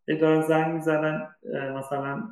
اداره 0.08 0.42
زنگ 0.42 0.74
می‌زنن 0.74 1.28
مثلا 1.78 2.24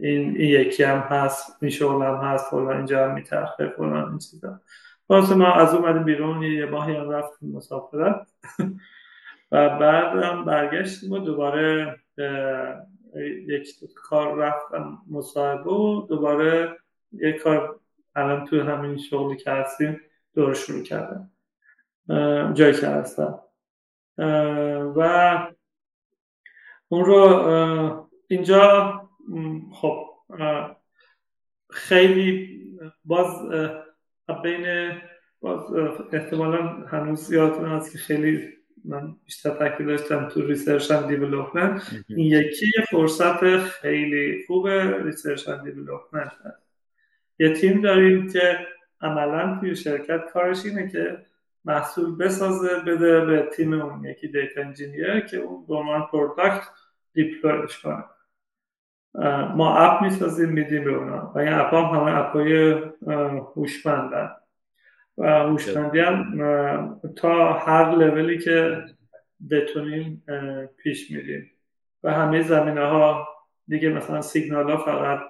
این, 0.00 0.36
این 0.36 0.36
یکی 0.36 0.82
هم 0.82 0.98
هست 0.98 1.62
هم 1.82 2.20
هست 2.22 2.50
فلان 2.50 2.76
اینجا 2.76 3.04
هم 3.08 3.14
میترخه 3.14 3.68
فلان 3.68 4.08
این 4.08 4.18
چیزا. 4.18 4.60
واسه 5.08 5.34
ما 5.34 5.52
از 5.52 5.74
اومدیم 5.74 6.04
بیرون 6.04 6.42
یه 6.42 6.66
ماهی 6.66 6.96
هم 6.96 7.10
رفتیم 7.10 7.52
مسافرت. 7.52 8.26
و 9.52 9.78
بعد 9.78 10.22
هم 10.22 10.44
برگشتیم 10.44 11.12
و 11.12 11.18
دوباره 11.18 11.96
یک 13.46 13.68
کار 13.94 14.36
رفتم 14.36 14.98
مصاحبه 15.10 15.70
و 15.70 16.06
دوباره 16.08 16.76
یک 17.12 17.36
کار 17.36 17.80
الان 18.14 18.46
توی 18.46 18.60
همین 18.60 18.98
شغلی 18.98 19.36
که 19.36 19.50
هستیم 19.50 20.00
دور 20.34 20.54
شروع 20.54 20.82
کردم. 20.82 21.30
جایی 22.54 22.74
که 22.74 22.86
هستم. 22.86 23.38
و 24.96 25.38
اون 26.88 27.04
رو 27.04 27.18
اینجا 28.28 28.92
خب 29.72 30.08
خیلی 31.70 32.62
باز 33.04 33.50
بین 34.42 34.92
باز 35.40 35.74
احتمالا 36.12 36.62
هنوز 36.66 37.32
یادتون 37.32 37.68
هست 37.68 37.92
که 37.92 37.98
خیلی 37.98 38.48
من 38.84 39.16
بیشتر 39.24 39.50
تاکید 39.50 39.86
داشتم 39.86 40.28
تو 40.28 40.46
research 40.46 40.90
and 40.90 41.08
development 41.08 41.82
این 42.08 42.26
یکی 42.26 42.66
یه 42.66 42.84
فرصت 42.90 43.58
خیلی 43.58 44.44
خوب 44.46 44.68
research 44.68 45.48
and 45.48 45.64
development 45.64 46.32
هست 46.44 46.71
یه 47.42 47.52
تیم 47.52 47.80
داریم 47.80 48.28
که 48.30 48.66
عملا 49.00 49.58
توی 49.60 49.76
شرکت 49.76 50.30
کارش 50.32 50.64
اینه 50.64 50.88
که 50.88 51.18
محصول 51.64 52.16
بسازه 52.16 52.80
بده 52.86 53.20
به 53.24 53.48
تیم 53.56 53.72
اون 53.72 54.04
یکی 54.04 54.28
data 54.28 54.60
engineer 54.60 55.20
که 55.20 55.36
اون 55.36 55.66
به 55.66 55.74
عنوان 55.74 56.06
product 56.12 56.68
deploy 57.12 57.61
ش 57.61 57.78
کنه. 57.78 58.04
ما 59.54 59.76
اپ 59.78 60.02
می‌سازیم 60.02 60.48
میدیم 60.48 60.84
به 60.84 60.90
اونا. 60.90 61.32
و 61.34 61.38
این 61.38 61.52
اپ 61.52 61.74
هم 61.74 61.84
همه 61.84 62.18
اپ 62.18 62.32
های 62.32 62.82
هوشمندن. 63.56 64.30
و 65.18 65.26
هوشمندی 65.26 66.00
هم 66.00 67.00
تا 67.16 67.52
هر 67.52 67.90
لولی 67.90 68.38
که 68.38 68.82
بتونیم 69.50 70.24
پیش 70.82 71.10
میریم. 71.10 71.50
و 72.02 72.12
همه 72.12 72.42
زمینه 72.42 72.86
ها 72.86 73.28
دیگه 73.68 73.88
مثلا 73.88 74.20
سیگنال 74.20 74.70
ها 74.70 74.76
فقط 74.76 75.20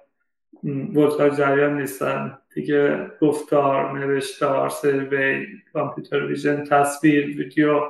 ولتاژ 0.65 1.37
جریان 1.37 1.81
نیستن. 1.81 2.39
دیگه 2.55 3.11
گفتار 3.21 3.99
نوشتار 3.99 4.69
سروی 4.69 5.47
computer 5.73 6.27
vision 6.27 6.65
تصویر 6.65 7.27
ویدیو. 7.27 7.81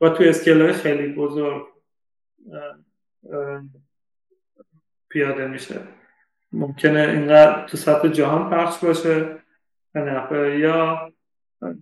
و 0.00 0.08
توی 0.08 0.28
اسکیل 0.28 0.62
های 0.62 0.72
خیلی 0.72 1.12
بزرگ 1.12 1.66
پیاده 5.08 5.46
میشه. 5.46 5.80
ممکنه 6.52 7.00
اینقدر 7.00 7.66
تو 7.66 7.76
سطح 7.76 8.08
جهان 8.08 8.50
پخش 8.50 8.84
باشه 8.84 9.36
یا 10.58 11.12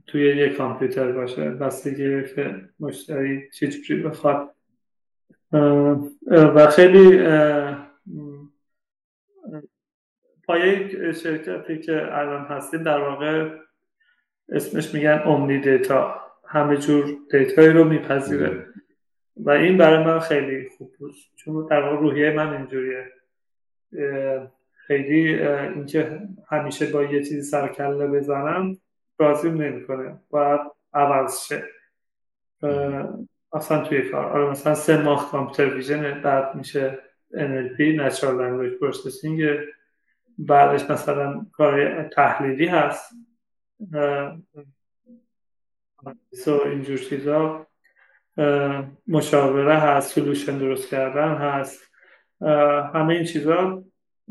توی 0.07 0.36
یه 0.36 0.49
کامپیوتر 0.49 1.12
باشه. 1.12 1.51
بستگی 1.51 2.35
که 2.35 2.69
مشتری 2.81 3.51
چیزی 3.51 4.03
بخواد. 4.03 4.55
و 6.32 6.66
خیلی 6.70 7.19
پایه 10.49 11.12
شرکتی 11.12 11.79
که 11.79 12.19
الان 12.19 12.45
هستیم 12.45 12.83
در 12.83 12.99
واقع 12.99 13.49
اسمش 14.49 14.95
میگن 14.95 15.23
اومنی 15.25 15.59
دیتا 15.59 16.20
همه 16.47 16.77
جور 16.77 17.16
دیتایی 17.31 17.69
رو 17.69 17.85
میپذیره. 17.85 18.66
و 19.37 19.51
این 19.51 19.79
برای 19.79 20.05
من 20.05 20.19
خیلی 20.19 20.69
خوب 20.69 20.93
بود. 20.99 21.15
چون 21.37 21.66
در 21.66 21.83
واقع 21.83 21.97
روحیه 21.97 22.31
من 22.31 22.55
اینجوریه. 22.55 23.12
خیلی 24.87 25.45
اینکه 25.45 26.20
همیشه 26.49 26.93
با 26.93 27.03
یه 27.03 27.19
چیزی 27.19 27.43
سرکله 27.43 28.07
بزنم 28.07 28.77
راضیم 29.19 29.62
نمی‌کنه 29.62 30.20
باید 30.31 30.61
عوض 30.95 31.45
شه. 31.45 31.62
اصلا 33.53 33.85
توی 33.85 34.03
کار. 34.03 34.25
آره 34.25 34.51
مثلا 34.51 34.75
سه 34.75 35.03
ماه 35.03 35.31
کامپیوتر 35.31 35.75
ویژن 35.75 36.20
بعد 36.23 36.55
میشه 36.55 36.99
NLP 37.35 37.79
Natural 37.79 38.35
Language 38.41 38.79
Processing. 38.81 39.69
بعدش 40.39 40.90
مثلا 40.90 41.47
کار 41.52 42.02
تحلیلی 42.09 42.66
هست. 42.66 43.12
سو 46.35 46.60
اینجور 46.65 46.98
چیزا. 46.98 47.66
مشاوره 49.06 49.74
هست 49.74 50.15
سلوشن 50.15 50.59
درست 50.59 50.90
کردن 50.90 51.35
هست. 51.35 51.90
همه 52.94 53.15
این 53.15 53.24
چیزا 53.24 53.85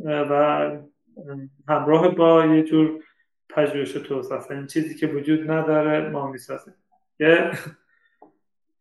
و 0.05 0.71
همراه 1.67 2.15
با 2.15 2.45
یه 2.45 2.63
جور 2.63 3.03
پژوهش 3.49 3.91
توسعه 3.91 4.51
این 4.51 4.67
چیزی 4.67 4.95
که 4.95 5.07
وجود 5.07 5.51
نداره 5.51 6.09
ما 6.09 6.31
می‌سازیم. 6.31 6.73
یه 7.19 7.51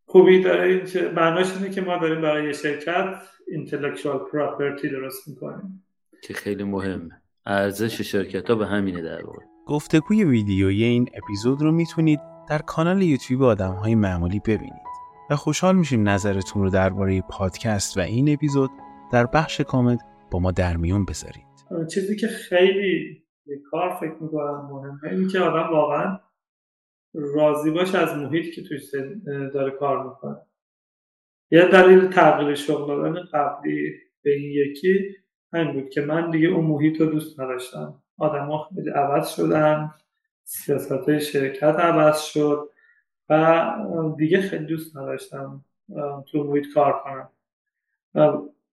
خوبی 0.04 0.42
داره 0.42 0.68
این 0.68 1.08
معناش 1.08 1.56
اینه 1.56 1.70
که 1.70 1.80
ما 1.80 1.96
داریم 1.98 2.20
برای 2.20 2.54
شرکت 2.54 3.22
intellectual 3.48 4.30
property 4.32 4.86
درست 4.92 5.28
می‌کنیم. 5.28 5.85
که 6.26 6.34
خیلی 6.34 6.64
مهمه. 6.64 7.22
ارزش 7.46 8.00
شرکت 8.00 8.50
ها 8.50 8.56
به 8.56 8.66
همینه 8.66 9.02
در 9.02 9.26
واقع. 9.26 9.42
گفتگوی 9.66 10.24
ویدیویی 10.24 10.84
این 10.84 11.08
اپیزود 11.14 11.62
رو 11.62 11.72
می‌تونید 11.72 12.20
در 12.48 12.58
کانال 12.58 13.02
یوتیوب 13.02 13.42
آدم 13.42 13.72
های 13.72 13.94
معمولی 13.94 14.40
ببینید 14.40 14.86
و 15.30 15.36
خوشحال 15.36 15.76
میشیم 15.76 16.08
نظرتون 16.08 16.62
رو 16.62 16.70
درباره 16.70 17.22
پادکست 17.30 17.96
و 17.96 18.00
این 18.00 18.32
اپیزود 18.32 18.70
در 19.12 19.26
بخش 19.26 19.60
کامنت 19.60 20.00
با 20.30 20.38
ما 20.38 20.52
در 20.52 20.76
میون 20.76 21.04
بذارید. 21.04 21.46
چیزی 21.94 22.16
که 22.16 22.26
خیلی 22.26 23.22
کار 23.70 23.96
فکر 24.00 24.16
می‌کنم 24.20 24.68
مهمه 24.70 25.18
این 25.18 25.28
که 25.28 25.38
آدم 25.38 25.72
واقعا 25.72 26.18
راضی 27.14 27.70
باشه 27.70 27.98
از 27.98 28.18
محیط 28.18 28.54
که 28.54 28.62
توش 28.62 28.82
داره 29.54 29.70
کار 29.70 30.08
می‌کنه. 30.08 30.36
یه 31.50 31.68
دلیل 31.68 32.08
تغییر 32.08 32.54
شغل 32.54 32.86
دادن 32.86 33.22
قبلی 33.32 33.92
به 34.22 34.30
این 34.34 34.50
یکی 34.50 35.16
همین 35.52 35.72
بود 35.72 35.90
که 35.90 36.00
من 36.00 36.30
دیگه 36.30 36.48
اون 36.48 36.64
محیط 36.64 37.00
رو 37.00 37.06
دوست 37.06 37.40
نداشتم. 37.40 37.94
آدم 38.18 38.58
خیلی 38.74 38.90
عوض 38.90 39.28
شدن 39.28 39.90
سیاست 40.44 41.18
شرکت 41.18 41.62
عوض 41.62 42.20
شد 42.20 42.68
و 43.28 43.64
دیگه 44.16 44.40
خیلی 44.40 44.64
دوست 44.64 44.96
نداشتم 44.96 45.64
تو 46.26 46.44
محیط 46.44 46.64
کار 46.74 47.02
کنم. 47.04 47.28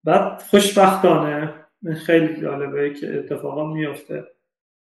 بعد 0.03 0.41
خوشبختانه 0.41 1.53
خیلی 2.05 2.41
جالبه 2.41 2.93
که 2.93 3.19
اتفاقا 3.19 3.73
میفته. 3.73 4.27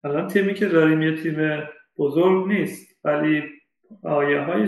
الان 0.04 0.28
تیمی 0.28 0.54
که 0.54 0.66
داریم 0.66 1.02
یه 1.02 1.24
تیم 1.24 1.64
بزرگ 1.98 2.48
نیست 2.48 3.00
ولی 3.04 3.44
آیه 4.04 4.42
های. 4.42 4.68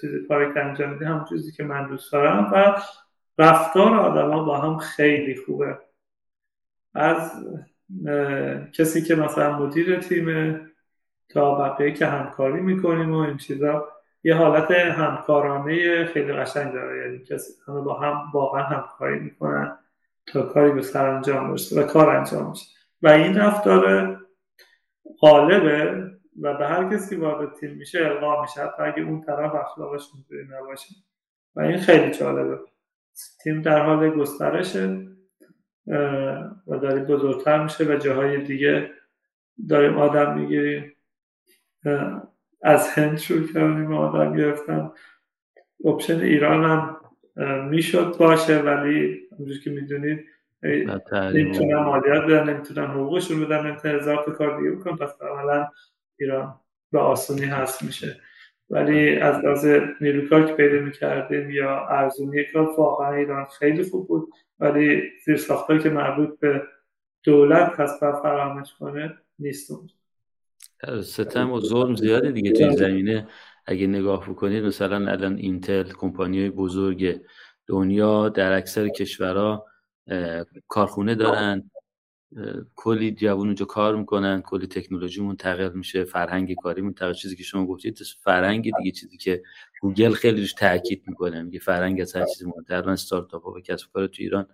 چیزی 0.00 0.26
کاری 0.28 0.60
انجام 0.60 0.90
میده 0.90 1.06
هم 1.06 1.24
چیزی 1.28 1.52
که 1.52 1.64
من 1.64 1.88
دوست 1.88 2.12
دارم 2.12 2.50
و 2.52 2.82
رفتار 3.38 3.94
آدما 3.94 4.44
با 4.44 4.58
هم 4.58 4.76
خیلی 4.76 5.36
خوبه. 5.36 5.78
از 6.94 7.46
کسی 8.72 9.02
که 9.02 9.14
مثلا 9.14 9.58
مدیر 9.58 9.98
تیم 10.00 10.60
تا 11.28 11.54
بقیه 11.54 11.92
که 11.92 12.06
همکاری 12.06 12.60
می‌کنیم 12.60 13.12
و 13.12 13.18
این 13.18 13.36
چیزا 13.36 13.88
یه 14.24 14.34
حالت 14.34 14.70
همکارانه 14.70 16.04
خیلی 16.04 16.32
قشنگ 16.32 16.72
داره. 16.72 17.06
یعنی 17.06 17.24
کسی 17.24 17.52
همه 17.68 17.80
با 17.80 18.00
هم 18.00 18.30
واقعا 18.34 18.62
همکاری 18.62 19.18
می‌کنن 19.18 19.78
تا 20.26 20.42
کاری 20.42 20.72
به 20.72 20.82
سر 20.82 21.08
انجام 21.08 21.50
برسه 21.50 21.80
و 21.80 21.86
کار 21.86 22.16
انجام 22.16 22.50
میشه. 22.50 22.66
و 23.02 23.08
این 23.08 23.36
رفتار 23.36 24.16
غالبه 25.20 26.10
و 26.42 26.54
به 26.54 26.66
هر 26.66 26.90
کسی 26.90 27.16
وارد 27.16 27.54
تیم 27.54 27.70
میشه 27.70 28.06
القا 28.06 28.42
میشه. 28.42 28.62
حتی 28.62 28.82
اگه 28.82 29.02
اون 29.02 29.20
طرف 29.20 29.54
اخلاقش 29.54 30.08
اونجوری 30.14 30.44
نباشه. 30.58 30.94
و 31.56 31.60
این 31.60 31.78
خیلی 31.78 32.10
جالبه. 32.10 32.58
تیم 33.44 33.62
در 33.62 33.86
حال 33.86 34.10
گسترشه. 34.10 35.06
و 36.66 36.78
داره 36.82 37.04
بزرگتر 37.04 37.62
میشه 37.62 37.84
و 37.84 37.96
جاهای 37.96 38.44
دیگه 38.44 38.90
داریم 39.68 39.98
آدم 39.98 40.38
می‌گیریم. 40.38 40.96
از 42.62 42.88
هند 42.88 43.18
شروع 43.18 43.52
کردیم 43.52 43.94
آدم 43.94 44.36
گرفتن. 44.36 44.90
اپشن 45.84 46.20
ایران 46.20 46.64
هم 46.64 46.98
می‌شد 47.68 48.16
باشه 48.18 48.58
ولی 48.58 49.20
همونجور 49.32 49.58
که 49.58 49.70
می‌دونید 49.70 50.24
نمی‌تونن 51.12 51.74
مالیات 51.74 52.24
بدن 52.24 52.54
نمی‌تونن 52.54 52.86
حقوقشون 52.86 53.44
بدن 53.44 53.66
نمی‌تونن 53.66 53.94
هزار 53.94 54.24
کار 54.24 54.58
دیگه 54.58 54.70
بکن 54.70 54.96
پس 54.96 55.22
عملا 55.22 55.68
ایران 56.18 56.60
به 56.92 56.98
آسونی 56.98 57.44
هست 57.44 57.82
میشه. 57.82 58.20
ولی 58.72 59.16
از 59.16 59.44
لحاظ 59.44 59.66
نیروکار 60.00 60.46
که 60.46 60.52
پیدا 60.52 60.84
می‌کردیم 60.84 61.50
یا 61.50 61.86
ارزونی 61.88 62.44
کار 62.52 62.74
واقعا 62.78 63.14
ایران 63.14 63.44
خیلی 63.44 63.82
خوب 63.82 64.08
بود. 64.08 64.28
ولی 64.60 65.02
زیر 65.24 65.36
ساختاری 65.36 65.82
که 65.82 65.90
مربوط 65.90 66.38
به 66.38 66.62
دولت 67.24 67.80
هست 67.80 68.00
فراهمش 68.00 68.74
کنه 68.78 69.14
نیست 69.38 69.72
ستم 71.02 71.52
و 71.52 71.60
ظلم 71.60 71.94
زیاده 71.94 72.30
دیگه 72.30 72.52
توی 72.52 72.76
زمینه. 72.76 73.28
اگه 73.66 73.86
نگاه 73.86 74.30
بکنید 74.30 74.64
مثلا 74.64 75.10
الان 75.10 75.36
اینتل 75.36 75.82
کمپانی 75.82 76.50
بزرگ 76.50 77.20
دنیا 77.66 78.28
در 78.28 78.52
اکثر 78.52 78.88
کشورها 78.88 79.66
کارخونه 80.68 81.14
دارن. 81.14 81.70
کلی 82.76 83.12
جوون 83.12 83.46
اونجا 83.46 83.64
کار 83.64 83.96
می‌کنن 83.96 84.42
کلی 84.42 84.66
تکنولوژی 84.66 85.22
منتقل 85.22 85.72
میشه 85.72 86.04
فرهنگ 86.04 86.54
کاری 86.54 86.82
منتقل 86.82 87.12
چیزی 87.12 87.36
که 87.36 87.42
شما 87.42 87.66
گفتید 87.66 87.98
فرهنگ 88.20 88.72
دیگه 88.78 88.90
چیزی 88.90 89.16
که 89.16 89.42
گوگل 89.80 90.12
خیلی 90.12 90.40
روش 90.40 90.52
تاکید 90.52 91.02
می‌کنه. 91.06 91.42
میگه 91.42 91.58
فرهنگ 91.58 92.00
از 92.00 92.16
هر 92.16 92.24
چیزی 92.24 92.44
مهمتر 92.44 92.90
استارتاپ 92.90 93.42
ها 93.44 93.52
و 93.52 93.60
کسب 93.60 93.92
کار 93.92 94.06
تو 94.06 94.22
ایران 94.22 94.46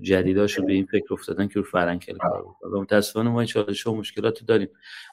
جدیداشون 0.00 0.66
به 0.66 0.72
این 0.72 0.86
فکر 0.86 1.14
افتادن 1.14 1.48
که 1.48 1.54
رو 1.54 1.62
فرهنگ 1.62 2.02
خیلی 2.02 2.18
کار 2.18 2.42
بکنن 2.42 2.70
و 2.72 2.80
متاسفانه 2.80 3.30
ما 3.30 3.40
این 3.40 3.46
چالش 3.46 3.86
و 3.86 3.94
مشکلات 3.94 4.44
داریم. 4.44 4.68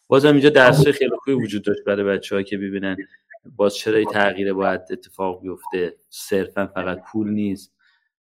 بازم 0.07 0.31
اینجا 0.31 0.49
درس 0.49 0.87
خیلی 0.87 1.11
خوبی 1.23 1.43
وجود 1.43 1.63
داشت 1.63 1.83
برای 1.85 2.03
بچه‌ها 2.03 2.41
که 2.41 2.57
ببینن. 2.57 2.97
باز 3.55 3.75
چرا 3.75 4.03
تغییر 4.03 4.53
باید 4.53 4.81
اتفاق 4.91 5.41
بیفته؟ 5.41 5.95
صرفا 6.09 6.67
فقط 6.67 7.01
پول 7.11 7.29
نیست. 7.29 7.76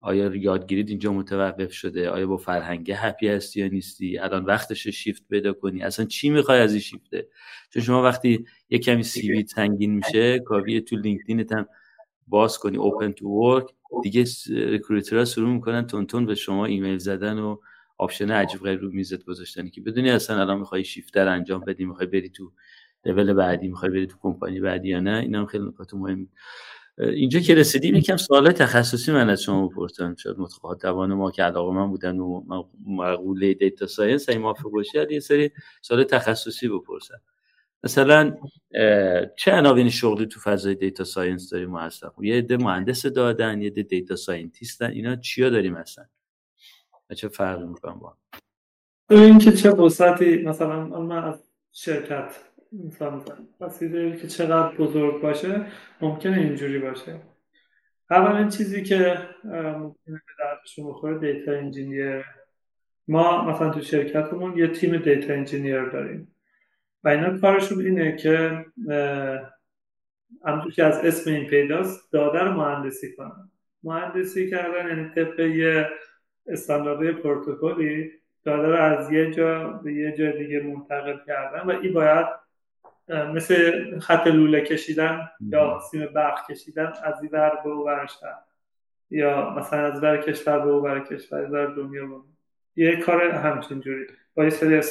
آیا 0.03 0.35
یادگیریت 0.35 0.89
اینجا 0.89 1.13
متوقف 1.13 1.73
شده؟ 1.73 2.09
آیا 2.09 2.27
با 2.27 2.37
فرهنگ 2.37 2.91
happy 2.95 3.27
هستی 3.27 3.59
یا 3.59 3.67
نیستی؟ 3.67 4.17
الان 4.17 4.45
وقتش 4.45 4.87
شیفت 4.87 5.23
پیدا 5.29 5.53
کنی؟ 5.53 5.83
اصلا 5.83 6.05
چی 6.05 6.29
می‌خوای 6.29 6.59
از 6.59 6.71
این 6.71 6.81
شیفته 6.81 7.27
چون 7.69 7.83
شما 7.83 8.03
وقتی 8.03 8.45
یه 8.69 8.79
کمی 8.79 9.03
CV 9.03 9.45
سنگین 9.47 9.95
میشه 9.95 10.39
کافیه 10.39 10.81
تو 10.81 10.95
LinkedIn 10.95 11.45
ت 11.45 11.51
هم 11.51 11.65
باز 12.27 12.57
کنی 12.57 12.77
open 12.77 13.11
to 13.11 13.27
work 13.27 13.65
دیگه 14.03 14.25
recruiter 14.49 15.18
ها 15.18 15.25
شروع 15.25 15.49
می‌کنن 15.49 15.87
تون 15.87 16.25
به 16.25 16.35
شما 16.35 16.65
ایمیل 16.65 16.97
زدن 16.97 17.39
و 17.39 17.57
option 17.97 18.31
عجیب 18.31 18.61
غریب 18.61 18.79
رو 18.79 18.91
میزت 18.91 19.23
گذاشتن 19.23 19.69
که 19.69 19.81
بدونی 19.81 20.09
اصلا 20.09 20.41
الان 20.41 20.59
می‌خوای 20.59 20.83
شیفتر 20.83 21.27
انجام 21.27 21.61
بدی 21.61 21.85
می‌خوای 21.85 22.07
بری 22.07 22.29
تو 22.29 22.51
لول 23.05 23.33
بعدی 23.33 23.67
می‌خوای 23.67 23.91
بری 23.91 24.07
تو 24.07 24.17
کمپانی 24.21 24.59
بعدی 24.59 24.89
یا 24.89 24.99
نه؟ 24.99 25.19
اینا 25.19 25.39
هم 25.39 25.45
خیلی 25.45 25.63
نکات 25.65 25.93
مهم 25.93 26.27
اینجا 26.97 27.39
که 27.39 27.55
رسیدیم 27.55 27.95
یکم 27.95 28.17
سوال 28.17 28.51
تخصصی 28.51 29.11
من 29.11 29.29
از 29.29 29.43
شما 29.43 29.67
بپرسم. 29.67 30.15
شاید 30.15 30.39
مخاطبان 30.39 31.13
ما 31.13 31.31
که 31.31 31.43
علاقه‌مند 31.43 31.89
بودن 31.89 32.19
به 32.19 32.63
مقوله 32.87 33.53
data 33.53 33.87
science 33.87 34.29
این 34.29 34.41
موافق 34.41 34.69
باشه 34.69 35.07
یه 35.11 35.19
سری 35.19 35.51
سوال 35.81 36.03
تخصصی 36.03 36.67
بپرسم. 36.67 37.21
مثلا 37.83 38.37
چه 39.35 39.51
عناوین 39.51 39.89
شغلی 39.89 40.25
تو 40.25 40.39
فضای 40.39 40.75
data 40.75 41.03
science 41.03 41.49
داریم 41.49 41.69
مثلا 41.69 42.11
یه 42.21 42.35
عده 42.35 42.57
مهندس 42.57 43.05
داده‌ن 43.05 43.61
یه 43.61 43.67
عده 43.67 43.83
data 43.83 44.15
scientist 44.15 44.84
ن 44.84 44.91
اینا 44.91 45.15
چیا 45.15 45.49
داریم 45.49 45.73
مثلا 45.73 46.05
چه 47.15 47.27
فرقی 47.27 47.65
می‌کنم 47.65 47.99
با 47.99 48.17
این 49.09 49.39
که 49.39 49.51
چه 49.51 49.69
وسعتی 49.69 50.37
مثلا 50.37 50.85
من 50.85 51.23
از 51.23 51.43
شرکت 51.71 52.35
مسئله 53.61 54.17
که 54.17 54.27
چقدر 54.27 54.75
بزرگ 54.75 55.21
باشه 55.21 55.65
ممکنه 56.01 56.37
اینجوری 56.37 56.79
باشه. 56.79 57.19
اولین 58.09 58.49
چیزی 58.49 58.83
که 58.83 59.17
ممکنه 59.43 59.95
به 60.27 60.33
دردشون 60.39 60.89
بخوره 60.89 61.19
data 61.19 61.51
engineer. 61.51 62.25
ما 63.07 63.45
مثلا 63.51 63.69
تو 63.69 63.81
شرکتمون 63.81 64.57
یه 64.57 64.67
تیم 64.67 64.97
data 64.97 65.33
engineer 65.33 65.85
داریم. 65.85 66.35
و 67.03 67.09
اینا 67.09 67.37
کارشون 67.37 67.85
اینه 67.85 68.15
که 68.15 68.65
همونطور 70.45 70.71
که 70.71 70.83
از 70.83 71.05
اسم 71.05 71.31
این 71.31 71.47
پیداست 71.47 72.13
داده 72.13 72.39
رو 72.39 72.51
مهندسی 72.51 73.15
کنن. 73.15 73.51
مهندسی 73.83 74.49
کردن 74.49 74.87
یعنی 74.87 75.09
طبق 75.09 75.39
یه 75.39 75.89
استانداردهای 76.47 77.11
پروتکلی 77.11 78.11
داده 78.43 78.67
رو 78.67 78.75
از 78.75 79.11
یه 79.11 79.31
جا 79.31 79.67
به 79.67 79.93
یه 79.93 80.11
جا 80.11 80.31
دیگه 80.31 80.59
منتقل 80.59 81.17
کردن 81.27 81.59
و 81.59 81.69
این 81.69 81.93
باید 81.93 82.42
مثل 83.09 83.99
خط 83.99 84.27
لوله 84.27 84.61
کشیدن 84.61 85.29
یا 85.49 85.79
سیم 85.91 86.05
برق 86.05 86.51
کشیدن 86.51 86.93
از 87.03 87.21
این 87.21 87.29
ور 87.31 87.59
به 87.63 87.69
اون 87.69 88.07
یا 89.09 89.49
مثلا 89.49 89.79
از 89.79 90.03
ور 90.03 90.17
کشور 90.17 90.59
به 90.59 90.69
اون 90.69 91.03
کشور 91.03 91.45
ور 91.51 91.65
دنیا 91.65 92.05
بود 92.05 92.23
یه 92.75 92.95
کار 92.95 93.21
همچین 93.21 93.79
جوری. 93.79 94.05
با 94.35 94.43
یه 94.43 94.49
سری 94.49 94.81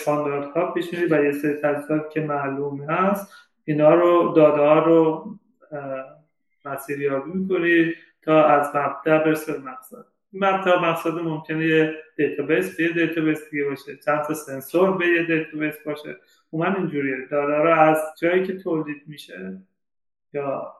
ها 0.55 0.73
پیش 0.73 0.93
میری 0.95 1.07
و 1.07 1.25
یه 1.25 1.33
سری 1.33 1.55
تجهیزات 1.55 2.11
که 2.11 2.21
معلوم 2.21 2.81
هست 2.81 3.33
اینا 3.65 3.95
رو 3.95 4.33
داده 4.37 4.61
ها 4.61 4.79
رو 4.79 5.35
مسیریابی 6.65 7.31
می‌کنی 7.33 7.95
تا 8.23 8.45
از 8.45 8.77
مبدأ 8.77 9.24
برسه 9.25 9.53
به 9.53 9.59
مقصد. 9.59 10.05
مبدأ 10.33 10.79
مقصد 10.79 11.15
ممکنه 11.15 11.67
یه 11.67 11.95
database 12.16 12.77
به 12.77 12.85
یه 12.85 12.93
database 12.93 13.51
دیگه 13.51 13.65
باشه. 13.65 13.97
چند 13.97 14.23
تا 14.23 14.35
سنسور 14.35 14.97
به 14.97 15.07
یه 15.07 15.23
database 15.23 15.74
باشه. 15.87 16.17
من 16.53 16.77
اینجوریه 16.77 17.16
داده 17.31 17.57
رو 17.57 17.81
از 17.81 17.99
جایی 18.20 18.47
که 18.47 18.57
تولید 18.57 19.03
میشه 19.07 19.59
یا 20.33 20.74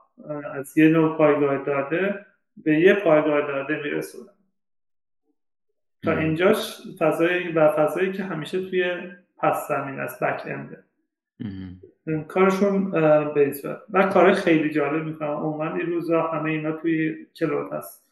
از 0.53 0.77
یه 0.77 0.89
نوع 0.89 1.17
پایگاه 1.17 1.57
داده 1.57 2.25
به 2.57 2.79
یه 2.79 2.93
پایگاه 2.93 3.41
داده 3.41 3.83
میرسونن 3.83 4.33
تا 6.03 6.17
اینجاش 6.17 6.81
فضایی 6.99 7.51
و 7.51 7.71
فضایی 7.71 8.11
که 8.11 8.23
همیشه 8.23 8.69
توی 8.69 9.11
پس 9.37 9.67
زمین 9.67 9.99
است 9.99 10.23
back 10.23 10.43
end 10.45 10.74
ه 10.74 10.83
کارشون 12.27 12.91
بیس 13.33 13.65
و 13.89 14.03
کار 14.03 14.33
خیلی 14.33 14.69
جالب 14.69 15.05
می‌کنن. 15.05 15.29
عموما 15.29 15.73
این 15.73 15.85
روزا 15.85 16.21
همه 16.21 16.49
اینا 16.49 16.71
توی 16.71 17.25
cloud 17.35 17.73
هست. 17.73 18.07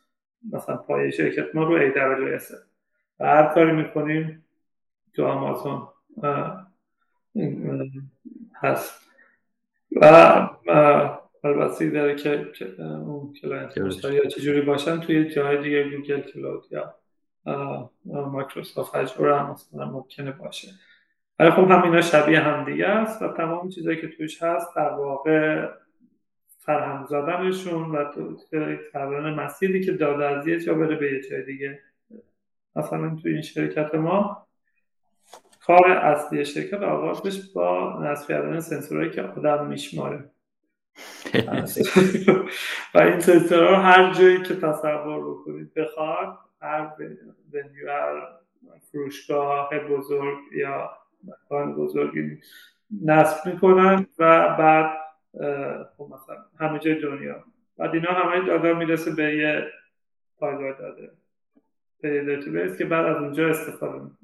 مثلا 0.51 0.77
پای 0.77 1.11
شرکت 1.11 1.55
ما 1.55 1.63
رو 1.63 1.91
AWS 1.91 2.53
و 3.19 3.25
هر 3.25 3.53
کاری 3.53 3.71
می‌کنیم 3.71 4.45
تو 5.13 5.25
آمازون 5.25 5.87
هست. 8.55 9.01
و 10.01 10.05
البته 11.43 11.89
داره 11.89 12.15
که 12.15 12.51
اون 12.79 13.33
client 13.33 13.77
یا 13.77 14.25
چجوری 14.25 14.61
باشن 14.61 14.99
توی 14.99 15.29
جای 15.29 15.63
دیگه 15.63 15.97
Google 15.97 16.21
Cloud 16.21 16.63
یا 16.71 16.95
Microsoft 18.05 18.95
Azure 18.95 19.31
هم 19.31 19.51
مثلا 19.51 19.85
ممکنه 19.85 20.31
باشه. 20.31 20.67
ولی 21.39 21.51
خب 21.51 21.71
همینا 21.71 22.01
شبیه 22.01 22.39
هم 22.39 22.65
دیگه 22.65 22.87
است 22.87 23.21
و 23.21 23.27
تمام 23.27 23.69
چیزایی 23.69 24.01
که 24.01 24.07
توش 24.07 24.43
هست 24.43 24.75
در 24.75 24.89
واقع 24.89 25.69
فرهم 26.57 27.05
زدنشون 27.05 27.91
و 27.91 28.05
کردن 28.93 29.33
مسیری 29.33 29.83
که 29.83 29.91
داده 29.91 30.25
از 30.25 30.47
یه 30.47 30.59
جا 30.59 30.73
بره 30.73 30.95
به 30.95 31.13
یه 31.13 31.21
جای 31.29 31.43
دیگه. 31.43 31.79
مثلا 32.75 33.15
توی 33.21 33.33
این 33.33 33.41
شرکت 33.41 33.95
ما 33.95 34.47
کار 35.71 35.91
اصلی 35.91 36.45
شرکت 36.45 36.83
آغازش 36.83 37.51
با 37.53 37.99
نصب 38.03 38.27
کردن 38.27 38.59
سنسورهایی 38.59 39.11
که 39.11 39.21
آدم 39.21 39.67
میشماره. 39.67 40.29
و 42.95 42.99
این 42.99 43.19
سنسورها 43.19 43.75
هر 43.75 44.13
جایی 44.13 44.41
که 44.43 44.55
تصور 44.55 45.31
بکنید 45.31 45.73
بخواد 45.73 46.37
هر 46.61 46.91
venue 47.53 47.89
هر 47.89 48.27
فروشگاه 48.91 49.69
بزرگ 49.89 50.37
یا 50.57 50.89
مکان 51.23 51.75
بزرگی 51.75 52.39
نصب 53.05 53.53
می‌کنن 53.53 54.07
و 54.19 54.55
بعد 54.59 54.97
خب 55.97 56.09
مثلا 56.13 56.35
همه 56.59 56.79
جای 56.79 57.01
دنیا. 57.01 57.43
بعد 57.77 57.93
اینا 57.93 58.11
همه 58.11 58.47
داده 58.47 58.73
می‌رسه 58.73 59.11
به 59.11 59.35
یه 59.35 59.67
پایگاه 60.37 60.79
داده. 60.79 61.11
به 62.01 62.09
یه 62.09 62.77
که 62.77 62.85
بعد 62.85 63.05
از 63.05 63.17
اونجا 63.17 63.49
استفاده 63.49 63.93
می‌کنه. 63.93 64.17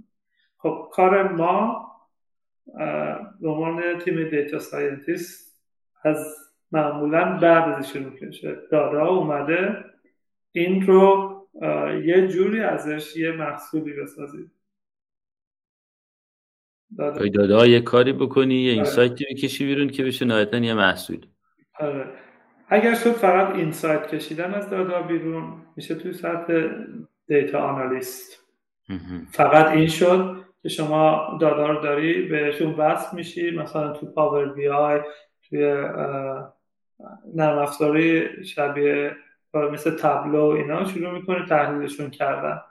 خب 0.58 0.90
کار 0.92 1.32
ما 1.32 1.88
به 3.42 3.50
عنوان 3.50 4.00
تیم 4.00 4.30
data 4.30 4.60
scientist 4.60 5.62
از 6.04 6.36
معمولا 6.72 7.38
بعد 7.38 7.74
از 7.74 7.90
شروع 7.90 8.14
میشه 8.22 8.58
داده 8.72 9.02
اومده 9.02 9.86
این 10.52 10.88
رو 10.88 11.34
یه 12.06 12.28
جوری 12.28 12.62
ازش 12.62 13.16
یه 13.16 13.32
محصولی 13.32 13.94
بسازید 13.94 14.52
داده 16.98 17.30
داده 17.30 17.70
یه 17.70 17.82
کاری 17.82 18.14
بکنی 18.14 18.56
یه 18.56 18.72
insight 18.72 19.19
ی 19.19 19.26
آره. 19.26 19.36
بکشی 19.36 19.66
بیرون 19.66 19.90
که 19.90 20.04
بشه 20.04 20.26
نهایتا 20.26 20.58
یه 20.58 20.74
محصول. 20.74 21.26
آره. 21.80 22.06
اگر 22.68 22.96
شد 22.96 23.12
فقط 23.12 23.56
insight 23.56 24.08
کشیدن 24.08 24.54
از 24.54 24.70
داده 24.70 25.08
بیرون 25.08 25.54
میشه 25.76 25.96
توی 25.96 26.14
سطح 26.14 26.68
data 27.28 27.60
analyst. 27.60 28.44
فقط 29.32 29.68
این 29.68 29.88
شد. 29.88 30.47
که 30.64 30.70
شما 30.70 31.38
داده 31.42 31.68
رو 31.68 31.82
داری 31.82 32.22
بهشون 32.22 32.74
وصل 32.74 33.16
میشی. 33.16 33.52
مثلا 33.52 33.94
تو 33.94 34.06
Power 34.06 34.46
BI 34.46 35.02
توی 35.50 35.74
نرم 37.36 37.58
افزاری 37.58 38.46
شبیه 38.46 39.16
مثل 39.54 39.98
Tableau 39.98 40.44
اینا 40.44 40.86
شروع 40.86 41.12
می‌کنی 41.12 41.46
تحلیلشون 41.46 42.10
کردن 42.10 42.62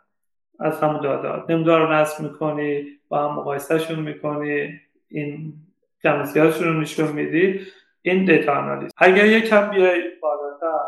از 0.60 0.80
همون 0.80 1.00
داده 1.00 1.52
نمودار 1.52 1.80
رو 1.80 1.92
نصب 1.92 2.24
می‌کنی 2.24 2.86
با 3.08 3.28
هم 3.28 3.36
مقایسهشون 3.38 3.98
می‌کنی 3.98 4.80
این 5.08 5.54
کمیسیاتشون 6.02 6.68
رو 6.68 6.80
نشون 6.80 7.12
میدی. 7.12 7.60
این 8.02 8.24
data 8.24 8.52
analysis 8.52 8.90
اگر 8.96 9.26
یکم 9.26 9.70
بیای 9.70 10.02
بالاتر 10.22 10.78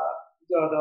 داده 0.50 0.76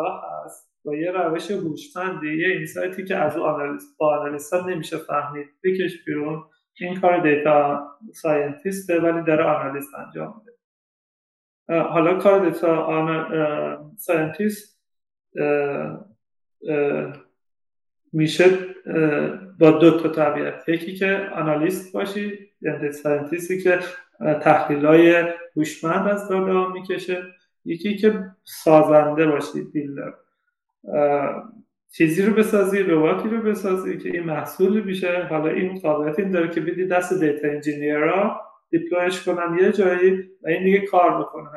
هست. 0.46 0.72
با 0.88 0.96
یه 0.96 1.12
روش 1.12 1.52
هوشمندی 1.52 2.38
یه 2.38 2.48
insight 2.48 2.98
ی 2.99 3.06
که 3.06 3.16
از 3.16 3.38
آنالیز 3.38 3.96
با 3.98 4.18
analyst 4.18 4.54
نمیشه 4.54 4.98
فهمید. 4.98 5.48
بکش 5.64 6.06
بیرون. 6.06 6.44
این 6.80 7.00
کار 7.00 7.22
data 7.22 7.88
scientist 8.14 8.91
ه 8.91 9.00
ولی 9.00 9.24
داره 9.24 9.44
analyst 9.44 9.96
انجام 9.96 10.42
میده. 10.42 10.58
حالا 11.82 12.18
کار 12.18 12.50
data 12.50 13.92
scientist 13.98 14.82
میشه 18.14 18.46
با 19.60 19.72
دو 19.72 20.00
تا 20.00 20.10
طبیعت. 20.10 20.70
یکی 20.70 20.96
که 20.96 21.30
analyst 21.36 21.94
باشی 21.94 22.40
یعنی 22.62 22.92
scientist 22.92 23.55
ی 23.55 23.62
که 23.64 23.80
تحلیل 24.42 24.86
های 24.86 25.24
هوشمند 25.56 26.08
از 26.08 26.32
ها 26.32 26.70
می‌کشه. 26.70 27.24
یکی 27.66 27.98
که 27.98 28.26
سازنده 28.44 29.28
باشی 29.28 29.62
builder. 29.62 30.14
چیزی 31.92 32.26
رو 32.26 32.34
بسازی 32.34 32.84
رباتی 32.84 33.30
رو 33.30 33.42
بسازی 33.42 33.98
که 33.98 34.10
این 34.10 34.24
محصول 34.24 34.84
میشه 34.84 35.28
حالا 35.30 35.50
این 35.50 35.80
قابلیت 35.80 36.20
این 36.20 36.32
داره 36.32 36.50
که 36.50 36.62
بدی 36.62 36.88
دست 36.88 37.20
data 37.20 37.48
engineer 37.48 38.31
ها 38.31 38.42
deploy 38.70 39.10
ش 39.10 39.24
کنن 39.24 39.58
یه 39.62 39.72
جایی 39.72 40.30
و 40.42 40.48
این 40.48 40.64
دیگه 40.64 40.80
کار 40.80 41.22
بکنه 41.22 41.50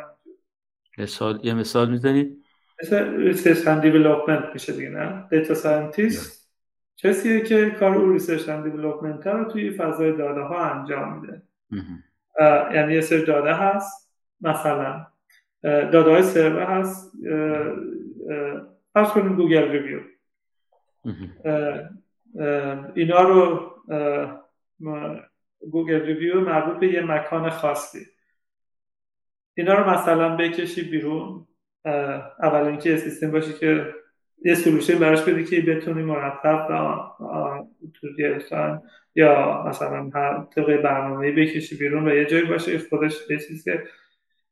مثال 0.99 1.41
یه 1.43 1.55
مثال 1.55 1.91
می‌زنید 1.91 2.39
مثل 2.83 3.17
research 3.17 3.69
and 3.69 3.83
development 3.83 4.45
میشه 4.53 4.73
دیگه 4.73 4.89
نه؟ 4.89 5.27
data 5.31 5.55
scientist 5.55 6.51
کسیه 6.97 7.41
که 7.41 7.71
کار 7.71 7.95
او 7.95 8.13
research 8.13 8.49
and 8.49 8.65
development 8.65 9.27
رو 9.27 9.45
توی 9.45 9.71
فضای 9.71 10.17
داده 10.17 10.41
ها 10.41 10.65
انجام 10.65 11.21
میده. 11.21 11.43
یعنی 12.75 12.95
یه 12.95 13.01
سری 13.01 13.25
داده 13.25 13.55
هست 13.55 14.11
مثلا 14.41 15.07
داده 15.63 16.11
های 16.11 16.23
سرور 16.23 16.63
هست 16.63 17.13
فرض 18.95 19.11
کنیم 19.11 19.37
Google 19.37 19.71
review. 19.71 20.01
اینا 22.95 23.23
رو 23.23 23.71
Google 25.71 26.01
review 26.01 26.41
مربوط 26.41 26.77
به 26.81 26.93
یه 26.93 27.01
مکان 27.03 27.51
خاصی. 27.51 28.07
اینا 29.55 29.75
رو 29.75 29.91
مثلا 29.91 30.37
بکشی 30.37 30.83
بیرون 30.83 31.47
اول 32.43 32.67
اینکه 32.67 32.97
سیستم 32.97 33.31
باشه 33.31 33.53
که 33.53 33.95
یه 34.45 34.55
solution 34.55 34.99
براش 34.99 35.23
بدی 35.23 35.45
که 35.45 35.61
بتونی 35.61 36.03
مرتب 36.03 36.69
تو 37.95 38.07
یا 39.15 39.65
مثلا 39.67 40.11
طبق 40.55 40.83
برنامه 40.83 41.33
بکشی 41.33 41.77
بیرون 41.77 42.09
و 42.09 42.15
یه 42.15 42.25
جایی 42.25 42.45
باشه 42.45 42.79
خودش 42.79 43.31
یه 43.31 43.39
چیزی 43.39 43.71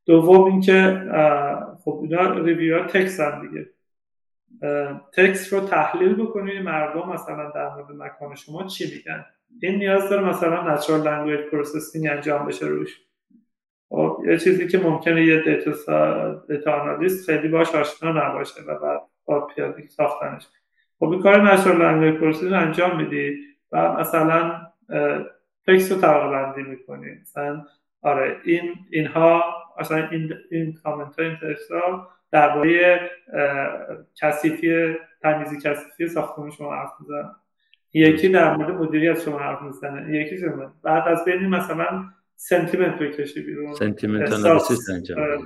دوم 0.07 0.45
اینکه 0.45 1.05
خب 1.85 2.01
اینا 2.03 2.39
review 2.39 2.79
ها 2.79 2.87
تکس 2.87 3.21
هم 3.21 3.49
دیگه. 3.49 3.71
تکس 5.13 5.53
رو 5.53 5.61
تحلیل 5.61 6.15
بکنی 6.15 6.61
مردم 6.61 7.09
مثلا 7.09 7.51
در 7.51 7.69
مورد 7.69 7.93
مکان 7.93 8.35
شما 8.35 8.67
چی 8.67 8.97
میگن؟ 8.97 9.25
این 9.63 9.75
نیاز 9.75 10.11
داره 10.11 10.29
مثلا 10.29 10.75
natural 10.75 11.03
language 11.03 11.41
processing 11.41 12.07
انجام 12.11 12.47
بشه 12.47 12.67
روش. 12.67 13.01
خب 13.89 14.23
یه 14.27 14.39
چیزی 14.39 14.69
که 14.69 14.79
ممکنه 14.79 15.25
یه 15.25 15.43
data. 15.43 16.35
data 16.49 16.73
analyst 16.73 17.31
خیلی 17.31 17.49
باش 17.49 17.75
آشنا 17.75 18.13
نباشه 18.13 18.63
و 18.63 18.79
بعد 18.79 19.01
با 19.25 19.47
پیاده 19.47 19.87
ساختنش. 19.89 20.47
خب 20.99 21.09
این 21.09 21.23
کار 21.23 21.53
natural 21.53 21.73
language 21.73 22.15
processing 22.15 22.53
انجام 22.53 22.97
میدی 22.97 23.39
و 23.73 23.93
مثلا 23.93 24.61
text 25.67 25.93
رو 25.93 26.01
طبقه 26.01 26.29
بندی 26.29 26.63
می‌کنی 26.63 27.11
مثلا 27.23 27.65
آره 28.03 28.37
این 28.45 28.75
اینها 28.91 29.45
مثلا 29.81 30.09
این 30.09 30.35
این 30.51 30.73
کامنت 30.73 31.21
ها 31.21 31.25
این 31.25 31.37
text 31.37 31.71
ها 31.71 32.09
درباره 32.31 33.11
کثیفی 34.21 34.97
تمیزی 35.23 35.57
کثیفی 35.65 36.09
ساختمان 36.09 36.51
شما 36.51 36.75
حرف 36.75 36.91
می‌زنن 37.01 37.35
یکی 37.93 38.29
در 38.29 38.57
مورد 38.57 38.71
مدیریت 38.71 39.21
شما 39.21 39.39
حرف 39.39 39.63
می‌زنه. 39.63 40.17
یکی 40.17 40.39
شما 40.39 40.73
بعد 40.83 41.09
از 41.09 41.25
بین 41.25 41.47
مثلا 41.47 42.05
sentiment 42.37 42.99
بکشی 42.99 43.43
بیرون. 43.43 43.75
sentiment 43.75 44.33
analysis 44.33 44.91
انجام 44.91 45.21
آره. 45.21 45.39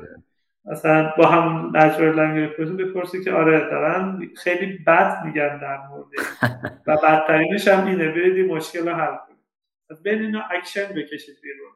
مثلا 0.65 1.13
با 1.19 1.27
هم 1.27 1.77
natural 1.77 2.15
language 2.15 2.69
بپرسی 2.69 3.25
که 3.25 3.33
آره 3.33 3.59
دارن 3.59 4.31
خیلی 4.37 4.79
بد 4.79 5.25
میگن 5.25 5.59
در 5.59 5.79
مورد 5.87 6.07
و 6.87 6.97
بدترینش 6.97 7.69
هم 7.69 7.87
اینه 7.87 8.09
برید 8.09 8.51
مشکل 8.51 8.89
رو 8.89 8.95
حل 8.95 9.17
کنید. 9.17 10.03
بین 10.03 10.23
اینا 10.23 10.43
اکشن 10.51 10.87
بکشید 10.87 11.37
بیرون. 11.43 11.73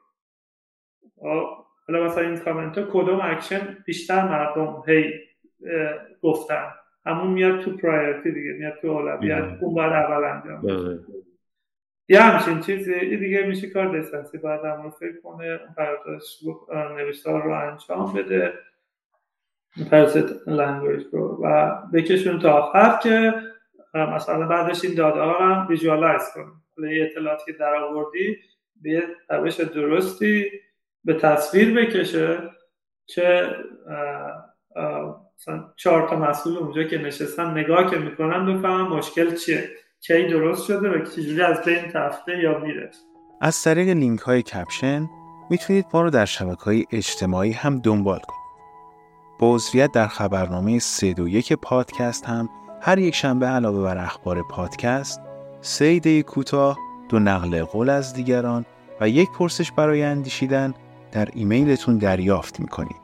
خب، 1.17 1.66
حالا 1.89 2.05
مثلا 2.05 2.25
این 2.25 2.37
کامنت 2.37 2.79
ها 2.79 2.85
کدوم 2.91 3.21
اکشن 3.23 3.77
بیشتر 3.87 4.29
مردم 4.29 4.83
هی 4.87 5.13
گفتن؟ 6.23 6.73
همون 7.07 7.33
میاد 7.33 7.61
تو 7.61 7.77
پرایورتی 7.77 8.33
دیگه 8.33 8.53
میاد 8.53 8.75
تو 8.83 8.89
اولویت 8.89 9.59
اون 9.61 9.75
باید 9.75 9.93
اول 9.93 10.25
انجام 10.25 10.63
بله. 10.63 10.99
یه 12.09 12.21
همچین 12.21 12.61
چیزی 12.61 13.17
دیگه 13.17 13.47
میشه 13.47 13.71
کار 13.71 13.99
دستنسی 13.99 14.39
باید 14.39 14.65
هم 14.65 14.91
فکر 14.91 15.21
کنه 15.21 15.59
پرداش 15.77 16.43
نوشتار 16.97 17.43
رو 17.43 17.53
انجام 17.53 18.13
بده. 18.13 18.53
پرست 19.91 20.49
لنگویج 20.49 21.05
رو. 21.13 21.41
و 21.43 21.77
بکشون 21.93 22.39
تا 22.39 22.53
آخر 22.53 22.99
که 23.03 23.35
مثلا 23.95 24.47
بعدش 24.47 24.85
این 24.85 24.95
داده 24.95 25.21
ها 25.21 25.33
رو 25.33 25.45
هم 25.45 25.67
ویژوالایز 25.69 26.23
کنیم. 26.35 26.93
یه 26.93 27.05
اطلاعاتی 27.05 27.53
که 27.53 27.59
در 27.59 27.75
آوردی 27.75 28.37
به 28.83 28.91
یه 28.91 29.03
روش 29.31 29.61
درستی 29.61 30.51
به 31.07 31.15
تصویر 31.15 31.75
بکشه 31.75 32.39
که 33.07 33.51
مثلا 35.39 35.65
چهار 35.77 36.09
تا 36.09 36.17
مسئول 36.17 36.57
اونجا 36.57 36.85
که 36.85 36.99
نشستن 36.99 37.51
نگاه 37.51 37.91
که 37.91 37.97
می‌کنن 37.97 38.47
بفهمن 38.47 38.89
مشکل 38.89 39.35
چیه 39.35 39.71
کی 40.01 40.27
درست 40.27 40.67
شده 40.67 40.89
و 40.89 41.05
چجوری 41.05 41.43
از 41.43 41.63
بین 41.65 41.89
تفته 41.93 42.39
یا 42.39 42.59
میره 42.59 42.91
از 43.41 43.63
طریق 43.63 43.89
لینک 43.89 44.21
های 44.21 44.43
کپشن 44.43 45.09
می‌تونید 45.51 45.87
ما 45.95 46.03
رو 46.03 46.11
در 46.11 46.25
شبکه 46.25 46.63
های 46.65 46.85
اجتماعی 46.93 47.53
هم 47.53 47.79
دنبال 47.79 48.19
کنید. 48.19 48.47
با 49.39 49.55
عضویت 49.55 49.93
در 49.93 50.07
خبرنامه 50.07 50.79
321 50.79 51.53
پادکست 51.53 52.25
هم 52.25 52.49
هر 52.81 52.99
یک 52.99 53.15
شنبه 53.15 53.47
علاوه 53.47 53.83
بر 53.83 53.99
اخبار 53.99 54.43
پادکست 54.51 55.21
سه 55.61 56.23
کوتاه 56.23 56.79
دو 57.09 57.19
نقل 57.19 57.65
قول 57.65 57.91
از 57.91 58.15
دیگران 58.15 58.65
و 59.01 59.09
یک 59.09 59.29
پرسش 59.39 59.73
برای 59.73 60.03
اندیشیدن 60.03 60.75
در 61.13 61.29
ایمیلتون 61.35 61.99
دریافت 61.99 62.61
می‌کنید. 62.61 62.97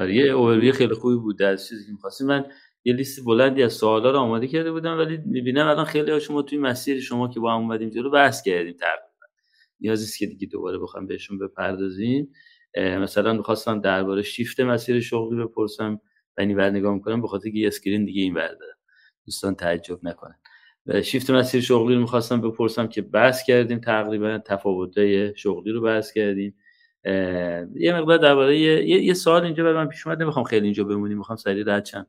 آره، 0.00 0.14
یه 0.14 0.24
اووروی 0.24 0.72
خیلی 0.72 0.94
خوبی 0.94 1.16
بود 1.16 1.42
از 1.42 1.68
چیزی 1.68 1.86
که 1.86 1.92
می‌خواستیم. 1.92 2.26
من 2.26 2.44
یه 2.84 2.94
لیست 2.94 3.24
بلندی 3.24 3.62
از 3.62 3.72
سوالا 3.72 4.10
رو 4.10 4.18
آماده 4.18 4.46
کرده 4.46 4.72
بودم 4.72 4.98
ولی 4.98 5.18
می‌بینم 5.26 5.66
الان 5.66 5.84
خیلی 5.84 6.10
ها 6.10 6.18
شما 6.18 6.42
توی 6.42 6.58
مسیر 6.58 7.00
شما 7.00 7.28
که 7.28 7.40
با 7.40 7.54
هم 7.54 7.60
اومدیم 7.60 7.90
جلو 7.90 8.10
بحث 8.10 8.42
کردیم 8.42 8.72
تقریبا. 8.72 9.26
نیازی 9.80 10.04
است 10.04 10.18
که 10.18 10.26
دیگه 10.26 10.46
دوباره 10.46 10.78
بخوام 10.78 11.06
بهشون 11.06 11.38
بپردازیم. 11.38 12.32
مثلا 12.76 13.32
می‌خواستم 13.32 13.80
درباره 13.80 14.22
شیفت 14.22 14.60
مسیر 14.60 15.00
شغلی 15.00 15.44
بپرسم 15.44 16.00
این 16.38 16.56
بعد 16.56 16.72
نگاه 16.72 16.94
می‌کنم 16.94 17.22
به 17.22 17.28
خاطر 17.28 17.48
یه 17.48 17.66
screen 17.66 18.04
دیگه 18.04 18.22
این 18.22 18.34
ور 18.34 18.50
دوستان 19.26 19.54
تعجب 19.54 19.98
نکنن. 20.02 20.34
شیفت 21.02 21.30
مسیر 21.30 21.60
شغلی 21.60 21.94
رو 21.94 22.00
می‌خواستم 22.00 22.40
بپرسم 22.40 22.86
که 22.86 23.02
بحث 23.02 23.44
کردیم 23.44 23.78
تقریبا 23.78 24.38
تفاوت‌های 24.38 25.36
شغلی 25.36 25.72
رو 25.72 25.80
بحث 25.80 26.12
کردیم. 26.12 26.54
یه 27.74 27.94
مقدار 27.94 28.18
درباره 28.18 28.58
یه, 28.58 29.04
یه 29.04 29.14
سوال 29.14 29.44
اینجا 29.44 29.64
به 29.64 29.72
من 29.72 29.88
پیش 29.88 30.06
اومد. 30.06 30.22
نمی‌خوام 30.22 30.44
خیلی 30.44 30.64
اینجا 30.64 30.84
بمونیم 30.84 31.18
می‌خوام 31.18 31.36
سریع 31.36 31.64
رد 31.66 31.84
شم. 31.84 32.06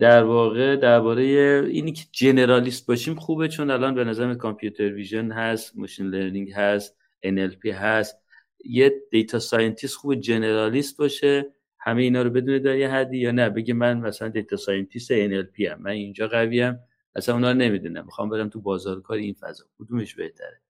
در 0.00 0.24
واقع 0.24 0.76
درباره 0.76 1.22
اینی 1.70 1.92
که 1.92 2.04
generalist 2.12 2.86
باشیم 2.86 3.14
خوبه 3.14 3.48
چون 3.48 3.70
الان 3.70 3.94
به 3.94 4.04
نظر 4.04 4.34
computer 4.34 4.92
vision 4.92 5.32
هست 5.32 5.78
machine 5.78 6.06
learning 6.06 6.52
هست 6.52 6.96
NLP 7.26 7.66
هست. 7.66 8.16
یه 8.64 9.02
data 9.10 9.38
scientist 9.38 9.96
خوب 9.96 10.14
generalist 10.14 10.98
باشه 10.98 11.46
همه 11.78 12.02
اینا 12.02 12.22
رو 12.22 12.30
بدونه 12.30 12.58
در 12.58 12.76
یه 12.76 12.88
حدی 12.88 13.18
یا 13.18 13.30
نه؟ 13.30 13.50
بگه 13.50 13.74
من 13.74 13.98
مثلا 13.98 14.28
data 14.28 14.56
scientist 14.56 15.12
NLP 15.12 15.60
هم 15.60 15.82
من 15.82 15.90
اینجا 15.90 16.28
قویم 16.28 16.78
اصلا 17.14 17.34
اونا 17.34 17.50
رو 17.50 17.56
نمی‌دونم. 17.56 18.04
می‌خوام 18.04 18.28
برم 18.28 18.48
تو 18.48 18.60
بازار 18.60 19.00
کار 19.00 19.16
این 19.16 19.34
فضا. 19.34 19.64
کدومش 19.78 20.14
بهتره؟ 20.14 20.60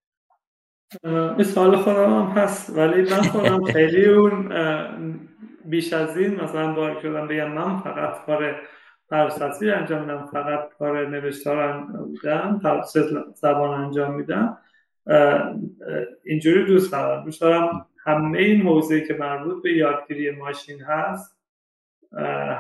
این 1.05 1.43
سوال 1.43 1.77
خودم 1.77 2.20
هم 2.20 2.43
هست 2.43 2.77
ولی 2.77 3.02
من 3.02 3.23
خودم 3.23 3.65
خیلی 3.73 4.05
اون 4.05 4.52
بیش 5.65 5.93
از 5.93 6.16
این 6.16 6.40
مثلا 6.40 6.73
با 6.73 7.01
شدم 7.01 7.28
بگم 7.28 7.52
من 7.52 7.78
فقط 7.78 8.27
کار 8.27 8.56
تصویر 9.10 9.74
انجام 9.74 10.01
میدم 10.01 10.27
فقط 10.32 10.69
کار 10.78 11.09
نوشتار 11.09 11.86
میدم 12.06 12.60
زبان 13.35 13.81
انجام 13.81 14.15
میدم. 14.15 14.59
اینجوری 16.24 16.65
دوست 16.65 16.93
دارم. 16.93 17.24
دوست 17.24 17.40
دارم 17.40 17.86
همه 18.05 18.39
این 18.39 18.62
موضوعی 18.62 19.06
که 19.06 19.15
مربوط 19.15 19.62
به 19.62 19.73
یادگیری 19.73 20.31
ماشین 20.31 20.81
هست 20.81 21.39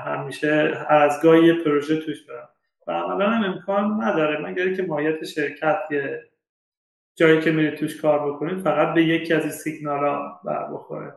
همیشه 0.04 0.86
از 0.88 1.22
گاهی 1.22 1.52
پروژه 1.52 1.96
توش 1.96 2.20
دارم. 2.20 2.48
و 2.86 2.92
عملا 2.92 3.30
هم 3.30 3.52
امکان 3.52 4.02
نداره 4.02 4.46
مگر 4.46 4.74
که 4.74 4.82
ماهیت 4.82 5.24
شرکت 5.24 5.78
یه 5.90 6.28
جایی 7.18 7.40
که 7.40 7.50
میره 7.50 7.70
توش 7.76 8.00
کار 8.00 8.32
بکنید 8.32 8.58
فقط 8.58 8.94
به 8.94 9.02
یکی 9.04 9.34
از 9.34 9.42
این 9.42 9.52
سیگنال 9.52 10.04
ها 10.04 10.40
بر 10.44 10.72
بخوره. 10.72 11.14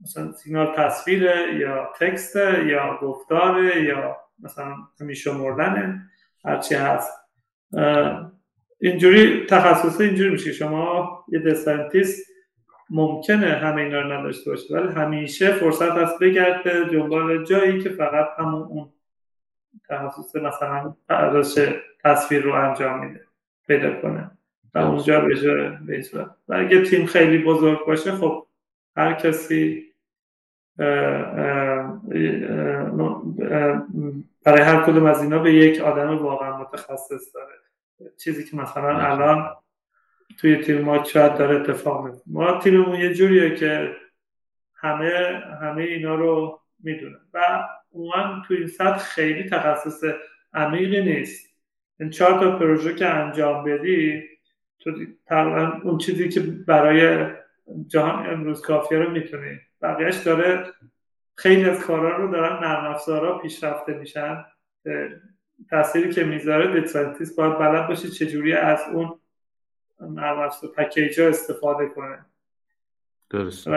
مثلا 0.00 0.32
سیگنال 0.32 0.74
تصویره 0.76 1.54
یا 1.60 1.92
تکست 2.00 2.36
یا 2.66 2.98
گفتاره 3.02 3.82
یا 3.82 4.16
مثلا 4.42 4.74
همیشه 5.00 5.32
مردنه 5.32 6.10
هرچی 6.44 6.74
هست. 6.74 7.18
اینجوری 8.80 9.46
تخصص 9.46 10.00
اینجوری 10.00 10.30
میشه. 10.30 10.52
شما 10.52 11.24
یه 11.28 11.38
دستانتیست 11.38 12.32
ممکنه 12.90 13.46
همه 13.46 13.82
اینا 13.82 14.00
رو 14.00 14.12
نداشته 14.12 14.50
باشه 14.50 14.74
ولی 14.74 14.92
همیشه 14.92 15.52
فرصت 15.52 15.92
هست 15.92 16.18
بگرده 16.18 16.84
دنبال 16.84 17.44
جایی 17.44 17.82
که 17.82 17.88
فقط 17.88 18.28
همون 18.38 18.62
اون 18.62 18.92
تخصص 19.88 20.36
مثلا 20.36 20.94
پرداش 21.08 21.58
تصویر 22.04 22.42
رو 22.42 22.52
انجام 22.52 23.06
میده 23.06 23.20
پیدا 23.66 24.00
کنه. 24.00 24.30
و 24.74 24.78
اونجا 24.78 25.20
بشه 25.20 25.78
بیزه 25.86 26.26
و 26.48 26.54
اگه 26.54 26.82
تیم 26.82 27.06
خیلی 27.06 27.38
بزرگ 27.38 27.86
باشه 27.86 28.12
خب 28.12 28.46
هر 28.96 29.12
کسی 29.12 29.92
برای 34.44 34.62
هر 34.62 34.82
کدوم 34.82 35.06
از 35.06 35.22
اینا 35.22 35.38
به 35.38 35.54
یک 35.54 35.80
آدم 35.80 36.18
واقعا 36.18 36.58
متخصص 36.58 37.34
داره. 37.34 37.54
چیزی 38.18 38.44
که 38.44 38.56
مثلا 38.56 38.98
الان 38.98 39.50
توی 40.38 40.56
تیم 40.56 40.80
ما 40.80 41.04
شاید 41.04 41.34
داره 41.34 41.56
اتفاق 41.56 42.04
میفته. 42.04 42.22
ما 42.26 42.58
تیممون 42.58 43.00
یه 43.00 43.14
جوریه 43.14 43.54
که 43.54 43.96
همه 44.74 45.42
همه 45.62 45.82
اینا 45.82 46.14
رو 46.14 46.60
می‌دونه 46.82 47.16
و 47.34 47.64
عموما 47.94 48.42
توی 48.46 48.56
این 48.56 48.66
سطح 48.66 48.98
خیلی 48.98 49.50
تخصص 49.50 50.04
عمیقی 50.54 51.02
نیست. 51.02 51.50
این 52.00 52.10
چهار 52.10 52.40
تا 52.40 52.58
پروژه 52.58 52.94
که 52.94 53.06
انجام 53.06 53.64
بدی 53.64 54.22
تقریبا 55.26 55.80
اون 55.82 55.98
چیزی 55.98 56.28
که 56.28 56.40
برای 56.40 57.26
جهان 57.86 58.30
امروز 58.30 58.60
کافیه 58.60 58.98
رو 58.98 59.10
می‌تونی. 59.10 59.58
بقیهش 59.82 60.16
داره 60.16 60.64
خیلی 61.34 61.64
از 61.64 61.80
کارا 61.80 62.16
رو 62.16 62.32
دارن 62.32 62.64
نرم 62.64 62.84
افزارا 62.84 63.38
پیشرفته 63.38 63.94
میشن. 63.94 64.44
تأثیری 65.70 66.10
که 66.10 66.24
می‌ذاره 66.24 66.80
data 66.80 66.96
باید 67.36 67.58
بلد 67.58 67.88
باشه 67.88 68.08
چجوری 68.08 68.52
از 68.52 68.80
اون 68.92 69.18
نرم 70.00 70.38
افزار 70.38 70.70
package 70.70 71.20
ها 71.20 71.28
استفاده 71.28 71.86
کنه. 71.86 72.18
درست 73.30 73.68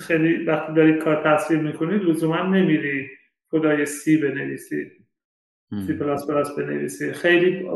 خیلی 0.00 0.44
وقتی 0.44 0.72
داری 0.72 0.98
کار 0.98 1.22
تصویر 1.24 1.60
می‌کنید 1.60 2.02
لزوما 2.02 2.42
نمیری 2.42 3.08
کدای 3.50 3.86
C 3.86 4.16
بنویسی. 4.16 4.92
C 5.86 5.92
plus 5.92 6.26
plus 6.26 6.56
بنویسی. 6.56 7.12
خیلی 7.12 7.68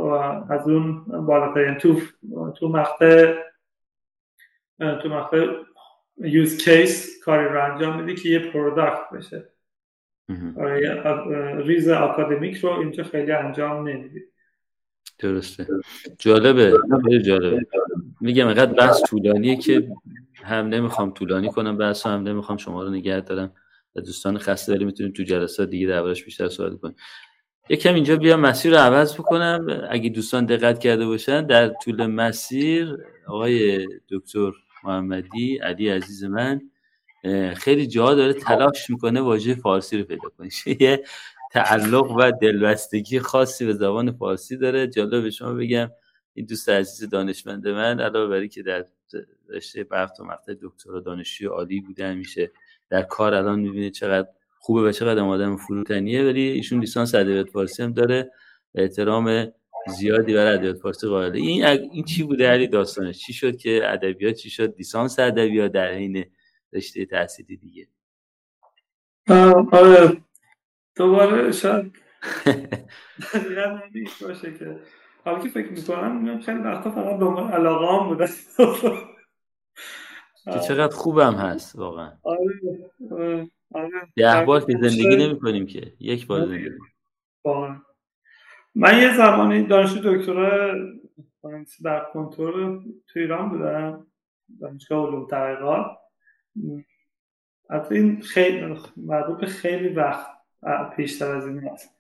از 0.51 0.69
اون 0.69 1.05
بالاترین 1.27 1.75
تو 1.75 2.01
تو 2.57 2.69
مقطع 2.69 3.35
تو 5.03 5.09
مقطع 5.09 5.47
use 6.19 6.57
case 6.57 7.25
کاری 7.25 7.45
رو 7.45 7.73
انجام 7.73 8.03
میدی 8.03 8.23
که 8.23 8.29
یه 8.29 8.39
product 8.39 9.11
بشه. 9.13 9.51
ریز 11.67 11.89
اکادمیک 11.89 12.57
رو 12.57 12.71
اینجا 12.71 13.05
خیلی 13.05 13.33
انجام 13.33 13.89
نمیدی. 13.89 14.21
درسته. 15.19 15.67
جالبه. 16.19 16.73
خیلی 17.05 17.23
جالبه. 17.23 17.67
میگم 18.21 18.47
اینقدر 18.47 18.73
بحث 18.73 19.03
طولانیه 19.03 19.57
که 19.57 19.89
هم 20.35 20.67
نمی‌خوام 20.67 21.11
طولانی 21.11 21.49
کنم 21.49 21.77
بحث 21.77 22.07
هم 22.07 22.23
نمی‌خوام 22.23 22.59
شما 22.59 22.83
رو 22.83 22.91
نگه 22.91 23.21
دارم. 23.21 23.53
و 23.97 24.01
دوستان 24.01 24.39
خسته 24.39 24.73
داریم 24.73 24.87
می‌تونیم 24.87 25.13
تو 25.13 25.23
جلسات 25.23 25.71
دیگه 25.71 25.87
دربارش 25.87 26.25
بیشتر 26.25 26.49
صحبت 26.49 26.81
کنیم. 26.81 26.97
یکم 27.69 27.95
اینجا 27.95 28.17
بیام 28.17 28.41
مسیر 28.41 28.73
رو 28.73 28.79
عوض 28.79 29.15
بکنم. 29.15 29.67
اگه 29.91 30.11
دوستان 30.11 30.47
دقت 30.47 30.79
کرده 30.79 31.07
باشن 31.07 31.47
در 31.47 31.69
طول 31.69 32.07
مسیر 32.07 32.97
آقای 33.27 33.87
دکتر 34.11 34.51
محمدی 34.85 35.57
علی 35.59 35.89
عزیز 35.89 36.25
من 36.25 36.61
خیلی 37.57 37.87
جا 37.87 38.15
داره 38.15 38.33
تلاش 38.33 38.91
می‌کنه 38.91 39.21
واژه 39.21 39.55
فارسی 39.55 39.99
رو 39.99 40.05
پیدا 40.05 40.29
کنه. 40.39 40.49
یه 40.81 41.05
تعلق 41.53 42.11
و 42.11 42.33
دلبستگی 42.43 43.21
خاصی 43.21 43.67
به 43.67 43.73
زبان 43.73 44.13
فارسی 44.13 44.57
داره. 44.57 44.87
جالب 44.87 45.23
به 45.23 45.31
شما 45.31 45.53
بگم 45.53 45.91
این 46.35 46.47
دوست 46.47 46.69
عزیز 46.69 47.09
دانشمند 47.09 47.69
من 47.69 48.01
علاوه 48.01 48.31
بر 48.31 48.47
که 48.47 48.63
در 48.63 48.85
رشته 49.49 49.85
برق 49.85 50.21
و 50.21 50.25
مقطع 50.25 50.55
دکترا 50.63 51.01
دانشجوی 51.01 51.47
عالی 51.49 51.81
بوده 51.81 52.07
همیشه 52.07 52.51
در 52.91 53.03
کار 53.03 53.35
الان 53.35 53.61
می‌بینید 53.61 53.93
چقدر 53.93 54.29
خوبه 54.65 54.83
و 54.83 54.93
چقدر 54.93 55.23
آدم 55.23 55.57
فروتنیه 55.57 56.25
ولی 56.25 56.41
ایشون 56.41 56.81
لیسانس 56.81 57.15
ادبیات 57.15 57.51
فارسی 57.51 57.83
هم 57.83 57.93
داره. 57.93 58.31
احترام 58.75 59.47
زیادی 59.89 60.35
برای 60.35 60.55
ادبیات 60.55 60.77
فارسی 60.77 61.09
قائله. 61.09 61.39
این 61.39 61.65
این 61.65 62.05
چی 62.05 62.23
بوده 62.23 62.49
علی 62.49 62.67
داستانش 62.67 63.19
چی 63.19 63.33
شد 63.33 63.57
که 63.57 63.81
ادبیات 63.85 64.35
چی 64.35 64.51
شد 64.51 64.75
لیسانس 64.79 65.19
ادبیات 65.19 65.73
در 65.73 65.93
حین 65.93 66.25
رشته 66.73 67.07
تحصیلی 67.07 67.57
دیگه؟ 67.57 67.89
آره. 69.73 70.23
دوباره 70.97 71.53
شاید 71.53 71.93
باشه 74.23 74.55
که. 74.59 74.81
حالا 75.25 75.39
که 75.39 75.49
فکر 75.49 75.73
می‌کنم 75.73 76.41
خیلی 76.41 76.59
وقتا 76.59 76.91
فقط 76.91 77.21
دنبال 77.21 77.53
علاقه 77.53 77.87
هم 77.87 78.09
بوده. 78.09 78.29
که 80.45 80.59
چقدر 80.69 80.95
خوبم 80.95 81.35
هست 81.35 81.77
واقعا. 81.77 82.13
آره 82.23 82.39
آره. 83.11 83.51
ده 84.17 84.45
بار 84.45 84.61
که 84.61 84.73
زندگی 84.73 85.17
نمی 85.17 85.39
کنیم 85.41 85.67
که. 85.67 85.93
یک 86.01 86.27
بار 86.27 86.47
زندگی 86.47 86.71
من 88.75 88.99
یه 88.99 89.17
زمانی 89.17 89.63
دانشجو 89.67 90.17
دکترا 90.17 90.75
در 91.85 92.07
کنترل 92.13 92.79
تو 93.07 93.19
ایران 93.21 93.49
بودم. 93.49 94.07
دانشگاه 94.61 95.07
علوم 95.07 95.27
تحقیقات. 95.27 95.87
حتی 97.71 97.95
این 97.95 98.21
خیلی 98.21 98.77
مربوط 98.97 99.41
به 99.41 99.47
خیلی 99.47 99.89
وقت 99.89 100.27
پیشتر 100.97 101.37
از 101.37 101.47
این 101.47 101.59
هست. 101.59 101.91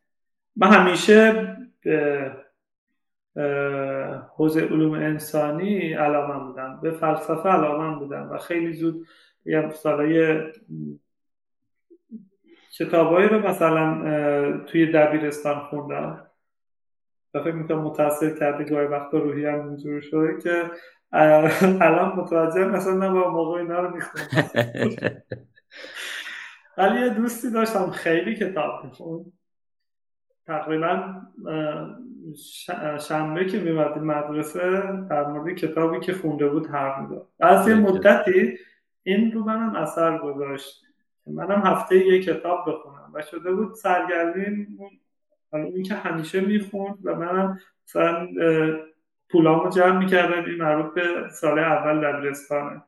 من 0.57 0.69
همیشه 0.69 1.57
به 1.83 2.33
حوزه 4.37 4.61
علوم 4.61 4.93
انسانی 4.93 5.93
علامه 5.93 6.47
بودم. 6.47 6.81
به 6.83 6.91
فلسفه 6.91 7.49
علامه 7.49 7.99
بودم 7.99 8.31
و 8.31 8.39
خیلی 8.39 8.73
زود 8.73 9.07
یه 9.45 9.71
سالای 9.71 10.43
کتابایی 12.79 13.29
رو 13.29 13.49
مثلا 13.49 14.59
توی 14.59 14.93
دبیرستان 14.93 15.61
خوندم. 15.61 16.27
و 17.35 17.43
فکر 17.43 17.53
می‌کنم 17.53 17.81
متاثر 17.83 18.31
کرده 18.31 18.65
گاهی 18.65 18.87
وقتا 18.87 19.19
روحی 19.19 19.47
هم 19.47 19.69
اینجور 19.69 20.01
شده 20.01 20.39
که 20.43 20.71
الان 21.81 22.17
متوجه 22.17 22.65
مثلا 22.65 22.95
من 22.95 23.13
با 23.13 23.31
موقع 23.31 23.61
اینا 23.61 23.81
رو 23.81 23.95
می‌خونم. 23.95 24.25
ولی 26.79 27.01
یه 27.01 27.09
دوستی 27.09 27.51
داشتم 27.51 27.91
خیلی 27.91 28.37
کتاب 28.37 28.85
میخون 28.85 29.33
تقریبا 30.47 31.15
شنبه 33.01 33.45
که 33.45 33.61
میمدی 33.61 34.01
مدرسه 34.01 34.83
در 35.11 35.27
مورد 35.27 35.55
کتابی 35.55 36.01
که 36.01 36.13
خونده 36.13 36.49
بود 36.49 36.67
حرف 36.67 36.99
می‌داد 36.99 37.29
از 37.41 37.69
یه 37.69 37.75
مدتی 37.75 38.59
این 39.03 39.33
رو 39.33 39.45
منم 39.45 39.77
اثر 39.77 40.19
گذاشت. 40.19 40.85
منم 41.27 41.63
هفته 41.67 42.07
یه 42.07 42.23
کتاب 42.23 42.65
بخونم. 42.69 43.11
و 43.15 43.23
شده 43.23 43.53
بود 43.53 43.75
سرگرمی 43.75 44.67
حالا 45.53 45.65
این 45.65 45.83
که 45.83 45.95
همیشه 45.95 46.41
می‌خوند 46.41 46.99
و 47.05 47.15
منم 47.15 47.59
مثلا 47.87 48.29
پولامو 49.31 49.71
جمع 49.71 49.99
می‌کردم. 49.99 50.45
این 50.45 50.57
مربوط 50.57 50.95
به 50.95 51.03
سال 51.31 51.59
اول 51.59 52.13
دبیرستانه. 52.13 52.83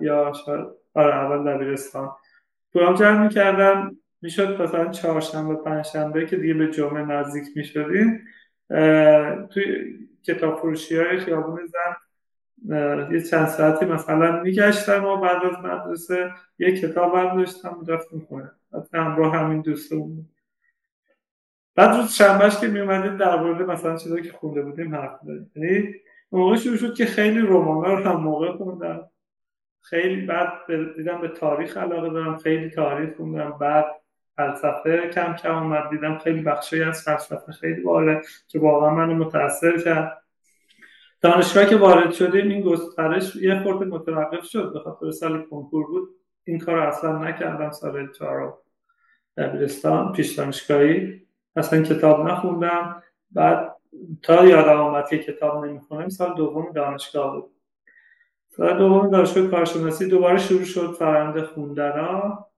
یا 0.00 0.32
شاید 0.46 0.66
آره 0.94 1.14
اول 1.14 1.54
دبیرستان. 1.54 2.10
پولام 2.72 2.94
جمع 2.94 3.22
می‌کردم. 3.22 3.96
می‌شد 4.22 4.62
مثلا 4.62 4.88
چهارشنبه 4.88 5.54
پنجشنبه 5.54 6.26
که 6.26 6.36
دیگه 6.36 6.54
به 6.54 6.70
جمعه 6.70 7.04
نزدیک 7.04 7.44
می‌شدیم. 7.56 8.24
توی 9.50 9.98
کتاب 10.26 10.58
فروشی 10.58 10.96
های 10.96 11.18
خیابون 11.18 11.66
زن 11.66 11.96
یه 13.12 13.20
چند 13.30 13.46
ساعتی 13.46 13.86
مثلا 13.86 14.42
میگشتم 14.42 15.04
و 15.04 15.16
بعد 15.16 15.44
از 15.44 15.64
مدرسه 15.64 16.30
یه 16.58 16.80
کتاب 16.80 17.14
هم 17.14 17.36
داشتم 17.36 17.84
رفت 17.88 18.12
می‌کنه 18.12 18.50
همراه 18.94 19.36
همین 19.36 19.60
دوستمون. 19.60 20.28
بعد 21.74 21.96
روز 21.96 22.12
شنبهش 22.12 22.60
که 22.60 22.68
میومدیم 22.68 23.16
در 23.16 23.36
مورد 23.36 23.70
مثلا 23.70 23.96
چیزایی 23.96 24.22
که 24.22 24.32
خونده 24.32 24.62
بودیم 24.62 24.94
حرف 24.94 25.22
بزنیم 25.22 25.50
یعنی 25.54 25.94
موقع 26.32 26.56
شروع 26.56 26.76
شد 26.76 26.94
که 26.94 27.06
خیلی 27.06 27.40
رمان 27.40 27.84
رو 27.84 27.96
هم 27.96 28.20
موقع 28.20 28.52
خوندم. 28.52 29.10
خیلی 29.80 30.26
بعد 30.26 30.52
دیدم 30.96 31.20
به 31.20 31.28
تاریخ 31.28 31.76
علاقه 31.76 32.10
دارم 32.10 32.36
خیلی 32.36 32.70
تاریخ 32.70 33.16
خوندم. 33.16 33.58
بعد 33.60 33.86
فلسفه 34.36 35.08
کم 35.08 35.32
کم 35.32 35.56
اومد 35.56 35.90
دیدم 35.90 36.18
خیلی 36.18 36.42
بخشی 36.42 36.82
از 36.82 37.02
فلسفه 37.02 37.52
خیلی 37.52 37.80
باله 37.80 38.22
که 38.48 38.58
واقعا 38.58 38.94
منو 38.94 39.14
متاثر 39.14 39.76
کرد. 39.76 40.22
دانشگاه 41.20 41.66
که 41.66 41.76
وارد 41.76 42.12
شدیم 42.12 42.48
این 42.48 42.62
گسترش 42.62 43.36
یه 43.36 43.62
خورده 43.62 43.84
متوقف 43.84 44.44
شد. 44.44 44.72
به 44.72 44.80
خاطر 44.80 45.10
سال 45.10 45.42
کنکور 45.42 45.86
بود. 45.86 46.08
این 46.44 46.58
کار 46.58 46.78
اصلا 46.78 47.18
نکردم 47.18 47.70
سال 47.70 48.12
چهارم 48.12 48.54
دبیرستان 49.36 50.12
پیش 50.12 50.34
دانشگاهی. 50.34 51.22
اصلا 51.56 51.82
کتاب 51.82 52.28
نخوندم. 52.28 53.02
بعد 53.30 53.76
تا 54.22 54.46
یادم 54.46 54.80
آمد 54.80 55.08
که 55.08 55.18
کتاب 55.18 55.64
نمی‌خونم 55.64 56.08
سال 56.08 56.34
دوم 56.34 56.72
دانشگاه 56.72 57.40
بود. 57.40 57.50
سال 58.48 58.78
دوم 58.78 59.10
دانشگاه 59.10 59.46
کارشناسی 59.46 60.08
دوباره 60.08 60.38
شروع 60.38 60.64
شد 60.64 60.92
فرنده 60.98 61.42
خوندن 61.42 62.00
ها 62.00 62.48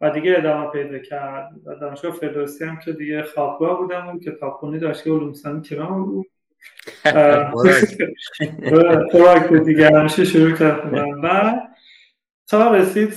و 0.00 0.10
دیگه 0.10 0.34
ادامه 0.38 0.70
پیدا 0.70 0.98
کرد. 0.98 1.52
و 1.64 1.74
دانشگاه 1.74 2.12
فردوسی 2.12 2.64
هم 2.64 2.78
که 2.78 2.92
دیگه 2.92 3.22
خوابگاه 3.22 3.78
بودم 3.78 4.08
و 4.08 4.18
کتابخونی 4.18 4.78
دانشگاه 4.78 5.16
علوم 5.16 5.30
اسلامی 5.30 5.62
کرام 5.62 6.04
بود. 6.04 6.26
خوراک 9.10 9.48
بود 9.48 9.64
دیگه 9.64 9.90
همیشه 9.98 10.24
شروع 10.24 10.56
کردم 10.56 11.20
و 11.22 11.60
تا 12.46 12.74
رسید 12.74 13.10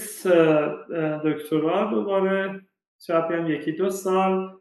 دکترا 1.25 1.89
دوباره 1.91 2.61
شاید 3.07 3.23
هم 3.31 3.51
یکی 3.51 3.71
دو 3.71 3.89
سال 3.89 4.59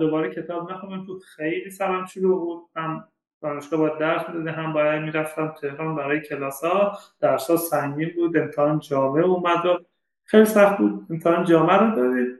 دوباره 0.00 0.34
کتاب 0.34 0.72
نخوندم. 0.72 1.06
تو 1.06 1.18
خیلی 1.36 1.70
سرم 1.70 2.06
شروع 2.06 2.40
بود. 2.40 2.62
هم 2.76 3.08
دانشگاه 3.42 3.80
با 3.80 3.88
درس 3.88 4.28
می‌داده 4.28 4.50
هم 4.50 4.72
باید 4.72 5.02
می‌رفتم 5.02 5.54
تهران 5.60 5.96
برای 5.96 6.20
کلاس 6.20 6.64
ها 6.64 6.98
درس 7.20 7.50
ها 7.50 7.56
سنگین 7.56 8.12
بود 8.16 8.36
امتحان 8.36 8.78
جامعه 8.78 9.24
اومد. 9.24 9.66
و 9.66 9.84
خیلی 10.24 10.44
سخت 10.44 10.78
بود 10.78 11.06
امتحان 11.10 11.44
جامعه 11.44 11.76
رو 11.76 11.96
دارید 11.96 12.38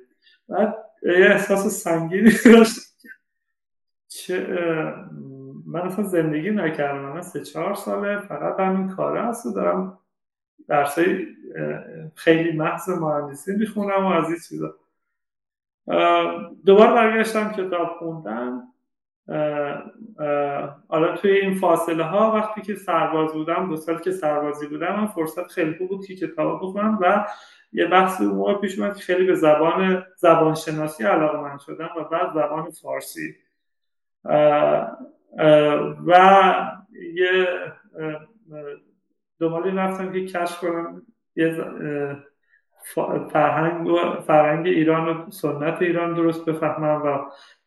بعد 0.48 0.76
یه 1.02 1.26
احساس 1.26 1.82
سنگینی 1.82 2.30
داشت. 2.44 2.80
چه 4.08 4.46
من 5.76 5.82
اصلا 5.82 6.04
زندگی 6.04 6.50
نکردم 6.50 6.98
من 6.98 7.22
سه 7.22 7.40
چهار 7.40 7.74
ساله 7.74 8.18
فقط 8.18 8.60
همین 8.60 8.88
کاره 8.88 9.22
هست 9.22 9.46
و 9.46 9.52
دارم 9.52 9.98
درسای 10.68 11.26
خیلی 12.14 12.58
محض 12.58 12.88
مهندسی 12.88 13.56
می‌خونم 13.56 14.04
و 14.04 14.08
از 14.08 14.24
این 14.28 14.38
چیزا. 14.48 14.74
دوباره 16.66 16.94
برگشتم 16.94 17.52
کتاب 17.52 17.88
خوندم 17.98 18.62
حالا 20.88 21.16
توی 21.16 21.30
این 21.30 21.54
فاصله 21.54 22.04
ها 22.04 22.32
وقتی 22.32 22.62
که 22.62 22.74
سرباز 22.74 23.32
بودم 23.32 23.68
دو 23.68 23.76
سال 23.76 23.98
که 23.98 24.10
سربازی 24.10 24.66
بودم 24.66 24.96
من 24.96 25.06
فرصت 25.06 25.46
خیلی 25.46 25.74
خوب 25.78 25.88
بود 25.88 26.06
که 26.06 26.16
کتاب 26.16 26.60
بخونم 26.62 26.98
و 27.02 27.26
یه 27.72 27.86
بحث 27.86 28.20
اون 28.20 28.30
موقع 28.30 28.54
پیش 28.54 28.78
اومد 28.78 28.96
که 28.96 29.02
خیلی 29.02 29.26
به 29.26 29.34
زبان 29.34 30.06
زبانشناسی 30.16 31.04
علاقه 31.04 31.40
من 31.40 31.58
شدم 31.58 31.88
و 31.96 32.04
بعد 32.04 32.34
زبان 32.34 32.70
فارسی. 32.70 33.36
و 36.06 36.54
یه 37.14 37.48
دنبالی 39.40 39.70
رفتم 39.70 40.12
که 40.12 40.26
کشف 40.26 40.58
کنم 40.60 41.02
یه 41.36 41.64
فرهنگ, 43.32 43.88
فرهنگ 44.26 44.66
ایران 44.66 45.08
و 45.08 45.30
سنت 45.30 45.82
ایران 45.82 46.14
درست 46.14 46.44
بفهمم 46.44 47.02
و 47.02 47.18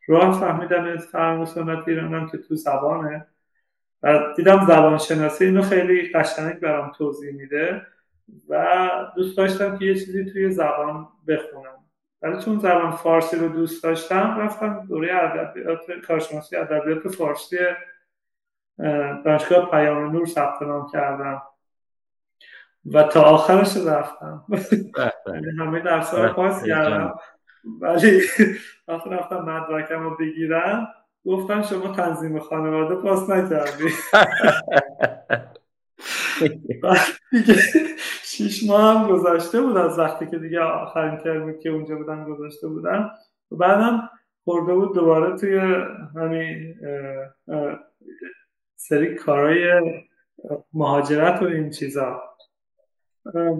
راه 0.08 0.40
فهمیدم 0.40 0.84
از 0.84 1.06
فرهنگ 1.06 1.42
و 1.42 1.46
سنت 1.46 1.88
ایران 1.88 2.14
هم 2.14 2.30
که 2.30 2.38
تو 2.38 2.56
زبانه. 2.56 3.28
و 4.04 4.34
دیدم 4.36 4.66
زبان 4.66 4.98
شناسی 4.98 5.46
اینو 5.46 5.62
خیلی 5.62 6.12
قشنگ 6.12 6.60
برام 6.60 6.92
توضیح 6.92 7.34
میده 7.34 7.82
و 8.50 8.90
دوست 9.16 9.38
داشتم 9.38 9.78
که 9.78 9.86
یه 9.86 9.96
چیزی 9.96 10.26
توی 10.26 10.52
زبان 10.52 11.08
بخونم. 11.28 11.79
ولی 12.22 12.42
چون 12.42 12.60
زبان 12.60 12.92
فارسی 12.92 13.38
رو 13.38 13.48
دوست 13.48 13.84
داشتم 13.84 14.38
رفتم 14.40 14.86
دوره 14.90 15.16
ادبیات 15.16 15.80
کارشناسی 16.08 16.56
ادبیات 16.56 17.08
فارسی 17.08 17.58
دانشگاه 19.26 19.72
پیام 19.72 20.12
نور 20.12 20.26
ثبت 20.26 20.62
نام 20.62 20.90
کردم. 20.92 21.42
و 22.94 23.04
تا 23.04 23.22
آخرش 23.22 23.78
رفتم. 23.78 24.46
یعنی 25.28 25.52
همه 25.60 25.80
درس 25.80 26.14
رو 26.14 26.34
پاس 26.34 26.66
کردم. 26.66 27.16
ولی 27.82 28.22
وقتی 28.88 29.10
رفتم 29.10 29.42
مدرکم 29.42 30.04
رو 30.04 30.18
بگیرم 30.18 30.88
گفتم 31.26 31.62
شما 31.62 31.94
تنظیم 31.94 32.40
خانواده 32.40 32.96
پاس 32.96 33.30
نکردی. 33.30 33.90
دیگه 37.32 37.56
شیش 38.40 38.70
ماه 38.70 38.98
هم 38.98 39.08
گذاشته 39.08 39.62
بود 39.62 39.78
از 39.78 40.00
وقتی 40.00 40.28
که 40.28 40.38
دیگه 40.38 40.60
آخرین 40.60 41.18
ترمی 41.18 41.60
که 41.60 41.70
اونجا 41.70 41.96
بودم 41.96 42.24
گذاشته 42.24 42.68
بودم. 42.68 43.12
و 43.52 43.56
بعدم 43.56 44.10
خورده 44.44 44.74
بود 44.74 44.96
دوباره 44.96 45.38
توی 45.38 45.58
همین 46.16 46.76
سری 48.76 49.16
کارهای 49.16 49.82
مهاجرت 50.74 51.42
و 51.42 51.46
این 51.46 51.70
چیزا. 51.70 52.22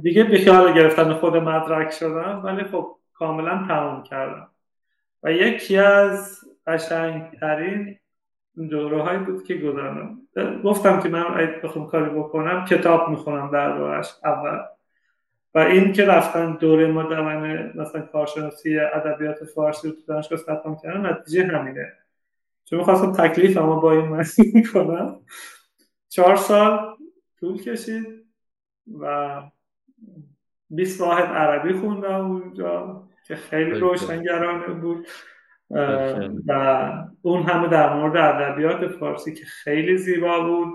دیگه 0.02 0.24
بیخیال 0.24 0.74
گرفتن 0.74 1.14
خود 1.14 1.38
مدرک 1.38 1.92
شدم 1.92 2.42
ولی 2.44 2.64
خب 2.64 2.96
کاملا 3.14 3.66
تمام 3.68 4.04
کردم. 4.04 4.50
و 5.24 5.32
یکی 5.32 5.78
از 5.78 6.40
قشنگترین 6.68 8.00
دوره 8.70 9.02
هایی 9.02 9.20
بود 9.20 9.44
که 9.44 9.56
گذارم 9.56 10.22
گفتم 10.64 11.00
که 11.00 11.10
من 11.10 11.24
بخوام 11.64 11.88
کاری 11.88 12.10
بکنم 12.10 12.66
کتاب 12.66 13.10
می‌خونم 13.10 13.52
در 13.52 13.72
اول. 14.24 14.60
و 15.56 15.60
این 15.60 15.94
که 15.94 16.06
رفتن 16.06 16.56
دوره 16.56 16.88
مدونه 16.88 17.74
مثلا 17.76 18.02
کارشناسی 18.02 18.80
ادبیات 18.80 19.44
فارسی 19.44 19.88
رو 19.88 19.94
تو 19.94 20.02
دانشگاه 20.08 20.40
ثبت 20.40 20.64
کردن 20.84 21.12
نتیجه 21.12 21.48
همینه. 21.48 21.94
چون 22.66 22.80
می‌خواستم 22.80 23.12
تکلیف 23.12 23.58
اما 23.58 23.80
با 23.80 23.92
این 23.92 24.06
مرسی 24.06 24.64
کنم 24.74 25.20
چهار 26.10 26.36
سال 26.36 26.98
طول 27.40 27.62
کشید 27.62 28.26
و 29.00 29.42
20 30.70 31.02
واحد 31.02 31.26
عربی 31.26 31.74
خوندم 31.74 32.32
اونجا 32.32 33.04
که 33.28 33.36
خیلی 33.36 33.72
روشنگرانه 33.72 34.68
بود. 34.68 35.08
و 36.48 36.92
اون 37.22 37.44
همه 37.44 37.68
در 37.68 37.94
مورد 37.94 38.18
ادبیات 38.18 38.88
فارسی 38.88 39.34
که 39.34 39.46
خیلی 39.46 39.98
زیبا 39.98 40.40
بود 40.40 40.74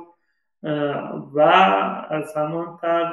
و 1.35 1.41
از 2.11 2.37
همان 2.37 2.79
تر 2.83 3.12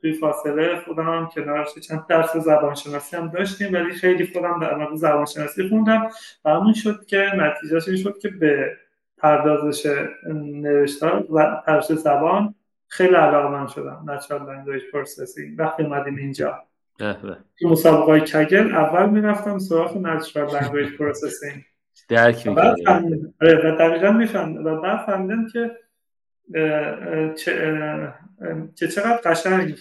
توی 0.00 0.12
فاصله 0.12 0.80
خودم 0.80 1.02
هم 1.02 1.28
کنارش 1.34 1.74
چند 1.74 2.06
درس 2.06 2.36
زبانشناسی 2.36 3.16
هم 3.16 3.28
داشتیم 3.28 3.72
ولی 3.72 3.92
خیلی 3.92 4.26
خودم 4.32 4.60
در 4.60 4.74
مورد 4.74 4.94
زبانشناسی 4.94 5.68
خوندم. 5.68 6.08
و 6.44 6.50
همون 6.50 6.72
شد 6.72 7.06
که 7.06 7.32
نتیجهش 7.36 7.88
این 7.88 7.96
شد 7.96 8.18
که 8.18 8.28
به 8.28 8.76
پردازش 9.18 9.86
نوشتار 10.34 11.26
و 11.30 11.62
پردازش 11.66 11.94
زبان 11.94 12.54
خیلی 12.88 13.14
علاقه 13.14 13.48
من 13.48 13.66
شدم. 13.66 14.06
Natural 14.06 14.30
Language 14.30 14.94
Processing. 14.94 15.58
وقتی 15.58 15.82
اومدیم 15.82 16.16
اینجا. 16.16 16.64
تو 17.58 17.68
مسابقه 17.68 18.04
های 18.04 18.20
کگل 18.20 18.74
اول 18.74 19.10
می‌رفتم 19.10 19.58
سراغ 19.58 19.92
Natural 19.92 20.50
Language 20.50 20.98
Processing. 20.98 21.62
درک 22.08 22.46
می‌کنم 22.46 23.34
آره، 23.42 23.72
و 23.74 23.76
دقیقا 23.76 24.10
میفهم 24.10 24.64
و 24.64 24.80
بعد 24.80 25.06
فهمیدم 25.06 25.46
که 25.48 25.70
که 28.76 28.88
چقدر 28.88 29.20
قشنگ 29.24 29.78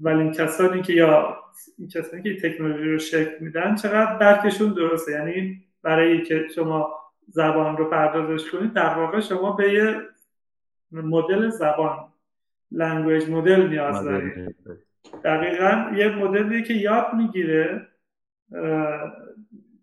ولی 0.00 0.20
این 0.20 0.32
کسانی 0.32 0.82
که 0.82 0.92
یا 0.92 1.36
این 1.78 1.88
کسانی 1.88 2.22
که 2.22 2.40
تکنولوژی 2.48 2.90
رو 2.90 2.98
شکل 2.98 3.34
میدن 3.40 3.74
چقدر 3.74 4.18
درکشون 4.18 4.72
درسته. 4.74 5.12
یعنی 5.12 5.64
برای 5.82 6.22
که 6.22 6.46
شما 6.54 6.96
زبان 7.28 7.76
رو 7.76 7.90
پردازش 7.90 8.50
کنید 8.50 8.72
در 8.72 8.94
واقع 8.94 9.20
شما 9.20 9.52
به 9.52 9.72
یه 9.72 9.96
مدل 10.90 11.50
زبان 11.50 12.05
لنگویج 12.72 13.30
مدل 13.30 13.68
نیاز 13.68 14.04
دارید 14.04 14.56
دقیقا 15.24 15.90
یه 15.96 16.08
مدلی 16.08 16.62
که 16.62 16.74
یاد 16.74 17.06
می‌گیره 17.14 17.86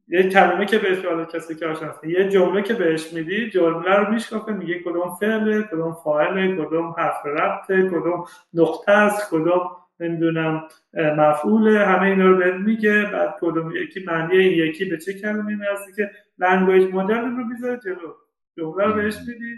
یه 0.07 0.30
کلمه 0.30 0.65
که 0.65 0.77
بهش 0.77 1.05
حالا 1.05 1.26
کسی 1.26 1.55
که 1.55 1.68
آشناسته 1.68 2.10
یه 2.10 2.30
جمله 2.30 2.61
که 2.61 2.73
بهش 2.73 3.14
میدی 3.14 3.49
جمله 3.49 3.95
رو 3.95 4.14
میشکافه 4.14 4.51
میگه 4.51 4.80
کدوم 4.80 5.15
فعله 5.19 5.64
کدوم 5.64 5.93
فاعله 6.03 6.55
کدوم 6.55 6.95
حرف 6.97 7.26
ربطه 7.26 7.89
کدوم 7.89 8.23
نقطه 8.53 8.91
است 8.91 9.31
کدوم 9.31 9.61
نمی‌دونم 9.99 10.68
مفعوله 10.93 11.85
همه 11.85 12.07
اینا 12.07 12.27
رو 12.27 12.38
بهت 12.38 12.55
میگه. 12.55 13.05
بعد 13.14 13.35
کدوم 13.41 13.72
یکی 13.76 14.03
معنی 14.07 14.35
یکی 14.35 14.85
به 14.85 14.97
چه 14.97 15.14
کلمه 15.14 15.55
می‌رسه 15.55 15.91
که 15.95 16.11
language 16.39 16.93
model 16.93 17.21
رو 17.22 17.45
می‌ذاره 17.45 17.80
جلو. 17.85 18.14
جمله 18.57 18.85
رو 18.85 18.93
بهش 18.93 19.18
میدی. 19.27 19.55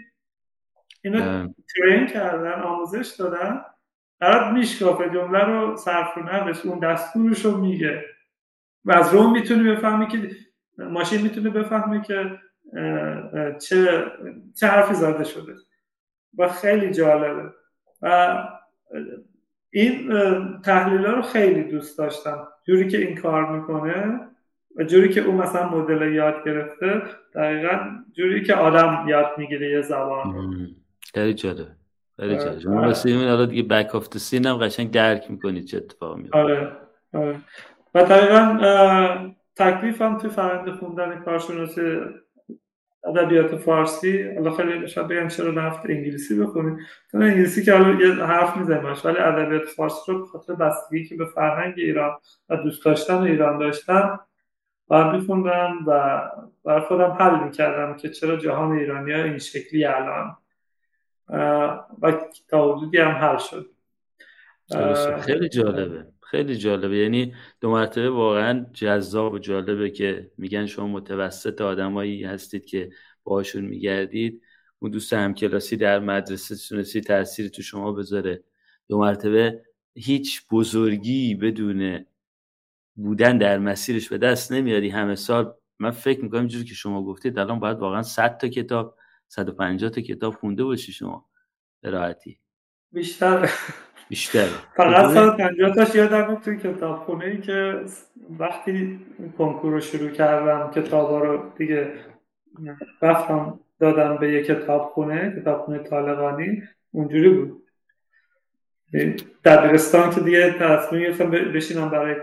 اینو 1.06 1.48
train 1.76 2.06
کردن 2.06 2.60
آموزش 2.60 3.14
دادن. 3.18 3.60
برات 4.20 4.52
میشکافه 4.52 5.10
جمله 5.10 5.44
رو 5.44 5.76
صرف 5.76 6.18
و 6.18 6.68
اون 6.68 6.78
دستورش 6.78 7.44
رو 7.44 7.56
میگه. 7.56 8.04
و 8.84 8.92
از 8.92 9.14
روم 9.14 9.32
می‌تونی 9.32 9.70
بفهمی 9.70 10.06
که 10.06 10.30
ماشین 10.78 11.22
می‌تونه 11.22 11.50
بفهمه 11.50 12.02
که 12.02 12.38
چه 13.58 14.04
چه 14.60 14.66
حرفی 14.66 14.94
زده 14.94 15.24
شده. 15.24 15.54
و 16.38 16.48
خیلی 16.48 16.90
جالبه. 16.90 17.50
و 18.02 18.36
این 19.70 20.12
تحلیل 20.64 21.04
رو 21.04 21.22
خیلی 21.22 21.62
دوست 21.62 21.98
داشتم. 21.98 22.48
جوری 22.66 22.88
که 22.88 22.98
این 22.98 23.16
کار 23.16 23.58
می‌کنه 23.58 24.20
و 24.76 24.84
جوری 24.84 25.08
که 25.08 25.20
او 25.20 25.32
مثلا 25.32 25.68
مدل 25.68 26.12
یاد 26.12 26.44
گرفته 26.44 27.02
دقیقا 27.34 27.78
جوری 28.12 28.42
که 28.42 28.54
آدم 28.54 29.04
یاد 29.08 29.26
می‌گیره 29.36 29.70
یه 29.70 29.80
زبان 29.80 30.34
رو. 30.34 30.66
خیلی 31.14 31.34
جالب 31.34 31.66
خیلی 32.16 32.36
جالب 32.36 32.58
شما 32.58 32.80
واسه 32.80 33.08
این 33.08 33.46
دیگه 33.46 33.62
بک 33.62 33.94
آف 33.94 34.18
سین 34.18 34.46
هم 34.46 34.56
قشنگ 34.56 34.90
درک 34.90 35.30
می‌کنید 35.30 35.64
چه 35.64 35.76
اتفاقی 35.76 36.22
میفته 36.22 36.38
آره 36.38 36.72
آره. 37.14 37.36
و 37.94 38.04
دقیقا 38.04 39.34
تکلیف 39.56 40.02
هم 40.02 40.18
تو 40.18 40.28
فرنده 40.28 40.72
خوندن 40.72 41.20
کارشناسی 41.20 41.82
ادبیات 43.04 43.56
فارسی 43.56 44.22
حالا 44.34 44.50
خیلی 44.50 44.88
شاید 44.88 45.08
بگم 45.08 45.28
چرا 45.28 45.50
نفت 45.50 45.80
انگلیسی 45.90 46.40
بخونید 46.40 46.78
چون 47.12 47.22
انگلیسی 47.22 47.64
که 47.64 47.72
حالا 47.72 48.00
یه 48.00 48.14
حرف 48.14 48.56
می‌زنیم 48.56 48.94
ولی 49.04 49.18
ادبیات 49.18 49.64
فارسی 49.64 50.12
رو 50.12 50.26
خاطر 50.26 50.54
بستگی 50.54 51.04
که 51.04 51.16
به 51.16 51.26
فرهنگ 51.26 51.74
ایران 51.76 52.18
و 52.48 52.56
دوست 52.56 52.84
داشتن 52.84 53.22
ایران 53.22 53.58
داشتم 53.58 54.20
باید 54.86 55.06
میخوندم 55.06 55.72
و 55.86 56.20
بر 56.64 56.80
خودم 56.80 57.10
حل 57.10 57.44
می‌کردم 57.44 57.96
که 57.96 58.08
چرا 58.08 58.36
جهان 58.36 58.72
ایرانی 58.72 59.12
ها 59.12 59.22
این 59.22 59.38
شکلی 59.38 59.84
الان 59.84 60.36
و 61.28 62.12
تا 62.48 62.76
حدودی 62.76 62.98
هم 62.98 63.10
حل 63.10 63.38
شد. 63.38 63.70
خیلی 65.20 65.48
جالبه. 65.48 66.06
خیلی 66.20 66.56
جالبه. 66.56 66.96
یعنی 66.96 67.34
دو 67.60 67.70
مرتبه 67.70 68.10
واقعا 68.10 68.66
جذاب 68.72 69.32
و 69.32 69.38
جالبه 69.38 69.90
که 69.90 70.30
میگن 70.38 70.66
شما 70.66 70.86
متوسط 70.86 71.60
آدمایی 71.60 72.24
هستید 72.24 72.66
که 72.66 72.90
باشون 73.24 73.64
میگردید. 73.64 74.42
اون 74.78 74.90
دوست 74.90 75.12
همکلاسی 75.12 75.76
در 75.76 75.98
مدرسه 75.98 76.56
تونستی 76.56 77.00
تاثیر 77.00 77.48
تو 77.48 77.62
شما 77.62 77.92
بذاره. 77.92 78.42
دو 78.88 78.98
مرتبه 78.98 79.62
هیچ 79.94 80.46
بزرگی 80.50 81.34
بدون 81.34 82.04
بودن 82.94 83.38
در 83.38 83.58
مسیرش 83.58 84.08
به 84.08 84.18
دست 84.18 84.52
نمیاری. 84.52 84.88
همه 84.88 85.14
سال 85.14 85.54
من 85.78 85.90
فکر 85.90 86.20
می‌کنم 86.20 86.40
اینجوری 86.40 86.64
که 86.64 86.74
شما 86.74 87.02
گفتید 87.02 87.38
الان 87.38 87.60
باید 87.60 87.78
واقعا 87.78 88.02
100 88.02 88.38
تا 88.38 88.48
کتاب 88.48 88.96
150 89.28 89.90
تا 89.90 90.00
کتاب 90.00 90.34
خونده 90.34 90.64
باشی 90.64 90.92
شما 90.92 91.26
به 91.80 91.90
راحتی. 91.90 92.38
بیشتر 92.92 93.50
بیشتر 94.08 94.46
فقط 94.76 95.14
150 95.14 95.74
تاش 95.74 95.94
یادم 95.94 96.34
توی 96.34 96.56
کتاب 96.58 96.96
خونه 96.96 97.24
ای 97.24 97.40
که 97.40 97.84
وقتی 98.38 99.00
کنکور 99.38 99.72
رو 99.72 99.80
شروع 99.80 100.10
کردم 100.10 100.70
کتابا 100.70 101.18
رو 101.18 101.52
دیگه 101.56 101.92
رفتم 103.02 103.60
دادم 103.80 104.16
به 104.16 104.32
یه 104.32 104.42
کتاب 104.42 104.82
خونه 104.82 105.40
کتاب 105.40 105.64
خونه 105.64 105.78
طالقانی 105.78 106.62
اونجوری 106.92 107.28
بود. 107.28 107.65
دبیرستان 109.44 110.14
که 110.14 110.20
دیگه 110.20 110.54
تصمیم 110.58 111.02
گرفتم 111.02 111.30
بشینم 111.30 111.90
برای 111.90 112.14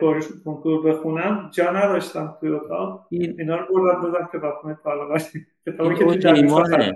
کنکور 0.46 0.92
بخونم 0.92 1.50
جا 1.54 1.72
نداشتم 1.72 2.38
توی 2.40 2.50
اتاق. 2.50 3.08
اینا 3.12 3.56
رو 3.56 3.66
بردم 3.74 4.02
دادم 4.02 4.30
کتاب 4.34 4.54
خونه 4.62 4.78
طالقانی 4.84 5.24
کتابی 5.68 5.96
که 5.96 6.94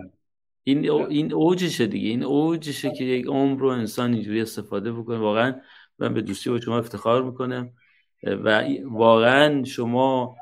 این 0.64 0.90
این 0.92 1.34
اوجشه 1.34 1.88
دیگه. 1.88 2.10
این 2.10 2.24
اوجشه 2.24 2.92
که 2.92 3.04
یک 3.04 3.26
عمر 3.26 3.60
رو 3.60 3.68
انسان 3.68 4.14
اینجوری 4.14 4.42
استفاده 4.42 4.92
بکنه. 4.94 5.18
واقعا 5.18 5.56
من 6.00 6.14
به 6.14 6.22
دوستی 6.22 6.50
با 6.50 6.60
شما 6.60 6.78
افتخار 6.78 7.24
می‌کنم. 7.24 7.70
و 8.24 8.64
واقعا 8.86 9.64
شما 9.64 10.36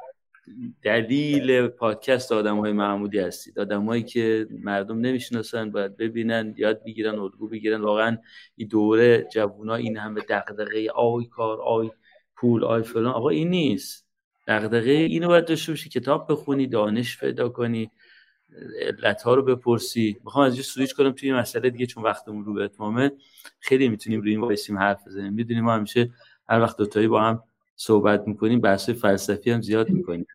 دلیل 0.82 1.68
پادکست 1.68 2.32
آدم 2.32 2.60
های 2.60 2.72
معمودی 2.72 3.20
هستید. 3.20 3.60
آدمایی 3.60 4.04
که 4.04 4.48
مردم 4.52 5.00
نمی‌شناسن 5.00 5.72
باید 5.72 5.98
ببینن 5.98 6.54
یاد 6.58 6.84
بگیرن 6.84 7.20
الگو 7.20 7.48
بگیرن. 7.48 7.82
واقعا 7.82 8.18
این 8.56 8.68
دوره 8.68 9.28
جوونا 9.34 9.76
این 9.76 9.98
همه 9.98 10.22
دغدغه 10.30 10.90
آی 10.90 11.26
کار 11.26 11.62
آی 11.62 11.90
پول 12.36 12.64
آی 12.64 12.84
فلان. 12.84 13.14
آقا 13.14 13.30
این 13.30 13.50
نیست. 13.50 14.06
دغدغه 14.48 14.92
اینو 14.92 15.28
باید 15.28 15.46
داشته 15.46 15.72
باشی 15.72 15.90
کتاب 15.90 16.32
بخونی 16.32 16.68
دانش 16.68 17.20
پیدا 17.20 17.50
کنی 17.50 17.92
علت 18.82 19.22
ها 19.22 19.36
رو 19.36 19.44
بپرسی. 19.44 20.18
می‌خوام 20.24 20.46
از 20.46 20.56
سویچ 20.56 20.94
کنم 20.94 21.12
توی 21.12 21.34
مسئله 21.34 21.70
دیگه 21.70 21.86
چون 21.86 22.04
وقتمون 22.04 22.46
رو 22.46 22.54
به 22.54 22.64
اتمامه. 22.64 23.12
خیلی 23.60 23.90
می‌تونیم 23.90 24.22
روی 24.22 24.32
این 24.32 24.42
وایسیم 24.42 24.78
حرف 24.78 25.08
بزنیم. 25.08 25.34
می‌دونیم 25.34 25.64
ما 25.64 25.74
همیشه 25.74 26.12
هر 26.50 26.62
وقت 26.62 26.78
دوتایی 26.78 27.08
با 27.08 27.22
هم 27.22 27.44
صحبت 27.76 28.28
می‌کنیم 28.28 28.62
بحث 28.62 28.90
فلسفی 28.90 29.52
هم 29.52 29.62
زیاد 29.62 29.90
می‌کنیم. 29.90 30.28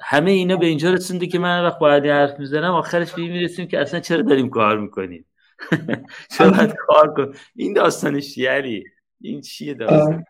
همه 0.00 0.30
اینا 0.30 0.56
به 0.56 0.66
اینجا 0.66 0.92
رسونده 0.92 1.26
که 1.26 1.38
من 1.38 1.64
وقت 1.64 1.78
باید 1.78 2.06
حرف 2.06 2.38
می‌زنم 2.38 2.70
آخرش 2.70 3.12
به 3.12 3.22
می‌رسیم 3.22 3.66
که 3.66 3.80
اصلا 3.80 4.00
چرا 4.00 4.22
داریم 4.22 4.50
کار 4.50 4.78
می‌کنیم؟ 4.78 5.26
چرا 6.38 6.66
کار 6.86 7.14
کن 7.14 7.34
این 7.56 7.72
داستانش 7.72 8.38
یعنی 8.38 8.84
این 9.20 9.40
چیه 9.40 9.74
داستان؟ 9.74 10.24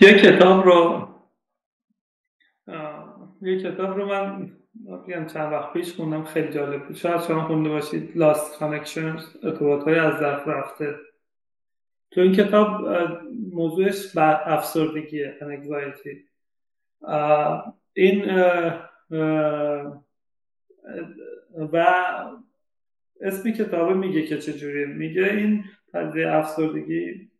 یه 0.00 0.14
کتاب 0.18 0.64
رو 0.64 1.08
یه 3.42 3.62
کتاب 3.62 3.96
رو 3.96 4.06
من 4.06 4.52
بگم 5.08 5.26
چند 5.26 5.52
وقت 5.52 5.72
پیش 5.72 5.92
خوندم 5.92 6.24
خیلی 6.24 6.52
جالب 6.52 6.86
بود. 6.86 6.96
شاید 6.96 7.22
شما 7.22 7.46
خونده 7.46 7.68
باشید 7.68 8.10
Last 8.14 8.60
Connections 8.60 9.44
ارتباط 9.44 9.84
های 9.84 9.98
از 9.98 10.22
دست 10.22 10.48
رفته. 10.48 10.94
تو 12.18 12.22
این 12.22 12.32
کتاب 12.32 12.88
موضوعش 13.52 14.12
بر 14.16 14.42
افسردگیه 14.44 15.36
anxiety. 15.40 16.16
این 17.92 18.42
و 21.72 21.86
اسمی 23.20 23.52
کتابه 23.52 23.94
میگه 23.94 24.22
که 24.26 24.38
چجوریه 24.38 24.86
میگه 24.86 25.24
این 25.24 25.64
قضیه 25.94 26.28
افسردگی 26.28 27.30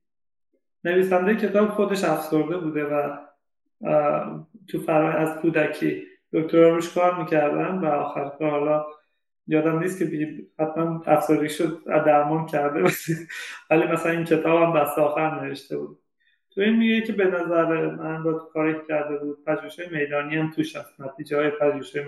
نویسنده 0.85 1.37
کتاب 1.37 1.69
خودش 1.69 2.05
افسرده 2.05 2.57
بوده 2.59 2.85
و 2.85 3.17
تو 4.69 4.79
فرای 4.79 5.17
از 5.17 5.37
کودکی. 5.37 6.03
دکترا 6.33 6.75
روش 6.75 6.95
کار 6.95 7.19
می‌کردن 7.19 7.79
و 7.79 7.87
آخر 7.87 8.29
کار 8.29 8.51
حالا 8.51 8.87
یادم 9.49 9.79
نیست 9.79 9.99
که 9.99 10.39
حتما 10.59 11.03
افسردگی 11.07 11.49
شد 11.49 11.83
درمان 11.87 12.47
کرده 12.47 12.83
ولی 13.71 13.87
مثلا 13.87 14.13
این 14.13 14.25
کتاب 14.25 14.63
هم 14.63 14.81
دست 14.81 14.99
آخر 14.99 15.45
نوشته 15.45 15.79
بود. 15.79 15.99
تو 16.51 16.61
این 16.61 16.77
میگه 16.77 17.01
که 17.01 17.13
به 17.13 17.25
نظر 17.25 17.91
من 17.91 18.23
با 18.23 18.33
کاری 18.33 18.77
کرده 18.89 19.17
بود. 19.17 19.45
پژوهش 19.45 19.93
میدانی 19.93 20.37
هم 20.37 20.51
توش 20.51 20.77
هست. 20.77 21.01
نتیجه 21.01 21.37
های 21.37 21.53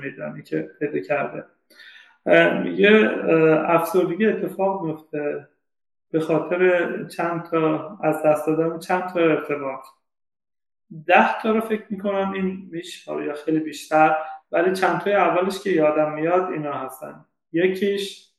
میدانی 0.02 0.42
که 0.42 0.70
پیدا 0.80 1.00
کرده. 1.00 1.44
میگه 2.64 3.10
افسردگی 3.66 4.26
اتفاق 4.26 4.84
میفته 4.84 5.48
به 6.10 6.20
خاطر 6.20 7.04
چند 7.04 7.42
تا 7.42 7.98
از 8.02 8.22
دست 8.22 8.46
دادن 8.46 8.78
چند 8.78 9.06
تا 9.08 9.20
ارتباط. 9.20 9.84
ده 11.06 11.42
تا 11.42 11.50
رو 11.50 11.60
فکر 11.60 11.84
می‌کنم 11.90 12.32
این 12.32 12.68
میش 12.70 13.06
یا 13.06 13.34
خیلی 13.34 13.60
بیشتر 13.60 14.16
ولی 14.52 14.72
چند 14.72 15.00
تای 15.00 15.12
اولش 15.12 15.62
که 15.62 15.70
یادم 15.70 16.12
میاد 16.12 16.50
اینا 16.50 16.72
هستن. 16.72 17.24
یکیش 17.52 18.30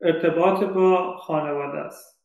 ارتباط 0.00 0.64
با 0.64 1.16
خانواده 1.16 1.78
است. 1.78 2.20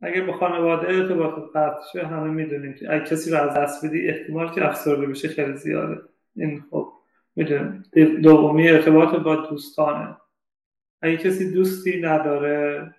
اگه 0.00 0.20
با 0.20 0.32
خانواده 0.32 0.88
ارتباط 0.88 1.34
قطع 1.54 1.82
شه 1.92 2.06
همه 2.06 2.30
می‌دونیم 2.30 2.74
که 2.74 2.94
اگه 2.94 3.04
کسی 3.04 3.30
رو 3.30 3.38
از 3.38 3.56
دست 3.56 3.86
بدی 3.86 4.08
احتمال 4.08 4.54
که 4.54 4.68
افسرده 4.68 5.06
بشه 5.06 5.28
خیلی 5.28 5.56
زیاده. 5.56 6.00
این 6.36 6.64
خب 6.70 6.92
می‌دونیم. 7.36 7.84
دومی 8.22 8.68
ارتباط 8.68 9.14
با 9.14 9.36
دوستانه. 9.36 10.16
اگه 11.02 11.16
کسی 11.16 11.52
دوستی 11.52 12.00
نداره 12.00 12.94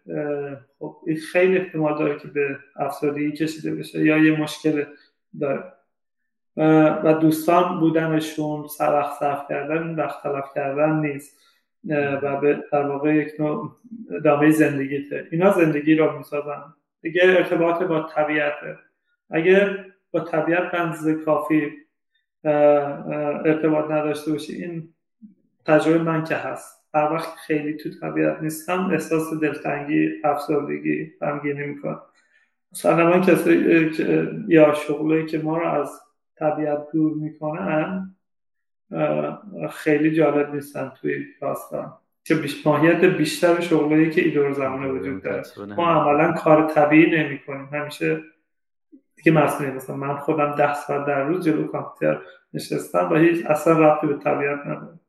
خب 0.79 0.97
خیلی 1.31 1.57
احتمال 1.57 1.97
داره 1.97 2.19
که 2.19 2.27
به 2.27 2.59
افسردگی 2.75 3.31
کشیده 3.31 3.75
بشه 3.75 4.05
یا 4.05 4.17
یه 4.17 4.39
مشکل 4.41 4.85
داره. 5.39 5.73
و 6.57 7.13
دوستان 7.21 7.79
بودنشون 7.79 8.67
سر 8.67 9.05
صرف 9.19 9.47
کردن 9.49 9.95
وقت 9.95 10.23
تلف 10.23 10.45
کردن 10.55 10.99
نیست. 10.99 11.47
و 12.23 12.35
به 12.41 12.63
در 12.71 12.87
واقع 12.87 13.15
یک 13.15 13.31
نوع 13.39 13.71
ادامه 14.11 14.51
زندگیته 14.51 15.27
اینا 15.31 15.51
زندگی 15.51 15.95
رو 15.95 16.17
می‌سازن. 16.17 16.63
دیگه 17.01 17.21
ارتباط 17.23 17.83
با 17.83 18.03
طبیعته 18.03 18.77
اگر 19.29 19.85
با 20.11 20.19
طبیعت 20.19 20.71
بنز 20.71 21.07
کافی 21.25 21.71
ارتباط 22.43 23.91
نداشته 23.91 24.31
باشی 24.31 24.63
این 24.63 24.89
تجربه 25.65 26.03
من 26.03 26.23
که 26.23 26.35
هست. 26.35 26.87
هر 26.93 27.13
وقت 27.13 27.35
خیلی 27.35 27.73
تو 27.73 27.89
طبیعت 28.01 28.41
نیستم 28.41 28.89
احساس 28.91 29.33
دلتنگی 29.41 30.09
افسردگی 30.23 31.13
غمگینی 31.21 31.75
مثلا 32.71 33.09
من 33.09 33.21
کسی 33.21 33.91
یا 34.47 34.73
شغلی 34.73 35.25
که 35.25 35.37
ما 35.37 35.57
رو 35.57 35.67
از 35.67 36.01
طبیعت 36.39 36.87
دور 36.93 37.13
می‌کنن 37.13 38.15
خیلی 39.71 40.15
جالب 40.15 40.55
نیستن 40.55 40.91
توی 41.01 41.25
داستان. 41.41 41.93
که 42.23 42.35
بیش 42.35 42.67
ماهیت 42.67 43.05
بیشتر 43.05 43.59
شغلی 43.59 44.09
که 44.09 44.21
ایدور 44.21 44.51
زمانه 44.51 44.87
وجود 44.87 45.23
داره. 45.23 45.43
ما 45.77 45.87
عملا 45.91 46.31
کار 46.31 46.67
طبیعی 46.67 47.23
نمی 47.23 47.39
کنیم 47.39 47.65
همیشه 47.65 48.21
دیگه 49.15 49.31
مصنوعی 49.31 49.73
مثلا 49.73 49.95
من 49.95 50.17
خودم 50.17 50.55
ده 50.55 50.73
ساعت 50.73 51.05
در 51.05 51.23
روز 51.23 51.45
جلو 51.45 51.67
کامپیوتر 51.67 52.21
نشستم 52.53 53.09
و 53.11 53.15
هیچ 53.15 53.45
اصلا 53.45 53.79
ربطی 53.79 54.07
به 54.07 54.13
طبیعت 54.13 54.59
نداره. 54.65 54.99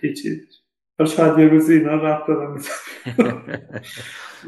هیچی. 0.00 0.40
شاید 1.06 1.38
یه 1.38 1.48
روزی 1.48 1.74
اینا 1.74 1.94
رفت 1.94 2.26
دادم 2.26 2.58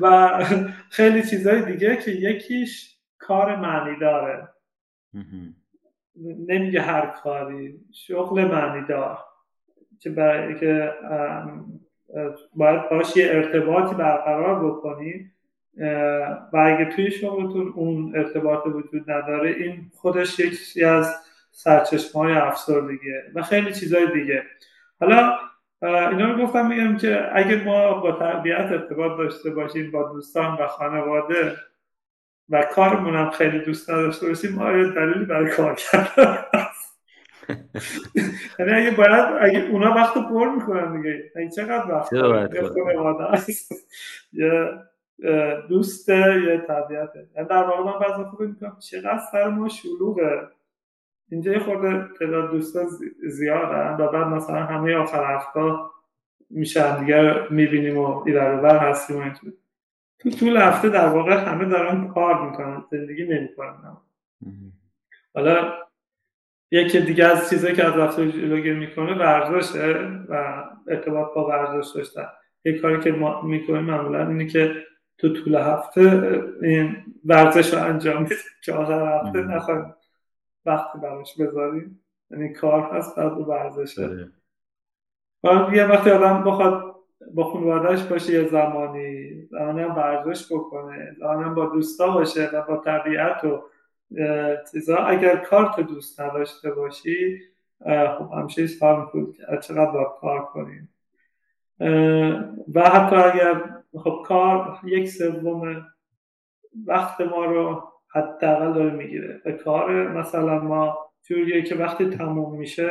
و 0.01 0.45
خیلی 0.91 1.23
چیزهای 1.23 1.73
دیگه 1.73 1.97
که 1.97 2.11
یکیش 2.11 2.97
کار 3.19 3.57
معنی 3.57 3.99
داره. 3.99 4.49
نمیگه 6.49 6.81
هر 6.81 7.07
کاری. 7.07 7.81
شغل 7.93 8.45
معنی 8.45 8.87
دار. 8.87 9.19
که 10.01 10.11
برای 10.11 10.61
که 10.61 10.93
باید 12.55 12.91
باش 12.91 13.17
یه 13.17 13.29
ارتباطی 13.31 13.95
برقرار 13.95 14.71
بکنی. 14.71 15.31
و 16.53 16.57
اگه 16.57 16.85
توی 16.85 17.11
شغلتون 17.11 17.73
اون 17.77 18.17
ارتباط 18.17 18.67
وجود 18.67 19.11
نداره 19.11 19.51
این 19.51 19.91
خودش 19.95 20.39
یکی 20.39 20.85
از 20.85 21.17
سرچشمه 21.51 22.23
های 22.23 22.33
افسردگیه 22.33 23.23
و 23.35 23.43
خیلی 23.43 23.73
چیزهای 23.73 24.07
دیگه. 24.21 24.43
حالا 25.01 25.39
اینا 25.83 26.33
رو 26.33 26.47
گفتم 26.47 26.69
میگم 26.69 26.97
که 26.97 27.29
اگه 27.33 27.65
ما 27.65 27.95
با 27.95 28.13
تربیت 28.13 28.69
ارتباط 28.71 29.19
داشته 29.19 29.51
باشیم 29.51 29.91
با 29.91 30.13
دوستان 30.13 30.59
و 30.59 30.67
خانواده 30.67 31.57
و 32.51 32.63
کارمون 32.63 33.15
هم 33.15 33.31
خیلی 33.31 33.59
دوست 33.59 33.91
نداشته 33.91 34.29
باشیم 34.29 34.59
آیا 34.59 34.91
دلیلی 34.91 35.25
برای 35.25 35.51
کار 35.51 35.75
کردن 35.75 36.45
یعنی 38.59 38.73
اگه 38.73 38.91
باید 38.91 39.25
اگه 39.41 39.69
اونا 39.71 39.95
وقت 39.95 40.15
پر 40.15 40.49
می‌کنن 40.49 40.97
دیگه 40.97 41.33
اگه 41.37 41.51
چقدر 41.51 41.95
وقت؟ 41.95 42.13
یه 44.33 44.63
دوست 45.69 46.09
یه 46.09 46.65
طبیعته. 46.69 47.29
یعنی 47.37 47.49
در 47.49 47.63
واقع 47.63 47.83
من 47.85 47.99
بعضا 47.99 48.31
خوب 48.31 48.41
می‌کنم 48.41 48.77
چقدر 48.91 49.21
سر 49.33 49.49
ما 49.49 49.69
شلوغه. 49.69 50.49
اینجا 51.31 51.53
یه 51.53 51.59
خورده 51.59 52.09
تعداد 52.19 52.51
دوستان 52.51 52.87
زیادن 53.29 53.97
و 54.01 54.09
بعد 54.09 54.27
مثلا 54.27 54.57
همه 54.57 54.95
آخر 54.95 55.35
هفته 55.35 55.61
میشن 56.51 57.01
دیگه 57.01 57.35
می‌بینیم 57.51 57.99
و 57.99 58.23
ایدر 58.27 58.57
بر 58.57 58.79
هستیم 58.79 59.17
و 59.17 59.21
تو 60.23 60.31
طول 60.31 60.57
هفته 60.57 60.89
در 60.89 61.07
واقع 61.07 61.35
همه 61.35 61.65
دارن 61.65 62.09
کار 62.09 62.51
می‌کنن 62.51 62.85
زندگی 62.91 63.25
نمی‌کنن. 63.25 63.97
حالا 65.35 65.73
یکی 66.71 67.01
دیگه 67.01 67.25
از 67.25 67.51
چیزایی 67.51 67.75
که 67.75 67.85
از 67.85 67.97
وقت 67.97 68.21
جلوگیری 68.21 68.75
می‌کنه 68.75 69.15
ورزشه 69.19 69.95
و 70.29 70.65
ارتباط 70.89 71.35
با 71.35 71.49
ورزش 71.49 71.91
داشتن. 71.95 72.27
یه 72.65 72.79
کاری 72.79 73.01
که 73.01 73.13
ما 73.13 73.43
می‌کنیم 73.43 73.85
معمولا 73.85 74.29
اینه 74.29 74.47
که 74.47 74.75
تو 75.19 75.33
طول 75.33 75.55
هفته 75.55 76.01
این 76.63 76.97
ورزش 77.25 77.75
رو 77.75 77.83
انجام 77.83 78.23
میده 78.23 78.35
که 78.65 78.73
آخر 78.73 79.19
هفته 79.19 79.39
نخواهیم 79.39 79.95
وقتی 80.67 80.99
براش 80.99 81.37
بذاریم. 81.41 82.01
یعنی 82.31 82.53
کار 82.53 82.83
هست 82.83 83.17
بعد 83.17 83.33
ورزشه. 83.33 84.29
و 85.45 85.71
یه 85.73 85.85
وقتی 85.85 86.11
آدم 86.11 86.45
بخواد 86.45 86.92
با 87.35 87.45
خانوادهش 87.45 88.03
باشه 88.03 88.33
یه 88.33 88.49
زمانی. 88.49 89.43
زمانی 89.51 89.83
هم 89.83 89.97
ورزش 89.97 90.53
بکنه. 90.53 91.17
زمانی 91.19 91.43
هم 91.45 91.55
با 91.55 91.67
دوستا 91.67 92.11
باشه 92.11 92.51
و 92.53 92.63
با 92.63 92.77
طبیعت 92.77 93.45
و 93.45 93.63
چیزا. 94.73 94.97
اگر 94.97 95.37
کار 95.37 95.73
تو 95.77 95.83
دوست 95.83 96.21
نداشته 96.21 96.71
باشی 96.71 97.41
خب 98.19 98.33
همیشه 98.33 98.67
سوال 98.67 99.01
می‌کنید 99.01 99.37
که 99.37 99.43
چقدر 99.63 99.91
باید 99.91 100.09
کار 100.21 100.45
کنیم. 100.45 100.89
و 102.75 102.91
حتی 102.91 103.17
اگر 103.17 103.63
خب 103.99 104.23
کار 104.27 104.79
یک 104.85 105.09
سوم 105.09 105.87
وقت 106.87 107.21
ما 107.21 107.45
رو 107.45 107.83
حداقل 108.15 108.73
داره 108.73 108.91
می‌گیره. 108.91 109.41
به 109.45 109.53
کار 109.53 110.09
مثلا 110.09 110.59
ما 110.59 110.99
جوریه 111.23 111.63
که 111.63 111.75
وقتی 111.75 112.11
تموم 112.11 112.59
میشه 112.59 112.91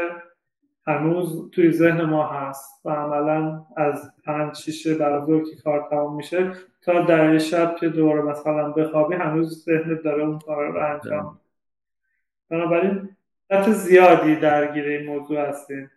هنوز 0.88 1.52
توی 1.52 1.72
ذهن 1.72 2.02
ما 2.02 2.28
هست 2.28 2.86
و 2.86 2.90
عملا 2.90 3.66
از 3.78 4.12
پنج 4.26 4.56
شیشه 4.56 4.96
بعد 4.96 5.26
که 5.28 5.62
کار 5.64 5.88
تموم 5.90 6.16
میشه 6.16 6.52
تا 6.82 7.02
در 7.02 7.38
شب 7.38 7.76
که 7.76 7.90
دوباره 7.90 8.22
مثلا 8.22 8.72
بخوابی 8.72 9.16
هنوز 9.16 9.64
ذهن 9.66 10.00
داره 10.04 10.24
اون 10.24 10.40
کار 10.40 10.72
رو 10.72 10.94
انجام 10.94 11.40
بنابراین 12.50 13.10
حتی 13.52 13.72
زیادی 13.72 14.36
درگیر 14.36 14.86
این 14.86 15.06
موضوع 15.06 15.40
هستیم. 15.50 15.92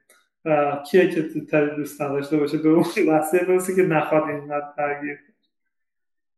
کیه 0.90 1.08
که 1.08 1.40
تری 1.40 1.76
دوست 1.76 2.02
نداشته 2.02 2.36
باشه 2.36 2.58
به 2.58 2.68
اون 2.68 2.84
لحظه 3.06 3.44
برسه 3.44 3.74
که 3.74 3.82
نخواد 3.82 4.22
این 4.22 4.52
درگیر 4.78 5.18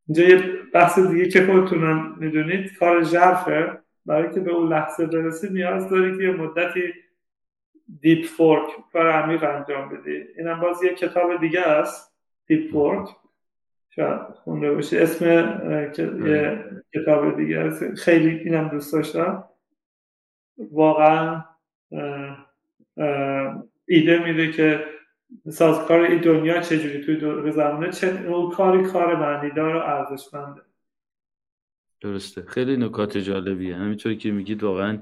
اینجا 0.09 0.23
یه 0.25 0.43
بحث 0.75 0.99
دیگه 0.99 1.29
که 1.29 1.47
خودتونم 1.47 2.17
می‌دونید 2.19 2.79
کار 2.79 3.03
ژرفه. 3.03 3.79
برای 4.07 4.35
که 4.35 4.41
به 4.41 4.51
اون 4.51 4.69
لحظه 4.69 5.07
برسی 5.07 5.49
نیاز 5.49 5.89
داری 5.89 6.17
که 6.17 6.23
یه 6.23 6.31
مدتی 6.31 6.81
deep 8.01 8.25
work 8.25 8.71
کار 8.93 9.11
عمیق 9.11 9.45
انجام 9.45 9.89
بدی 9.89 10.25
اینم 10.37 10.61
باز 10.61 10.83
یه 10.83 10.95
کتاب 10.95 11.41
دیگه 11.41 11.61
است. 11.61 12.17
deep 12.47 12.71
work 12.71 13.09
شاید 13.91 14.21
خونده 14.21 14.73
باشی. 14.73 14.99
اسم 14.99 15.25
یه 15.25 16.65
کتاب 16.95 17.37
دیگه 17.37 17.59
است. 17.59 17.95
خیلی 17.95 18.39
اینم 18.39 18.69
دوست 18.69 18.93
داشتم. 18.93 19.45
واقعا 20.59 21.45
ایده 23.87 24.25
میده 24.25 24.53
که 24.53 24.85
سازکار 25.49 26.01
این 26.01 26.21
دنیا 26.21 26.61
چجوری 26.61 27.05
توی 27.05 27.17
دور 27.17 27.51
زمانه 27.51 27.93
چه 27.93 28.19
کاری 28.57 28.83
کار 28.83 29.17
معنیدار 29.17 29.77
و 29.77 29.79
ارزشمنده. 29.79 30.61
درسته. 32.01 32.43
خیلی 32.43 32.77
نکات 32.77 33.19
جالبیه. 33.19 33.77
همینطوری 33.77 34.17
که 34.17 34.31
میگید 34.31 34.63
واقعا 34.63 34.99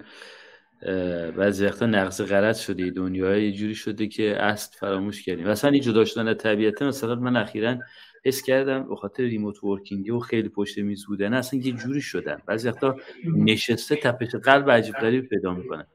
بعضی 1.37 1.67
وقتا 1.67 1.87
نقص 1.87 2.21
غلط 2.21 2.57
شده 2.57 2.91
دنیا 2.91 3.39
یه 3.39 3.53
جوری 3.53 3.75
شده 3.75 4.07
که 4.07 4.43
اصل 4.43 4.79
فراموش 4.79 5.23
کردیم. 5.23 5.49
مثلا 5.49 5.71
این 5.71 5.83
جدا 5.83 6.05
شدن 6.05 6.35
طبیعت 6.35 6.83
مثلا 6.83 7.15
من 7.15 7.37
اخیرا 7.37 7.77
حس 8.25 8.43
کردم 8.43 8.89
به 8.89 8.97
خاطر 8.97 9.23
ریموت 9.23 9.65
ورکینگ 9.65 10.13
و 10.13 10.19
خیلی 10.19 10.49
پشت 10.49 10.79
میز 10.79 11.07
بودن 11.07 11.35
اصلا 11.35 11.61
یه 11.61 11.73
جوری 11.73 12.01
شدن 12.01 12.43
بعضی 12.47 12.69
وقتا 12.69 12.97
نشسته 13.37 13.97
تپش 13.97 14.35
قلب 14.35 14.71
عجیب 14.71 14.95
غریب 14.95 15.29
پیدا 15.29 15.55
می‌کنه. 15.55 15.87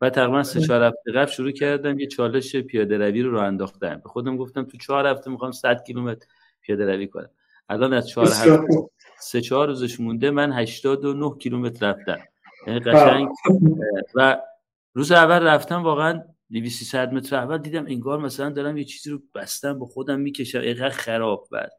و 0.00 0.10
تقریبا 0.10 0.42
سه 0.42 0.60
چهار 0.60 0.82
هفته 0.82 1.12
قبل 1.12 1.30
شروع 1.30 1.50
کردم 1.50 1.98
یه 1.98 2.06
چالش 2.06 2.56
پیاده 2.56 2.98
روی 2.98 3.22
رو 3.22 3.30
راه 3.30 3.44
انداختم 3.44 4.00
به 4.04 4.08
خودم 4.08 4.36
گفتم 4.36 4.64
تو 4.64 4.78
چهار 4.78 5.06
هفته 5.06 5.30
می‌خوام 5.30 5.52
100 5.52 5.82
کیلومتر 5.86 6.26
پیاده 6.62 6.96
روی 6.96 7.06
کنم. 7.06 7.30
الان 7.68 7.92
از 7.92 8.08
چهار 8.08 8.26
هفته 8.26 8.68
سه 9.20 9.40
چهار 9.40 9.68
روزش 9.68 10.00
مونده 10.00 10.30
من 10.30 10.52
89 10.52 11.38
کیلومتر 11.38 11.90
رفتم. 11.90 12.18
قشنگ 12.66 13.28
و 14.14 14.38
روز 14.94 15.12
اول 15.12 15.42
رفتم 15.42 15.82
واقعا 15.82 16.22
200 16.50 16.94
متر 16.96 17.36
اول 17.36 17.58
دیدم 17.58 17.86
انگار 17.86 18.18
مثلا 18.18 18.50
دارم 18.50 18.76
یه 18.76 18.84
چیزی 18.84 19.10
رو 19.10 19.22
بستم 19.34 19.78
با 19.78 19.86
خودم 19.86 20.20
می‌کشم 20.20 20.60
اینقدر 20.60 20.88
خراب 20.88 21.48
بعد. 21.52 21.72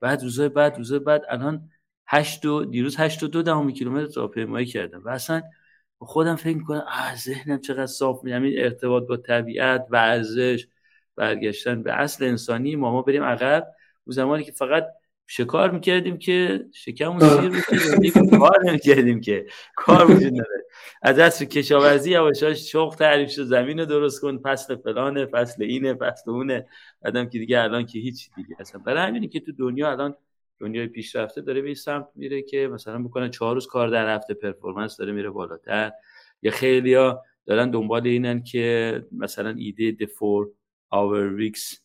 بعد 0.00 0.22
روزای 0.22 0.48
بعد 0.48 0.76
روزای 0.76 0.98
بعد 0.98 1.22
الان 1.28 1.70
8 2.06 2.44
و 2.44 2.64
دیروز 2.64 2.96
8 2.96 3.22
و 3.22 3.28
2 3.28 3.42
دهم 3.42 3.72
کیلومتر 3.72 4.20
راهپیمایی 4.20 4.66
کردم 4.66 5.02
و 5.04 5.08
اصلا 5.08 5.42
خودم 5.98 6.36
فکر 6.36 6.56
می‌کنم 6.56 6.84
آه 6.88 7.16
ذهنم 7.16 7.60
چقدر 7.60 7.86
صاف 7.86 8.24
میشه. 8.24 8.36
این 8.36 8.64
ارتباط 8.64 9.06
با 9.06 9.16
طبیعت 9.16 9.86
ورزش 9.90 10.68
برگشتن 11.16 11.82
به 11.82 11.92
اصل 11.92 12.24
انسانی 12.24 12.76
ما 12.76 12.92
ما 12.92 13.02
بریم 13.02 13.22
عقب. 13.22 13.66
اون 14.06 14.14
زمانی 14.14 14.44
که 14.44 14.52
فقط 14.52 14.86
شکار 15.30 15.70
می‌کردیم 15.70 16.18
که 16.18 16.66
شکمون 16.72 17.20
سیر 17.20 17.48
میشه 17.48 18.38
کار 18.38 18.64
نمی‌کردیم 18.64 19.20
که. 19.20 19.46
کار 19.76 20.10
وجود 20.10 20.32
نداره. 20.32 20.64
از 21.02 21.18
اصل 21.18 21.44
کشاورزی 21.44 22.10
یواشاش 22.10 22.72
شوق 22.72 22.94
تعریف 22.94 23.30
شد. 23.30 23.44
زمین 23.44 23.84
درست 23.84 24.20
کن. 24.20 24.38
فصل 24.44 24.76
فلانه 24.76 25.26
فصل 25.26 25.62
اینه 25.62 25.94
فصل 25.94 26.30
اونه 26.30 26.66
بعدم 27.02 27.28
که 27.28 27.38
دیگه 27.38 27.60
الان 27.60 27.86
که 27.86 27.98
هیچ 27.98 28.30
دیگه 28.36 28.56
اصلا. 28.60 28.80
برای 28.86 29.08
همینی 29.08 29.28
که 29.28 29.40
تو 29.40 29.52
دنیا 29.52 29.90
الان 29.90 30.14
دنیای 30.60 30.86
پیشرفته 30.86 31.40
داره 31.40 31.60
به 31.60 31.74
سمت 31.74 32.08
میره 32.14 32.42
که 32.42 32.68
مثلا 32.72 33.02
بکنه 33.02 33.28
چهار 33.28 33.54
روز 33.54 33.66
کار 33.66 33.88
در 33.88 34.14
هفته 34.14 34.34
performance 34.34 34.96
داره 34.96 35.12
میره 35.12 35.30
بالاتر. 35.30 35.92
یا 36.42 36.50
خیلیا 36.50 37.22
دارن 37.46 37.70
دنبال 37.70 38.06
اینن 38.06 38.42
که 38.42 39.04
مثلا 39.12 39.54
ایده 39.58 39.92
the 39.92 40.04
four 40.04 40.50
hour 40.88 41.34
weeks 41.34 41.80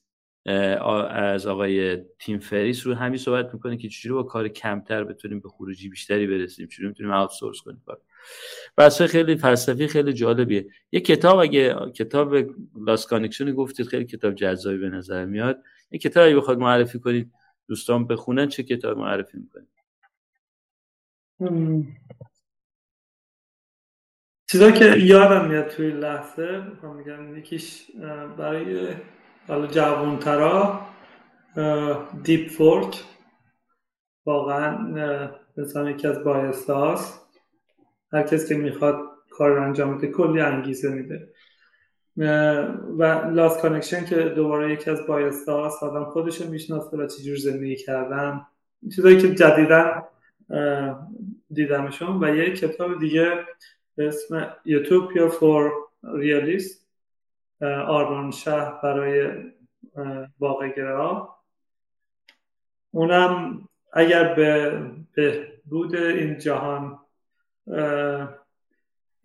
از 0.45 1.47
آقای 1.47 1.97
تیم 2.19 2.39
فریس 2.39 2.87
رو 2.87 2.93
همین 2.93 3.17
صحبت 3.17 3.53
می‌کنه 3.53 3.77
که 3.77 3.89
چجوری 3.89 4.13
با 4.13 4.23
کار 4.23 4.47
کمتر 4.47 5.03
بتونیم 5.03 5.39
به 5.39 5.49
خروجی 5.49 5.89
بیشتری 5.89 6.27
برسیم 6.27 6.67
چجوری 6.67 6.87
می‌تونیم 6.87 7.11
outsource 7.11 7.61
کنیم 7.61 7.81
کار. 7.85 8.01
بس 8.77 9.01
خیلی 9.01 9.35
فلسفی 9.35 9.87
خیلی 9.87 10.13
جالبیه. 10.13 10.67
یه 10.91 10.99
کتاب 10.99 11.39
اگه 11.39 11.75
کتاب 11.95 12.35
lost 12.85 13.07
connection 13.07 13.53
گفتید 13.53 13.87
خیلی 13.87 14.05
کتاب 14.05 14.33
جذابی 14.35 14.77
به 14.77 14.89
نظر 14.89 15.25
میاد. 15.25 15.63
یه 15.91 15.99
کتابی 15.99 16.35
بخواد 16.35 16.57
معرفی 16.57 16.99
کنید 16.99 17.31
دوستان 17.67 18.07
بخونن 18.07 18.47
چه 18.47 18.63
کتاب 18.63 18.97
معرفی 18.97 19.37
می‌کنید؟ 19.37 19.67
چیزا 24.51 24.71
که 24.71 24.85
یادم 24.85 25.47
میاد 25.47 25.67
توی 25.67 25.91
لحظه 25.91 26.61
میگم 26.97 27.37
یکیش 27.37 27.91
برای 28.37 28.87
حالا 29.47 29.67
جوانترا 29.67 30.79
deep 32.23 32.49
work 32.49 33.03
واقعا 34.25 34.77
مثلا 35.57 35.89
یکی 35.89 36.07
از 36.07 36.23
بایسته 36.23 36.73
هاست. 36.73 37.29
هر 38.13 38.23
کس 38.23 38.49
که 38.49 38.55
می‌خواد 38.55 38.95
کار 39.29 39.51
رو 39.51 39.63
انجام 39.63 39.97
بده 39.97 40.07
کلی 40.07 40.41
انگیزه 40.41 40.89
میده. 40.89 41.29
و 42.97 43.03
Lost 43.33 43.61
Connection 43.61 44.05
که 44.05 44.15
دوباره 44.15 44.73
یکی 44.73 44.89
از 44.89 45.07
بایسته 45.07 45.51
هاست 45.51 45.83
آدم 45.83 46.05
خودش 46.05 46.41
رو 46.41 46.49
می‌شناسه 46.49 46.97
و 46.97 47.07
چجور 47.07 47.35
زندگی 47.35 47.75
کردن. 47.75 48.45
چیزایی 48.95 49.17
که 49.17 49.35
جدیدا 49.35 50.07
دیدمشون. 51.51 52.23
و 52.23 52.35
یه 52.35 52.53
کتاب 52.53 52.99
دیگه 52.99 53.39
به 53.95 54.07
اسم 54.07 54.55
Utopia 54.65 55.27
for 55.29 55.71
Realists 56.03 56.82
آرمان 57.63 58.31
شهر 58.31 58.81
برای 58.83 59.33
واقع 60.39 60.69
اونم 62.91 63.61
اگر 63.93 64.33
به 64.33 64.81
بهبود 65.15 65.95
این 65.95 66.37
جهان 66.37 66.99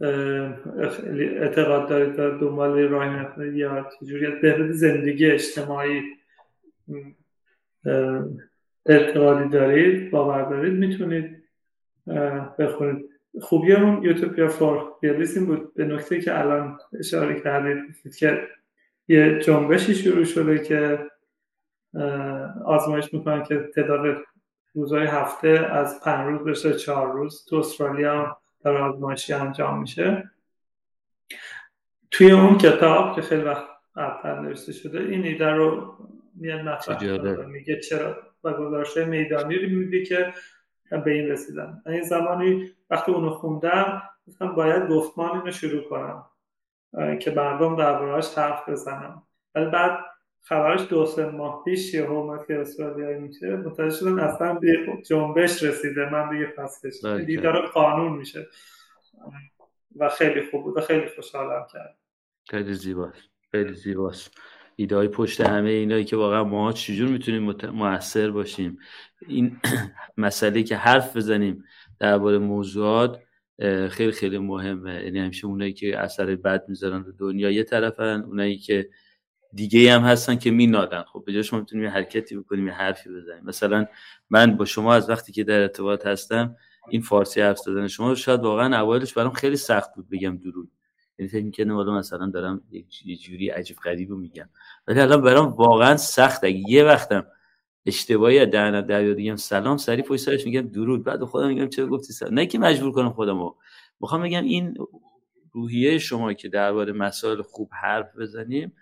اعتقاد 0.00 1.88
دارید 1.88 2.18
و 2.18 2.38
دنبال 2.38 2.78
راه 2.78 3.46
یا 3.46 3.90
چجوری 4.00 4.26
بهبود 4.26 4.70
زندگی 4.70 5.30
اجتماعی 5.30 6.02
اعتقادی 8.86 9.48
دارید 9.48 10.10
باور 10.10 10.42
دارید 10.42 10.72
می‌تونید 10.72 11.44
بخونید. 12.58 13.17
خوبی 13.40 13.72
اون 13.72 14.02
یوتوپیا 14.02 14.48
فور 14.48 14.92
این 15.02 15.46
بود. 15.46 15.74
به 15.74 15.84
نکته 15.84 16.20
که 16.20 16.38
الان 16.38 16.78
اشاره 16.98 17.40
کردید 17.40 18.12
که 18.18 18.48
یه 19.08 19.38
جنبشی 19.38 19.94
شروع 19.94 20.24
شده 20.24 20.58
که 20.58 21.06
آزمایش 22.64 23.14
می‌کنن 23.14 23.42
که 23.42 23.68
تعداد 23.74 24.16
روزهای 24.74 25.06
هفته 25.06 25.48
از 25.48 26.00
پنج 26.00 26.40
روز 26.40 26.48
بشه 26.48 26.74
چهار 26.74 27.12
روز. 27.12 27.46
تو 27.48 27.56
استرالیا 27.56 28.36
در 28.64 28.76
آزمایشی 28.76 29.32
انجام 29.32 29.80
میشه. 29.80 30.30
توی 32.10 32.32
اون 32.32 32.58
کتاب 32.58 33.16
که 33.16 33.22
خیلی 33.22 33.42
وقت 33.42 33.64
قبل 33.96 34.42
نوشته 34.42 34.72
شده 34.72 35.00
این 35.00 35.24
ایده 35.24 35.50
رو 35.50 35.94
میاد 36.34 36.60
مطرح 36.60 37.46
میگه 37.46 37.80
چرا؟ 37.80 38.16
و 38.44 38.52
گزارش 38.52 38.96
میدانی 38.96 39.58
رو 39.58 39.68
می‌بینی 39.68 40.04
که 40.04 40.32
به 40.90 41.10
این 41.10 41.28
رسیدن. 41.28 41.82
این 41.86 42.02
زمانی 42.02 42.70
وقتی 42.90 43.12
اونو 43.12 43.30
خوندم 43.30 44.02
گفتم 44.28 44.54
باید 44.54 44.88
گفتمان 44.88 45.38
اینو 45.38 45.50
شروع 45.50 45.88
کنم 45.88 46.24
که 47.20 47.30
مردم 47.30 47.76
دربارهش 47.76 48.38
حرف 48.38 48.68
بزنم 48.68 49.22
ولی 49.54 49.70
بعد 49.70 49.98
خبرش 50.48 50.88
دو 50.88 51.06
سه 51.06 51.26
ماه 51.26 51.64
پیش 51.64 51.94
یه 51.94 52.10
اومد 52.10 52.46
که 52.46 52.60
استرالیایی 52.60 53.18
میشه 53.18 53.56
متوجه 53.56 53.96
شدم 53.96 54.18
اصلا 54.18 54.54
به 54.54 54.76
جنبش 55.06 55.62
رسیده. 55.62 56.10
من 56.10 56.30
دیگه 56.30 56.46
پس 56.46 56.86
دیدار 57.26 57.66
قانون 57.66 58.12
میشه. 58.12 58.46
و 59.96 60.08
خیلی 60.08 60.42
خوب 60.50 60.62
بود 60.64 60.76
و 60.76 60.80
خیلی 60.80 61.08
خوشحالم 61.16 61.66
کرد. 61.72 61.98
خیلی 62.50 62.74
زیباست. 62.74 63.30
خیلی 63.50 63.74
زیباست. 63.74 64.30
ایده 64.76 64.96
های 64.96 65.08
پشت 65.08 65.40
همه 65.40 65.70
اینایی 65.70 66.04
که 66.04 66.16
واقعا 66.16 66.44
ما 66.44 66.72
چجور 66.72 67.08
می‌تونیم 67.08 67.70
موثر 67.70 68.30
باشیم؟ 68.30 68.78
این 69.26 69.60
مسئله 70.16 70.62
که 70.62 70.76
حرف 70.76 71.16
بزنیم 71.16 71.64
درباره 72.00 72.38
موضوعات 72.38 73.20
خیلی 73.90 74.12
خیلی 74.12 74.38
مهمه. 74.38 75.04
یعنی 75.04 75.18
همیشه 75.18 75.46
اونایی 75.46 75.72
که 75.72 75.98
اثر 75.98 76.36
بد 76.36 76.64
می‌ذارن 76.68 77.04
رو 77.04 77.12
دنیا 77.12 77.50
یه 77.50 77.62
طرفن 77.62 78.22
اونایی 78.26 78.58
که 78.58 78.88
دیگه 79.52 79.92
هم 79.92 80.02
هستن 80.02 80.36
که 80.36 80.50
مینادن 80.50 81.02
خب 81.02 81.24
به 81.26 81.42
شما 81.42 81.60
می‌تونیم 81.60 81.84
یه 81.84 81.90
حرکتی 81.90 82.36
بکنیم 82.36 82.66
یه 82.66 82.72
حرفی 82.72 83.10
بزنیم. 83.10 83.44
مثلا 83.44 83.86
من 84.30 84.56
با 84.56 84.64
شما 84.64 84.94
از 84.94 85.10
وقتی 85.10 85.32
که 85.32 85.44
در 85.44 85.60
ارتباط 85.60 86.06
هستم 86.06 86.56
این 86.88 87.00
فارسی 87.00 87.40
حرف 87.40 87.58
زدن 87.58 87.88
شما 87.88 88.14
شاید 88.14 88.40
واقعا 88.40 88.80
اوایلش 88.80 89.12
برام 89.12 89.32
خیلی 89.32 89.56
سخت 89.56 89.94
بود 89.94 90.08
بگم 90.10 90.36
درود. 90.36 90.70
یعنی 91.18 91.28
فکر 91.28 91.44
می‌کردم 91.44 91.76
والا 91.76 91.98
مثلا 91.98 92.30
دارم 92.30 92.62
یه 93.04 93.16
جوری 93.16 93.48
عجیب 93.48 93.76
غریبو 93.76 94.16
میگم. 94.16 94.48
ولی 94.86 95.00
الان 95.00 95.22
برام 95.22 95.52
واقعا 95.52 95.96
سخت. 95.96 96.44
اگه 96.44 96.70
یه 96.70 96.84
وقتم 96.84 97.26
اشتباهی 97.88 98.38
از 98.38 98.50
در 98.50 99.12
دیگه. 99.12 99.36
سلام 99.36 99.76
سری 99.76 100.02
پشت 100.02 100.20
سرش 100.20 100.46
میگم 100.46 100.60
درود. 100.60 101.04
بعد 101.04 101.24
خودم 101.24 101.48
میگم 101.48 101.68
چرا 101.68 101.86
گفتی 101.86 102.12
سلام؟ 102.12 102.34
نه 102.34 102.46
که 102.46 102.58
مجبور 102.58 102.92
کنم 102.92 103.10
خودمو. 103.10 103.54
می‌خوام 104.00 104.22
بگم 104.22 104.44
این 104.44 104.74
روحیه 105.52 105.98
شما 105.98 106.32
که 106.32 106.48
درباره 106.48 106.92
مسائل 106.92 107.42
خوب 107.42 107.70
حرف 107.82 108.16
بزنیم 108.16 108.72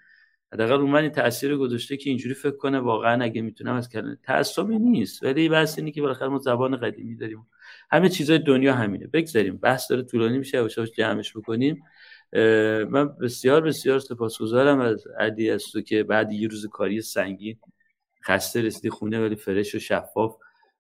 حداقل 0.53 0.79
رو 0.79 0.87
من 0.87 1.09
تاثیر 1.09 1.57
گذاشته 1.57 1.97
که 1.97 2.11
اینجوری 2.11 2.35
فکر 2.35 2.57
کنه 2.57 2.79
واقعا 2.79 3.25
اگه 3.25 3.43
می‌تونم 3.43 3.75
از 3.75 3.89
کلمه 3.89 4.19
تعصبی 4.23 4.79
نیست. 4.79 5.23
ولی 5.23 5.49
بحث 5.49 5.79
اینه 5.79 5.91
که 5.91 6.03
بالاخره 6.03 6.29
ما 6.29 6.39
زبان 6.39 6.77
قدیمی 6.77 7.17
داریم. 7.17 7.47
همه 7.91 8.09
چیزای 8.09 8.39
دنیا 8.39 8.75
همینه. 8.75 9.07
بگذاریم. 9.07 9.57
بحث 9.57 9.91
داره 9.91 10.03
طولانی 10.03 10.39
میشه 10.39 10.63
و 10.63 10.69
جمعش 10.97 11.37
بکنیم. 11.37 11.83
من 12.91 13.17
بسیار 13.23 13.61
بسیار 13.61 13.99
سپاسگزارم 13.99 14.81
از 14.81 15.07
علی 15.19 15.51
از 15.51 15.65
تو 15.73 15.81
که 15.81 16.03
بعد 16.03 16.33
یه 16.33 16.49
روز 16.49 16.67
کاری 16.67 17.03
سنگین 17.03 17.59
خسته 18.27 18.63
رسیدی 18.63 18.91
خونه 18.91 19.21
ولی 19.21 19.37
فرش 19.37 19.75
و 19.75 19.79
شفاف 19.79 20.37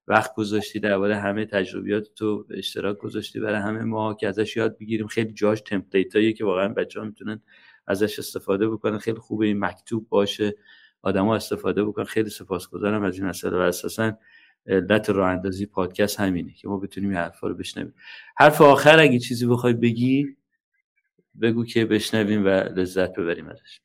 وقت 0.08 0.34
گذاشتی 0.34 0.80
درباره 0.80 1.16
همه 1.16 1.46
تجربیات 1.46 2.08
تو 2.14 2.46
اشتراک 2.50 2.98
گذاشتی 2.98 3.40
برای 3.40 3.60
همه 3.60 3.84
ما 3.84 4.14
که 4.14 4.28
ازش 4.28 4.56
یاد 4.56 4.78
بگیریم. 4.78 5.06
خیلی 5.06 5.32
جاش 5.32 5.60
تمپلیت 5.60 6.36
که 6.36 6.44
واقعا 6.44 6.68
بچه 6.68 7.00
ها 7.00 7.06
می‌تونن 7.06 7.42
ازش 7.86 8.18
استفاده 8.18 8.68
بکنن. 8.68 8.98
خیلی 8.98 9.18
خوبه 9.18 9.46
این 9.46 9.64
مکتوب 9.64 10.08
باشه 10.08 10.56
آدما 11.02 11.36
استفاده 11.36 11.84
بکنن. 11.84 12.04
خیلی 12.04 12.30
سپاسگزارم 12.30 13.02
از 13.02 13.18
این 13.18 13.26
مسئله 13.26 13.56
و 13.56 13.60
اساسا 13.60 14.18
علت 14.66 15.10
راه 15.10 15.30
اندازی 15.30 15.66
پادکست 15.66 16.20
همینه 16.20 16.52
که 16.52 16.68
ما 16.68 16.78
بتونیم 16.78 17.10
این 17.10 17.18
حرفا 17.18 17.48
رو 17.48 17.54
بشنویم. 17.54 17.94
حرف 18.36 18.60
آخر 18.60 18.98
اگه 18.98 19.18
چیزی 19.18 19.46
بخوای 19.46 19.72
بگی 19.72 20.36
بگو 21.42 21.64
که 21.64 21.84
بشنویم 21.84 22.44
و 22.44 22.48
لذت 22.48 23.12
ببریم 23.12 23.48
ازش. 23.48 23.80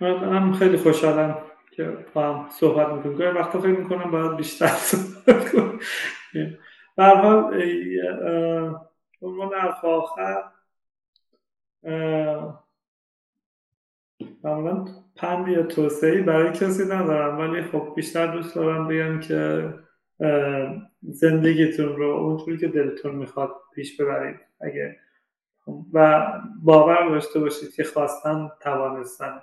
من 0.00 0.52
خیلی 0.52 0.76
خوشحالم 0.76 1.38
که 1.70 1.96
با 2.14 2.32
هم 2.32 2.48
صحبت 2.50 2.88
می‌کنم 2.88 3.14
گاهی 3.14 3.30
وقتا 3.30 3.60
فکر 3.60 3.78
می‌کنم 3.78 4.10
باید 4.10 4.36
بیشتر 4.36 4.66
صحبت 4.66 5.52
کنم. 5.52 5.78
برحال 6.96 7.62
عنوان 9.22 9.54
حرف 9.54 9.84
آخر 9.84 10.42
معمولا 14.44 14.84
پند 15.16 15.48
یا 15.48 15.62
توسعه 15.62 16.22
برای 16.22 16.52
کسی 16.52 16.84
ندارم 16.84 17.38
ولی 17.38 17.62
خب 17.62 17.92
بیشتر 17.96 18.26
دوست 18.26 18.54
دارم 18.54 18.88
بگم 18.88 19.20
که 19.20 19.74
زندگیتون 21.02 21.96
رو 21.96 22.10
اونجوری 22.10 22.58
که 22.58 22.68
دلتون 22.68 23.14
می‌خواد 23.14 23.50
پیش 23.74 24.00
ببرید. 24.00 24.40
اگه 24.60 24.96
و 25.92 26.26
باور 26.62 27.08
داشته 27.08 27.40
باشید 27.40 27.74
که 27.74 27.84
خواستن 27.84 28.50
توانستن. 28.60 29.40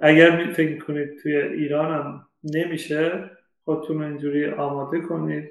اگر 0.00 0.52
فکر 0.56 0.84
کنید 0.84 1.18
توی 1.22 1.36
ایران 1.36 1.94
هم 1.94 2.26
نمیشه 2.44 3.30
خودتون 3.64 4.02
اینجوری 4.02 4.46
آماده 4.46 5.00
کنید. 5.00 5.50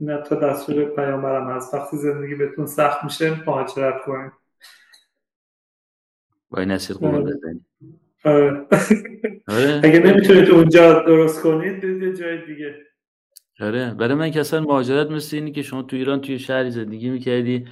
نه 0.00 0.22
تا 0.22 0.34
دستور 0.36 0.84
پیامبرم 0.84 1.50
هست. 1.50 1.74
وقتی 1.74 1.96
زندگی 1.96 2.34
بهتون 2.34 2.66
سخت 2.66 3.04
میشه 3.04 3.44
مهاجرت 3.46 4.02
کنید. 4.04 4.32
وای 6.50 6.66
نسید 6.66 6.96
قمان 6.96 7.24
بزنید 7.24 7.66
آره. 8.24 8.66
آره. 9.48 9.80
اگه 9.84 9.98
نمی‌تونید 9.98 10.50
اونجا 10.50 11.02
درست 11.02 11.42
کنید 11.42 11.80
برید 11.80 12.14
جای 12.14 12.46
دیگه. 12.46 12.74
آره. 13.60 13.94
برای 13.94 14.14
من 14.14 14.30
که 14.30 14.40
اصلا 14.40 14.60
مهاجرت 14.60 15.10
مثل 15.10 15.36
اینی 15.36 15.52
که 15.52 15.62
شما 15.62 15.82
تو 15.82 15.96
ایران 15.96 16.20
توی 16.20 16.38
شهری 16.38 16.70
زندگی 16.70 17.10
می‌کردی. 17.10 17.64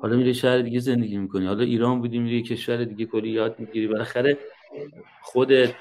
حالا 0.00 0.16
میری 0.16 0.34
شهر 0.34 0.58
دیگه 0.58 0.80
زندگی 0.80 1.18
می‌کنی. 1.18 1.46
حالا 1.46 1.64
ایران 1.64 2.00
بودی 2.00 2.18
میری 2.18 2.42
کشور 2.42 2.84
دیگه 2.84 3.06
کلی 3.06 3.30
یاد 3.30 3.56
می‌گیری. 3.58 3.86
بالاخره 3.86 4.36
خودت 5.22 5.74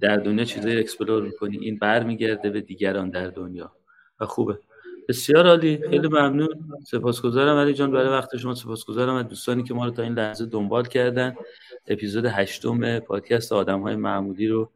در 0.00 0.16
دنیا 0.16 0.44
چیزایی 0.44 0.78
explore 0.78 1.22
می‌کنی 1.22 1.58
این 1.58 1.78
برمیگرده 1.78 2.50
به 2.50 2.60
دیگران 2.60 3.10
در 3.10 3.28
دنیا. 3.28 3.72
و 4.20 4.26
خوبه. 4.26 4.58
بسیار 5.08 5.46
عالی. 5.46 5.80
خیلی 5.90 6.08
ممنون. 6.08 6.48
سپاسگزارم 6.86 7.56
علی 7.56 7.74
جان. 7.74 7.90
برای 7.90 8.08
وقت 8.08 8.36
شما 8.36 8.54
سپاسگزارم 8.54 9.14
از 9.14 9.28
دوستانی 9.28 9.62
که 9.62 9.74
ما 9.74 9.84
رو 9.84 9.90
تا 9.90 10.02
این 10.02 10.14
لحظه 10.14 10.46
دنبال 10.46 10.84
کردن. 10.84 11.36
اپیزود 11.86 12.24
هشتم 12.24 12.98
پادکست 12.98 13.52
آدم 13.52 13.80
های 13.80 13.96
معمولی 13.96 14.48
رو 14.48 14.70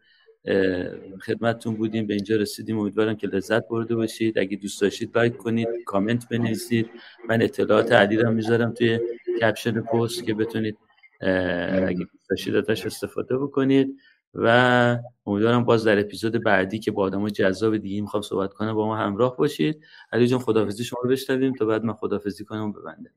خدمتتون 1.26 1.74
بودیم. 1.74 2.06
به 2.06 2.14
اینجا 2.14 2.36
رسیدیم. 2.36 2.78
امیدوارم 2.78 3.16
که 3.16 3.26
لذت 3.26 3.68
برده 3.68 3.94
باشید. 3.96 4.38
اگه 4.38 4.56
دوست 4.56 4.80
داشتید 4.80 5.18
لایک 5.18 5.36
کنید 5.36 5.68
کامنت 5.86 6.28
بنویسید. 6.28 6.90
من 7.28 7.42
اطلاعات 7.42 7.92
علی 7.92 8.16
رو 8.16 8.30
می‌ذارم 8.30 8.72
توی 8.72 9.00
کپشن 9.40 9.80
پست 9.80 10.24
که 10.24 10.34
بتونید 10.34 10.78
اگه 11.20 12.06
دوست 12.12 12.30
داشتید 12.30 12.56
ازش 12.56 12.86
استفاده 12.86 13.38
بکنید. 13.38 13.96
و 14.38 14.98
امیدوارم 15.26 15.64
باز 15.64 15.84
در 15.84 16.00
اپیزود 16.00 16.44
بعدی 16.44 16.78
که 16.78 16.90
با 16.90 17.02
آدم 17.02 17.28
جذاب 17.28 17.76
دیگه 17.76 18.00
می‌خوام 18.00 18.22
صحبت 18.22 18.54
کنم 18.54 18.74
با 18.74 18.86
ما 18.86 18.96
همراه 18.96 19.36
باشید. 19.36 19.84
علی 20.12 20.26
جان 20.26 20.38
خدافزی 20.38 20.84
شما 20.84 21.00
رو 21.02 21.10
بشنویم. 21.10 21.52
تا 21.52 21.64
بعد 21.64 21.84
من 21.84 21.92
خدافزی 21.92 22.44
کنم 22.44 22.72
ببنده 22.72 23.10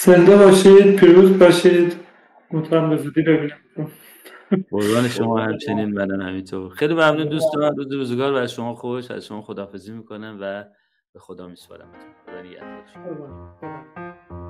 زنده 0.00 0.36
باشید 0.36 0.96
پیروز 0.96 1.38
باشید. 1.38 1.96
امیدوارم 2.50 2.90
به 2.90 2.96
زودی 2.96 3.22
ببینم 3.22 3.58
قربان 4.70 5.08
شما 5.08 5.40
همچنین 5.40 5.84
منم 5.84 6.20
همینطور. 6.20 6.70
خیلی 6.70 6.94
ممنون 6.94 7.28
دوستان. 7.28 7.76
روز 7.76 7.92
روزگار 7.92 8.32
و 8.32 8.36
از 8.36 8.52
شما 8.52 8.74
خوش. 8.74 9.10
از 9.10 9.26
شما 9.26 9.42
خدافزی 9.42 9.92
می‌کنم 9.92 10.38
و 10.40 10.64
به 11.14 11.20
خدا 11.20 11.48
میسپارم. 11.48 11.92
خدا 12.26 12.42
نگهدارتون 12.42 14.49